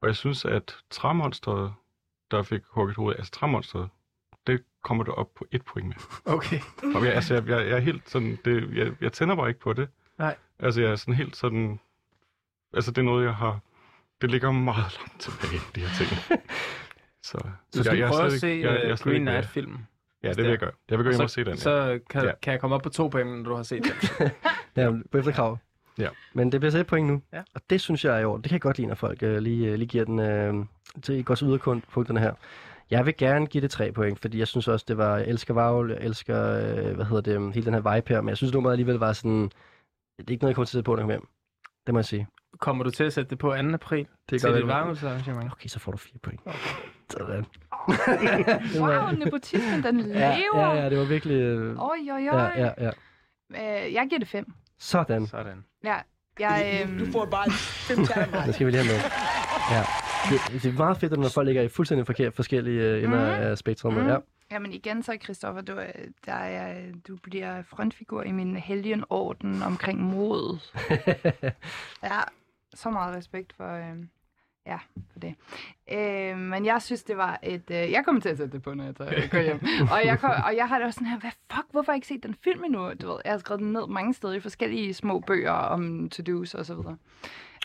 Og 0.00 0.08
jeg 0.08 0.16
synes, 0.16 0.44
at 0.44 0.76
Træmonstret, 0.90 1.72
der 2.30 2.42
fik 2.42 2.60
hugget 2.68 2.96
hovedet, 2.96 3.18
altså 3.18 3.32
Træmonstret, 3.32 3.88
det 4.46 4.62
kommer 4.84 5.04
du 5.04 5.12
op 5.12 5.34
på 5.34 5.46
et 5.50 5.64
point 5.64 5.86
med. 5.86 5.96
Okay. 6.24 6.60
Og 6.94 7.04
jeg, 7.04 7.14
altså, 7.14 7.34
jeg, 7.34 7.48
jeg, 7.48 7.66
jeg 7.66 7.76
er 7.76 7.80
helt 7.80 8.10
sådan, 8.10 8.38
det, 8.44 8.76
jeg, 8.76 8.92
jeg 9.00 9.12
tænder 9.12 9.36
bare 9.36 9.48
ikke 9.48 9.60
på 9.60 9.72
det. 9.72 9.88
Nej. 10.18 10.36
Altså, 10.58 10.80
jeg 10.80 10.90
er 10.90 10.96
sådan 10.96 11.14
helt 11.14 11.36
sådan, 11.36 11.80
altså 12.74 12.90
det 12.90 12.98
er 12.98 13.02
noget, 13.02 13.24
jeg 13.24 13.34
har, 13.34 13.60
det 14.20 14.30
ligger 14.30 14.50
meget 14.50 14.98
langt 14.98 15.20
tilbage, 15.20 15.60
de 15.74 15.80
her 15.80 15.88
ting. 15.98 16.40
Så, 17.24 17.38
Du 17.76 17.82
skal 17.84 17.96
jeg, 17.96 17.98
jeg 17.98 18.06
er 18.06 18.10
prøve 18.12 18.26
at 18.26 18.32
se 18.32 18.46
jeg- 18.46 18.60
jeg 18.62 18.74
er 18.88 18.92
uh, 18.92 18.98
slet 18.98 19.12
Green. 19.12 19.22
Knight-filmen. 19.22 19.86
Ja, 20.22 20.28
det 20.28 20.36
vil 20.36 20.46
jeg 20.46 20.58
gøre. 20.58 20.70
Jeg 20.90 20.98
vil 20.98 21.04
gå 21.04 21.10
hjem 21.10 21.20
og 21.20 21.30
se 21.30 21.44
den. 21.44 21.52
Ja. 21.52 21.56
Så 21.56 21.98
kan, 22.10 22.24
Ja. 22.24 22.32
kan 22.42 22.52
jeg 22.52 22.60
komme 22.60 22.76
op 22.76 22.82
på 22.82 22.88
to 22.88 23.08
point, 23.08 23.30
når 23.30 23.42
du 23.50 23.54
har 23.56 23.62
set 23.62 23.82
den. 23.84 24.30
Ja, 24.76 24.90
på 25.12 25.18
efterkrav. 25.18 25.58
Ja. 25.98 26.08
Men 26.34 26.52
det 26.52 26.60
bliver 26.60 26.70
så 26.70 26.78
et 26.78 26.86
point 26.86 27.06
nu. 27.08 27.22
Ja. 27.32 27.42
Og 27.54 27.60
det 27.70 27.80
synes 27.80 28.04
jeg 28.04 28.16
er 28.16 28.20
i 28.20 28.24
orden. 28.24 28.42
Det 28.42 28.48
kan 28.48 28.54
jeg 28.54 28.60
godt 28.60 28.76
lide, 28.78 28.88
når 28.88 28.94
folk 28.94 29.22
øh, 29.22 29.38
lige, 29.38 29.68
øh, 29.68 29.74
lige 29.74 29.88
giver 29.88 30.04
den 30.04 30.18
øh, 30.18 30.54
til 31.02 31.24
godt 31.24 31.38
yderpunkterne 31.38 32.20
her. 32.20 32.34
Jeg 32.90 33.06
vil 33.06 33.16
gerne 33.16 33.46
give 33.46 33.60
det 33.60 33.70
tre 33.70 33.92
point, 33.92 34.18
fordi 34.20 34.38
jeg 34.38 34.48
synes 34.48 34.68
også, 34.68 34.84
det 34.88 34.96
var, 34.98 35.16
jeg 35.16 35.26
elsker 35.28 35.54
Vavl, 35.54 35.90
jeg 35.90 35.98
elsker, 36.00 36.42
øh, 36.56 36.94
hvad 36.94 37.04
hedder 37.04 37.20
det, 37.38 37.54
hele 37.54 37.66
den 37.66 37.74
her 37.74 37.94
vibe 37.94 38.08
her, 38.08 38.20
men 38.20 38.28
jeg 38.28 38.36
synes 38.36 38.52
nummeret 38.52 38.72
alligevel 38.72 38.96
var 38.96 39.12
sådan, 39.12 39.42
det 39.42 39.50
er 40.28 40.30
ikke 40.30 40.42
noget, 40.44 40.50
jeg 40.50 40.54
kommer 40.54 40.66
til 40.66 40.78
at 40.78 40.84
på, 40.84 40.90
når 40.90 40.96
jeg 40.96 41.02
kommer 41.02 41.14
hjem. 41.14 41.26
Det 41.86 41.94
må 41.94 41.98
jeg 41.98 42.04
sige. 42.04 42.26
Kommer 42.58 42.84
du 42.84 42.90
til 42.90 43.04
at 43.04 43.12
sætte 43.12 43.30
det 43.30 43.38
på 43.38 43.46
2. 43.48 43.52
april 43.74 44.06
Det 44.30 44.40
til 44.40 44.48
gør 44.48 44.54
dit 44.54 44.60
jeg. 44.60 44.68
varmelsarrangement? 44.68 45.52
Okay, 45.52 45.68
så 45.68 45.78
får 45.78 45.92
du 45.92 45.98
fire 45.98 46.18
point. 46.22 46.40
Sådan. 47.10 47.44
Wow, 48.80 49.10
nepotismen, 49.24 49.82
den 49.82 50.00
lever. 50.00 50.18
Ja, 50.18 50.36
ja, 50.54 50.72
ja, 50.74 50.90
det 50.90 50.98
var 50.98 51.04
virkelig... 51.04 51.34
Øh, 51.36 51.78
Oj, 51.78 51.96
oj, 52.12 52.18
ja, 52.24 52.34
oj. 52.34 52.52
ja, 52.56 52.70
ja. 52.78 52.90
Øh, 53.86 53.92
jeg 53.94 54.06
giver 54.08 54.18
det 54.18 54.28
fem. 54.28 54.52
Sådan. 54.78 55.26
Sådan. 55.26 55.64
Ja, 55.84 55.96
jeg, 56.38 56.82
Du 56.88 56.92
øhm, 57.04 57.12
får 57.12 57.24
bare 57.24 57.50
fem 57.50 57.98
mig. 58.32 58.42
Det 58.46 58.54
skal 58.54 58.66
vi 58.66 58.70
lige 58.70 58.82
have 58.84 58.92
med. 58.94 59.00
Ja. 59.70 59.82
Det, 60.30 60.62
det 60.62 60.68
er 60.68 60.78
meget 60.78 60.96
fedt, 60.96 61.12
når 61.20 61.28
folk 61.28 61.46
ligger 61.46 61.62
i 61.62 61.68
fuldstændig 61.68 62.06
forkert, 62.06 62.34
forskellige 62.34 62.80
øh, 62.82 63.04
ender 63.04 63.18
Mhm. 63.36 63.42
af 63.42 63.58
spektrum. 63.58 63.92
Mhm. 63.94 64.06
Ja. 64.08 64.16
Jamen 64.50 64.72
igen 64.72 65.02
så, 65.02 65.16
Christoffer, 65.24 65.62
du, 65.62 65.72
er- 65.72 65.86
der 66.26 66.32
er, 66.32 66.92
du 67.08 67.16
bliver 67.22 67.62
frontfigur 67.62 68.22
i 68.22 68.32
min 68.32 68.56
helgenorden 68.56 69.62
omkring 69.62 70.00
mod. 70.00 70.58
Ja, 72.02 72.20
så 72.74 72.90
meget 72.90 73.16
respekt 73.16 73.52
for, 73.56 73.72
øh, 73.72 73.96
ja, 74.66 74.78
for 75.12 75.18
det. 75.18 75.34
Øh, 75.92 76.38
men 76.38 76.66
jeg 76.66 76.82
synes, 76.82 77.02
det 77.02 77.16
var 77.16 77.38
et... 77.42 77.70
Øh, 77.70 77.76
jeg 77.92 78.02
kommer 78.04 78.20
til 78.20 78.28
at 78.28 78.36
sætte 78.36 78.52
det 78.52 78.62
på, 78.62 78.74
når 78.74 78.84
jeg 78.84 78.96
tager- 78.96 79.28
går 79.28 79.40
hjem. 79.42 79.60
og, 79.92 80.04
jeg 80.06 80.18
kom, 80.18 80.30
og 80.46 80.56
jeg 80.56 80.68
har 80.68 80.78
det 80.78 80.86
også 80.86 80.94
sådan 80.98 81.08
her, 81.08 81.18
hvad 81.18 81.30
fuck, 81.52 81.66
hvorfor 81.70 81.92
har 81.92 81.94
jeg 81.94 81.98
ikke 81.98 82.06
set 82.06 82.22
den 82.22 82.34
film 82.44 82.64
endnu? 82.64 82.92
Du 82.94 83.06
ved, 83.06 83.16
jeg 83.24 83.32
har 83.32 83.38
skrevet 83.38 83.60
den 83.60 83.72
ned 83.72 83.86
mange 83.86 84.14
steder 84.14 84.32
i 84.34 84.40
forskellige 84.40 84.94
små 84.94 85.20
bøger 85.20 85.50
om 85.52 86.08
to-dos 86.10 86.54
og 86.54 86.66
så 86.66 86.74
videre. 86.74 86.96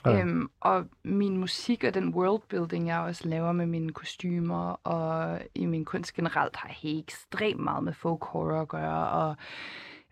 Ja. 0.05 0.19
Øhm, 0.21 0.49
og 0.59 0.85
min 1.03 1.37
musik 1.37 1.83
og 1.83 1.93
den 1.93 2.09
worldbuilding, 2.09 2.87
jeg 2.87 2.99
også 2.99 3.27
laver 3.27 3.51
med 3.51 3.65
mine 3.65 3.93
kostymer 3.93 4.71
og 4.83 5.41
i 5.55 5.65
min 5.65 5.85
kunst 5.85 6.13
generelt, 6.13 6.55
har 6.55 6.69
helt 6.69 7.03
ekstremt 7.03 7.59
meget 7.59 7.83
med 7.83 7.93
folk 7.93 8.23
horror 8.23 8.61
at 8.61 8.67
gøre, 8.67 9.07
og, 9.09 9.35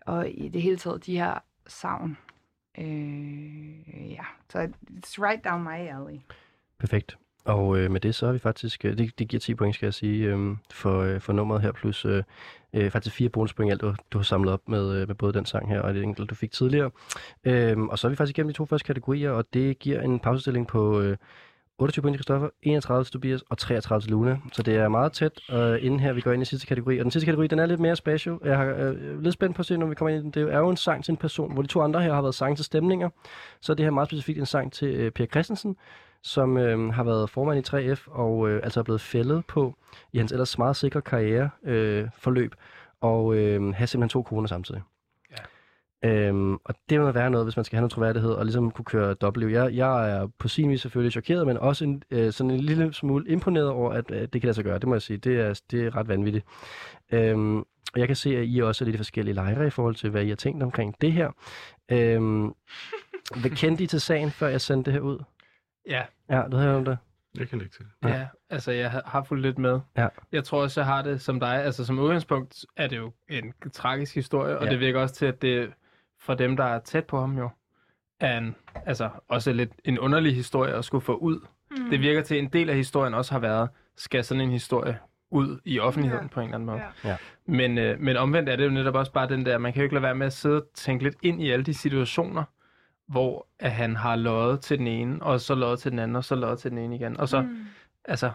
og 0.00 0.28
i 0.30 0.48
det 0.48 0.62
hele 0.62 0.76
taget 0.76 1.06
de 1.06 1.18
her 1.18 1.38
savn. 1.66 2.18
Øh, 2.78 4.10
ja, 4.10 4.24
så 4.52 4.68
it's 4.90 5.18
right 5.18 5.44
down 5.44 5.62
my 5.62 5.88
alley. 5.88 6.20
Perfekt. 6.78 7.16
Og 7.44 7.78
øh, 7.78 7.90
med 7.90 8.00
det, 8.00 8.14
så 8.14 8.26
har 8.26 8.32
vi 8.32 8.38
faktisk... 8.38 8.84
Øh, 8.84 8.98
det, 8.98 9.18
det 9.18 9.28
giver 9.28 9.40
10 9.40 9.54
point, 9.54 9.74
skal 9.74 9.86
jeg 9.86 9.94
sige, 9.94 10.26
øh, 10.26 10.56
for, 10.70 11.00
øh, 11.00 11.20
for 11.20 11.32
nummeret 11.32 11.62
her, 11.62 11.72
plus 11.72 12.04
øh, 12.04 12.22
øh, 12.72 12.90
faktisk 12.90 13.16
fire 13.16 13.28
bonuspoint 13.28 13.72
alt, 13.72 13.80
du, 13.80 13.94
du 14.10 14.18
har 14.18 14.22
samlet 14.22 14.52
op 14.52 14.68
med, 14.68 15.00
øh, 15.00 15.08
med 15.08 15.14
både 15.14 15.32
den 15.32 15.46
sang 15.46 15.68
her 15.68 15.80
og 15.80 15.94
det 15.94 16.02
enkelte, 16.02 16.28
du 16.28 16.34
fik 16.34 16.52
tidligere. 16.52 16.90
Øh, 17.44 17.78
og 17.78 17.98
så 17.98 18.06
er 18.06 18.08
vi 18.08 18.16
faktisk 18.16 18.38
igennem 18.38 18.52
de 18.52 18.56
to 18.56 18.66
første 18.66 18.86
kategorier, 18.86 19.30
og 19.30 19.44
det 19.54 19.78
giver 19.78 20.00
en 20.00 20.18
pausestilling 20.18 20.66
på 20.66 21.00
øh, 21.00 21.16
28 21.78 22.02
point 22.02 22.14
til 22.14 22.18
Christoffer, 22.18 22.48
31 22.62 23.04
til 23.04 23.12
Tobias 23.12 23.42
og 23.42 23.58
33 23.58 24.02
til 24.02 24.10
Luna. 24.10 24.38
Så 24.52 24.62
det 24.62 24.76
er 24.76 24.88
meget 24.88 25.12
tæt, 25.12 25.40
øh, 25.52 25.84
inden 25.84 26.00
her 26.00 26.12
vi 26.12 26.20
går 26.20 26.32
ind 26.32 26.42
i 26.42 26.44
sidste 26.44 26.66
kategori. 26.66 26.98
Og 26.98 27.04
den 27.04 27.10
sidste 27.10 27.26
kategori, 27.26 27.46
den 27.46 27.58
er 27.58 27.66
lidt 27.66 27.80
mere 27.80 27.96
special. 27.96 28.38
Jeg 28.44 28.56
har 28.56 28.64
øh, 28.64 29.22
lidt 29.22 29.34
spændt 29.34 29.56
på 29.56 29.62
at 29.62 29.66
se, 29.66 29.76
når 29.76 29.86
vi 29.86 29.94
kommer 29.94 30.14
ind 30.14 30.20
i 30.20 30.22
den. 30.22 30.30
Det 30.30 30.54
er 30.54 30.58
jo 30.58 30.70
en 30.70 30.76
sang 30.76 31.04
til 31.04 31.12
en 31.12 31.16
person, 31.16 31.52
hvor 31.52 31.62
de 31.62 31.68
to 31.68 31.80
andre 31.80 32.02
her 32.02 32.14
har 32.14 32.22
været 32.22 32.34
sang 32.34 32.56
til 32.56 32.64
stemninger. 32.64 33.08
Så 33.60 33.72
er 33.72 33.74
det 33.76 33.84
her 33.86 33.90
meget 33.90 34.08
specifikt 34.08 34.38
en 34.38 34.46
sang 34.46 34.72
til 34.72 34.88
øh, 34.88 35.10
Per 35.10 35.26
Christensen, 35.26 35.76
som 36.22 36.56
øh, 36.56 36.92
har 36.92 37.04
været 37.04 37.30
formand 37.30 37.58
i 37.74 37.92
3F 37.92 38.10
og 38.10 38.48
øh, 38.48 38.60
altså 38.64 38.80
er 38.80 38.84
blevet 38.84 39.00
fældet 39.00 39.46
på 39.46 39.74
i 40.12 40.18
hans 40.18 40.32
ellers 40.32 40.58
meget 40.58 40.76
sikre 40.76 41.02
karriereforløb 41.02 42.04
øh, 42.04 42.08
forløb, 42.18 42.54
og 43.00 43.36
øh, 43.36 43.74
have 43.74 43.86
simpelthen 43.86 44.08
to 44.08 44.22
koner 44.22 44.48
samtidig. 44.48 44.82
Øhm, 46.04 46.54
og 46.54 46.74
det 46.90 47.00
må 47.00 47.10
være 47.12 47.30
noget, 47.30 47.46
hvis 47.46 47.56
man 47.56 47.64
skal 47.64 47.76
have 47.76 47.80
noget 47.82 47.92
troværdighed 47.92 48.30
og 48.30 48.44
ligesom 48.44 48.70
kunne 48.70 48.84
køre 48.84 49.14
dobbeltliv. 49.14 49.52
Jeg, 49.54 49.74
jeg 49.74 50.10
er 50.10 50.26
på 50.38 50.48
sin 50.48 50.70
vis 50.70 50.80
selvfølgelig 50.80 51.12
chokeret, 51.12 51.46
men 51.46 51.56
også 51.58 51.84
en, 51.84 52.02
øh, 52.10 52.32
sådan 52.32 52.50
en 52.50 52.60
lille 52.60 52.92
smule 52.94 53.28
imponeret 53.28 53.68
over, 53.68 53.92
at 53.92 54.10
øh, 54.10 54.20
det 54.20 54.30
kan 54.32 54.42
lade 54.42 54.54
sig 54.54 54.64
gøre. 54.64 54.78
Det 54.78 54.88
må 54.88 54.94
jeg 54.94 55.02
sige. 55.02 55.16
Det 55.16 55.40
er, 55.40 55.60
det 55.70 55.86
er 55.86 55.96
ret 55.96 56.08
vanvittigt. 56.08 56.44
Øhm, 57.12 57.58
og 57.58 58.00
jeg 58.00 58.06
kan 58.06 58.16
se, 58.16 58.36
at 58.36 58.44
I 58.48 58.60
også 58.62 58.84
er 58.84 58.86
lidt 58.86 58.96
forskellige 58.96 59.34
lejre 59.34 59.66
i 59.66 59.70
forhold 59.70 59.94
til, 59.94 60.10
hvad 60.10 60.24
I 60.24 60.28
har 60.28 60.36
tænkt 60.36 60.62
omkring 60.62 60.94
det 61.00 61.12
her. 61.12 61.30
Øhm, 61.92 62.46
hvad 63.40 63.50
kendte 63.56 63.84
I 63.84 63.86
til 63.86 64.00
sagen, 64.00 64.30
før 64.30 64.48
jeg 64.48 64.60
sendte 64.60 64.90
det 64.90 64.92
her 65.00 65.00
ud? 65.06 65.18
Ja, 65.88 66.02
Ja, 66.30 66.42
du 66.52 66.56
havde 66.56 66.76
om 66.76 66.84
det. 66.84 66.98
Jeg 67.38 67.48
kan 67.48 67.60
ikke 67.60 67.76
til. 67.76 67.86
Ja. 68.04 68.08
ja, 68.08 68.26
altså 68.50 68.72
jeg 68.72 68.90
har- 68.90 69.02
har 69.06 69.22
fulgt 69.22 69.42
lidt 69.42 69.58
med. 69.58 69.80
Ja. 69.96 70.08
Jeg 70.32 70.44
tror 70.44 70.62
også, 70.62 70.80
jeg 70.80 70.86
har 70.86 71.02
det 71.02 71.20
som 71.20 71.40
dig. 71.40 71.64
Altså 71.64 71.84
som 71.84 71.98
udgangspunkt 71.98 72.64
er 72.76 72.86
det 72.86 72.96
jo 72.96 73.12
en 73.30 73.52
tragisk 73.72 74.14
historie, 74.14 74.58
og 74.58 74.64
Ja. 74.64 74.70
det 74.70 74.80
virker 74.80 75.00
også 75.00 75.14
til, 75.14 75.26
at 75.26 75.42
det 75.42 75.70
for 76.20 76.34
dem, 76.34 76.56
der 76.56 76.64
er 76.64 76.78
tæt 76.78 77.04
på 77.04 77.20
ham 77.20 77.38
jo, 77.38 77.48
er 78.20 78.38
en, 78.38 78.54
altså 78.86 79.10
også 79.28 79.52
lidt 79.52 79.70
en 79.84 79.98
underlig 79.98 80.34
historie 80.34 80.74
at 80.74 80.84
skulle 80.84 81.04
få 81.04 81.16
ud. 81.16 81.40
Mm. 81.70 81.90
Det 81.90 82.00
virker 82.00 82.22
til, 82.22 82.34
at 82.34 82.42
en 82.42 82.48
del 82.48 82.70
af 82.70 82.76
historien 82.76 83.14
også 83.14 83.32
har 83.32 83.38
været, 83.38 83.68
skal 83.96 84.24
sådan 84.24 84.40
en 84.40 84.50
historie 84.50 84.98
ud 85.30 85.60
i 85.64 85.78
offentligheden 85.80 86.24
Ja. 86.24 86.28
på 86.34 86.40
en 86.40 86.44
eller 86.46 86.54
anden 86.54 86.66
måde. 86.66 86.80
Ja. 87.04 87.08
Ja. 87.10 87.16
Men, 87.46 87.78
øh, 87.78 88.00
men 88.00 88.16
omvendt 88.16 88.48
er 88.48 88.56
det 88.56 88.64
jo 88.64 88.70
netop 88.70 88.94
også 88.94 89.12
bare 89.12 89.28
den 89.28 89.46
der, 89.46 89.58
man 89.58 89.72
kan 89.72 89.80
jo 89.80 89.84
ikke 89.84 89.94
lade 89.94 90.02
være 90.02 90.14
med 90.14 90.26
at 90.26 90.32
sidde 90.32 90.56
og 90.56 90.66
tænke 90.74 91.04
lidt 91.04 91.16
ind 91.22 91.42
i 91.42 91.50
alle 91.50 91.64
de 91.64 91.74
situationer, 91.74 92.44
hvor 93.08 93.46
at 93.58 93.70
han 93.72 93.96
har 93.96 94.16
løjet 94.16 94.60
til 94.60 94.78
den 94.78 94.86
ene, 94.86 95.22
og 95.22 95.40
så 95.40 95.54
løjet 95.54 95.78
til 95.78 95.90
den 95.90 95.98
anden, 95.98 96.16
og 96.16 96.24
så 96.24 96.34
løjet 96.34 96.58
til 96.58 96.70
den 96.70 96.78
ene 96.78 96.94
igen. 96.96 97.16
Og 97.16 97.28
så, 97.28 97.40
mm. 97.42 97.66
altså, 98.04 98.30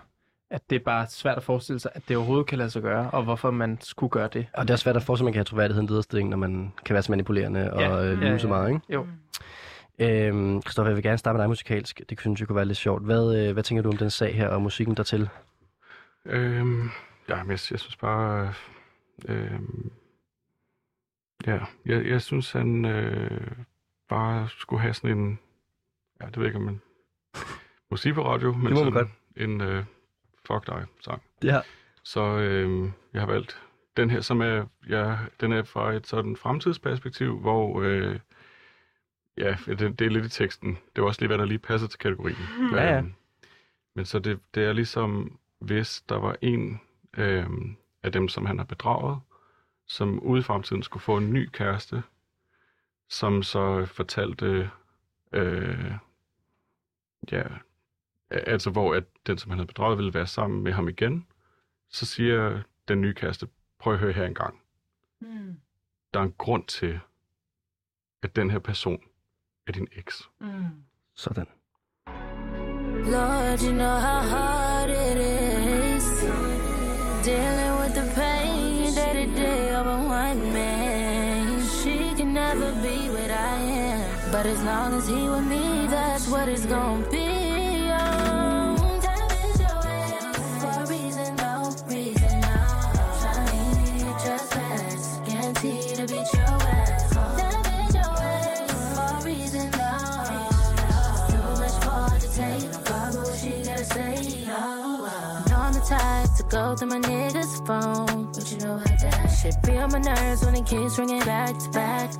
at 0.51 0.69
det 0.69 0.75
er 0.75 0.79
bare 0.79 1.07
svært 1.07 1.37
at 1.37 1.43
forestille 1.43 1.79
sig, 1.79 1.91
at 1.95 2.01
det 2.07 2.17
overhovedet 2.17 2.47
kan 2.47 2.57
lade 2.57 2.69
sig 2.69 2.81
gøre, 2.81 3.09
og 3.11 3.23
hvorfor 3.23 3.51
man 3.51 3.77
skulle 3.81 4.09
gøre 4.09 4.29
det. 4.33 4.47
Og 4.53 4.67
det 4.67 4.73
er 4.73 4.77
svært 4.77 4.95
at 4.95 5.03
forestille, 5.03 5.25
at 5.25 5.27
man 5.27 5.33
kan 5.33 5.39
have 5.39 5.45
troværdigheden 5.45 5.87
lederstilling, 5.89 6.29
når 6.29 6.37
man 6.37 6.73
kan 6.85 6.93
være 6.93 7.03
så 7.03 7.11
manipulerende 7.11 7.73
og 7.73 7.81
Ja, 7.81 8.03
øh, 8.05 8.17
lyve 8.17 8.31
ja, 8.31 8.37
så 8.37 8.47
ja. 8.47 8.53
meget, 8.53 8.69
ikke? 8.69 8.81
Jo. 8.89 9.07
Øhm, 9.99 10.61
Christoffer, 10.61 10.89
jeg 10.89 10.95
vil 10.95 11.03
gerne 11.03 11.17
starte 11.17 11.33
med 11.37 11.41
dig 11.43 11.49
musikalsk. 11.49 12.01
Det 12.09 12.19
synes 12.19 12.39
jeg 12.39 12.47
kunne 12.47 12.55
være 12.55 12.65
lidt 12.65 12.77
sjovt. 12.77 13.03
Hvad, 13.03 13.35
øh, 13.47 13.53
hvad 13.53 13.63
tænker 13.63 13.83
du 13.83 13.89
om 13.89 13.97
den 13.97 14.09
sag 14.09 14.35
her 14.35 14.47
og 14.47 14.61
musikken 14.61 14.97
dertil? 14.97 15.29
Øhm, 16.25 16.89
ja, 17.29 17.35
men 17.43 17.51
jeg, 17.51 17.59
jeg 17.71 17.79
synes 17.79 17.95
bare... 17.95 18.53
Øh, 19.27 19.59
ja, 21.47 21.59
jeg, 21.85 22.05
jeg 22.05 22.21
synes, 22.21 22.51
han 22.51 22.85
øh, 22.85 23.51
bare 24.09 24.47
skulle 24.49 24.81
have 24.81 24.93
sådan 24.93 25.17
en... 25.17 25.39
Ja, 26.21 26.25
det 26.25 26.37
ved 26.37 26.43
jeg 26.43 26.49
ikke, 26.49 26.57
om 26.57 26.63
man... 26.63 26.81
Musik 27.91 28.13
på 28.13 28.25
radio, 28.33 28.51
men 28.53 28.61
Det 28.65 28.71
må 28.71 28.77
sådan 28.77 28.91
godt. 28.93 29.07
en 29.37 29.61
øh, 29.61 29.83
fuck 30.53 30.67
dig 30.67 30.85
sang. 30.99 31.21
Ja. 31.43 31.61
Så 32.03 32.21
øh, 32.21 32.89
jeg 33.13 33.21
har 33.21 33.27
valgt 33.27 33.61
den 33.97 34.09
her, 34.09 34.21
som 34.21 34.41
er, 34.41 34.65
ja, 34.89 35.17
den 35.41 35.51
er 35.51 35.63
fra 35.63 35.93
et 35.93 36.07
sådan 36.07 36.35
fremtidsperspektiv, 36.35 37.39
hvor 37.39 37.81
øh, 37.81 38.19
ja, 39.37 39.55
det, 39.65 39.99
det 39.99 40.01
er 40.01 40.09
lidt 40.09 40.25
i 40.25 40.29
teksten. 40.29 40.77
Det 40.95 41.01
var 41.01 41.07
også 41.07 41.21
lige, 41.21 41.27
hvad 41.27 41.37
der 41.37 41.45
lige 41.45 41.59
passer 41.59 41.87
til 41.87 41.99
kategorien. 41.99 42.37
Ja, 42.75 42.83
ja. 42.83 42.97
Øhm, 42.97 43.13
Men 43.95 44.05
så 44.05 44.19
det, 44.19 44.39
det 44.55 44.63
er 44.63 44.73
ligesom, 44.73 45.39
hvis 45.59 46.01
der 46.09 46.15
var 46.15 46.35
en 46.41 46.81
øhm, 47.17 47.77
af 48.03 48.11
dem, 48.11 48.27
som 48.27 48.45
han 48.45 48.57
har 48.57 48.65
bedraget, 48.65 49.19
som 49.87 50.19
ude 50.19 50.39
i 50.39 50.43
fremtiden 50.43 50.83
skulle 50.83 51.03
få 51.03 51.17
en 51.17 51.33
ny 51.33 51.49
kæreste, 51.53 52.03
som 53.09 53.43
så 53.43 53.85
fortalte, 53.85 54.69
øh, 55.33 55.91
ja, 57.31 57.43
altså 58.31 58.69
hvor 58.69 58.95
at 58.95 59.03
den, 59.27 59.37
som 59.37 59.51
han 59.51 59.59
havde 59.59 59.67
bedraget, 59.67 59.97
ville 59.97 60.13
være 60.13 60.27
sammen 60.27 60.63
med 60.63 60.71
ham 60.71 60.87
igen, 60.87 61.27
så 61.89 62.05
siger 62.05 62.61
den 62.87 63.01
nye 63.01 63.13
kæreste, 63.13 63.47
prøv 63.79 63.93
at 63.93 63.99
høre 63.99 64.11
her 64.11 64.25
engang. 64.25 64.61
Mm. 65.19 65.57
Der 66.13 66.19
er 66.19 66.23
en 66.23 66.35
grund 66.37 66.65
til, 66.65 66.99
at 68.23 68.35
den 68.35 68.51
her 68.51 68.59
person 68.59 69.03
er 69.67 69.71
din 69.71 69.87
eks. 69.95 70.29
Mm. 70.39 70.65
Sådan. 71.15 71.47
Lord, 73.05 73.61
you 73.63 73.71
know 73.71 73.97
how 73.99 74.21
hard 74.33 74.89
it 74.89 75.17
is 75.17 76.05
dealing 77.25 77.73
with 77.81 77.93
the 77.93 78.07
pain 78.15 78.93
day 78.93 79.13
to 79.13 79.25
day 79.35 79.75
of 79.75 79.87
a 79.87 79.97
one 79.97 80.53
man. 80.53 81.61
She 81.81 82.13
can 82.15 82.33
never 82.33 82.71
be 82.81 83.09
what 83.09 83.31
I 83.31 83.57
am, 83.89 84.31
but 84.31 84.45
as 84.45 84.63
long 84.63 84.93
as 84.93 85.07
he 85.07 85.29
with 85.29 85.47
me, 85.47 85.87
that's 85.87 86.27
what 86.29 86.47
it's 86.47 86.65
gonna 86.65 87.09
be. 87.09 87.30
To 106.51 106.57
go 106.57 106.75
through 106.75 106.87
my 106.89 106.99
niggas' 106.99 107.65
phone, 107.65 108.29
but 108.33 108.51
you 108.51 108.57
know 108.59 108.77
how 108.77 108.95
that 109.01 109.27
shit 109.27 109.55
be 109.63 109.77
on 109.77 109.91
my 109.91 109.99
nerves 109.99 110.43
when 110.45 110.55
it 110.55 110.65
keeps 110.65 110.97
ringing 110.97 111.23
back 111.23 111.57
to 111.57 111.69
back. 111.69 112.11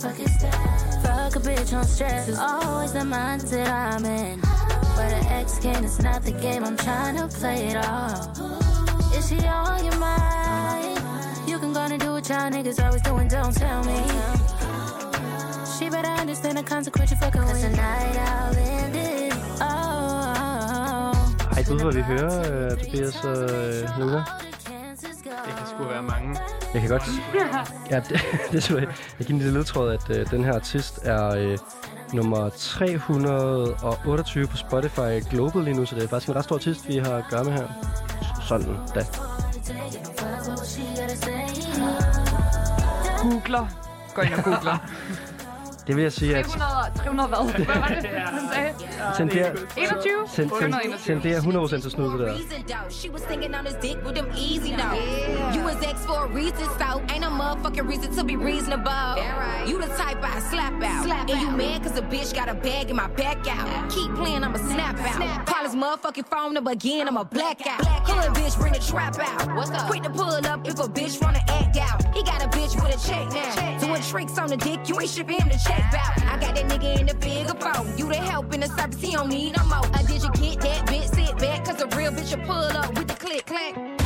Fuck 0.00 0.20
is 0.20 0.38
that? 0.38 1.02
Fuck 1.02 1.36
a 1.36 1.40
bitch 1.40 1.76
on 1.76 1.84
stress 1.84 2.28
is 2.28 2.38
always 2.38 2.92
the 2.92 3.00
mindset 3.00 3.68
I'm 3.68 4.04
in. 4.04 4.40
But 4.40 5.12
an 5.12 5.26
ex 5.26 5.58
game 5.58 5.84
is 5.84 6.00
not 6.00 6.22
the 6.22 6.32
game 6.32 6.64
I'm 6.64 6.76
trying 6.76 7.16
to 7.16 7.26
play 7.28 7.68
it 7.68 7.76
all. 7.76 8.30
Is 9.16 9.28
she 9.28 9.38
on 9.46 9.84
your 9.84 9.96
mind? 9.98 11.00
You 11.48 11.58
can 11.58 11.72
go 11.72 11.80
and 11.80 12.00
do 12.00 12.12
what 12.12 12.28
y'all 12.28 12.50
niggas 12.50 12.84
always 12.84 13.02
doing, 13.02 13.28
don't 13.28 13.54
tell 13.54 13.82
me. 13.84 13.98
She 15.78 15.90
better 15.90 16.08
understand 16.08 16.58
the 16.58 16.62
consequence 16.62 17.10
you 17.10 17.16
fucking 17.16 17.40
with. 17.40 17.50
Cause 17.50 17.62
Tonight 17.62 18.16
I'll 18.18 18.52
oh, 18.52 18.83
du 21.68 21.82
hvad 21.82 21.92
vi 21.92 22.02
hører, 22.02 22.70
uh, 22.72 22.78
Tobias 22.78 23.24
og 23.24 23.44
uh, 23.44 24.00
Luna. 24.00 24.24
Det 25.46 25.54
kan 25.56 25.66
sgu 25.66 25.84
være 25.88 26.02
mange. 26.02 26.36
Jeg 26.74 26.80
kan 26.80 26.90
godt... 26.90 27.02
Ja, 27.90 28.00
det, 28.08 28.20
det 28.52 28.62
så, 28.62 28.78
jeg 28.78 28.86
giver 29.18 29.30
en 29.30 29.38
lille 29.38 29.54
ledtråd, 29.54 29.92
at 29.92 30.10
uh, 30.10 30.30
den 30.30 30.44
her 30.44 30.54
artist 30.54 30.98
er 31.02 31.52
uh, 31.52 31.58
nummer 32.14 32.48
328 32.48 34.46
på 34.46 34.56
Spotify 34.56 35.30
Global 35.30 35.64
lige 35.64 35.76
nu, 35.76 35.86
så 35.86 35.94
det 35.94 36.04
er 36.04 36.08
faktisk 36.08 36.28
en 36.28 36.36
ret 36.36 36.44
stor 36.44 36.56
artist, 36.56 36.88
vi 36.88 36.96
har 36.96 37.16
at 37.16 37.24
gøre 37.30 37.44
med 37.44 37.52
her. 37.52 37.68
Sådan 38.48 38.76
da. 38.94 39.04
Googler. 43.22 43.66
Gå 44.14 44.22
ind 44.22 44.34
og 44.34 44.44
googler. 44.44 44.78
Det 45.86 45.96
vil 45.96 46.02
jeg 46.02 46.12
sige, 46.12 46.36
at 46.36 46.44
300, 46.44 46.98
300 46.98 47.28
hvad? 47.28 47.64
Hvad 47.64 47.76
var 47.76 47.88
det, 47.88 48.10
han 48.10 48.48
sagde? 48.52 48.72
Tenderer, 49.16 49.50
21? 49.76 50.26
ten, 50.34 50.48
ten, 50.48 50.52
821. 50.52 50.98
tenderer 51.06 51.40
100% 51.40 51.82
til 51.82 51.90
snyd, 51.90 52.06
det 52.06 52.18
der. 52.20 52.34
She 52.90 53.10
was 53.10 53.22
thinking 53.30 53.54
on 53.58 53.64
his 53.66 53.76
dick 53.82 53.98
with 54.06 54.14
them 54.18 54.28
easy 54.48 54.72
though. 54.80 54.96
You 55.54 55.60
was 55.68 55.78
ex 55.90 55.96
for 56.10 56.18
a 56.26 56.30
reason, 56.40 56.66
so 56.80 56.88
ain't 57.12 57.22
no 57.26 57.30
motherfucking 57.42 57.86
reason 57.92 58.08
to 58.18 58.22
be 58.30 58.36
reasonable. 58.50 59.10
You 59.70 59.76
the 59.84 59.90
type 60.02 60.20
I 60.32 60.34
slap 60.52 60.74
out. 60.92 61.30
and 61.30 61.38
you 61.42 61.50
mad 61.62 61.78
cause 61.84 61.96
a 62.02 62.04
bitch 62.12 62.30
got 62.40 62.48
a 62.54 62.56
bag 62.68 62.84
in 62.92 62.96
my 63.02 63.08
back 63.22 63.38
out. 63.56 63.66
Keep 63.94 64.10
playing, 64.20 64.42
I'ma 64.46 64.58
snap 64.72 64.96
out. 65.10 65.46
Call 65.50 65.64
his 65.68 65.76
motherfucking 65.82 66.26
phone 66.32 66.52
number 66.56 66.72
again, 66.80 67.04
I'ma 67.10 67.24
black 67.38 67.58
out. 67.72 67.80
Hood 68.08 68.30
bitch, 68.38 68.54
bring 68.60 68.74
the 68.78 68.84
trap 68.90 69.14
out. 69.28 69.54
What's 69.56 69.70
up? 69.78 69.86
Quick 69.90 70.02
to 70.08 70.10
pull 70.20 70.34
up 70.52 70.60
if 70.70 70.76
a 70.86 70.88
bitch 70.98 71.14
wanna 71.24 71.42
act 71.60 71.76
out. 71.88 71.98
He 72.16 72.20
got 72.30 72.38
a 72.46 72.48
bitch 72.56 72.74
with 72.80 72.92
a 72.96 73.00
check 73.08 73.26
now. 73.38 73.78
Doing 73.84 74.02
tricks 74.10 74.36
on 74.42 74.48
the 74.54 74.58
dick, 74.68 74.80
you 74.88 74.94
ain't 75.00 75.10
shipping 75.16 75.38
him 75.42 75.48
to 75.54 75.58
check 75.66 75.73
I 75.74 76.38
got 76.40 76.54
that 76.54 76.66
nigga 76.68 77.00
in 77.00 77.06
the 77.06 77.14
bigger 77.14 77.54
phone. 77.54 77.96
You 77.98 78.08
the 78.08 78.16
help 78.16 78.52
in 78.54 78.60
the 78.60 78.68
service, 78.68 79.00
he 79.00 79.12
don't 79.12 79.28
need 79.28 79.56
no 79.56 79.64
more. 79.64 79.78
Uh, 79.78 80.02
did 80.02 80.22
you 80.22 80.30
get 80.32 80.60
that 80.60 80.86
bitch? 80.86 81.14
Sit 81.14 81.38
back, 81.38 81.64
cause 81.64 81.80
a 81.80 81.86
real 81.96 82.12
bitch 82.12 82.36
will 82.36 82.44
pull 82.44 82.54
up 82.54 82.88
with 82.96 83.08
the 83.08 83.14
click 83.14 83.46
clack. 83.46 84.03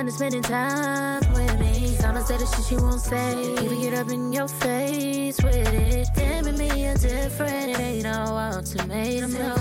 Comes 0.00 0.12
to 0.12 0.18
spending 0.18 0.42
time 0.42 1.20
with 1.34 1.60
me. 1.60 1.96
Gonna 2.00 2.24
say 2.24 2.38
the 2.38 2.46
shit 2.46 2.64
she 2.64 2.76
won't 2.76 3.00
say. 3.00 3.52
Even 3.62 3.80
get 3.80 3.94
up 3.94 4.08
in 4.08 4.32
your 4.32 4.48
face 4.48 5.36
with 5.42 5.54
it. 5.54 6.08
Damn 6.14 6.46
it, 6.46 6.56
me 6.56 6.86
a 6.86 6.96
different. 6.96 7.70
It 7.70 7.80
ain't 7.80 8.04
no 8.04 8.12
ultimatum, 8.12 9.34
no. 9.34 9.54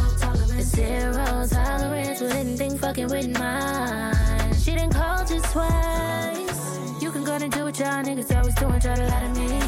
It's 0.58 0.70
zero 0.70 1.46
tolerance 1.50 2.22
with 2.22 2.34
anything 2.34 2.78
fucking 2.78 3.10
with 3.10 3.38
mine. 3.38 4.54
She 4.56 4.72
didn't 4.72 4.94
call 4.94 5.26
just 5.26 5.52
twice. 5.52 7.02
You 7.02 7.12
can 7.12 7.26
go 7.26 7.34
and 7.34 7.52
do 7.52 7.66
what 7.66 7.78
y'all 7.78 8.04
niggas 8.04 8.34
always 8.38 8.56
doing, 8.56 8.80
try 8.80 8.96
to 8.96 9.08
lie 9.08 9.20
to 9.20 9.30
me. 9.40 9.60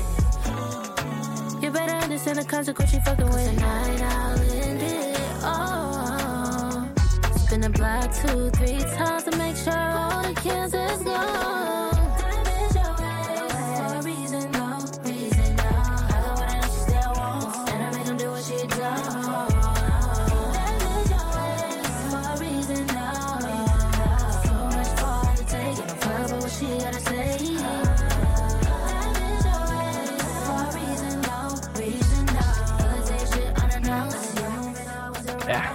You 1.62 1.70
better 1.72 1.96
understand 1.96 2.38
the 2.38 2.46
consequence 2.46 2.94
you 2.94 3.02
fucking 3.02 3.30
with. 3.30 3.56
Tonight 3.56 4.02
I'll 4.02 4.40
end 4.40 4.82
it. 4.82 5.02
Spin 5.42 5.91
the 7.62 7.70
block 7.70 8.12
two, 8.16 8.50
three 8.58 8.80
times 8.96 9.24
to 9.24 9.38
make 9.38 9.56
sure 9.56 9.74
all 9.74 10.24
the 10.24 10.34
kids 10.42 10.74
is 10.74 11.04
gone. 11.04 11.71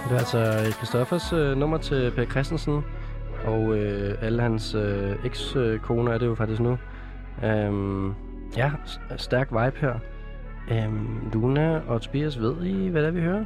Det 0.09 0.15
er 0.15 0.17
altså 0.17 0.71
Christoffers 0.77 1.33
øh, 1.33 1.57
nummer 1.57 1.77
til 1.77 2.11
Per 2.15 2.25
Christensen, 2.25 2.83
og 3.45 3.77
øh, 3.77 4.15
alle 4.21 4.41
hans 4.41 4.75
øh, 4.75 5.25
eks-koner 5.25 6.11
er 6.11 6.17
det 6.17 6.25
jo 6.25 6.35
faktisk 6.35 6.61
nu. 6.61 6.77
Øhm, 7.43 8.13
ja, 8.57 8.71
stærk 9.17 9.51
vibe 9.51 9.77
her. 9.81 9.93
Øhm, 10.71 11.29
Luna 11.33 11.79
og 11.87 12.01
Tobias, 12.01 12.39
ved 12.39 12.63
I, 12.65 12.87
hvad 12.87 13.01
det 13.01 13.07
er, 13.07 13.11
vi 13.11 13.21
hører? 13.21 13.45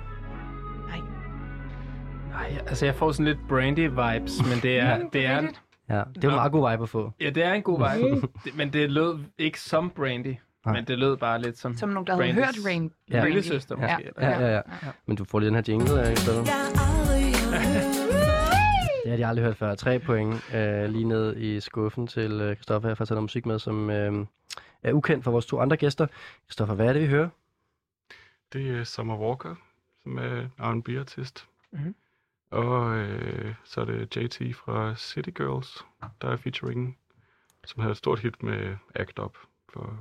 Nej, 2.31 2.57
altså 2.67 2.85
jeg 2.85 2.95
får 2.95 3.11
sådan 3.11 3.25
lidt 3.25 3.37
brandy-vibes, 3.49 4.49
men 4.49 4.59
det 4.63 4.79
er, 4.79 4.99
det 5.13 5.25
er, 5.25 5.41
Ja, 5.89 6.03
det 6.15 6.23
er 6.23 6.29
en 6.29 6.35
meget 6.35 6.51
god 6.51 6.71
vibe 6.71 6.83
at 6.83 6.89
få. 6.89 7.11
ja, 7.21 7.29
det 7.29 7.43
er 7.43 7.53
en 7.53 7.61
god 7.63 7.77
vibe. 7.79 8.27
Det- 8.45 8.57
men 8.57 8.73
det 8.73 8.91
lød 8.91 9.19
ikke 9.37 9.59
som 9.59 9.89
brandy, 9.95 10.35
Nej. 10.65 10.73
men 10.75 10.85
det 10.87 10.99
lød 10.99 11.17
bare 11.17 11.41
lidt 11.41 11.57
som, 11.57 11.75
Som 11.77 11.89
nogen, 11.89 12.07
der 12.07 12.13
havde 12.21 12.33
hørt 12.33 12.55
Rain. 12.65 12.91
Ja. 13.09 13.21
Brandy. 13.21 13.35
Ja, 13.35 13.75
måske. 13.75 14.03
eller- 14.17 14.29
ja, 14.29 14.39
ja, 14.39 14.55
ja. 14.55 14.61
Men 15.05 15.17
du 15.17 15.23
får 15.25 15.39
lige 15.39 15.47
den 15.47 15.55
her 15.55 15.63
jingle 15.67 16.07
øh, 16.07 16.13
i 16.13 16.15
stedet. 16.15 16.45
Det 19.03 19.09
har 19.09 19.17
de 19.17 19.25
aldrig 19.25 19.45
hørt 19.45 19.57
før. 19.57 19.75
Tre 19.75 19.99
point 19.99 20.53
øh, 20.55 20.89
lige 20.89 21.05
ned 21.05 21.37
i 21.37 21.59
skuffen 21.59 22.07
til 22.07 22.31
øh, 22.41 22.55
Christoffer 22.55 22.89
her 22.89 22.95
for 22.95 23.01
at 23.01 23.07
tage 23.07 23.15
noget 23.15 23.23
musik 23.23 23.45
med, 23.45 23.59
som 23.59 23.89
øh, 23.89 24.25
er 24.83 24.93
ukendt 24.93 25.23
for 25.23 25.31
vores 25.31 25.45
to 25.45 25.59
andre 25.59 25.77
gæster. 25.77 26.07
Christoffer, 26.45 26.75
hvad 26.75 26.87
er 26.87 26.93
det, 26.93 27.01
vi 27.01 27.07
hører? 27.07 27.29
Det 28.53 28.79
er 28.79 28.83
Summer 28.83 29.17
Walker, 29.17 29.55
som 30.03 30.17
er 30.17 30.41
en 30.41 30.51
R&B-artist. 30.59 31.45
Mhm. 31.71 31.95
Og 32.51 32.95
øh, 32.97 33.53
så 33.63 33.81
er 33.81 33.85
det 33.85 34.15
JT 34.17 34.55
fra 34.55 34.95
City 34.95 35.29
Girls, 35.29 35.85
der 36.21 36.27
er 36.29 36.35
featuring, 36.37 36.97
som 37.65 37.81
havde 37.81 37.91
et 37.91 37.97
stort 37.97 38.19
hit 38.19 38.43
med 38.43 38.75
Act 38.95 39.19
Up 39.19 39.37
for 39.73 39.97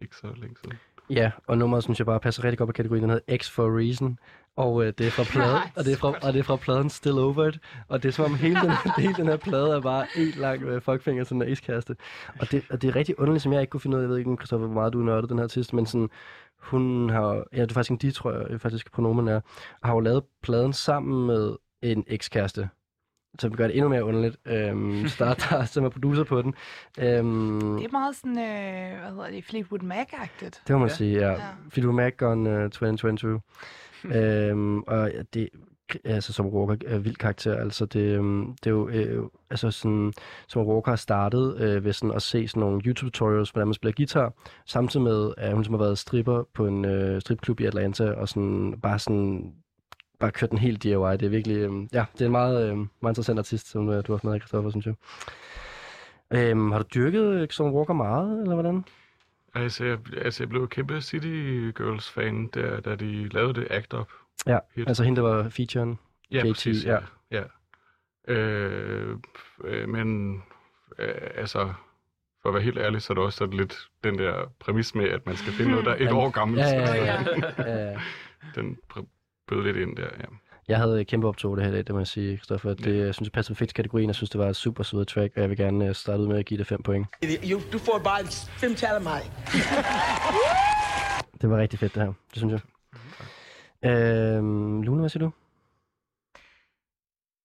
ikke 0.00 0.16
så 0.16 0.26
længe 0.36 0.56
siden. 0.62 0.78
Ja, 1.10 1.30
og 1.46 1.58
nummeret 1.58 1.84
synes 1.84 1.98
jeg 1.98 2.06
bare 2.06 2.20
passer 2.20 2.44
rigtig 2.44 2.58
godt 2.58 2.68
på 2.68 2.72
kategorien. 2.72 3.02
Den 3.02 3.10
hedder 3.10 3.36
X 3.36 3.50
for 3.50 3.66
a 3.66 3.78
Reason. 3.78 4.18
Og 4.56 4.84
øh, 4.84 4.92
det 4.98 5.06
er 5.06 5.10
fra 5.10 5.24
pladen, 5.24 5.62
og 5.76 5.84
det 5.84 5.92
er 5.92 5.96
fra, 5.96 6.08
og 6.22 6.32
det 6.32 6.38
er 6.38 6.42
fra 6.42 6.56
pladen 6.56 6.90
Still 6.90 7.18
Over 7.18 7.48
It. 7.48 7.58
Og 7.88 8.02
det 8.02 8.08
er 8.08 8.12
som 8.12 8.24
om 8.24 8.34
hele 8.34 8.60
den, 8.60 8.70
hele 9.02 9.14
den 9.14 9.26
her 9.26 9.36
plade 9.36 9.70
er 9.70 9.80
bare 9.80 10.06
en 10.16 10.32
lang 10.36 10.62
øh, 10.62 10.82
fuckfinger, 10.82 11.24
sådan 11.24 11.42
en 11.42 11.48
ace 11.48 11.92
Og 12.40 12.50
det, 12.50 12.64
og 12.70 12.82
det 12.82 12.88
er 12.88 12.96
rigtig 12.96 13.20
underligt, 13.20 13.42
som 13.42 13.52
jeg 13.52 13.60
ikke 13.60 13.70
kunne 13.70 13.80
finde 13.80 13.96
ud 13.96 14.02
af. 14.02 14.04
Jeg 14.04 14.10
ved 14.10 14.18
ikke, 14.18 14.36
Christoffer, 14.36 14.66
hvor 14.66 14.74
meget 14.74 14.92
du 14.92 14.98
nørdede 14.98 15.28
den 15.28 15.38
her 15.38 15.44
artist, 15.44 15.72
men 15.72 15.86
sådan, 15.86 16.10
hun 16.58 17.10
har, 17.10 17.44
ja, 17.52 17.62
det 17.62 17.70
er 17.70 17.74
faktisk 17.74 17.90
en 17.90 17.96
de, 17.96 18.10
tror 18.10 18.32
jeg, 18.32 18.60
faktisk 18.60 18.92
pronomen 18.92 19.28
er, 19.28 19.40
og 19.80 19.88
har 19.88 19.94
jo 19.94 20.00
lavet 20.00 20.24
pladen 20.42 20.72
sammen 20.72 21.26
med 21.26 21.56
en 21.82 22.04
ekskæreste, 22.06 22.68
som 23.38 23.56
gør 23.56 23.66
det 23.66 23.76
endnu 23.76 23.88
mere 23.88 24.04
underligt. 24.04 24.36
Øhm, 24.46 25.04
der, 25.18 25.34
der, 25.34 25.64
som 25.64 25.84
er 25.84 25.88
producer 25.88 26.24
på 26.24 26.42
den. 26.42 26.54
Øhm, 26.98 27.60
Det 27.76 27.84
er 27.86 27.92
meget 27.92 28.16
sådan, 28.16 28.38
øh, 28.38 29.00
hvad 29.00 29.10
hedder 29.10 29.30
det, 29.30 29.44
Fleetwood 29.44 29.80
Mac-agtigt. 29.82 30.62
det 30.66 30.70
må 30.70 30.78
man 30.78 30.88
Ja. 30.88 30.94
sige, 30.94 31.18
ja. 31.18 31.30
Ja. 31.30 31.36
Fleetwood 31.68 31.94
Mac 31.96 32.22
on 32.22 32.46
uh, 32.46 32.62
2022. 32.70 33.40
øhm, 34.04 34.78
og 34.80 35.10
ja, 35.14 35.22
det 35.34 35.48
altså 36.04 36.32
som 36.32 36.46
Walker 36.46 36.88
er 36.88 36.98
vild 36.98 37.16
karakter. 37.16 37.56
Altså 37.56 37.86
det, 37.86 38.00
øhm, 38.00 38.46
det 38.64 38.66
er 38.66 38.70
jo 38.70 38.88
øh, 38.88 39.22
altså 39.50 39.70
sådan, 39.70 40.12
som 40.48 40.66
Walker 40.66 40.90
har 40.90 40.96
startet 40.96 41.56
øh, 41.60 41.84
ved 41.84 41.92
sådan 41.92 42.14
at 42.16 42.22
se 42.22 42.48
sådan 42.48 42.60
nogle 42.60 42.80
YouTube 42.86 43.10
tutorials, 43.10 43.50
hvordan 43.50 43.66
man 43.68 43.74
spiller 43.74 43.94
guitar, 43.96 44.32
samtidig 44.66 45.04
med, 45.04 45.32
at 45.36 45.54
hun 45.54 45.64
som 45.64 45.74
har 45.74 45.78
været 45.78 45.98
stripper 45.98 46.42
på 46.54 46.66
en 46.66 46.84
øh, 46.84 47.20
stripklub 47.20 47.60
i 47.60 47.64
Atlanta, 47.64 48.12
og 48.12 48.28
sådan 48.28 48.74
bare 48.82 48.98
sådan 48.98 49.52
bare 50.20 50.30
kørt 50.30 50.50
den 50.50 50.58
helt 50.58 50.82
DIY. 50.82 50.92
Det 50.92 51.22
er 51.22 51.28
virkelig, 51.28 51.56
øh, 51.56 51.72
ja, 51.92 52.04
det 52.12 52.20
er 52.20 52.26
en 52.26 52.32
meget, 52.32 52.70
øh, 52.70 52.76
meget 52.76 53.12
interessant 53.12 53.38
artist, 53.38 53.70
som 53.70 53.88
øh, 53.88 53.94
du 53.94 54.12
har 54.12 54.16
haft 54.16 54.24
med, 54.24 54.40
Christoffer, 54.40 54.70
synes 54.70 54.86
jeg. 54.86 54.94
Øhm, 56.32 56.72
har 56.72 56.78
du 56.78 56.84
dyrket 56.94 57.40
øh, 57.42 57.48
Som 57.50 57.74
Walker 57.74 57.94
meget, 57.94 58.42
eller 58.42 58.54
hvordan? 58.54 58.84
Altså, 59.54 59.84
jeg, 59.84 59.98
altså, 60.16 60.42
jeg 60.42 60.48
blev 60.48 60.68
kæmpe 60.68 61.00
City 61.00 61.70
Girls-fan, 61.76 62.46
der, 62.54 62.80
da 62.80 62.96
de 62.96 63.28
lavede 63.28 63.54
det 63.60 63.66
Act 63.70 63.94
Up. 63.94 64.08
Ja, 64.46 64.58
Hit. 64.74 64.88
altså 64.88 65.04
hende, 65.04 65.22
der 65.22 65.28
var 65.28 65.48
featuren. 65.48 65.98
Ja, 66.30 66.38
JT, 66.38 66.52
præcis, 66.54 66.84
ja. 66.84 66.98
ja. 67.30 67.42
Øh, 68.28 69.16
øh, 69.64 69.88
men 69.88 70.36
øh, 70.98 71.14
altså, 71.34 71.72
for 72.42 72.48
at 72.48 72.54
være 72.54 72.62
helt 72.62 72.78
ærlig, 72.78 73.02
så 73.02 73.12
er 73.12 73.14
det 73.14 73.24
også 73.24 73.36
sådan 73.36 73.56
lidt 73.58 73.76
den 74.04 74.18
der 74.18 74.52
præmis 74.60 74.94
med, 74.94 75.08
at 75.08 75.26
man 75.26 75.36
skal 75.36 75.52
finde 75.52 75.70
noget, 75.74 75.86
der 75.86 75.92
er 75.92 75.96
et 76.08 76.12
år 76.12 76.30
gammelt. 76.30 76.60
Ja, 76.60 76.68
ja, 76.68 76.94
ja. 77.58 77.88
ja. 77.88 77.98
Den 78.54 78.78
pr- 78.92 79.06
bød 79.50 79.64
lidt 79.64 79.76
ind 79.76 79.96
der, 79.96 80.02
ja. 80.18 80.24
Jeg 80.68 80.78
havde 80.78 81.04
kæmpe 81.04 81.28
optog 81.28 81.56
det 81.56 81.64
her 81.64 81.70
i 81.72 81.74
dag, 81.74 81.86
det 81.86 81.94
må 81.94 81.98
jeg 82.00 82.06
sige, 82.06 82.36
Christoffer. 82.36 82.74
Det, 82.74 82.96
jeg 83.06 83.14
synes, 83.14 83.26
det 83.26 83.32
passer 83.32 83.54
perfekt 83.54 83.74
kategorien. 83.74 84.08
Jeg 84.08 84.14
synes, 84.14 84.30
det 84.30 84.38
var 84.40 84.48
et 84.48 84.56
super 84.56 84.82
sødt 84.84 85.08
track, 85.08 85.32
og 85.36 85.40
jeg 85.42 85.50
vil 85.50 85.56
gerne 85.56 85.88
øh, 85.88 85.94
starte 85.94 86.22
ud 86.22 86.28
med 86.28 86.38
at 86.38 86.46
give 86.46 86.58
det 86.58 86.66
5 86.66 86.82
point. 86.82 87.06
You, 87.50 87.60
du 87.72 87.78
får 87.78 88.00
bare 88.04 88.24
fem 88.62 88.74
tal 88.74 88.94
af 88.94 89.00
mig. 89.02 89.20
Det 91.40 91.50
var 91.50 91.58
rigtig 91.58 91.78
fedt, 91.78 91.94
det 91.94 92.02
her. 92.02 92.12
Det 92.30 92.36
synes 92.38 92.52
jeg. 92.52 92.60
Øhm, 93.90 94.82
Lune, 94.82 95.00
hvad 95.00 95.08
siger 95.08 95.24
du? 95.24 95.30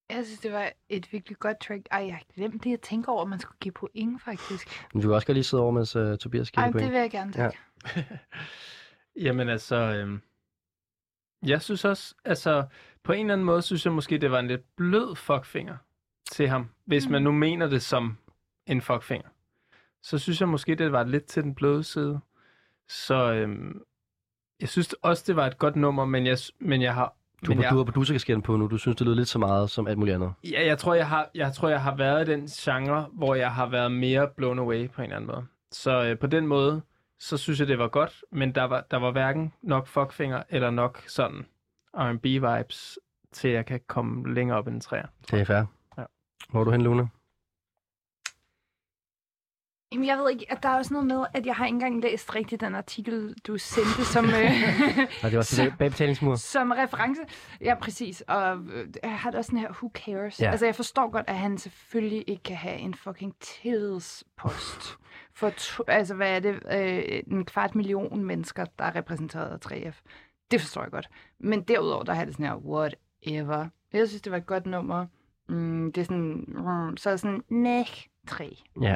Jeg 0.09 0.25
synes, 0.25 0.39
det 0.39 0.51
var 0.51 0.71
et 0.89 1.13
virkelig 1.13 1.37
godt 1.37 1.59
track. 1.59 1.81
Ej, 1.91 2.03
jeg 2.05 2.13
har 2.13 2.23
glemt 2.35 2.63
det, 2.63 2.69
jeg 2.69 2.81
tænker 2.81 3.11
over, 3.11 3.21
at 3.21 3.27
man 3.27 3.39
skulle 3.39 3.57
give 3.61 3.71
point, 3.71 4.23
faktisk. 4.23 4.85
Du 4.93 5.01
kan 5.01 5.11
også 5.11 5.27
godt 5.27 5.35
lige 5.35 5.43
sidde 5.43 5.63
over, 5.63 5.71
mens 5.71 5.95
uh, 5.95 6.17
Tobias 6.17 6.51
giver 6.51 6.61
Ej, 6.63 6.67
det 6.67 6.73
point. 6.73 6.85
det 6.85 6.93
vil 6.93 6.99
jeg 6.99 7.11
gerne, 7.11 7.33
tak. 7.33 7.55
Ja. 7.95 8.03
Jamen 9.25 9.49
altså, 9.49 9.75
øhm, 9.75 10.21
jeg 11.45 11.61
synes 11.61 11.85
også, 11.85 12.15
altså 12.25 12.65
på 13.03 13.13
en 13.13 13.19
eller 13.19 13.33
anden 13.33 13.45
måde, 13.45 13.61
synes 13.61 13.85
jeg 13.85 13.93
måske, 13.93 14.17
det 14.17 14.31
var 14.31 14.39
en 14.39 14.47
lidt 14.47 14.75
blød 14.77 15.15
fuckfinger 15.15 15.77
til 16.31 16.47
ham. 16.47 16.69
Hvis 16.85 17.09
man 17.09 17.21
nu 17.21 17.31
mener 17.31 17.67
det 17.67 17.81
som 17.81 18.17
en 18.67 18.81
fuckfinger, 18.81 19.27
så 20.01 20.17
synes 20.17 20.41
jeg 20.41 20.49
måske, 20.49 20.75
det 20.75 20.91
var 20.91 21.03
lidt 21.03 21.25
til 21.25 21.43
den 21.43 21.55
bløde 21.55 21.83
side. 21.83 22.19
Så 22.89 23.33
øhm, 23.33 23.81
jeg 24.59 24.69
synes 24.69 24.93
også, 24.93 25.23
det 25.27 25.35
var 25.35 25.47
et 25.47 25.57
godt 25.57 25.75
nummer, 25.75 26.05
men 26.05 26.25
jeg, 26.25 26.37
men 26.59 26.81
jeg 26.81 26.93
har... 26.93 27.15
Du, 27.45 27.51
men 27.51 27.61
jeg, 27.61 27.71
du 27.71 27.77
har 27.77 27.83
producerkasketten 27.83 28.41
på 28.41 28.57
nu. 28.57 28.67
Du 28.67 28.77
synes, 28.77 28.97
det 28.97 29.05
lyder 29.05 29.15
lidt 29.15 29.27
så 29.27 29.39
meget 29.39 29.69
som 29.69 29.87
alt 29.87 29.97
muligt 29.97 30.15
andet. 30.15 30.33
Ja, 30.43 30.65
jeg 30.65 30.77
tror, 30.77 30.93
jeg 30.93 31.07
har, 31.07 31.29
jeg 31.35 31.53
tror, 31.53 31.69
jeg 31.69 31.81
har 31.81 31.95
været 31.95 32.27
i 32.27 32.31
den 32.31 32.47
genre, 32.47 33.07
hvor 33.13 33.35
jeg 33.35 33.51
har 33.51 33.69
været 33.69 33.91
mere 33.91 34.27
blown 34.37 34.59
away 34.59 34.89
på 34.89 35.01
en 35.01 35.03
eller 35.03 35.15
anden 35.15 35.27
måde. 35.27 35.45
Så 35.71 36.03
øh, 36.03 36.19
på 36.19 36.27
den 36.27 36.47
måde, 36.47 36.81
så 37.19 37.37
synes 37.37 37.59
jeg, 37.59 37.67
det 37.67 37.79
var 37.79 37.87
godt, 37.87 38.23
men 38.31 38.55
der 38.55 38.63
var, 38.63 38.85
der 38.91 38.97
var 38.97 39.11
hverken 39.11 39.53
nok 39.61 39.87
fuckfinger 39.87 40.43
eller 40.49 40.69
nok 40.69 41.03
sådan 41.07 41.45
R&B-vibes, 41.97 42.97
til 43.31 43.49
jeg 43.49 43.65
kan 43.65 43.79
komme 43.87 44.33
længere 44.33 44.57
op 44.57 44.67
end 44.67 44.75
en 44.75 44.81
træer. 44.81 45.07
Det 45.31 45.39
er 45.41 45.45
fair. 45.45 45.63
Ja. 45.97 46.03
Hvor 46.49 46.59
er 46.59 46.63
du 46.63 46.71
hen, 46.71 46.81
Lune? 46.81 47.09
Jamen, 49.91 50.07
jeg 50.07 50.17
ved 50.17 50.29
ikke, 50.31 50.45
at 50.51 50.63
der 50.63 50.69
er 50.69 50.77
også 50.77 50.93
noget 50.93 51.07
med, 51.07 51.25
at 51.33 51.45
jeg 51.45 51.55
har 51.55 51.65
ikke 51.65 51.75
engang 51.75 52.01
læst 52.01 52.35
rigtigt 52.35 52.61
den 52.61 52.75
artikel, 52.75 53.35
du 53.47 53.57
sendte 53.57 54.05
som, 54.05 54.25
øh, 54.29 54.31
Nej, 54.33 54.49
det 55.23 55.31
var 55.31 55.37
også 55.47 55.71
bag 55.79 55.89
betalingsmur. 55.91 56.35
som 56.35 56.71
reference. 56.71 57.21
Ja, 57.61 57.75
præcis. 57.75 58.21
Og 58.27 58.57
øh, 58.57 58.87
jeg 59.03 59.19
har 59.19 59.31
det 59.31 59.37
også 59.37 59.47
sådan 59.47 59.59
her, 59.59 59.69
who 59.71 59.91
cares? 59.93 60.41
Ja. 60.41 60.51
Altså, 60.51 60.65
jeg 60.65 60.75
forstår 60.75 61.09
godt, 61.11 61.25
at 61.27 61.35
han 61.37 61.57
selvfølgelig 61.57 62.23
ikke 62.27 62.43
kan 62.43 62.55
have 62.55 62.75
en 62.75 62.93
fucking 62.93 63.35
tillidspost. 63.39 64.97
For, 65.35 65.49
to, 65.49 65.83
altså, 65.87 66.15
hvad 66.15 66.35
er 66.35 66.39
det? 66.39 66.59
Øh, 66.71 67.21
en 67.27 67.45
kvart 67.45 67.75
million 67.75 68.23
mennesker, 68.23 68.65
der 68.79 68.85
er 68.85 68.95
repræsenteret 68.95 69.49
af 69.49 69.71
3F. 69.71 70.01
Det 70.51 70.61
forstår 70.61 70.81
jeg 70.81 70.91
godt. 70.91 71.09
Men 71.39 71.61
derudover, 71.61 72.03
der 72.03 72.13
har 72.13 72.25
det 72.25 72.33
sådan 72.33 72.45
her, 72.45 72.55
whatever. 72.55 73.67
Jeg 73.93 74.07
synes, 74.07 74.21
det 74.21 74.31
var 74.31 74.37
et 74.37 74.45
godt 74.45 74.65
nummer. 74.65 75.05
Mm, 75.49 75.91
det 75.93 76.01
er 76.01 76.05
sådan, 76.05 76.45
mm, 76.47 76.97
så 76.97 77.09
er 77.09 77.15
sådan, 77.15 77.43
næh, 77.49 77.85
3. 78.27 78.57
Ja. 78.81 78.95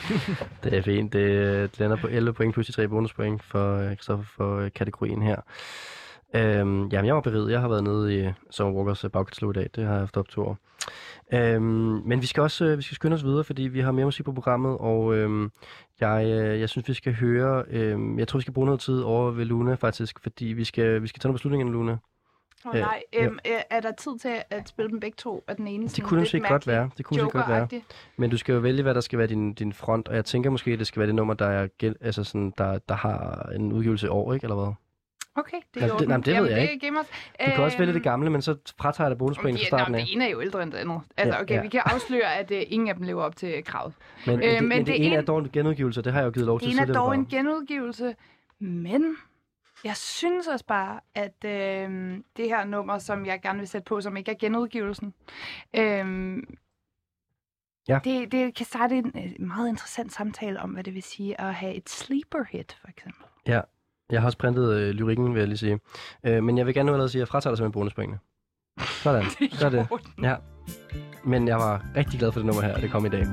det 0.64 0.74
er 0.74 0.82
fint. 0.82 1.12
Det, 1.12 1.18
øh, 1.18 1.62
det 1.62 1.78
lander 1.78 1.96
på 1.96 2.06
11 2.06 2.32
point 2.32 2.54
plus 2.54 2.66
de 2.66 2.72
3 2.72 2.88
bonuspoint 2.88 3.42
for 3.42 3.76
øh, 3.76 4.24
for 4.24 4.58
øh, 4.58 4.70
kategorien 4.72 5.22
her. 5.22 5.36
Øhm, 6.36 6.88
jamen, 6.88 7.06
jeg 7.06 7.14
var 7.14 7.20
beriget. 7.20 7.52
Jeg 7.52 7.60
har 7.60 7.68
været 7.68 7.84
nede 7.84 8.20
i 8.20 8.32
Summer 8.50 8.74
Walkers 8.74 9.04
øh, 9.04 9.10
bagkatalog 9.10 9.50
i 9.50 9.54
dag. 9.54 9.70
Det 9.74 9.84
har 9.84 9.92
jeg 9.92 10.00
haft 10.00 10.16
op 10.16 10.28
to 10.28 10.42
år. 10.42 10.58
Øhm, 11.32 11.62
men 12.04 12.20
vi 12.20 12.26
skal 12.26 12.42
også 12.42 12.64
øh, 12.64 12.78
vi 12.78 12.82
skal 12.82 12.94
skynde 12.94 13.14
os 13.14 13.24
videre, 13.24 13.44
fordi 13.44 13.62
vi 13.62 13.80
har 13.80 13.92
mere 13.92 14.04
musik 14.04 14.24
på 14.24 14.32
programmet, 14.32 14.78
og 14.78 15.14
øhm, 15.14 15.50
jeg, 16.00 16.24
øh, 16.26 16.60
jeg 16.60 16.68
synes, 16.68 16.88
vi 16.88 16.94
skal 16.94 17.14
høre... 17.14 17.64
Øh, 17.70 17.98
jeg 18.18 18.28
tror, 18.28 18.38
vi 18.38 18.42
skal 18.42 18.54
bruge 18.54 18.66
noget 18.66 18.80
tid 18.80 19.00
over 19.00 19.30
ved 19.30 19.44
Luna, 19.44 19.74
faktisk, 19.74 20.20
fordi 20.22 20.44
vi 20.44 20.64
skal, 20.64 21.02
vi 21.02 21.06
skal 21.06 21.20
tage 21.20 21.28
nogle 21.28 21.34
beslutninger, 21.34 21.72
Luna. 21.72 21.96
Oh, 22.66 22.74
Øh, 22.74 22.80
nej, 22.80 23.02
ja. 23.12 23.24
øhm, 23.24 23.38
øh, 23.46 23.60
er 23.70 23.80
der 23.80 23.92
tid 23.92 24.18
til 24.18 24.34
at 24.50 24.68
spille 24.68 24.90
dem 24.90 25.00
begge 25.00 25.14
to? 25.18 25.44
Er 25.48 25.54
den 25.54 25.66
ene 25.66 25.88
Det 25.88 26.04
kunne 26.04 26.20
måske 26.20 26.40
godt 26.40 26.66
være. 26.66 26.90
Det 26.98 27.04
kunne 27.04 27.30
godt 27.30 27.48
være. 27.48 27.68
Men 28.16 28.30
du 28.30 28.36
skal 28.36 28.52
jo 28.52 28.58
vælge, 28.58 28.82
hvad 28.82 28.94
der 28.94 29.00
skal 29.00 29.18
være 29.18 29.28
din, 29.28 29.54
din 29.54 29.72
front, 29.72 30.08
og 30.08 30.16
jeg 30.16 30.24
tænker 30.24 30.50
måske, 30.50 30.70
at 30.70 30.78
det 30.78 30.86
skal 30.86 31.00
være 31.00 31.06
det 31.06 31.14
nummer, 31.14 31.34
der, 31.34 31.46
er, 31.46 31.68
altså 32.00 32.24
sådan, 32.24 32.52
der, 32.58 32.78
der 32.88 32.94
har 32.94 33.50
en 33.54 33.72
udgivelse 33.72 34.06
i 34.06 34.10
år, 34.10 34.34
ikke? 34.34 34.44
Eller 34.44 34.56
hvad? 34.56 34.72
Okay, 35.36 35.56
det 35.74 35.80
Jamen, 35.80 35.90
er 35.90 35.96
det- 35.96 36.04
jo 36.04 36.08
nej, 36.08 36.16
men 36.16 36.24
det 36.24 36.42
ved 36.42 36.50
jeg 36.50 36.72
ikke. 36.72 36.86
Game 36.86 37.00
of, 37.00 37.06
Du 37.46 37.50
kan 37.54 37.64
også 37.64 37.78
vælge 37.78 37.92
det 37.94 38.02
gamle, 38.02 38.30
men 38.30 38.42
så 38.42 38.56
fratager 38.78 39.06
jeg 39.06 39.10
dig 39.10 39.18
bonuspoint 39.18 39.58
fra 39.58 39.64
starten 39.66 39.92
nå, 39.92 39.98
af. 39.98 40.04
det 40.04 40.12
ene 40.14 40.24
er 40.24 40.28
jo 40.30 40.40
ældre 40.40 40.62
end 40.62 40.72
det 40.72 40.78
andet. 40.78 41.00
Altså, 41.16 41.40
okay, 41.40 41.54
ja. 41.54 41.62
vi 41.62 41.68
kan 41.68 41.82
afsløre, 41.84 42.34
at 42.34 42.50
uh, 42.50 42.56
ingen 42.66 42.88
af 42.88 42.94
dem 42.94 43.02
lever 43.04 43.22
op 43.22 43.36
til 43.36 43.64
kravet. 43.64 43.94
Men, 44.26 44.38
Øh, 44.38 44.44
det, 44.50 44.52
men 44.62 44.68
men 44.68 44.78
det, 44.78 44.86
det 44.86 45.06
ene 45.06 45.14
er 45.16 45.22
dog 45.22 45.38
en 45.38 45.50
genudgivelse, 45.52 46.02
det 46.02 46.12
har 46.12 46.20
jeg 46.20 46.26
jo 46.26 46.30
givet 46.30 46.46
lov 46.46 46.60
til 46.60 46.68
Det 46.68 46.74
ene 46.80 46.90
er 46.90 46.94
dog 46.94 47.14
en 47.14 47.26
genudgivelse, 47.26 48.14
men 48.58 49.16
jeg 49.84 49.96
synes 49.96 50.46
også 50.46 50.64
bare, 50.66 51.00
at 51.14 51.44
øh, 51.44 52.18
det 52.36 52.48
her 52.48 52.64
nummer, 52.64 52.98
som 52.98 53.26
jeg 53.26 53.40
gerne 53.42 53.58
vil 53.58 53.68
sætte 53.68 53.84
på, 53.84 54.00
som 54.00 54.16
ikke 54.16 54.30
er 54.30 54.36
genudgivelsen, 54.38 55.14
øh, 55.76 56.36
Ja. 57.88 57.98
det, 58.04 58.32
det 58.32 58.54
kan 58.54 58.66
starte 58.66 58.96
en 58.96 59.12
øh, 59.16 59.46
meget 59.46 59.68
interessant 59.68 60.12
samtale 60.12 60.60
om, 60.60 60.70
hvad 60.70 60.84
det 60.84 60.94
vil 60.94 61.02
sige 61.02 61.40
at 61.40 61.54
have 61.54 61.74
et 61.74 61.88
sleeper 61.90 62.44
hit, 62.50 62.76
for 62.80 62.88
eksempel. 62.88 63.24
Ja, 63.46 63.60
jeg 64.12 64.20
har 64.20 64.26
også 64.26 64.38
printet 64.38 64.72
øh, 64.72 64.90
lyrikken, 64.90 65.34
vil 65.34 65.38
jeg 65.38 65.48
lige 65.48 65.58
sige. 65.58 65.80
Øh, 66.26 66.42
men 66.42 66.58
jeg 66.58 66.66
vil 66.66 66.74
gerne 66.74 66.86
nu 66.86 66.92
allerede 66.92 67.08
sige, 67.08 67.20
at 67.20 67.20
jeg 67.20 67.28
fratager 67.28 67.52
dig 67.52 67.58
simpelthen 67.58 67.80
bonuspointene. 67.80 68.18
Sådan, 69.02 69.24
så 69.58 69.66
er 69.66 69.70
det. 69.70 69.88
Ja. 70.22 70.36
Men 71.24 71.48
jeg 71.48 71.56
var 71.56 71.84
rigtig 71.96 72.18
glad 72.18 72.32
for 72.32 72.40
det 72.40 72.46
nummer 72.46 72.62
her, 72.62 72.74
og 72.74 72.82
det 72.82 72.90
kom 72.90 73.06
i 73.06 73.08
dag. 73.08 73.26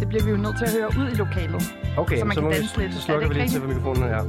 Det 0.00 0.08
bliver 0.08 0.24
vi 0.24 0.30
jo 0.30 0.36
nødt 0.36 0.56
til 0.58 0.64
at 0.64 0.72
høre 0.72 0.88
ud 1.00 1.06
i 1.12 1.14
lokalet. 1.14 1.62
Okay, 1.96 2.18
Så 2.18 2.24
man 2.24 2.34
så, 2.34 2.40
kan 2.40 2.44
må 2.44 2.50
vi, 2.50 2.56
danse 2.56 2.78
lidt. 2.78 2.92
så 2.94 2.98
Er 2.98 3.02
slukker 3.02 3.28
vi 3.28 3.34
lige 3.34 3.48
til 3.48 3.62
mikrofonen 3.62 4.02
her. 4.02 4.22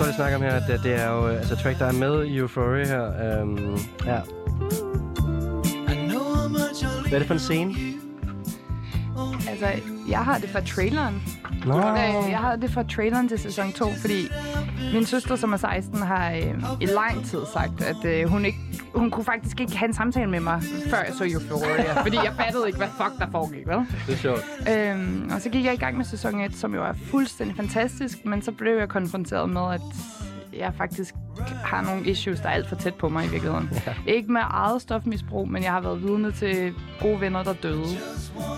Vi 0.00 0.04
står 0.04 0.06
lige 0.06 0.12
og 0.12 0.30
snakker 0.30 0.36
om 0.36 0.42
her, 0.42 0.52
at 0.52 0.62
det, 0.68 0.82
det 0.82 0.94
er 1.02 1.10
jo 1.10 1.28
øh, 1.28 1.36
altså 1.36 1.56
track, 1.56 1.78
der 1.78 1.86
er 1.86 1.92
med 1.92 2.24
i 2.24 2.36
Euphoria 2.36 2.86
her. 2.86 3.40
Øhm, 3.40 3.78
ja. 4.06 4.20
Hvad 7.08 7.12
er 7.12 7.18
det 7.18 7.26
for 7.26 7.34
en 7.34 7.40
scene? 7.40 7.74
Altså, 9.48 9.66
jeg 10.08 10.18
har 10.18 10.38
det 10.38 10.48
fra 10.50 10.60
traileren. 10.60 11.22
Nå. 11.66 11.78
Øh, 11.78 12.30
jeg 12.30 12.38
har 12.38 12.56
det 12.56 12.70
fra 12.70 12.82
traileren 12.82 13.28
til 13.28 13.38
sæson 13.38 13.72
2, 13.72 13.86
fordi 14.00 14.28
min 14.92 15.06
søster, 15.06 15.36
som 15.36 15.52
er 15.52 15.56
16, 15.56 15.98
har 16.02 16.30
øh, 16.30 16.62
i 16.80 16.86
lang 16.86 17.24
tid 17.24 17.40
sagt, 17.52 17.82
at 17.82 18.04
øh, 18.04 18.28
hun 18.28 18.44
ikke 18.44 18.58
hun 18.94 19.10
kunne 19.10 19.24
faktisk 19.24 19.60
ikke 19.60 19.76
have 19.76 19.88
en 19.88 19.94
samtale 19.94 20.30
med 20.30 20.40
mig, 20.40 20.62
før 20.90 20.96
jeg 20.96 21.14
så 21.18 21.24
Euphoria. 21.24 22.02
fordi 22.02 22.16
jeg 22.16 22.32
fattede 22.36 22.66
ikke, 22.66 22.78
hvad 22.78 22.88
fuck 22.96 23.18
der 23.18 23.30
foregik, 23.30 23.66
vel? 23.66 23.76
Det 24.06 24.12
er 24.12 24.16
sjovt. 24.16 24.44
Øhm, 24.70 25.30
og 25.34 25.40
så 25.40 25.50
gik 25.50 25.64
jeg 25.64 25.74
i 25.74 25.76
gang 25.76 25.96
med 25.96 26.04
sæson 26.04 26.40
1, 26.40 26.54
som 26.54 26.74
jo 26.74 26.84
er 26.84 26.92
fuldstændig 26.92 27.56
fantastisk, 27.56 28.24
men 28.24 28.42
så 28.42 28.52
blev 28.52 28.78
jeg 28.78 28.88
konfronteret 28.88 29.50
med, 29.50 29.74
at 29.74 29.80
jeg 30.52 30.72
faktisk 30.78 31.14
har 31.64 31.82
nogle 31.82 32.06
issues, 32.06 32.40
der 32.40 32.48
er 32.48 32.52
alt 32.52 32.68
for 32.68 32.76
tæt 32.76 32.94
på 32.94 33.08
mig 33.08 33.26
i 33.26 33.28
virkeligheden. 33.28 33.70
Ja. 33.86 33.94
Ikke 34.06 34.32
med 34.32 34.40
eget 34.44 34.82
stofmisbrug, 34.82 35.48
men 35.48 35.62
jeg 35.62 35.72
har 35.72 35.80
været 35.80 36.02
vidne 36.02 36.32
til 36.32 36.74
gode 37.00 37.20
venner, 37.20 37.42
der 37.42 37.52
døde 37.52 37.86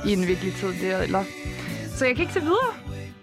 i 0.06 0.12
en 0.12 0.26
virkelig 0.26 0.52
tid. 0.52 0.68
Det, 0.68 1.02
eller... 1.02 1.24
Så 1.94 2.06
jeg 2.06 2.16
kan 2.16 2.22
ikke 2.22 2.34
se 2.34 2.40
videre. 2.40 2.72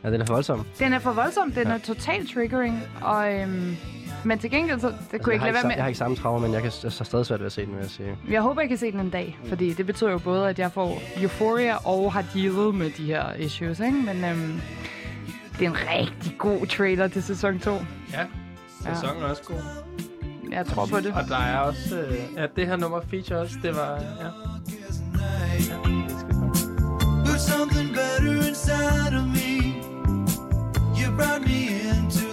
Ja, 0.03 0.11
den 0.11 0.21
er 0.21 0.25
for 0.25 0.33
voldsom. 0.33 0.65
Den 0.79 0.93
er 0.93 0.99
for 0.99 1.11
voldsom. 1.11 1.51
Den 1.51 1.67
ja. 1.67 1.73
er 1.73 1.77
totalt 1.77 2.33
triggering. 2.33 2.83
Og, 3.01 3.33
øhm, 3.33 3.77
men 4.23 4.39
til 4.39 4.51
gengæld, 4.51 4.79
så 4.79 4.87
det 4.87 4.95
Altså, 4.95 5.17
kunne 5.23 5.33
jeg, 5.33 5.33
ikke 5.33 5.45
lade 5.45 5.53
være 5.53 5.63
med. 5.63 5.71
jeg 5.75 5.83
har 5.83 5.87
ikke 5.87 5.97
samme 5.97 6.17
traumer, 6.17 6.39
men 6.39 6.53
jeg, 6.53 6.61
kan, 6.61 6.71
jeg 6.83 6.91
har 6.97 7.03
stadig 7.05 7.25
svært 7.25 7.39
ved 7.39 7.45
at 7.45 7.51
se 7.51 7.65
den, 7.65 7.73
vil 7.75 7.81
jeg 7.81 7.89
sige. 7.89 8.17
Jeg 8.29 8.41
håber, 8.41 8.61
jeg 8.61 8.69
kan 8.69 8.77
se 8.77 8.91
den 8.91 8.99
en 8.99 9.09
dag, 9.09 9.37
fordi 9.45 9.73
det 9.73 9.85
betyder 9.85 10.11
jo 10.11 10.17
både, 10.17 10.49
at 10.49 10.59
jeg 10.59 10.71
får 10.71 11.01
euphoria 11.21 11.75
og 11.87 12.13
har 12.13 12.23
dealet 12.33 12.75
med 12.75 12.89
de 12.97 13.05
her 13.05 13.33
issues, 13.33 13.79
ikke? 13.79 13.97
Men 13.97 14.23
øhm, 14.25 14.61
det 15.59 15.65
er 15.65 15.69
en 15.69 15.77
rigtig 15.89 16.35
god 16.37 16.65
trailer 16.67 17.07
til 17.07 17.23
sæson 17.23 17.59
2. 17.59 17.71
Ja, 18.13 18.25
sæsonen 18.93 19.23
er 19.23 19.27
også 19.27 19.43
god. 19.43 19.55
Jeg 20.51 20.65
tror 20.65 20.85
på 20.85 20.97
det. 20.99 21.13
Og 21.13 21.23
der 21.29 21.37
er 21.37 21.57
også... 21.59 21.99
Øh, 21.99 22.13
ja, 22.37 22.45
det 22.55 22.67
her 22.67 22.75
nummer 22.75 23.01
feature 23.09 23.39
også, 23.39 23.55
det 23.63 23.75
var... 23.75 23.91
Ja. 23.95 24.29
Put 27.25 27.39
something 27.39 27.89
better 27.89 28.47
inside 28.47 29.13
of 29.15 29.25
me. 29.35 29.73
You 30.99 31.11
brought 31.17 31.41
me 31.47 31.67
into 31.91 32.28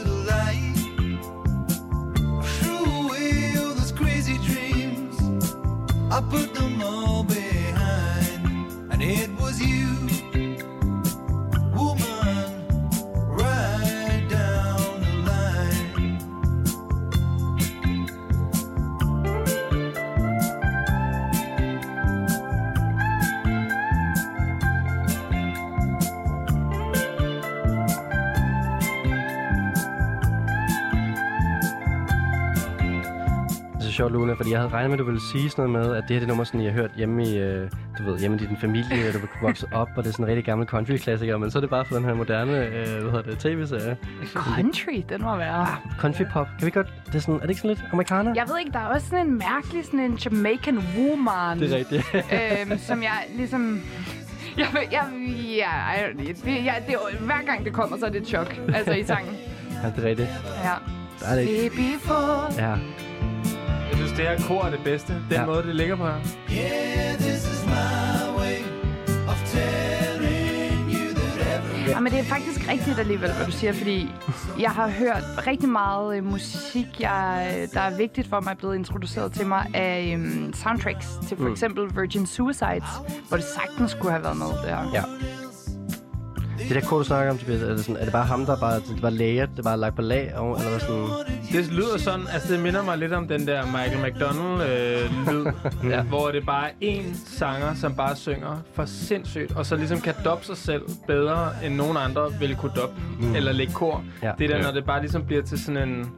I 6.17 6.23
put 6.23 6.55
them 6.55 6.81
all 6.81 7.25
behind. 7.25 8.91
And 8.91 9.03
it 9.03 9.29
was 9.39 9.61
you, 9.61 10.06
sjovt, 33.97 34.13
Luna, 34.13 34.33
fordi 34.33 34.51
jeg 34.51 34.59
havde 34.59 34.73
regnet 34.73 34.91
med, 34.91 34.99
at 34.99 34.99
du 34.99 35.05
ville 35.05 35.21
sige 35.33 35.51
sådan 35.51 35.71
noget 35.71 35.87
med, 35.87 35.97
at 35.97 36.05
det 36.09 36.11
her 36.15 36.19
det 36.21 36.29
nummer, 36.29 36.45
sådan, 36.45 36.61
jeg 36.63 36.73
har 36.73 36.81
hørt 36.81 36.91
hjemme 36.97 37.25
i, 37.29 37.39
øh, 37.39 37.71
du 37.99 38.03
ved, 38.05 38.19
hjemme 38.19 38.37
i 38.37 38.47
din 38.47 38.57
familie, 38.61 39.07
da 39.07 39.13
du 39.13 39.19
voksede 39.43 39.71
op, 39.75 39.89
og 39.97 40.03
det 40.05 40.09
er 40.09 40.13
sådan 40.13 40.25
en 40.25 40.29
rigtig 40.29 40.45
gammel 40.45 40.69
country-klassiker, 40.69 41.37
men 41.37 41.51
så 41.51 41.59
er 41.59 41.61
det 41.61 41.71
bare 41.71 41.85
for 41.85 41.95
den 41.95 42.05
her 42.05 42.15
moderne, 42.15 42.53
øh, 42.67 42.73
hvad 42.73 43.11
hedder 43.13 43.23
det, 43.23 43.39
tv-serie. 43.39 43.97
Country, 44.35 45.03
den 45.09 45.23
må 45.23 45.37
være. 45.37 45.67
Country 45.99 46.25
pop. 46.33 46.47
Kan 46.59 46.67
vi 46.67 46.71
godt, 46.71 46.87
det 47.07 47.15
er, 47.15 47.19
sådan, 47.19 47.35
er 47.35 47.39
det 47.41 47.49
ikke 47.49 47.61
sådan 47.61 47.77
lidt 47.77 47.85
amerikaner? 47.93 48.33
Jeg 48.35 48.45
ved 48.49 48.59
ikke, 48.59 48.73
der 48.73 48.79
er 48.79 48.87
også 48.87 49.07
sådan 49.09 49.27
en 49.27 49.39
mærkelig, 49.39 49.85
sådan 49.85 50.01
en 50.01 50.15
Jamaican 50.25 50.79
woman. 50.97 51.61
Det 51.61 51.73
er 51.73 51.77
rigtigt. 51.77 52.05
øhm, 52.15 52.79
som 52.79 53.03
jeg 53.03 53.19
ligesom... 53.37 53.83
Jeg, 54.59 54.67
jeg, 54.93 55.05
jeg, 55.59 56.27
det, 56.45 56.65
jeg, 56.65 56.83
det, 56.87 56.97
hver 57.21 57.47
gang 57.47 57.65
det 57.65 57.73
kommer, 57.73 57.99
så 57.99 58.07
er 58.07 58.11
det 58.11 58.21
et 58.23 58.29
chok. 58.29 58.61
Altså 58.75 58.93
i 58.93 59.05
sangen. 59.05 59.35
ja, 59.83 59.91
det 59.97 60.05
er 60.05 60.09
rigtigt. 60.09 60.29
Ja. 60.65 60.73
Der 61.21 61.27
er 61.27 61.35
det 61.35 61.49
ikke. 61.49 61.77
Baby. 61.77 62.59
Ja. 62.59 62.75
Jeg 63.91 63.97
synes, 63.97 64.13
det 64.13 64.19
her 64.29 64.49
kor 64.49 64.63
er 64.65 64.71
det 64.71 64.81
bedste. 64.85 65.13
Den 65.13 65.23
Ja. 65.31 65.41
ja. 65.41 65.47
måde, 65.47 65.63
det 65.63 65.77
ligger 65.77 65.97
på 65.97 66.05
her. 66.07 66.15
Yeah, 66.51 67.15
this 67.19 67.53
is 67.53 67.65
my 67.67 68.39
way 68.39 68.57
of 69.29 69.37
Ja, 71.89 72.01
men 72.01 72.13
det 72.13 72.21
er 72.21 72.25
faktisk 72.25 72.69
rigtigt 72.71 72.99
alligevel, 72.99 73.33
hvad 73.37 73.47
du 73.47 73.53
siger, 73.53 73.73
fordi 73.73 74.11
jeg 74.61 74.71
har 74.71 74.89
hørt 74.89 75.23
rigtig 75.47 75.69
meget 75.69 76.17
øh, 76.17 76.25
musik, 76.25 76.87
jeg, 77.01 77.49
der 77.75 77.81
er 77.81 77.97
vigtigt 77.97 78.29
for 78.29 78.41
mig, 78.41 78.51
er 78.51 78.55
blevet 78.55 78.75
introduceret 78.75 79.33
til 79.33 79.47
mig 79.47 79.67
af 79.75 80.13
øhm, 80.15 80.53
soundtracks 80.55 81.07
til 81.29 81.37
for 81.37 81.45
Mm. 81.45 81.53
eksempel 81.53 81.97
Virgin 81.97 82.27
Suicides, 82.27 82.85
hvor 83.29 83.37
det 83.37 83.47
sagtens 83.47 83.91
skulle 83.91 84.11
have 84.11 84.23
været 84.23 84.37
med 84.37 84.47
der. 84.47 84.91
Ja. 84.95 85.03
Det 86.69 86.75
der 86.75 86.81
kort, 86.89 86.99
du 86.99 87.05
snakker 87.05 87.33
om, 87.33 87.39
Tobias, 87.39 87.63
er 87.63 87.67
det, 87.69 87.81
sådan, 87.85 87.97
er 87.97 88.05
det 88.05 88.13
bare 88.13 88.25
ham, 88.25 88.47
der 88.47 88.57
bare, 88.57 88.75
det 88.75 89.03
var 89.03 89.11
laget, 89.11 89.51
det 89.57 89.65
var 89.65 89.77
lagt 89.77 89.97
på 89.97 90.03
lag, 90.03 90.33
og, 90.37 90.57
eller 90.59 90.71
hvad 90.71 90.81
sådan? 90.81 91.07
Det 91.53 91.73
lyder 91.73 91.99
sådan, 91.99 92.21
altså 92.33 92.53
det 92.53 92.63
minder 92.63 92.83
mig 92.83 92.99
lidt 92.99 93.13
om 93.13 93.29
den 93.29 93.47
der 93.47 93.67
Michael 93.67 93.99
McDonald-lyd, 94.13 95.47
øh, 95.85 95.91
Ja. 95.93 96.03
hvor 96.03 96.29
det 96.31 96.47
bare 96.47 96.69
er 96.69 96.73
én 97.01 97.05
sanger, 97.39 97.75
som 97.75 97.95
bare 97.95 98.17
synger 98.17 98.59
for 98.75 98.85
sindssygt, 98.85 99.53
og 99.57 99.67
så 99.67 99.77
ligesom 99.77 100.01
kan 100.01 100.15
doppe 100.25 100.45
sig 100.47 100.57
selv 100.57 100.83
bedre, 101.07 101.49
end 101.65 101.75
nogen 101.75 101.97
andre 101.97 102.33
ville 102.41 102.55
kunne 102.57 102.73
doppe, 102.77 102.95
Mm. 103.21 103.27
mm. 103.27 103.35
eller 103.37 103.53
lægge 103.53 103.73
kor. 103.73 104.05
Ja. 104.23 104.33
Det 104.39 104.49
der, 104.49 104.57
Ja. 104.57 104.63
når 104.63 104.73
det 104.73 104.85
bare 104.85 105.01
ligesom 105.01 105.25
bliver 105.27 105.43
til 105.43 105.65
sådan 105.65 105.89
en, 105.89 106.11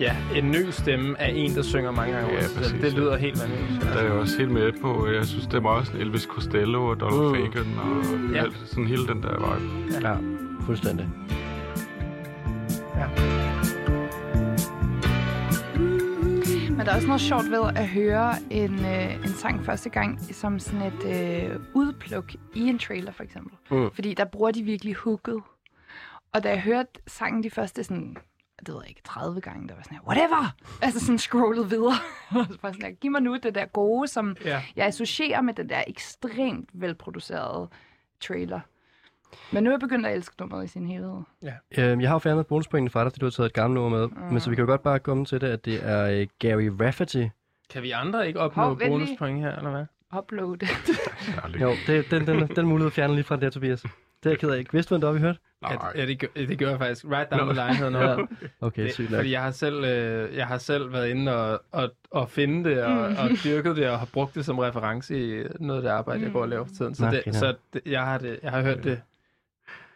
ja, 0.00 0.16
en 0.34 0.50
ny 0.50 0.70
stemme 0.70 1.20
af 1.20 1.32
en, 1.34 1.54
der 1.54 1.62
synger 1.62 1.90
mange 1.90 2.12
gange. 2.14 2.34
Ja, 2.34 2.40
præcis. 2.56 2.80
det 2.80 2.92
lyder 2.92 3.16
helt 3.16 3.40
vanvittigt. 3.42 3.82
Der 3.82 3.98
er 3.98 4.02
jeg 4.04 4.12
også 4.12 4.38
helt 4.38 4.50
med 4.50 4.72
på. 4.82 5.08
Jeg 5.08 5.26
synes, 5.26 5.46
det 5.46 5.54
er 5.54 5.60
meget 5.60 5.86
sådan 5.86 6.00
Elvis 6.00 6.22
Costello 6.22 6.86
og 6.86 7.00
Donald 7.00 7.28
Mm. 7.46 7.52
Fagan 7.52 7.78
og 7.78 8.04
Ja. 8.34 8.42
alt, 8.42 8.56
sådan 8.66 8.86
hele 8.86 9.06
den 9.06 9.22
der 9.22 9.54
vibe. 9.54 10.08
Ja, 10.08 10.16
fuldstændig. 10.66 11.08
Men 16.70 16.86
der 16.86 16.92
er 16.92 16.94
også 16.96 17.06
noget 17.06 17.20
sjovt 17.22 17.50
ved 17.50 17.62
at 17.76 17.88
høre 17.88 18.34
en, 18.50 18.74
øh, 18.84 19.14
en 19.14 19.28
sang 19.28 19.64
første 19.64 19.90
gang 19.90 20.20
som 20.34 20.58
sådan 20.58 20.82
et 20.82 21.04
øh, 21.50 21.60
udpluk 21.74 22.32
i 22.54 22.60
en 22.68 22.78
trailer, 22.78 23.12
for 23.12 23.22
eksempel. 23.22 23.52
Mm. 23.70 23.90
Fordi 23.94 24.14
der 24.14 24.24
bruger 24.24 24.50
de 24.50 24.62
virkelig 24.62 24.94
hooket. 24.94 25.40
Og 26.32 26.42
da 26.44 26.48
jeg 26.48 26.60
hørte 26.60 26.88
sangen 27.06 27.42
de 27.42 27.50
første 27.50 27.84
sådan, 27.84 28.16
det 28.60 28.68
ved 28.68 28.80
jeg 28.82 28.88
ikke, 28.88 29.02
30 29.04 29.40
gange, 29.40 29.68
der 29.68 29.74
var 29.74 29.82
sådan 29.82 29.98
her, 29.98 30.04
whatever! 30.06 30.54
Altså 30.82 31.00
sådan 31.00 31.18
scrollet 31.18 31.70
videre. 31.70 31.94
Og 32.40 32.46
så 32.50 32.58
var 32.62 32.72
sådan 32.72 32.82
her, 32.86 32.90
giv 32.90 33.10
mig 33.10 33.22
nu 33.22 33.36
det 33.42 33.54
der 33.54 33.66
gode, 33.66 34.08
som 34.08 34.36
Ja. 34.44 34.62
jeg 34.76 34.86
associerer 34.86 35.40
med 35.40 35.54
den 35.54 35.68
der 35.68 35.84
ekstremt 35.86 36.68
velproducerede 36.72 37.68
trailer. 38.20 38.60
Men 39.52 39.64
nu 39.64 39.70
er 39.70 39.72
jeg 39.72 39.80
begyndt 39.80 40.06
at 40.06 40.14
elske 40.14 40.34
nummeret 40.40 40.64
i 40.64 40.68
sin 40.68 40.86
helhed. 40.86 41.22
Øhm, 41.78 42.00
jeg 42.00 42.08
har 42.08 42.14
jo 42.14 42.18
fjernet 42.18 42.46
bonuspointene 42.46 42.90
fra 42.90 43.04
dig, 43.04 43.12
fordi 43.12 43.20
du 43.20 43.26
har 43.26 43.30
taget 43.30 43.46
et 43.46 43.52
gammelt 43.52 43.74
nummer 43.82 43.98
med. 43.98 44.08
Mm. 44.08 44.16
Men 44.32 44.40
så 44.40 44.50
vi 44.50 44.56
kan 44.56 44.64
jo 44.64 44.70
godt 44.70 44.82
bare 44.82 44.98
komme 44.98 45.24
til 45.24 45.40
det, 45.40 45.46
at 45.46 45.64
det 45.64 45.80
er 45.88 46.06
øh, 46.20 46.26
Gary 46.38 46.68
Rafferty. 46.80 47.24
Kan 47.70 47.82
vi 47.82 47.90
andre 47.90 48.26
ikke 48.28 48.40
opnå 48.40 48.62
Hov, 48.62 48.78
bonuspoint 48.88 49.40
her, 49.40 49.56
eller 49.56 49.70
hvad? 49.70 49.84
Upload. 50.18 50.56
Jo, 51.60 51.72
det, 51.86 52.10
den, 52.10 52.26
den, 52.26 52.48
den 52.56 52.66
mulighed 52.66 52.90
fjerner 52.90 53.14
lige 53.14 53.24
fra 53.24 53.34
det 53.34 53.42
her, 53.42 53.50
Tobias. 53.50 53.84
Det 54.30 54.42
er 54.42 54.48
jeg 54.50 54.58
ked 54.62 54.66
af. 54.68 54.72
Vidste 54.72 54.94
du, 54.94 55.06
var, 55.06 55.12
vi 55.12 55.20
hørte? 55.20 55.38
Ja, 55.62 55.74
Nej. 55.74 55.92
ja 55.96 56.06
det, 56.06 56.18
gør, 56.20 56.26
det 56.36 56.58
gør 56.58 56.68
jeg 56.68 56.78
faktisk. 56.78 57.04
Right 57.04 57.30
down 57.30 57.46
Nå. 57.46 57.52
the 57.52 57.62
line 57.66 57.74
hedder 57.76 57.90
noget. 57.90 58.28
Okay, 58.60 58.82
Det, 58.84 58.92
sygt 58.92 59.10
nok. 59.10 59.18
fordi 59.18 59.32
jeg 59.32 59.42
har 59.42 59.50
selv, 59.50 59.84
øh, 59.84 60.36
jeg 60.36 60.46
har 60.46 60.58
selv 60.58 60.92
været 60.92 61.08
inde 61.08 61.36
og, 61.36 61.62
og, 61.72 61.90
og 62.10 62.30
finde 62.30 62.70
det, 62.70 62.82
og, 62.82 62.98
og 62.98 63.30
dyrket 63.44 63.76
det, 63.76 63.88
og 63.90 63.98
har 63.98 64.06
brugt 64.12 64.34
det 64.34 64.44
som 64.44 64.58
reference 64.58 65.40
i 65.40 65.44
noget 65.60 65.78
af 65.78 65.82
det 65.82 65.90
arbejde, 65.90 66.22
jeg 66.24 66.32
går 66.32 66.42
og 66.42 66.48
laver 66.48 66.64
for 66.64 66.74
tiden. 66.74 66.94
Så, 66.94 67.04
Nå, 67.04 67.10
det, 67.10 67.34
så 67.34 67.54
det, 67.72 67.82
jeg, 67.86 68.02
har 68.04 68.18
det, 68.18 68.38
jeg 68.42 68.50
har 68.50 68.62
hørt 68.62 68.84
det. 68.84 69.00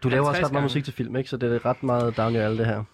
Du 0.02 0.08
laver 0.08 0.20
også 0.28 0.32
50 0.32 0.44
ret 0.46 0.52
meget 0.52 0.60
gange. 0.60 0.64
musik 0.64 0.84
til 0.84 0.92
film, 0.94 1.16
ikke? 1.16 1.30
Så 1.30 1.36
det 1.36 1.52
er 1.54 1.66
ret 1.66 1.82
meget 1.82 2.16
down 2.16 2.34
your 2.34 2.42
alle 2.42 2.58
det 2.58 2.66
her. 2.66 2.84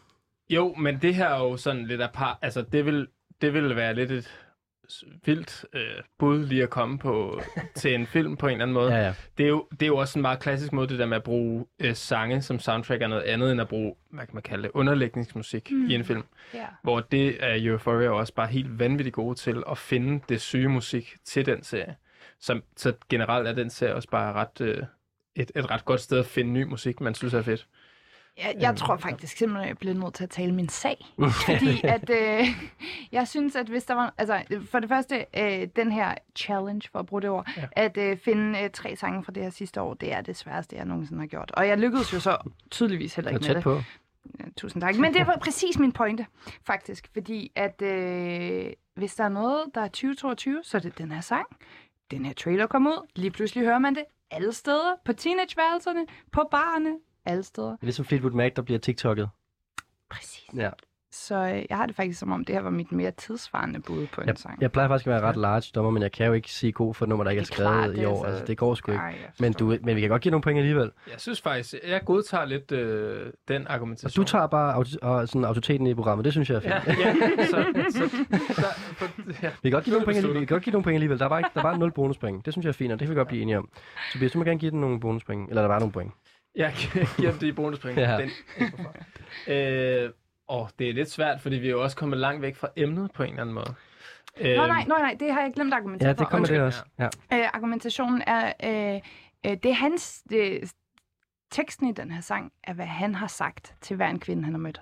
Jo, 0.50 0.74
men 0.74 0.98
det 1.02 1.14
her 1.14 1.28
er 1.28 1.38
jo 1.38 1.56
sådan 1.56 1.86
lidt 1.86 2.02
apart. 2.02 2.36
Altså, 2.42 2.62
det 2.72 2.86
vil, 2.86 3.06
det 3.40 3.54
vil 3.54 3.76
være 3.76 3.94
lidt 3.94 4.10
et 4.10 4.30
vildt 5.24 5.64
øh, 5.72 6.02
bud 6.18 6.46
lige 6.46 6.62
at 6.62 6.70
komme 6.70 6.98
på 6.98 7.40
til 7.74 7.94
en 7.94 8.06
film 8.06 8.36
på 8.36 8.46
en 8.46 8.52
eller 8.52 8.62
anden 8.62 8.74
måde. 8.74 8.94
Ja, 8.94 9.02
ja. 9.02 9.14
Det, 9.38 9.44
er 9.44 9.48
jo, 9.48 9.68
det 9.70 9.82
er 9.82 9.86
jo 9.86 9.96
også 9.96 10.18
en 10.18 10.22
meget 10.22 10.40
klassisk 10.40 10.72
måde, 10.72 10.88
det 10.88 10.98
der 10.98 11.06
med 11.06 11.16
at 11.16 11.22
bruge 11.22 11.66
øh, 11.78 11.94
sange 11.94 12.42
som 12.42 12.58
soundtrack 12.58 13.02
er 13.02 13.06
noget 13.06 13.22
andet 13.22 13.52
end 13.52 13.60
at 13.60 13.68
bruge, 13.68 13.94
hvad 14.10 14.26
kan 14.26 14.34
man 14.34 14.42
kalde 14.42 14.62
det, 14.62 14.70
underlægningsmusik 14.74 15.70
mm. 15.70 15.90
i 15.90 15.94
en 15.94 16.04
film. 16.04 16.22
Ja. 16.54 16.66
Hvor 16.82 17.00
det 17.00 17.36
er 17.44 17.70
Euphoria 17.70 18.10
også 18.10 18.34
bare 18.34 18.46
helt 18.46 18.78
vanvittigt 18.78 19.14
gode 19.14 19.34
til 19.34 19.62
at 19.70 19.78
finde 19.78 20.20
det 20.28 20.40
syge 20.40 20.68
musik 20.68 21.14
til 21.24 21.46
den 21.46 21.62
serie. 21.62 21.96
Så, 22.40 22.60
så 22.76 22.92
generelt 23.08 23.48
er 23.48 23.52
den 23.52 23.70
serie 23.70 23.94
også 23.94 24.08
bare 24.10 24.32
ret, 24.32 24.60
øh, 24.60 24.82
et, 25.36 25.52
et 25.56 25.70
ret 25.70 25.84
godt 25.84 26.00
sted 26.00 26.18
at 26.18 26.26
finde 26.26 26.50
ny 26.50 26.62
musik, 26.62 27.00
man 27.00 27.14
synes 27.14 27.34
er 27.34 27.42
fedt. 27.42 27.66
Jeg, 28.38 28.56
jeg 28.60 28.76
tror 28.76 28.96
faktisk 28.96 29.36
simpelthen, 29.36 29.62
at 29.62 29.68
jeg 29.68 29.78
bliver 29.78 29.94
nødt 29.94 30.14
til 30.14 30.24
at 30.24 30.30
tale 30.30 30.54
min 30.54 30.68
sag. 30.68 31.06
Fordi 31.46 31.80
at, 31.84 32.10
øh, 32.10 32.46
jeg 33.12 33.28
synes, 33.28 33.56
at 33.56 33.66
hvis 33.66 33.84
der 33.84 33.94
var... 33.94 34.14
Altså, 34.18 34.42
for 34.70 34.80
det 34.80 34.88
første, 34.88 35.26
øh, 35.36 35.68
den 35.76 35.92
her 35.92 36.14
challenge, 36.36 36.88
for 36.92 36.98
at 36.98 37.06
bruge 37.06 37.22
det 37.22 37.30
ord, 37.30 37.48
ja. 37.56 37.66
at 37.72 37.96
øh, 37.96 38.18
finde 38.18 38.62
øh, 38.62 38.70
tre 38.70 38.96
sange 38.96 39.24
fra 39.24 39.32
det 39.32 39.42
her 39.42 39.50
sidste 39.50 39.80
år, 39.80 39.94
det 39.94 40.12
er 40.12 40.20
det 40.20 40.36
sværeste, 40.36 40.76
jeg 40.76 40.84
nogensinde 40.84 41.20
har 41.20 41.26
gjort. 41.26 41.50
Og 41.50 41.68
jeg 41.68 41.78
lykkedes 41.78 42.12
jo 42.12 42.20
så 42.20 42.36
tydeligvis 42.70 43.14
heller 43.14 43.30
ikke 43.30 43.38
med 43.38 43.46
tæt 43.46 43.56
det. 43.56 43.62
på. 43.64 43.80
Ja, 44.38 44.44
tusind 44.56 44.82
tak. 44.82 44.96
Men 44.96 45.14
det 45.14 45.26
var 45.26 45.38
præcis 45.40 45.78
min 45.78 45.92
pointe, 45.92 46.26
faktisk. 46.66 47.08
Fordi 47.12 47.52
at 47.54 47.82
øh, 47.82 48.72
hvis 48.94 49.14
der 49.14 49.24
er 49.24 49.28
noget, 49.28 49.64
der 49.74 49.80
er 49.80 49.88
2022, 49.88 50.60
så 50.62 50.76
er 50.76 50.80
det 50.80 50.98
den 50.98 51.12
her 51.12 51.20
sang. 51.20 51.46
Den 52.10 52.24
her 52.24 52.32
trailer 52.32 52.66
kom 52.66 52.86
ud. 52.86 53.06
Lige 53.16 53.30
pludselig 53.30 53.64
hører 53.64 53.78
man 53.78 53.94
det 53.94 54.04
alle 54.30 54.52
steder. 54.52 54.94
På 55.04 55.12
teenageværelserne, 55.12 56.06
på 56.32 56.48
barne, 56.50 56.90
alle 57.26 57.42
steder. 57.42 57.68
Det 57.70 57.78
er 57.82 57.86
ligesom 57.86 58.04
Fleetwood 58.04 58.32
Mac, 58.32 58.52
der 58.56 58.62
bliver 58.62 58.78
TikTokket. 58.78 59.28
Præcis. 60.10 60.44
Ja. 60.56 60.70
Så 61.12 61.34
øh, 61.34 61.64
jeg 61.70 61.76
har 61.76 61.86
det 61.86 61.96
faktisk 61.96 62.18
som 62.20 62.32
om, 62.32 62.44
det 62.44 62.54
her 62.54 62.62
var 62.62 62.70
mit 62.70 62.92
mere 62.92 63.10
tidsvarende 63.10 63.80
bud 63.80 64.06
på 64.12 64.20
en 64.20 64.28
Jeg, 64.28 64.38
sang. 64.38 64.62
jeg 64.62 64.72
plejer 64.72 64.88
faktisk 64.88 65.06
at 65.06 65.10
være 65.12 65.20
ret 65.22 65.36
large 65.36 65.62
dommer, 65.74 65.90
men 65.90 66.02
jeg 66.02 66.12
kan 66.12 66.26
jo 66.26 66.32
ikke 66.32 66.50
sige 66.52 66.72
god 66.72 66.94
for 66.94 67.04
et 67.04 67.08
nummer, 67.08 67.24
der 67.24 67.30
ikke 67.30 67.40
er, 67.40 67.44
Det 67.44 67.50
er 67.52 67.54
klart, 67.56 67.74
skrevet 67.82 67.96
det 67.96 68.02
i 68.02 68.04
år. 68.04 68.22
så- 68.24 68.30
Altså, 68.30 68.44
det 68.44 68.58
går 68.58 68.74
sgu 68.74 68.92
ikke. 68.92 69.02
Ej, 69.02 69.14
Men, 69.40 69.52
du, 69.52 69.76
men 69.82 69.96
vi 69.96 70.00
kan 70.00 70.10
godt 70.10 70.22
give 70.22 70.30
nogle 70.30 70.42
point 70.42 70.58
alligevel. 70.58 70.90
Jeg 71.10 71.20
synes 71.20 71.40
faktisk, 71.40 71.74
jeg 71.88 72.00
godtager 72.04 72.44
lidt 72.44 72.72
øh, 72.72 73.32
den 73.48 73.66
Og 73.68 73.74
argumentation. 73.74 74.24
du 74.24 74.30
tager 74.30 74.46
bare 74.46 74.74
auto, 74.74 74.98
og 75.02 75.28
sådan 75.28 75.44
autoriteten 75.44 75.86
i 75.86 75.94
programmet. 75.94 76.24
Det 76.24 76.32
synes 76.32 76.50
jeg 76.50 76.56
er 76.56 76.60
fint. 76.60 76.74
Ja, 76.98 77.08
ja, 77.08 77.46
så, 77.46 77.50
så 77.90 78.00
der, 78.56 78.72
for, 78.96 79.06
ja. 79.42 79.50
Vi 79.62 79.70
kan 79.70 79.72
godt 79.72 79.84
give 79.84 79.92
nogle 79.92 80.04
point, 80.04 80.16
alligevel. 80.16 80.40
vi 80.40 80.46
kan 80.46 80.54
godt 80.54 80.62
give 80.64 80.72
nogle 80.72 80.84
point 80.84 80.94
alligevel. 80.94 81.18
Der 81.18 81.24
er 81.24 81.28
bare, 81.28 81.40
ikke, 81.40 81.50
der 81.54 81.60
er 81.60 81.64
bare 81.64 81.78
0 81.78 81.92
bonuspoint. 81.92 82.44
Det 82.46 82.54
synes 82.54 82.64
jeg 82.64 82.68
er 82.68 82.72
fint, 82.72 82.92
og 82.92 82.98
det 83.00 83.06
kan 83.06 83.14
vi 83.14 83.18
godt 83.18 83.28
blive 83.28 83.42
enige 83.42 83.58
om. 83.58 83.68
Tobias, 84.12 84.32
du 84.32 84.38
må 84.38 84.44
gerne 84.44 84.58
give 84.58 84.70
den 84.70 84.80
nogle 84.80 85.00
bonuspoint. 85.00 85.48
Eller 85.48 85.62
der 85.62 85.68
var 85.68 85.78
nogle 85.78 85.92
point. 85.92 86.12
Jeg 86.56 86.72
giver 87.16 87.30
dem 87.30 87.38
det 87.40 87.46
i 87.46 87.52
bonuspring. 87.52 87.98
Ja. 87.98 88.18
Den, 88.18 88.30
øh, 89.54 90.10
og 90.48 90.70
det 90.78 90.88
er 90.88 90.92
lidt 90.92 91.10
svært, 91.10 91.40
fordi 91.40 91.56
vi 91.56 91.66
er 91.66 91.70
jo 91.70 91.82
også 91.82 91.96
kommet 91.96 92.18
langt 92.18 92.42
væk 92.42 92.56
fra 92.56 92.68
emnet 92.76 93.10
på 93.12 93.22
en 93.22 93.28
eller 93.28 93.40
anden 93.42 93.54
måde. 93.54 93.74
Nå, 94.40 94.66
nej, 94.66 94.84
nej, 94.84 95.00
nej, 95.00 95.16
det 95.20 95.32
har 95.32 95.40
jeg 95.40 95.52
glemt 95.54 95.72
at 95.72 95.76
argumentere 95.76 96.08
Ja, 96.08 96.12
det 96.14 96.28
kommer 96.28 96.48
det 96.48 96.60
også. 96.60 96.82
Ja. 96.98 97.04
Øh, 97.04 97.48
argumentationen 97.54 98.22
er, 98.26 98.52
øh, 98.64 99.00
øh, 99.46 99.56
det 99.62 99.66
er 99.66 99.72
hans, 99.74 100.22
det, 100.30 100.72
teksten 101.50 101.88
i 101.88 101.92
den 101.92 102.10
her 102.10 102.20
sang, 102.20 102.52
er 102.64 102.72
hvad 102.72 102.86
han 102.86 103.14
har 103.14 103.26
sagt 103.26 103.74
til 103.80 103.96
hver 103.96 104.08
en 104.08 104.20
kvinde, 104.20 104.44
han 104.44 104.52
har 104.52 104.58
mødt. 104.60 104.80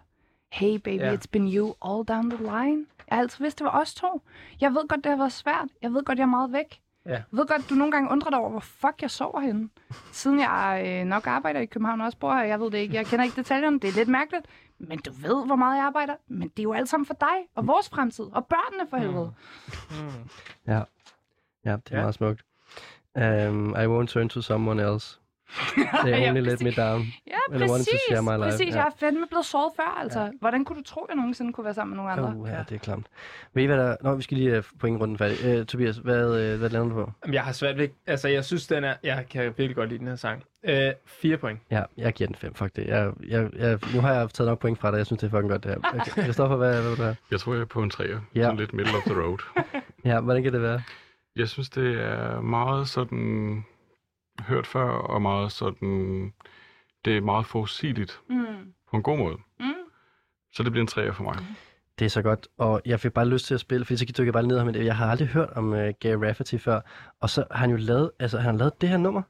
Hey 0.53 0.77
baby, 0.77 1.01
Ja. 1.01 1.15
it's 1.15 1.27
been 1.33 1.55
you 1.55 1.75
all 1.85 2.05
down 2.09 2.31
the 2.31 2.39
line. 2.43 2.87
Jeg 3.11 3.17
har 3.17 3.19
altid 3.21 3.45
vidst, 3.45 3.59
det 3.59 3.65
var 3.65 3.81
os 3.81 3.95
to. 3.95 4.23
Jeg 4.61 4.71
ved 4.71 4.89
godt, 4.89 5.05
det 5.05 5.11
har 5.11 5.17
været 5.17 5.33
svært. 5.33 5.69
Jeg 5.83 5.93
ved 5.93 6.05
godt, 6.05 6.19
jeg 6.19 6.25
er 6.25 6.29
meget 6.29 6.53
væk. 6.53 6.81
Ja. 7.07 7.11
Jeg 7.13 7.23
ved 7.31 7.47
godt, 7.47 7.71
du 7.71 7.75
nogle 7.75 7.93
gange 7.93 8.11
undrer 8.11 8.31
dig 8.31 8.39
over, 8.39 8.51
hvor 8.51 8.61
fuck 8.61 9.03
jeg 9.03 9.11
sover 9.11 9.41
henne. 9.41 9.69
Siden 10.13 10.41
jeg 10.41 10.83
øh, 10.87 11.05
nok 11.07 11.27
arbejder 11.27 11.61
i 11.61 11.67
København 11.67 12.01
og 12.01 12.07
også 12.07 12.19
bor 12.19 12.35
her, 12.35 12.43
jeg 12.43 12.61
ved 12.61 12.71
det 12.71 12.79
ikke, 12.79 12.95
jeg 12.95 13.07
kender 13.07 13.25
ikke 13.25 13.37
detaljerne, 13.37 13.81
det 13.81 13.89
er 13.89 13.95
lidt 13.95 14.09
mærkeligt. 14.09 14.47
Men 14.79 14.99
du 14.99 15.11
ved, 15.13 15.47
hvor 15.47 15.57
meget 15.57 15.77
jeg 15.77 15.85
arbejder. 15.87 16.15
Men 16.29 16.49
det 16.49 16.59
er 16.59 16.63
jo 16.63 16.73
alt 16.73 16.89
sammen 16.89 17.07
for 17.07 17.15
dig, 17.15 17.49
og 17.55 17.67
vores 17.67 17.89
fremtid, 17.89 18.25
og 18.25 18.47
børnene 18.47 18.91
for 18.91 18.97
helvede. 18.97 19.33
Ja. 20.67 20.83
Ja, 21.65 21.73
det 21.77 21.93
er 21.93 21.97
Ja. 21.97 22.01
meget 22.01 22.15
smukt. 22.15 22.45
Um, 23.15 23.71
I 23.71 23.87
won't 23.87 24.07
turn 24.07 24.29
to 24.29 24.41
someone 24.41 24.83
else. 24.93 25.19
They 26.05 26.11
Ja, 26.23 26.29
only 26.31 26.41
let 26.41 26.61
me 26.61 26.65
præcis. 26.65 26.77
down. 26.77 27.01
Ja, 27.27 27.37
wanted 27.51 27.69
præcis. 27.69 27.89
to 27.89 27.97
share 28.15 28.23
my 28.23 28.45
life. 28.45 28.51
Præcis, 28.51 28.75
Ja. 28.75 28.81
jeg 28.81 28.87
er 28.87 28.91
fandme 29.01 29.27
blevet 29.31 29.47
såret 29.47 29.73
før, 29.77 29.99
altså. 30.03 30.21
Ja. 30.21 30.31
Hvordan 30.41 30.65
kunne 30.65 30.79
du 30.79 30.83
tro, 30.85 31.01
at 31.01 31.09
jeg 31.09 31.17
nogensinde 31.17 31.53
kunne 31.53 31.65
være 31.65 31.75
sammen 31.75 31.97
med 31.97 32.05
nogle 32.05 32.13
andre? 32.13 32.41
Oh, 32.43 32.49
ja, 32.49 32.59
det 32.69 32.75
er 32.75 32.79
klamt. 32.79 33.07
Ved 33.55 33.63
I, 33.63 33.67
hvad 33.67 33.79
der... 33.79 33.97
Nå, 34.03 34.15
vi 34.15 34.23
skal 34.23 34.37
lige 34.37 34.59
uh, 34.59 34.65
pointrunden 34.81 35.19
færdig. 35.19 35.61
Uh, 35.61 35.67
Tobias, 35.67 35.97
hvad, 35.97 36.53
uh, 36.53 36.59
hvad 36.59 36.71
lander 36.71 36.89
du 36.89 36.95
på? 37.05 37.13
Jamen, 37.25 37.35
Jeg 37.35 37.43
har 37.45 37.53
svært 37.53 37.79
ved... 37.79 37.89
Altså, 38.07 38.29
jeg 38.29 38.45
synes, 38.45 38.67
den 38.67 38.85
er... 38.85 38.95
Jeg 39.03 39.25
kan 39.31 39.43
virkelig 39.45 39.77
godt 39.77 39.89
lide 39.89 39.99
den 39.99 40.09
her 40.09 40.17
sang. 40.17 40.43
Øh, 40.69 40.93
fire 41.07 41.37
point. 41.37 41.61
Ja, 41.71 41.83
jeg 41.97 42.13
giver 42.13 42.27
den 42.29 42.37
fem, 42.37 42.55
fuck 42.55 42.77
det. 42.77 42.87
Jeg, 42.87 43.13
jeg, 43.29 43.51
jeg, 43.57 43.79
nu 43.95 44.01
har 44.01 44.13
jeg 44.15 44.31
taget 44.31 44.49
nok 44.49 44.59
point 44.59 44.79
fra 44.79 44.91
dig. 44.91 44.97
Jeg 44.99 45.07
synes, 45.07 45.21
det 45.21 45.27
er 45.27 45.31
fucking 45.31 45.51
godt, 45.51 45.65
det 45.65 45.71
her. 45.71 45.79
Okay. 46.11 46.23
Christoffer, 46.23 46.57
hvad, 46.57 46.73
hvad 46.81 46.89
vil 46.91 46.99
du 46.99 47.03
have? 47.03 47.17
Jeg 47.31 47.41
tror, 47.41 47.53
jeg 47.55 47.61
er 47.61 47.65
på 47.67 47.83
en 47.83 47.91
træer. 47.91 48.09
Ja. 48.35 48.41
Ja. 48.41 48.43
Sådan 48.45 48.57
lidt 48.59 48.73
middle 48.73 48.97
of 48.97 49.03
the 49.03 49.15
road. 49.23 49.39
Ja, 50.05 50.21
hvordan 50.21 50.43
kan 50.43 50.53
det 50.53 50.63
være? 50.63 50.83
Jeg 51.37 51.49
synes, 51.49 51.71
det 51.71 52.01
er 52.03 52.41
meget 52.41 52.89
sådan 52.89 53.65
hørt 54.41 54.67
før, 54.67 54.89
og 54.91 55.23
meget 55.23 55.53
sådan... 55.53 56.33
Det 57.05 57.17
er 57.17 57.21
meget 57.21 57.47
forudsigeligt 57.47 58.21
Mm. 58.29 58.45
på 58.91 58.97
en 58.97 59.03
god 59.03 59.19
måde. 59.19 59.37
Mm. 59.61 59.73
Så 60.53 60.63
det 60.63 60.73
bliver 60.73 60.83
en 60.83 60.87
træer 60.89 61.13
for 61.13 61.23
mig. 61.25 61.37
Det 61.99 62.05
er 62.05 62.09
så 62.09 62.23
godt, 62.23 62.49
og 62.59 62.83
jeg 62.87 63.01
fik 63.01 63.13
bare 63.13 63.29
lyst 63.29 63.47
til 63.47 63.55
at 63.55 63.61
spille, 63.61 63.85
fordi 63.85 63.97
så 63.97 64.05
dykker 64.05 64.25
jeg 64.25 64.33
bare 64.33 64.43
ned 64.47 64.59
her, 64.59 64.65
men 64.65 64.75
jeg 64.85 64.97
har 64.97 65.11
aldrig 65.11 65.29
hørt 65.29 65.51
om 65.51 65.73
uh, 65.73 65.79
Gary 66.01 66.15
Rafferty 66.27 66.57
før, 66.57 66.81
og 67.21 67.31
så 67.31 67.45
har 67.51 67.59
han 67.59 67.71
jo 67.71 67.77
lavet, 67.77 68.11
altså 68.21 68.39
han 68.39 68.51
har 68.55 68.59
lavet 68.59 68.81
det 68.81 68.89
her 68.89 68.97
nummer. 68.97 69.23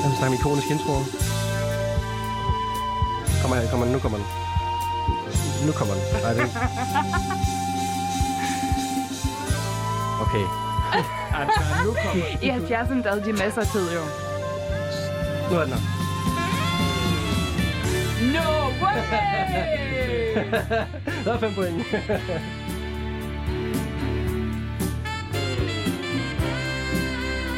Jeg 0.00 0.08
vil 0.10 0.16
snakke 0.18 0.32
om 0.34 0.38
ikonisk 0.40 0.68
intro. 0.74 0.94
Kommer 3.40 3.56
her, 3.56 3.70
kommer 3.70 3.84
den, 3.86 3.92
nu 3.94 3.98
kommer 4.04 4.18
den. 4.18 4.41
Nu 5.66 5.72
kommer 5.72 5.94
den. 5.94 6.02
Nej, 6.22 6.32
det... 6.32 6.42
Okay. 10.24 10.46
Altså, 11.34 11.60
nu 11.84 11.90
kommer... 12.04 12.24
I 12.42 12.48
70'erne, 12.50 13.02
der 13.02 13.08
havde 13.10 13.24
de 13.24 13.32
masser 13.32 13.60
af 13.60 13.66
tid, 13.66 13.92
jo. 13.94 14.00
Nu 15.50 15.56
er 15.56 15.64
den 15.64 15.72
her. 15.72 15.80
No 18.32 18.68
way! 18.82 19.02
Der 21.24 21.32
er 21.32 21.38
fem 21.38 21.54
point. 21.54 21.84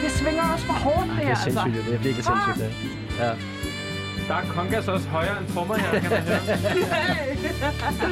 det 0.02 0.10
svinger 0.12 0.52
også 0.52 0.66
for 0.66 0.72
hårdt, 0.72 1.06
det 1.08 1.16
Det 1.16 1.16
her, 1.16 1.24
er 1.24 1.28
altså. 1.28 1.44
sindssygt, 1.44 1.86
det 1.86 1.94
er 1.94 1.98
virkelig 1.98 2.24
sindssygt. 2.24 2.56
Det. 2.58 2.72
Ja. 3.18 3.30
Der 4.28 4.34
er 4.34 4.44
kongas 4.48 4.88
også 4.88 5.08
højere 5.08 5.40
end 5.40 5.48
trommer 5.54 5.74
her, 5.76 6.00
kan 6.00 6.10
man 6.10 6.20
høre. 6.22 6.38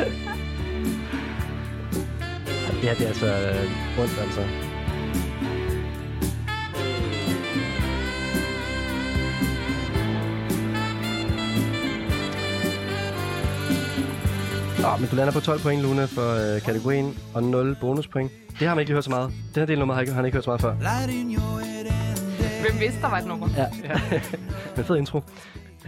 Ja, 2.83 2.91
det 2.95 3.03
er 3.03 3.09
altså 3.09 3.27
øh, 3.27 3.71
rundt, 3.99 4.19
altså. 4.21 4.43
Nå, 14.83 14.89
men 15.01 15.09
du 15.11 15.17
lander 15.17 15.33
på 15.33 15.41
12 15.41 15.61
point, 15.61 15.83
Luna, 15.83 16.05
for 16.05 16.55
øh, 16.57 16.61
kategorien, 16.63 17.19
og 17.35 17.43
0 17.43 17.77
bonuspoint. 17.81 18.33
Det 18.59 18.69
har 18.69 18.75
man 18.75 18.81
ikke 18.83 18.93
hørt 18.93 19.05
så 19.05 19.11
meget. 19.11 19.31
Den 19.55 19.61
her 19.61 19.67
del 19.67 19.79
nummer 19.79 19.95
har 19.95 20.01
ikke- 20.01 20.13
har 20.13 20.17
han 20.17 20.25
ikke 20.27 20.37
hørt 20.37 20.45
så 20.45 20.51
meget 20.51 20.61
før. 20.61 20.73
Hvem 22.63 22.81
vidste, 22.81 23.01
der 23.03 23.09
var 23.11 23.19
et 23.19 23.27
nummer? 23.27 23.49
Ja. 23.57 23.67
Men 24.77 24.85
fed 24.85 24.97
intro. 24.97 25.21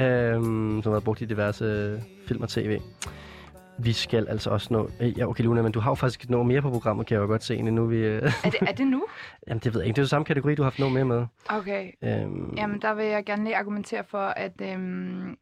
Øhm, 0.00 0.80
som 0.82 0.90
har 0.90 0.90
været 0.90 1.04
brugt 1.04 1.20
i 1.20 1.24
diverse 1.24 1.64
øh, 1.64 2.00
film 2.28 2.42
og 2.42 2.48
tv. 2.48 2.80
Vi 3.78 3.92
skal 3.92 4.28
altså 4.28 4.50
også 4.50 4.68
nå... 4.70 4.90
Ja, 5.00 5.26
okay, 5.26 5.44
Luna, 5.44 5.62
men 5.62 5.72
du 5.72 5.80
har 5.80 5.90
jo 5.90 5.94
faktisk 5.94 6.30
nå 6.30 6.42
mere 6.42 6.62
på 6.62 6.70
programmet, 6.70 7.06
kan 7.06 7.14
jeg 7.14 7.22
jo 7.22 7.26
godt 7.26 7.44
se, 7.44 7.62
nu 7.62 7.86
vi... 7.86 7.96
Øh, 7.96 8.22
Er 8.44 8.50
det, 8.50 8.54
er 8.60 8.72
det 8.72 8.86
nu? 8.86 9.04
jamen, 9.48 9.60
det 9.64 9.74
ved 9.74 9.80
jeg 9.80 9.86
ikke. 9.88 9.96
Det 9.96 10.00
er 10.00 10.02
jo 10.02 10.08
samme 10.08 10.24
kategori, 10.24 10.54
du 10.54 10.62
har 10.62 10.70
haft 10.70 10.78
nå 10.78 10.88
mere 10.88 11.04
med. 11.04 11.26
Okay. 11.48 11.90
Øhm, 12.04 12.54
Jamen, 12.56 12.82
der 12.82 12.94
vil 12.94 13.06
jeg 13.06 13.24
gerne 13.24 13.44
lige 13.44 13.56
argumentere 13.56 14.04
for, 14.04 14.18
at 14.18 14.52
øhm, 14.62 15.36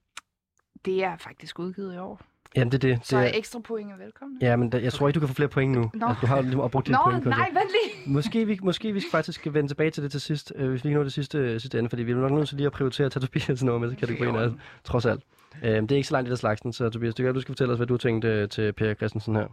det 0.84 1.04
er 1.04 1.16
faktisk 1.16 1.58
udgivet 1.58 1.94
i 1.94 1.98
år. 1.98 2.20
Jamen, 2.56 2.72
det 2.72 2.84
er 2.84 2.88
det. 2.94 3.06
Så 3.06 3.18
det 3.18 3.26
er, 3.26 3.38
ekstra 3.38 3.60
point 3.60 3.92
er 3.92 3.96
velkomne. 3.96 4.38
ja, 4.40 4.56
men 4.56 4.70
da, 4.70 4.82
jeg 4.82 4.92
tror 4.92 5.08
ikke, 5.08 5.14
du 5.14 5.20
kan 5.20 5.28
få 5.28 5.34
flere 5.34 5.48
point 5.48 5.72
nu. 5.72 5.90
Nå. 5.94 6.06
Altså, 6.06 6.20
du 6.20 6.26
har 6.26 6.36
jo 6.36 6.42
lige 6.42 6.68
brugt 6.70 6.86
dine 6.86 6.98
Nå, 6.98 7.02
point. 7.04 7.24
nej, 7.24 7.48
vent 7.52 7.70
lige. 7.70 8.12
Måske 8.14 8.46
vi, 8.46 8.58
måske 8.62 8.92
vi 8.92 9.00
skal 9.00 9.10
faktisk 9.10 9.46
vende 9.52 9.68
tilbage 9.70 9.90
til 9.90 10.02
det 10.02 10.10
til 10.10 10.20
sidst, 10.20 10.52
øh, 10.56 10.70
hvis 10.70 10.84
vi 10.84 10.88
ikke 10.88 10.96
når 10.96 11.02
det 11.04 11.12
sidste, 11.12 11.60
sidste 11.60 11.78
ende, 11.78 11.88
fordi 11.90 12.02
vi 12.02 12.12
er 12.12 12.16
nok 12.16 12.30
nødt 12.32 12.48
til 12.48 12.56
lige 12.56 12.66
at 12.66 12.72
prioritere 12.72 13.04
at 13.06 13.12
tage 13.12 13.26
Tobias 13.26 13.62
nummer 13.64 13.78
med 13.78 13.88
til 13.88 13.98
kategorien, 13.98 14.36
altså, 14.36 14.58
trods 14.84 15.06
alt. 15.06 15.22
Øh, 15.62 15.82
det 15.82 15.92
er 15.92 15.96
ikke 15.96 16.08
så 16.08 16.14
langt 16.14 16.28
i 16.28 16.30
der 16.30 16.36
slagsen, 16.36 16.72
så 16.72 16.90
Tobias, 16.90 17.14
det 17.14 17.16
kan 17.16 17.24
være, 17.24 17.34
du 17.34 17.40
skal 17.40 17.52
fortælle 17.52 17.72
os, 17.72 17.78
hvad 17.78 17.86
du 17.86 17.96
tænkte 17.96 18.28
øh, 18.28 18.48
til 18.48 18.72
Per 18.72 18.94
Christensen 18.94 19.36
her. 19.36 19.46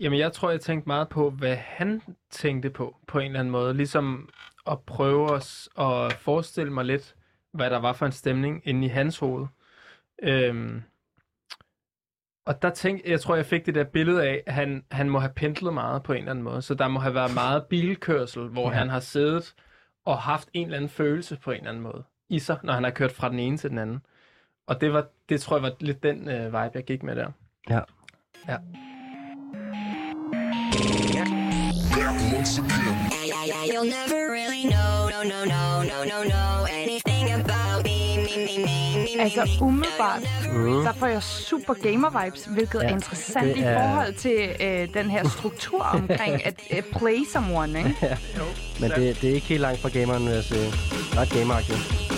Jamen, 0.00 0.18
jeg 0.18 0.32
tror, 0.32 0.50
jeg 0.50 0.60
tænkte 0.60 0.86
meget 0.88 1.08
på, 1.08 1.30
hvad 1.30 1.56
han 1.56 2.02
tænkte 2.30 2.70
på, 2.70 2.96
på 3.08 3.18
en 3.18 3.26
eller 3.26 3.40
anden 3.40 3.52
måde. 3.52 3.74
Ligesom 3.74 4.28
at 4.66 4.80
prøve 4.80 5.30
os 5.30 5.68
at 5.78 6.12
forestille 6.12 6.72
mig 6.72 6.84
lidt, 6.84 7.14
hvad 7.52 7.70
der 7.70 7.78
var 7.78 7.92
for 7.92 8.06
en 8.06 8.12
stemning 8.12 8.62
inde 8.64 8.86
i 8.86 8.88
hans 8.88 9.18
hoved. 9.18 9.46
Øhm, 10.22 10.82
og 12.46 12.62
der 12.62 12.70
tænkte 12.70 13.10
jeg, 13.10 13.20
tror, 13.20 13.36
jeg 13.36 13.46
fik 13.46 13.66
det 13.66 13.74
der 13.74 13.84
billede 13.84 14.24
af, 14.24 14.42
at 14.46 14.54
han, 14.54 14.84
han 14.90 15.10
må 15.10 15.18
have 15.18 15.32
pendlet 15.36 15.74
meget 15.74 16.02
på 16.02 16.12
en 16.12 16.18
eller 16.18 16.30
anden 16.30 16.44
måde. 16.44 16.62
Så 16.62 16.74
der 16.74 16.88
må 16.88 17.00
have 17.00 17.14
været 17.14 17.34
meget 17.34 17.64
bilkørsel, 17.66 18.42
hvor 18.48 18.62
Ja. 18.68 18.72
ja. 18.72 18.78
han 18.78 18.88
har 18.88 19.00
siddet 19.00 19.54
og 20.06 20.18
haft 20.18 20.48
en 20.52 20.64
eller 20.66 20.76
anden 20.76 20.90
følelse 20.90 21.36
på 21.44 21.50
en 21.50 21.56
eller 21.56 21.68
anden 21.70 21.82
måde 21.82 22.02
i 22.28 22.38
sig, 22.38 22.58
når 22.62 22.72
han 22.72 22.84
har 22.84 22.90
kørt 22.90 23.12
fra 23.12 23.28
den 23.28 23.38
ene 23.38 23.56
til 23.56 23.70
den 23.70 23.78
anden. 23.78 24.00
Og 24.66 24.80
det, 24.80 24.92
var, 24.92 25.06
det 25.28 25.40
tror 25.40 25.56
jeg 25.56 25.62
var 25.62 25.72
lidt 25.80 26.02
den 26.02 26.28
øh, 26.28 26.44
vibe, 26.46 26.70
jeg 26.74 26.84
gik 26.84 27.02
med 27.02 27.16
der. 27.16 27.30
Ja. 27.70 27.80
Ja. 28.48 28.56
You'll 33.66 33.84
never 33.90 34.30
really 34.30 34.62
know, 34.68 35.08
no, 35.08 35.22
no, 35.22 35.44
no, 35.44 35.82
no, 35.82 36.04
no, 36.04 36.22
no, 36.24 36.66
anything 36.70 37.30
about 37.32 37.83
Altså 39.18 39.58
umiddelbart, 39.60 40.22
Mm. 40.52 40.84
der 40.84 40.92
får 40.92 41.06
jeg 41.06 41.22
super 41.22 41.74
gamer-vibes, 41.74 42.48
hvilket 42.54 42.80
Ja, 42.82 42.88
er 42.88 42.92
interessant 42.94 43.46
det 43.46 43.56
i 43.56 43.60
er- 43.60 43.78
forhold 43.88 44.14
til 44.14 44.48
øh, 44.60 44.88
den 44.94 45.10
her 45.10 45.28
struktur 45.28 45.82
omkring 45.82 46.46
at 46.46 46.54
øh, 46.70 46.82
play 46.98 47.18
someone, 47.32 47.78
ikke? 47.78 47.94
Men 48.80 48.90
det, 48.90 49.18
det 49.22 49.30
er 49.30 49.34
ikke 49.34 49.46
helt 49.46 49.60
langt 49.60 49.80
fra 49.80 49.88
gameren, 49.88 50.24
vil 50.26 50.34
jeg 50.34 50.44
sige. 50.44 50.66
Ret 51.16 51.30
gameragtigt. 51.30 52.13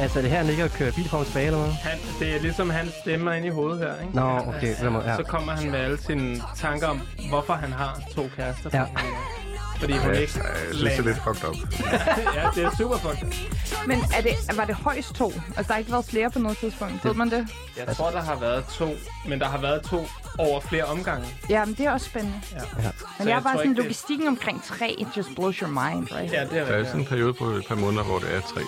Altså, 0.00 0.18
er 0.18 0.22
det 0.22 0.30
her, 0.30 0.38
han 0.38 0.46
ligger 0.46 0.64
og 0.64 0.70
kører 0.70 0.92
bil 0.92 1.08
frem 1.08 1.20
og 1.20 1.26
tilbage, 1.26 1.46
eller 1.46 1.58
hvad? 1.60 1.70
Han, 1.72 1.98
det 2.20 2.36
er 2.36 2.40
ligesom 2.40 2.70
hans 2.70 2.90
stemmer 3.02 3.32
inde 3.32 3.46
i 3.46 3.50
hovedet 3.50 3.78
her, 3.78 4.00
ikke? 4.02 4.14
Nå, 4.16 4.38
okay. 4.46 4.74
den 4.80 4.92
måde, 4.92 5.04
Ja. 5.10 5.16
Så 5.16 5.22
kommer 5.22 5.52
han 5.52 5.70
med 5.70 5.78
alle 5.80 5.98
sine 6.02 6.42
tanker 6.56 6.86
om, 6.86 7.00
hvorfor 7.28 7.52
han 7.52 7.72
har 7.72 8.00
to 8.14 8.28
kærester. 8.36 8.70
Ja. 8.72 8.84
Fordi 9.80 9.92
hun 9.92 10.10
Ja, 10.14 10.18
ikke 10.18 10.32
jeg 10.44 10.74
synes, 10.74 10.92
det 10.92 10.98
er 10.98 11.02
lidt 11.02 11.18
fucked 11.24 11.48
up. 11.48 11.56
ja, 12.36 12.46
det 12.54 12.64
er 12.64 12.70
super 12.78 12.96
fucked. 12.96 13.32
Men 13.86 13.98
er 14.16 14.20
det, 14.22 14.56
var 14.56 14.64
det 14.64 14.74
højst 14.74 15.14
to? 15.14 15.26
Altså, 15.56 15.62
der 15.68 15.72
har 15.72 15.78
ikke 15.78 15.92
været 15.92 16.04
flere 16.04 16.30
på 16.30 16.38
noget 16.38 16.58
tidspunkt. 16.58 17.04
Ved 17.04 17.14
man 17.14 17.30
det? 17.30 17.46
Jeg 17.86 17.96
tror, 17.96 18.10
der 18.10 18.20
har 18.20 18.36
været 18.40 18.64
to, 18.64 18.88
men 19.28 19.40
der 19.40 19.46
har 19.46 19.58
været 19.58 19.82
to 19.82 20.06
over 20.38 20.60
flere 20.60 20.84
omgange. 20.84 21.26
Ja, 21.50 21.64
men 21.64 21.74
det 21.74 21.86
er 21.86 21.90
også 21.90 22.06
spændende. 22.06 22.40
Ja. 22.52 22.56
Ja. 22.58 22.62
Men 22.82 22.82
Så 22.82 22.90
jeg 23.18 23.26
jeg 23.28 23.36
er 23.36 23.40
bare 23.40 23.42
tror 23.42 23.50
sådan, 23.58 23.70
ikke, 23.70 23.76
det- 23.76 23.84
logistikken 23.84 24.28
omkring 24.28 24.62
tre, 24.64 24.94
it 24.98 25.08
just 25.16 25.28
blows 25.36 25.56
your 25.56 25.68
mind, 25.70 26.08
right? 26.12 26.32
Ja, 26.32 26.40
det 26.44 26.58
er 26.58 26.64
Der 26.64 26.64
er 26.64 26.68
rigtigt. 26.68 26.86
sådan 26.88 27.00
en 27.00 27.06
periode 27.06 27.34
på 27.34 27.44
et 27.44 27.64
par 27.68 27.74
måneder, 27.74 28.04
hvor 28.04 28.18
det 28.18 28.34
er 28.36 28.40
tre. 28.40 28.60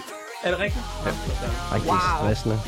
Er 0.45 0.51
det 0.51 0.59
rigtigt? 0.61 0.85
Ja. 1.05 1.11
Ej, 1.11 1.79
det 1.79 1.87
er 1.87 1.93
Wow. 1.93 2.33
stressende. 2.33 2.61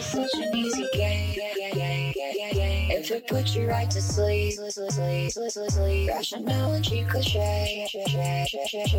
Such 0.00 0.34
an 0.42 0.56
easy 0.56 0.84
game. 0.94 1.34
If 2.90 3.10
it 3.10 3.26
puts 3.28 3.54
you 3.54 3.68
right 3.68 3.90
to 3.90 4.00
sleep, 4.00 4.58
rationality 6.08 7.04
cliche. 7.08 7.86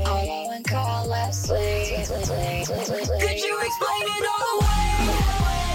Although 0.05 0.51
and 0.51 0.65
call 0.65 1.07
Leslie. 1.07 2.05
Could 2.05 3.39
you 3.43 3.59
explain 3.67 4.05
it 4.17 4.25
all 4.33 4.59
away? 4.59 5.68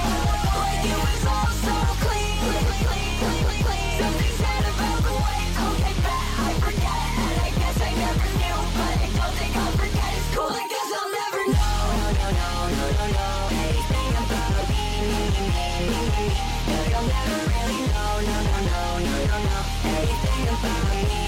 Never 17.15 17.39
really 17.55 17.81
know. 17.95 18.15
No, 18.31 18.39
no, 18.49 18.59
no, 18.71 18.81
no, 19.07 19.15
no, 19.31 19.37
no. 19.49 19.59
Anything 20.01 20.45
about 20.57 20.85
me. 21.09 21.23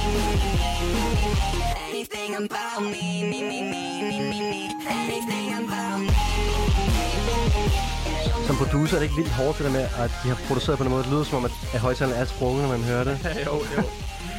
Anything 1.89 2.33
about 2.43 2.81
me. 2.93 3.07
Me, 3.33 3.39
me, 3.51 3.59
me, 3.73 3.89
me, 4.11 4.19
me, 4.31 4.41
me. 4.51 4.63
Anything 4.89 5.49
about 5.61 5.99
me. 6.01 6.13
Som 8.47 8.57
producer 8.57 8.95
er 8.95 9.01
det 9.01 9.07
ikke 9.09 9.17
vildt 9.17 9.33
hårdt, 9.33 9.59
det 9.59 9.65
der 9.67 9.73
med, 9.73 9.81
at 10.05 10.11
de 10.23 10.29
har 10.29 10.39
produceret 10.49 10.79
på 10.79 10.85
en 10.85 10.91
måde, 10.91 11.03
det 11.03 11.11
lyder 11.13 11.25
som 11.25 11.37
om, 11.39 11.45
at, 11.45 11.51
at 11.75 11.81
højtalerne 11.81 12.17
er 12.17 12.25
sprunget, 12.25 12.63
når 12.63 12.71
man 12.77 12.83
hører 12.85 13.05
det. 13.05 13.17
jo, 13.47 13.55
jo. 13.77 13.83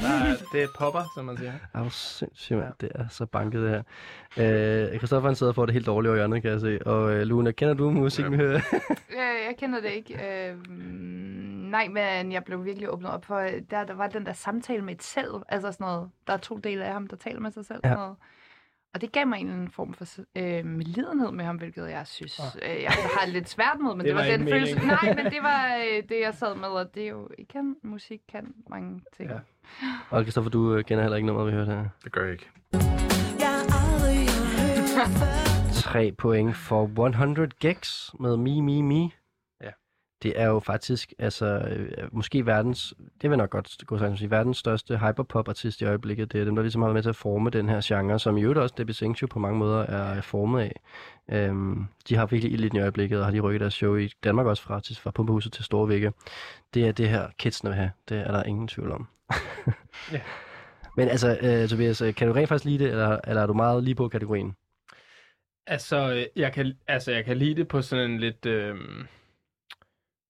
Der 0.02 0.10
er, 0.10 0.36
det 0.52 0.64
er 0.64 0.68
popper, 0.80 1.12
som 1.16 1.26
man 1.26 1.38
siger. 1.38 1.54
Er 1.74 1.84
du 1.84 1.90
sindssygt, 1.90 2.60
mand. 2.60 2.74
Det 2.82 2.92
er 2.96 3.08
så 3.10 3.26
banket, 3.26 3.62
det 3.62 3.70
her. 3.70 3.84
Øh, 4.92 4.98
Christoffer, 4.98 5.30
han 5.30 5.36
sidder 5.36 5.54
for 5.54 5.66
det 5.66 5.74
helt 5.74 5.86
dårligt 5.86 6.10
over 6.10 6.18
hjørnet, 6.18 6.42
kan 6.42 6.52
jeg 6.52 6.60
se. 6.62 6.80
Og 6.88 7.12
øh, 7.12 7.22
Luna, 7.22 7.52
kender 7.52 7.74
du 7.74 7.90
musikken? 7.92 8.34
Øh, 8.42 8.62
jeg 9.48 9.56
kender 9.58 9.82
det 9.82 9.90
ikke. 9.90 10.14
Øh, 10.50 10.72
nej, 11.72 11.88
men 11.88 12.32
jeg 12.32 12.44
blev 12.44 12.66
virkelig 12.66 12.90
åbnet 12.94 13.12
op 13.12 13.26
for, 13.26 13.40
der, 13.72 13.84
der 13.86 13.94
var 13.94 14.08
den 14.08 14.26
der 14.26 14.34
samtale 14.34 14.82
med 14.82 14.94
et 14.96 15.04
selv. 15.04 15.34
Altså 15.50 15.72
sådan 15.72 15.86
noget, 15.86 16.10
der 16.28 16.34
er 16.34 16.38
to 16.38 16.58
dele 16.58 16.86
af 16.86 16.94
ham, 16.94 17.08
der 17.08 17.16
taler 17.16 17.40
med 17.40 17.52
sig 17.52 17.66
selv. 17.66 17.80
Ja. 17.84 17.90
Sådan 17.90 18.00
noget. 18.00 18.16
Og 18.94 19.02
det 19.02 19.12
gav 19.12 19.28
mig 19.28 19.40
en 19.40 19.46
eller 19.46 19.56
anden 19.58 19.72
form 19.72 19.94
for 19.94 20.06
øh, 20.36 20.66
medlidenhed 20.66 21.32
med 21.32 21.46
ham, 21.46 21.56
hvilket 21.58 21.90
jeg 21.90 22.08
synes, 22.08 22.42
øh, 22.62 22.82
jeg 22.84 22.92
har 22.92 23.28
lidt 23.28 23.50
svært 23.50 23.78
med, 23.82 23.96
men 23.96 24.00
det, 24.06 24.06
Det 24.06 24.16
var, 24.16 24.22
var 24.22 24.38
den 24.38 24.48
følelse. 24.48 24.76
Nej, 24.76 25.14
men 25.16 25.26
det 25.36 25.44
var 25.44 25.76
øh, 25.76 26.04
det, 26.10 26.20
jeg 26.22 26.34
sad 26.34 26.56
med, 26.56 26.68
og 26.68 26.96
det 26.96 27.04
er 27.04 27.08
jo, 27.08 27.30
igen, 27.38 27.76
musik 27.84 28.20
kan 28.32 28.54
mange 28.70 29.02
ting. 29.18 29.30
Ja. 29.30 29.38
Og 30.18 30.24
Christoffer, 30.24 30.52
du 30.52 30.76
øh, 30.76 30.84
kender 30.84 31.04
heller 31.04 31.16
ikke 31.16 31.28
nummeret, 31.28 31.48
vi 31.48 31.52
hørte 31.52 31.72
her. 31.72 31.86
Det 32.04 32.12
gør 32.12 32.24
jeg 32.24 32.32
ikke. 32.32 32.50
Tre 35.74 36.12
point 36.18 36.56
for 36.56 36.84
100 36.84 37.50
Gex 37.60 38.10
med 38.20 38.38
Me, 38.38 38.62
Me, 38.62 38.84
Me. 38.84 39.10
Det 40.24 40.40
er 40.42 40.48
jo 40.48 40.60
faktisk, 40.60 41.14
altså, 41.20 41.46
øh, 41.46 42.10
måske 42.12 42.46
verdens, 42.46 42.94
det 43.22 43.30
vil 43.30 43.38
nok 43.38 43.50
godt 43.50 43.86
gå 43.86 43.96
at 43.96 44.18
sige, 44.18 44.32
verdens 44.32 44.58
største 44.58 44.98
hyperpop-artist 44.98 45.82
i 45.82 45.86
øjeblikket. 45.86 46.32
Det 46.32 46.42
er 46.42 46.46
dem, 46.46 46.56
der 46.56 46.64
ligesom 46.64 46.82
har 46.82 46.88
været 46.88 46.94
med 46.94 47.04
til 47.04 47.10
at 47.10 47.16
forme 47.16 47.50
den 47.50 47.70
her 47.70 47.82
genre, 47.84 48.20
som 48.20 48.38
i 48.38 48.42
øvrigt 48.42 48.60
også 48.60 48.76
Debbie 48.78 48.96
Singshu 48.96 49.28
på 49.28 49.40
mange 49.40 49.60
måder 49.60 49.80
er 49.80 50.22
formet 50.22 50.62
af. 50.62 50.82
Øhm, 51.32 51.86
de 52.10 52.16
har 52.16 52.26
virkelig 52.26 52.54
ild 52.54 52.64
i 52.64 52.70
den 52.70 52.78
i 52.78 52.82
øjeblikket, 52.82 53.20
og 53.20 53.26
har 53.26 53.32
de 53.32 53.40
rykket 53.40 53.62
deres 53.62 53.74
show 53.74 53.96
i 53.96 54.10
Danmark 54.24 54.46
også 54.46 54.64
fra, 54.64 54.80
til, 54.80 54.96
fra 54.96 55.12
Pumpehuset 55.12 55.54
til 55.54 55.64
Storvægge. 55.64 56.12
Det 56.74 56.88
er 56.88 56.92
det 56.92 57.10
her, 57.10 57.28
kidsene 57.38 57.70
vil 57.70 57.78
have. 57.78 57.92
Det 58.10 58.18
er 58.18 58.32
der 58.32 58.44
ingen 58.44 58.68
tvivl 58.68 58.92
om. 58.92 59.08
Ja. 60.12 60.22
Men 60.98 61.10
altså, 61.10 61.38
øh, 61.42 61.70
Tobias, 61.70 62.02
øh, 62.02 62.16
kan 62.16 62.28
du 62.28 62.34
rent 62.34 62.50
faktisk 62.50 62.66
lide 62.66 62.84
det, 62.84 62.92
eller, 62.92 63.20
eller 63.28 63.42
er 63.42 63.48
du 63.48 63.54
meget 63.54 63.84
lige 63.84 63.96
på 63.96 64.08
kategorien? 64.08 64.56
Altså, 65.68 66.14
øh, 66.14 66.26
jeg 66.36 66.54
kan, 66.54 66.74
altså, 66.88 67.12
jeg 67.12 67.26
kan 67.26 67.38
lide 67.38 67.56
det 67.56 67.68
på 67.68 67.82
sådan 67.82 68.12
en 68.12 68.20
lidt... 68.20 68.46
Øh, 68.46 68.76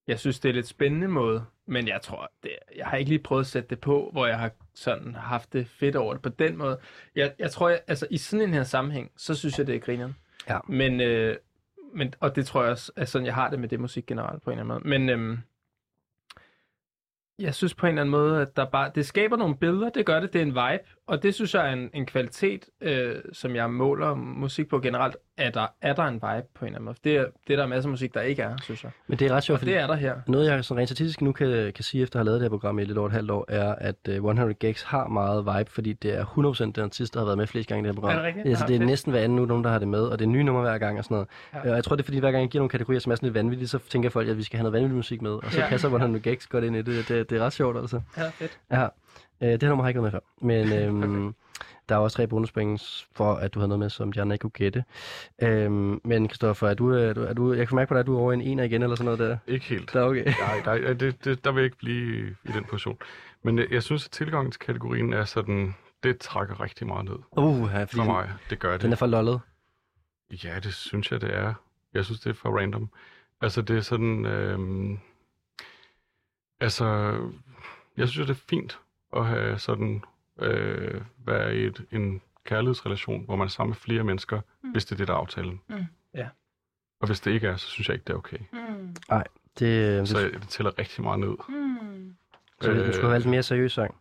jeg 0.08 0.20
synes, 0.20 0.40
det 0.40 0.50
er 0.50 0.54
lidt 0.54 0.68
spændende 0.68 1.08
måde, 1.08 1.46
men 1.66 1.88
jeg 1.88 2.02
tror, 2.02 2.32
det, 2.44 2.52
jeg 2.76 2.86
har 2.86 2.98
ikke 2.98 3.10
lige 3.10 3.24
prøvet 3.24 3.42
at 3.42 3.48
sætte 3.48 3.70
det 3.70 3.80
på, 3.80 4.10
hvor 4.12 4.28
jeg 4.28 4.40
har 4.40 4.52
sådan 4.74 5.16
haft 5.16 5.54
det 5.54 5.68
fedt 5.68 5.96
over 5.96 6.14
det 6.14 6.22
på 6.22 6.30
den 6.30 6.58
måde. 6.58 6.80
Jeg, 7.16 7.34
jeg 7.40 7.52
tror, 7.52 7.70
jeg, 7.70 7.82
altså 7.88 8.08
i 8.10 8.18
sådan 8.18 8.48
en 8.48 8.54
her 8.54 8.64
sammenhæng, 8.64 9.12
så 9.18 9.36
synes 9.36 9.58
jeg, 9.58 9.68
det 9.68 9.76
er 9.76 9.80
grineren. 9.80 10.16
Ja. 10.50 10.60
Men, 10.68 11.02
øh, 11.02 11.38
men, 11.94 12.14
og 12.20 12.36
det 12.36 12.46
tror 12.46 12.62
jeg 12.62 12.72
også, 12.72 12.92
er 12.96 13.06
sådan, 13.06 13.26
jeg 13.26 13.36
har 13.36 13.50
det 13.50 13.60
med 13.60 13.70
det 13.70 13.80
musik 13.80 14.06
generelt 14.06 14.44
på 14.44 14.52
en 14.52 14.60
eller 14.60 14.76
anden 14.76 14.90
måde. 14.90 15.00
Men 15.00 15.10
øhm, 15.10 15.40
jeg 17.40 17.56
synes 17.56 17.74
på 17.74 17.86
en 17.86 17.90
eller 17.90 18.02
anden 18.02 18.12
måde, 18.12 18.42
at 18.42 18.56
der 18.56 18.66
bare, 18.66 18.92
det 18.96 19.06
skaber 19.06 19.38
nogle 19.38 19.58
billeder, 19.58 19.90
det 19.90 20.06
gør 20.06 20.20
det, 20.20 20.34
det 20.34 20.40
er 20.40 20.46
en 20.46 20.50
vibe, 20.56 20.90
og 21.08 21.24
det 21.24 21.36
synes 21.36 21.54
jeg 21.56 21.70
er 21.70 21.74
en, 21.74 21.90
en 21.94 22.06
kvalitet, 22.06 22.66
øh, 22.82 23.16
som 23.34 23.56
jeg 23.56 23.70
måler 23.70 24.16
musik 24.16 24.68
på 24.70 24.80
generelt, 24.80 25.18
er 25.38 25.50
der, 25.52 25.68
er 25.82 25.94
der 25.94 26.04
en 26.04 26.14
vibe 26.14 26.48
på 26.54 26.66
en 26.66 26.68
eller 26.68 26.78
anden 26.78 26.86
måde. 26.86 26.98
Det 27.04 27.16
er, 27.16 27.26
det 27.48 27.54
er 27.54 27.58
der 27.58 27.68
masser 27.68 27.88
af 27.88 27.92
musik, 27.92 28.14
der 28.14 28.22
ikke 28.22 28.42
er, 28.42 28.56
synes 28.64 28.84
jeg. 28.84 28.92
Men 29.08 29.20
det 29.20 29.28
er 29.28 29.34
ret 29.34 29.44
sjovt, 29.44 29.62
det 29.62 29.78
er 29.78 29.88
der 29.88 29.96
her. 29.96 30.16
noget, 30.28 30.48
jeg 30.48 30.66
sådan 30.66 30.80
rent 30.80 30.90
statistisk 30.90 31.22
nu 31.22 31.32
kan, 31.32 31.74
kan 31.74 31.84
sige, 31.84 32.04
efter 32.04 32.20
at 32.20 32.20
have 32.20 32.26
lavet 32.26 32.42
det 32.42 32.46
her 32.46 32.50
program 32.50 32.80
i 32.80 32.84
lidt 32.84 32.98
over 32.98 33.08
et 33.08 33.14
halvt 33.14 33.32
år, 33.32 33.46
er, 33.48 33.76
at 33.76 33.96
uh, 34.10 34.16
100 34.16 34.54
Gags 34.54 34.84
har 34.84 35.08
meget 35.08 35.46
vibe, 35.46 35.72
fordi 35.72 35.94
det 35.94 36.14
er 36.14 36.26
100% 36.26 36.64
den 36.64 36.84
artist, 36.84 37.14
der 37.14 37.20
har 37.20 37.26
været 37.26 37.38
med 37.38 37.48
flest 37.48 37.70
gange 37.70 37.80
i 37.80 37.88
det 37.88 37.96
her 37.96 38.02
program. 38.02 38.16
Er 38.18 38.20
det 38.20 38.26
rigtigt? 38.26 38.48
Altså, 38.48 38.66
det 38.68 38.76
er 38.76 38.86
næsten 38.86 39.12
hver 39.12 39.22
anden 39.22 39.36
nu, 39.36 39.46
nogen, 39.46 39.64
der 39.64 39.70
har 39.70 39.80
det 39.80 39.88
med, 39.88 40.02
og 40.02 40.20
det 40.20 40.26
er 40.26 40.30
nye 40.30 40.44
numre 40.44 40.62
hver 40.62 40.78
gang 40.78 40.98
og 40.98 41.04
sådan 41.04 41.16
noget. 41.16 41.28
Ja. 41.54 41.60
Ja. 41.64 41.70
Og 41.70 41.76
jeg 41.76 41.84
tror, 41.84 41.96
det 41.96 42.04
er 42.04 42.06
fordi, 42.06 42.20
hver 42.20 42.32
gang 42.32 42.42
jeg 42.42 42.50
giver 42.50 42.60
nogle 42.60 42.70
kategorier, 42.70 43.00
som 43.00 43.12
er 43.12 43.16
sådan 43.16 43.28
lidt 43.28 43.36
vanvittige, 43.36 43.68
så 43.68 43.80
tænker 43.90 44.10
folk, 44.10 44.30
at 44.30 44.38
vi 44.38 44.44
skal 44.44 44.58
have 44.58 44.64
noget 44.64 44.74
vanvittig 44.74 44.96
musik 44.96 45.22
med, 45.22 45.32
og 45.32 45.52
så 45.52 45.60
ja. 45.60 45.70
passer 45.70 45.90
100 45.90 46.20
Gags 46.30 46.48
godt 46.48 46.64
ind 46.64 46.76
i 46.76 46.82
det. 46.82 47.08
Det, 47.08 47.30
det 47.30 47.38
er 47.38 47.46
ret 47.46 47.54
sjovt, 47.54 47.78
altså. 47.78 48.02
Ja, 48.18 48.30
fedt. 48.30 48.60
Ja. 48.72 48.88
Øh, 49.42 49.50
det 49.50 49.64
her 49.64 49.70
nummer 49.70 49.84
har 49.84 49.88
jeg 49.88 49.92
ikke 49.92 50.04
været 50.04 50.14
med 50.14 50.22
før. 50.22 50.46
Men 50.48 50.74
øhm, 51.04 51.36
der 51.90 51.96
er 51.96 52.00
også 52.00 52.16
tre 52.16 52.28
bonuspoint 52.28 53.08
for, 53.12 53.34
at 53.34 53.54
du 53.54 53.60
havde 53.60 53.68
noget 53.68 53.80
med, 53.80 53.90
som 53.90 54.12
de 54.12 54.22
andre 54.22 54.34
ikke 54.34 54.42
kunne 54.42 54.52
gætte. 54.52 54.84
Øhm, 55.42 56.02
men 56.04 56.30
Christoffer, 56.30 56.68
er 56.68 56.74
du, 56.74 56.90
er 56.92 57.14
du, 57.14 57.22
er 57.24 57.34
du, 57.34 57.54
jeg 57.54 57.68
kan 57.68 57.76
mærke 57.76 57.90
på 57.90 57.94
dig, 57.94 58.00
at 58.00 58.06
du 58.06 58.16
er 58.16 58.20
over 58.20 58.34
en 58.34 58.42
ener 58.42 58.64
igen, 58.64 58.84
eller 58.84 58.96
sådan 58.96 59.06
noget 59.06 59.20
der. 59.20 59.38
Ikke 59.48 59.66
helt. 59.66 59.94
Der 59.94 60.00
er 60.02 60.06
okay. 60.06 60.26
Nej, 60.26 60.62
nej 60.66 60.94
det, 60.94 61.26
det, 61.26 61.44
der 61.46 61.52
vil 61.52 61.62
jeg 61.62 61.66
ikke 61.66 61.78
blive 61.78 62.30
i 62.30 62.52
den 62.52 62.64
position. 62.64 62.98
Men 63.44 63.58
jeg, 63.60 63.68
jeg 63.72 63.84
synes, 63.84 64.06
at 64.06 64.12
tilgangen 64.12 64.52
til 64.52 64.60
kategorien 64.60 65.14
er 65.14 65.26
sådan, 65.26 65.76
det 66.04 66.20
trækker 66.20 66.62
rigtig 66.62 66.88
meget 66.88 67.06
ned 67.06 67.16
Uh, 67.32 67.70
ja, 67.74 67.84
for 67.84 68.04
mig. 68.04 68.32
Det 68.50 68.60
gør 68.60 68.72
det. 68.72 68.82
den 68.82 68.92
er 68.92 68.96
for 68.96 69.06
lollet. 69.06 69.40
Ja, 70.44 70.60
det 70.64 70.74
synes 70.74 71.12
jeg, 71.12 71.22
det 71.22 71.36
er. 71.36 71.54
Jeg 71.94 72.06
synes, 72.06 72.20
det 72.20 72.30
er 72.30 72.34
for 72.34 72.60
random. 72.60 72.90
Altså, 73.42 73.62
det 73.62 73.78
er 73.78 73.82
sådan... 73.82 74.26
Øhm, 74.26 75.00
altså, 76.60 77.18
jeg 77.98 78.10
synes, 78.10 78.28
det 78.28 78.36
er 78.36 78.42
fint 78.50 78.80
at 79.16 79.26
have 79.26 79.60
sådan... 79.60 80.04
Øh, 80.40 81.02
være 81.26 81.56
i 81.56 81.66
et, 81.66 81.86
en 81.92 82.22
kærlighedsrelation, 82.46 83.26
hvor 83.26 83.36
man 83.36 83.46
er 83.46 83.50
sammen 83.50 83.70
med 83.70 83.76
flere 83.76 84.04
mennesker, 84.04 84.42
mm. 84.64 84.70
hvis 84.70 84.86
det 84.86 84.92
er 84.92 84.98
det, 84.98 85.08
der 85.08 85.14
er 85.14 85.18
aftalen. 85.18 85.62
Mm. 85.70 85.86
Ja. 86.14 86.28
Og 87.00 87.08
hvis 87.08 87.20
det 87.20 87.32
ikke 87.32 87.48
er, 87.48 87.56
så 87.56 87.68
synes 87.68 87.88
jeg 87.88 87.94
ikke, 87.94 88.04
det 88.04 88.14
er 88.14 88.18
okay. 88.18 88.38
Mm. 88.54 88.96
Det, 89.20 89.24
det, 89.60 90.08
Så 90.10 90.20
det 90.20 90.50
tæller 90.50 90.80
rigtig 90.80 91.04
meget 91.04 91.20
ned. 91.20 91.36
Mm. 91.50 92.16
så 92.62 92.74
du 92.74 92.78
skulle 92.78 93.02
have 93.02 93.12
valgt 93.12 93.26
en 93.26 93.32
mere 93.32 93.44
seriøs 93.44 93.74
sang. 93.74 93.96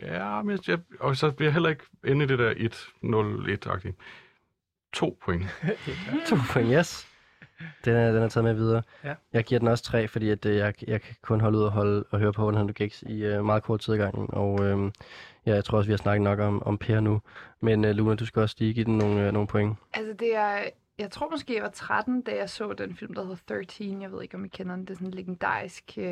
Ja, 0.00 0.42
men 0.42 0.58
jeg, 0.68 0.78
og 1.00 1.16
så 1.16 1.30
bliver 1.30 1.46
jeg 1.48 1.52
heller 1.52 1.68
ikke 1.68 1.84
inde 2.04 2.24
i 2.24 2.28
det 2.28 2.38
der 2.38 2.54
1-0-1-agtigt. 2.54 3.94
To 4.92 5.18
point. 5.24 5.44
To 6.28 6.36
point, 6.52 6.68
yes. 6.72 7.08
Den 7.84 7.96
er, 7.96 8.12
den 8.12 8.22
er 8.22 8.28
taget 8.28 8.44
med 8.44 8.54
videre. 8.54 8.82
Ja. 9.04 9.14
Jeg 9.32 9.44
giver 9.44 9.58
den 9.58 9.68
også 9.68 9.84
tre, 9.84 10.08
fordi 10.08 10.30
at, 10.30 10.46
øh, 10.46 10.56
jeg, 10.56 10.74
jeg 10.88 11.00
kan 11.00 11.14
kun 11.22 11.40
holde 11.40 11.58
ud 11.58 11.62
og, 11.62 11.70
holde, 11.70 12.04
og 12.10 12.18
høre 12.18 12.32
på 12.32 12.42
100 12.42 12.72
Gigs 12.72 13.02
i 13.02 13.24
øh, 13.24 13.44
meget 13.44 13.62
kort 13.62 13.80
tid 13.80 13.94
ad 13.94 13.98
gangen. 13.98 14.26
Og 14.32 14.64
øh, 14.64 14.92
ja, 15.46 15.54
jeg 15.54 15.64
tror 15.64 15.78
også, 15.78 15.88
vi 15.88 15.92
har 15.92 15.98
snakket 15.98 16.22
nok 16.22 16.38
om, 16.38 16.62
om 16.62 16.78
Per 16.78 17.00
nu. 17.00 17.20
Men 17.60 17.84
øh, 17.84 17.94
Luna, 17.94 18.14
du 18.14 18.26
skal 18.26 18.42
også 18.42 18.56
lige 18.58 18.74
give 18.74 18.84
den 18.84 18.98
nogle, 18.98 19.26
øh, 19.26 19.32
nogle 19.32 19.48
point. 19.48 19.76
Altså, 19.94 20.12
det 20.12 20.36
er... 20.36 20.62
Jeg 20.98 21.10
tror 21.10 21.30
måske, 21.30 21.54
jeg 21.54 21.62
var 21.62 21.68
13, 21.68 22.22
da 22.22 22.36
jeg 22.36 22.50
så 22.50 22.72
den 22.72 22.96
film, 22.96 23.14
der 23.14 23.22
hedder 23.22 23.36
13. 23.48 24.02
Jeg 24.02 24.12
ved 24.12 24.22
ikke, 24.22 24.34
om 24.34 24.44
I 24.44 24.48
kender 24.48 24.76
den. 24.76 24.84
Det 24.84 24.90
er 24.90 24.94
sådan 24.94 25.06
en 25.06 25.14
legendarisk 25.14 25.84
uh, 25.96 26.04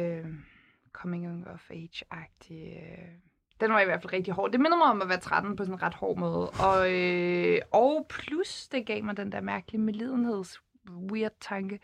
coming 0.93 1.49
of 1.49 1.71
age-agtig... 1.71 2.53
Uh... 2.53 3.33
Den 3.63 3.73
var 3.73 3.81
i 3.81 3.85
hvert 3.85 4.03
fald 4.03 4.13
rigtig 4.13 4.35
hård. 4.35 4.53
Det 4.53 4.61
minder 4.61 4.77
mig 4.77 4.87
om 4.87 5.03
at 5.03 5.09
være 5.09 5.21
13 5.21 5.57
på 5.57 5.65
sådan 5.65 5.75
en 5.75 5.83
ret 5.83 5.95
hård 5.95 6.19
måde. 6.19 6.51
Og, 6.51 6.93
øh, 6.93 7.61
og 7.73 8.07
plus, 8.09 8.69
det 8.69 8.87
gav 8.87 9.05
mig 9.05 9.17
den 9.17 9.33
der 9.33 9.41
mærkelige 9.41 9.81
medlidenheds 9.81 10.61
weird 10.91 11.33
tanke, 11.41 11.81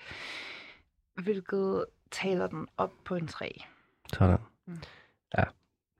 hvilket 1.15 1.85
taler 2.11 2.47
den 2.47 2.69
op 2.77 2.93
på 3.05 3.15
en 3.15 3.27
3. 3.27 3.65
Sådan. 4.13 4.39
Mm. 4.67 4.79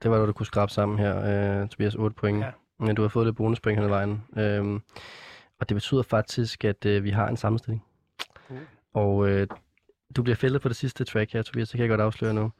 Det 0.03 0.11
var 0.11 0.17
noget, 0.17 0.27
du 0.27 0.33
kunne 0.33 0.45
skrabe 0.45 0.71
sammen 0.71 0.99
her, 0.99 1.61
øh, 1.61 1.69
Tobias. 1.69 1.95
8 1.95 2.15
point. 2.15 2.43
Ja. 2.43 2.51
Men 2.79 2.95
du 2.95 3.01
har 3.01 3.09
fået 3.09 3.25
lidt 3.25 3.35
bonuspoint 3.35 3.77
hen 3.77 3.83
ad 3.83 3.89
vejen. 3.89 4.23
Øhm, 4.37 4.81
og 5.59 5.69
det 5.69 5.75
betyder 5.75 6.03
faktisk, 6.03 6.65
at 6.65 6.85
øh, 6.85 7.03
vi 7.03 7.09
har 7.09 7.27
en 7.27 7.37
sammenstilling. 7.37 7.85
Uh. 8.49 8.57
Og 8.93 9.29
øh, 9.29 9.47
du 10.15 10.23
bliver 10.23 10.35
fældet 10.35 10.61
på 10.61 10.69
det 10.69 10.75
sidste 10.75 11.03
track 11.03 11.33
her, 11.33 11.41
Tobias. 11.41 11.69
Det 11.69 11.77
kan 11.77 11.81
jeg 11.81 11.89
godt 11.89 12.01
afsløre 12.01 12.33
nu. 12.33 12.51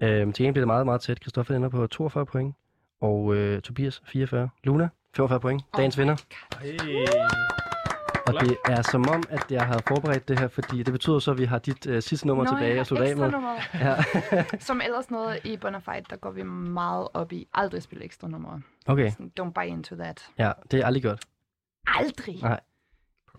Øhm, 0.00 0.32
til 0.32 0.42
gengæld 0.42 0.52
bliver 0.52 0.62
det 0.62 0.66
meget, 0.66 0.86
meget 0.86 1.00
tæt. 1.00 1.18
Christoffer 1.22 1.56
ender 1.56 1.68
på 1.68 1.86
42 1.86 2.26
point. 2.26 2.54
Og 3.00 3.34
øh, 3.34 3.62
Tobias 3.62 4.02
44. 4.06 4.48
Luna 4.64 4.88
45 5.16 5.40
point. 5.40 5.62
Dagens 5.76 5.98
vinder. 5.98 6.16
Hey. 6.60 7.75
Og 8.26 8.40
det 8.40 8.56
er 8.64 8.82
som 8.82 9.08
om, 9.08 9.22
at 9.30 9.46
jeg 9.50 9.66
har 9.66 9.82
forberedt 9.88 10.28
det 10.28 10.38
her, 10.38 10.48
fordi 10.48 10.82
det 10.82 10.92
betyder 10.92 11.18
så, 11.18 11.30
at 11.30 11.38
vi 11.38 11.44
har 11.44 11.58
dit 11.58 11.86
øh, 11.86 12.02
sidste 12.02 12.26
nummer 12.26 12.44
Nå, 12.44 12.50
tilbage 12.50 12.80
at 12.80 12.86
slutte 12.86 13.06
af 13.06 13.16
med. 13.16 13.32
Ja. 13.74 13.96
Som 14.58 14.80
ellers 14.80 15.10
noget 15.10 15.38
i 15.44 15.56
Bonafide, 15.56 16.04
der 16.10 16.16
går 16.16 16.30
vi 16.30 16.42
meget 16.42 17.08
op 17.14 17.32
i 17.32 17.46
aldrig 17.54 17.82
spille 17.82 18.04
ekstra 18.04 18.28
numre. 18.28 18.62
okay, 18.86 19.10
Sådan, 19.10 19.32
Don't 19.40 19.50
buy 19.52 19.64
into 19.64 19.96
that. 19.96 20.28
ja, 20.38 20.52
det 20.70 20.80
er 20.80 20.86
aldrig 20.86 21.02
godt. 21.02 21.24
Aldrig! 21.86 22.38
Nej. 22.42 22.60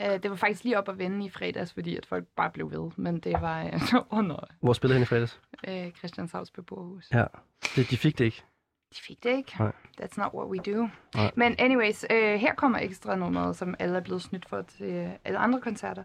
Uh, 0.06 0.08
det 0.24 0.30
var 0.30 0.36
faktisk 0.38 0.64
lige 0.64 0.78
op 0.78 0.90
at 0.90 0.98
vende 0.98 1.26
i 1.26 1.30
fredags, 1.30 1.74
fordi 1.74 1.98
at 1.98 2.06
folk 2.06 2.26
bare 2.36 2.50
blev 2.52 2.72
ved. 2.72 2.92
Men 2.96 3.20
det 3.20 3.34
var 3.42 3.64
uh, 3.74 4.18
under 4.20 4.36
Hvor 4.62 4.74
spillede 4.74 4.96
han 5.00 5.04
i 5.04 5.06
fredags? 5.06 5.40
uh, 5.68 5.92
Christianshavns 5.98 6.52
beboerhus. 6.52 7.08
Ja, 7.14 7.26
det, 7.76 7.90
de 7.90 7.98
fik 7.98 8.18
det 8.18 8.26
ikke. 8.26 8.44
De 8.96 9.02
fik 9.08 9.24
det 9.24 9.30
ikke. 9.38 9.54
Nej. 9.60 9.72
That's 10.02 10.18
not 10.18 10.34
what 10.34 10.48
we 10.48 10.58
do. 10.76 10.88
Nej. 11.16 11.32
Men 11.36 11.56
anyways, 11.60 12.06
øh, 12.12 12.34
her 12.40 12.54
kommer 12.56 12.80
ekstra 12.80 13.16
nummeret, 13.16 13.56
som 13.56 13.76
alle 13.80 13.98
er 13.98 14.02
blevet 14.02 14.22
snydt 14.22 14.50
for 14.50 14.62
til 14.78 15.10
alle 15.26 15.40
andre 15.40 15.62
koncerter. 15.62 16.04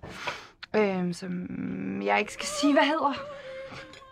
Øh, 0.76 1.14
som 1.14 1.48
jeg 2.02 2.18
ikke 2.18 2.32
skal 2.32 2.46
sige, 2.46 2.72
hvad 2.72 2.82
hedder. 2.82 3.12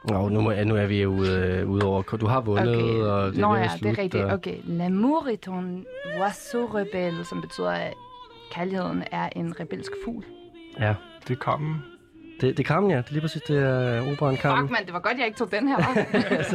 Nå, 0.09 0.29
nu, 0.29 0.41
må, 0.41 0.53
nu 0.65 0.77
er 0.77 0.87
vi 0.87 1.03
jo 1.03 1.11
ude, 1.11 1.59
øh, 1.63 1.71
ude 1.71 1.85
over. 1.85 2.03
Du 2.03 2.27
har 2.27 2.41
vundet, 2.41 2.77
Okay. 2.77 2.95
og 3.01 3.33
det 3.33 3.37
er 3.39 3.41
Nå 3.41 3.55
at 3.55 3.59
ja, 3.61 3.65
det 3.65 3.73
slutte, 3.79 4.01
er 4.01 4.03
rigtigt. 4.03 4.25
og- 4.25 4.33
Okay. 4.33 4.57
L'amour 4.59 5.29
est 5.29 5.49
un 5.49 5.87
oiseau 6.23 6.67
rebelle, 6.67 7.25
som 7.25 7.41
betyder, 7.41 7.71
at 7.71 7.95
kærligheden 8.53 9.03
er 9.13 9.29
en 9.37 9.61
rebelsk 9.61 9.93
fugl. 10.05 10.25
Ja, 10.79 10.95
Det 11.29 11.37
er 11.37 11.41
kammen. 11.41 11.83
Det, 12.41 12.57
det 12.57 12.61
er 12.61 12.69
Carmen, 12.69 12.91
ja. 12.91 12.97
Det 12.97 13.09
er 13.09 13.13
lige 13.13 13.21
præcis 13.21 13.43
det 13.43 13.59
er 13.59 14.01
uh, 14.03 14.13
operan 14.13 14.37
Carmen. 14.37 14.63
Fuck, 14.63 14.73
mand, 14.73 14.87
det 14.87 14.95
var 14.95 15.01
godt, 15.01 15.19
jeg 15.19 15.27
ikke 15.27 15.39
tog 15.39 15.53
den 15.53 15.69
her, 15.69 15.77
hva'? 15.77 16.05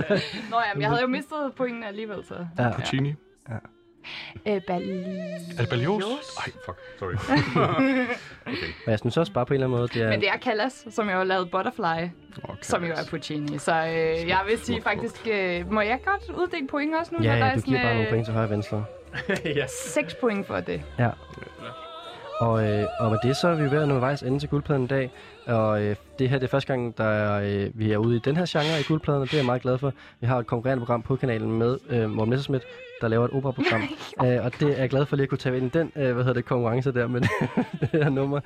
Nå 0.51 0.57
ja, 0.57 0.73
men 0.73 0.81
jeg 0.81 0.89
havde 0.89 1.01
jo 1.01 1.07
mistet 1.07 1.53
pointene 1.57 1.87
alligevel, 1.87 2.25
så... 2.25 2.47
Ja. 2.59 2.71
Puccini. 2.71 3.15
Øh, 4.47 4.61
Bali... 4.67 5.03
Albalios. 5.59 6.03
Ej, 6.45 6.51
fuck. 6.65 6.77
Sorry. 6.99 7.13
okay. 8.47 8.53
Men 8.85 8.91
jeg 8.91 8.99
synes 8.99 9.17
også 9.17 9.33
bare 9.33 9.45
på 9.45 9.53
en 9.53 9.55
eller 9.55 9.67
anden 9.67 9.79
måde, 9.79 9.87
det 9.87 10.01
er... 10.01 10.09
Men 10.09 10.21
det 10.21 10.29
er 10.29 10.37
Callas, 10.37 10.87
som 10.89 11.09
jo 11.09 11.17
har 11.17 11.23
lavet 11.23 11.51
Butterfly, 11.51 12.09
Okay. 12.43 12.55
som 12.61 12.83
jo 12.83 12.91
er 12.91 13.05
Puccini. 13.09 13.57
Så 13.57 13.71
øh, 13.71 14.27
jeg 14.27 14.41
vil 14.47 14.57
sige 14.59 14.81
faktisk, 14.81 15.27
øh, 15.31 15.71
må 15.71 15.81
jeg 15.81 15.99
godt 16.05 16.37
uddele 16.37 16.67
point 16.67 16.95
også 16.95 17.15
nu? 17.15 17.23
Ja, 17.23 17.29
når 17.29 17.35
der 17.35 17.45
ja, 17.45 17.51
er 17.51 17.55
du 17.55 17.61
giver 17.61 17.77
bare 17.77 17.83
sådan, 17.83 17.95
nogle 17.95 18.09
point 18.09 18.25
til 18.25 18.33
højre 18.33 18.45
og 18.47 18.51
venstre. 18.51 18.85
yes. 19.63 19.71
6 19.71 20.15
point 20.21 20.47
for 20.47 20.59
det. 20.59 20.81
Ja. 20.99 21.09
Og, 22.39 22.67
øh, 22.67 22.85
og 22.99 23.11
med 23.11 23.19
det 23.23 23.37
så 23.37 23.47
er 23.47 23.55
vi 23.55 23.71
ved 23.71 23.81
at 23.81 23.87
nå 23.87 23.99
vejs 23.99 24.23
ende 24.23 24.39
til 24.39 24.49
guldpladen 24.49 24.83
i 24.83 24.87
dag. 24.87 25.11
Og 25.45 25.83
øh, 25.83 25.95
det 26.19 26.29
her 26.29 26.37
det 26.37 26.45
er 26.45 26.51
første 26.51 26.73
gang, 26.73 26.97
der 26.97 27.03
er, 27.03 27.63
øh, 27.65 27.79
vi 27.79 27.91
er 27.91 27.97
ude 27.97 28.15
i 28.15 28.19
den 28.19 28.37
her 28.37 28.45
genre 28.49 28.79
i 28.79 28.83
guldpladen, 28.83 29.21
og 29.21 29.27
det 29.27 29.33
er 29.33 29.37
jeg 29.37 29.45
meget 29.45 29.61
glad 29.61 29.77
for. 29.77 29.93
Vi 30.19 30.27
har 30.27 30.39
et 30.39 30.47
konkurrerende 30.47 30.81
program 30.85 31.01
på 31.01 31.15
kanalen 31.15 31.51
med 31.51 31.77
øh, 31.89 32.09
Morten 32.09 32.29
Messerschmidt, 32.29 32.63
der 33.01 33.07
laver 33.07 33.25
et 33.25 33.31
operaprogram. 33.31 33.81
øh, 34.25 34.45
og 34.45 34.59
det 34.59 34.69
er 34.69 34.81
jeg 34.81 34.89
glad 34.89 35.05
for 35.05 35.15
lige 35.15 35.23
at 35.23 35.29
kunne 35.29 35.37
tage 35.37 35.57
ind 35.57 35.75
i 35.75 35.79
den 35.79 35.91
øh, 35.95 36.13
hvad 36.13 36.23
hedder 36.23 36.33
det, 36.33 36.45
konkurrence 36.45 36.91
der 36.91 37.07
med 37.07 37.21
det 37.81 37.89
her 37.91 38.09
nummer. 38.09 38.39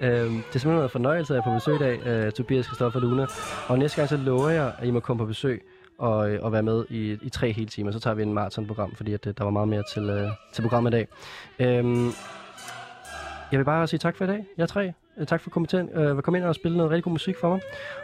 Øh, 0.00 0.10
det 0.10 0.24
er 0.24 0.30
simpelthen 0.42 0.76
været 0.76 0.90
fornøjelse 0.90 1.34
at 1.34 1.36
jeg 1.36 1.40
er 1.40 1.50
på 1.50 1.54
besøg 1.54 1.74
i 1.74 1.78
dag, 1.78 2.06
øh, 2.06 2.32
Tobias, 2.32 2.66
Kristoffer 2.66 3.00
Luna. 3.00 3.26
Og 3.68 3.78
næste 3.78 3.96
gang 3.96 4.08
så 4.08 4.16
lover 4.16 4.48
jeg, 4.48 4.72
at 4.78 4.88
I 4.88 4.90
må 4.90 5.00
komme 5.00 5.18
på 5.18 5.26
besøg 5.26 5.62
og, 5.98 6.30
øh, 6.30 6.42
og 6.42 6.52
være 6.52 6.62
med 6.62 6.84
i, 6.90 7.18
i 7.22 7.28
tre 7.28 7.52
hele 7.52 7.68
timer. 7.68 7.90
Så 7.90 8.00
tager 8.00 8.14
vi 8.14 8.22
en 8.22 8.34
maratonprogram, 8.34 8.94
fordi 8.94 9.12
at, 9.12 9.26
øh, 9.26 9.34
der 9.38 9.44
var 9.44 9.50
meget 9.50 9.68
mere 9.68 9.82
til, 9.92 10.10
øh, 10.10 10.28
til 10.52 10.62
programmet 10.62 10.90
i 10.90 10.96
dag. 10.96 11.08
Øh, 11.58 12.12
jeg 13.52 13.58
vil 13.58 13.64
bare 13.64 13.86
sige 13.86 13.98
tak 13.98 14.16
for 14.16 14.24
i 14.24 14.26
dag. 14.28 14.44
Jeg 14.56 14.62
er 14.62 14.66
tre. 14.66 14.92
Øh, 15.18 15.26
Tak 15.26 15.40
for 15.40 15.50
til, 15.50 15.88
øh, 15.94 16.22
komme 16.22 16.38
ind 16.38 16.46
og 16.46 16.54
spille 16.54 16.76
noget 16.76 16.90
rigtig 16.90 17.04
god 17.04 17.12
musik 17.12 17.36
for 17.40 17.48
mig. 17.48 17.60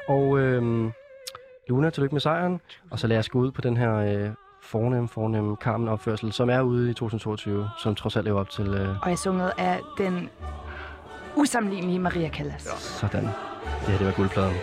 Og 0.09 0.39
øh, 0.39 0.91
Luna, 1.69 1.91
tillykke 1.91 2.15
med 2.15 2.21
sejren. 2.21 2.61
Og 2.91 2.99
så 2.99 3.07
lad 3.07 3.19
os 3.19 3.29
gå 3.29 3.39
ud 3.39 3.51
på 3.51 3.61
den 3.61 3.77
her 3.77 3.95
øh, 3.95 4.31
fornem, 4.63 5.09
fornem 5.09 5.57
Carmen-opførsel, 5.57 6.33
som 6.33 6.51
er 6.51 6.61
ude 6.61 6.91
i 6.91 6.95
2022, 6.95 7.69
som 7.79 7.95
trods 7.95 8.17
alt 8.17 8.25
lever 8.25 8.41
op 8.41 8.51
til 8.51 8.69
øh, 8.69 9.03
Og 9.03 9.09
jeg 9.11 9.19
sunget 9.19 9.53
af 9.59 9.81
den 9.99 10.31
usammenlignelige 11.37 11.99
Maria 11.99 12.29
Callas. 12.29 12.67
Ja. 12.67 12.77
sådan. 12.79 13.29
Her, 13.87 13.99
det 13.99 14.07
var 14.07 14.13
guldpladen. 14.13 14.55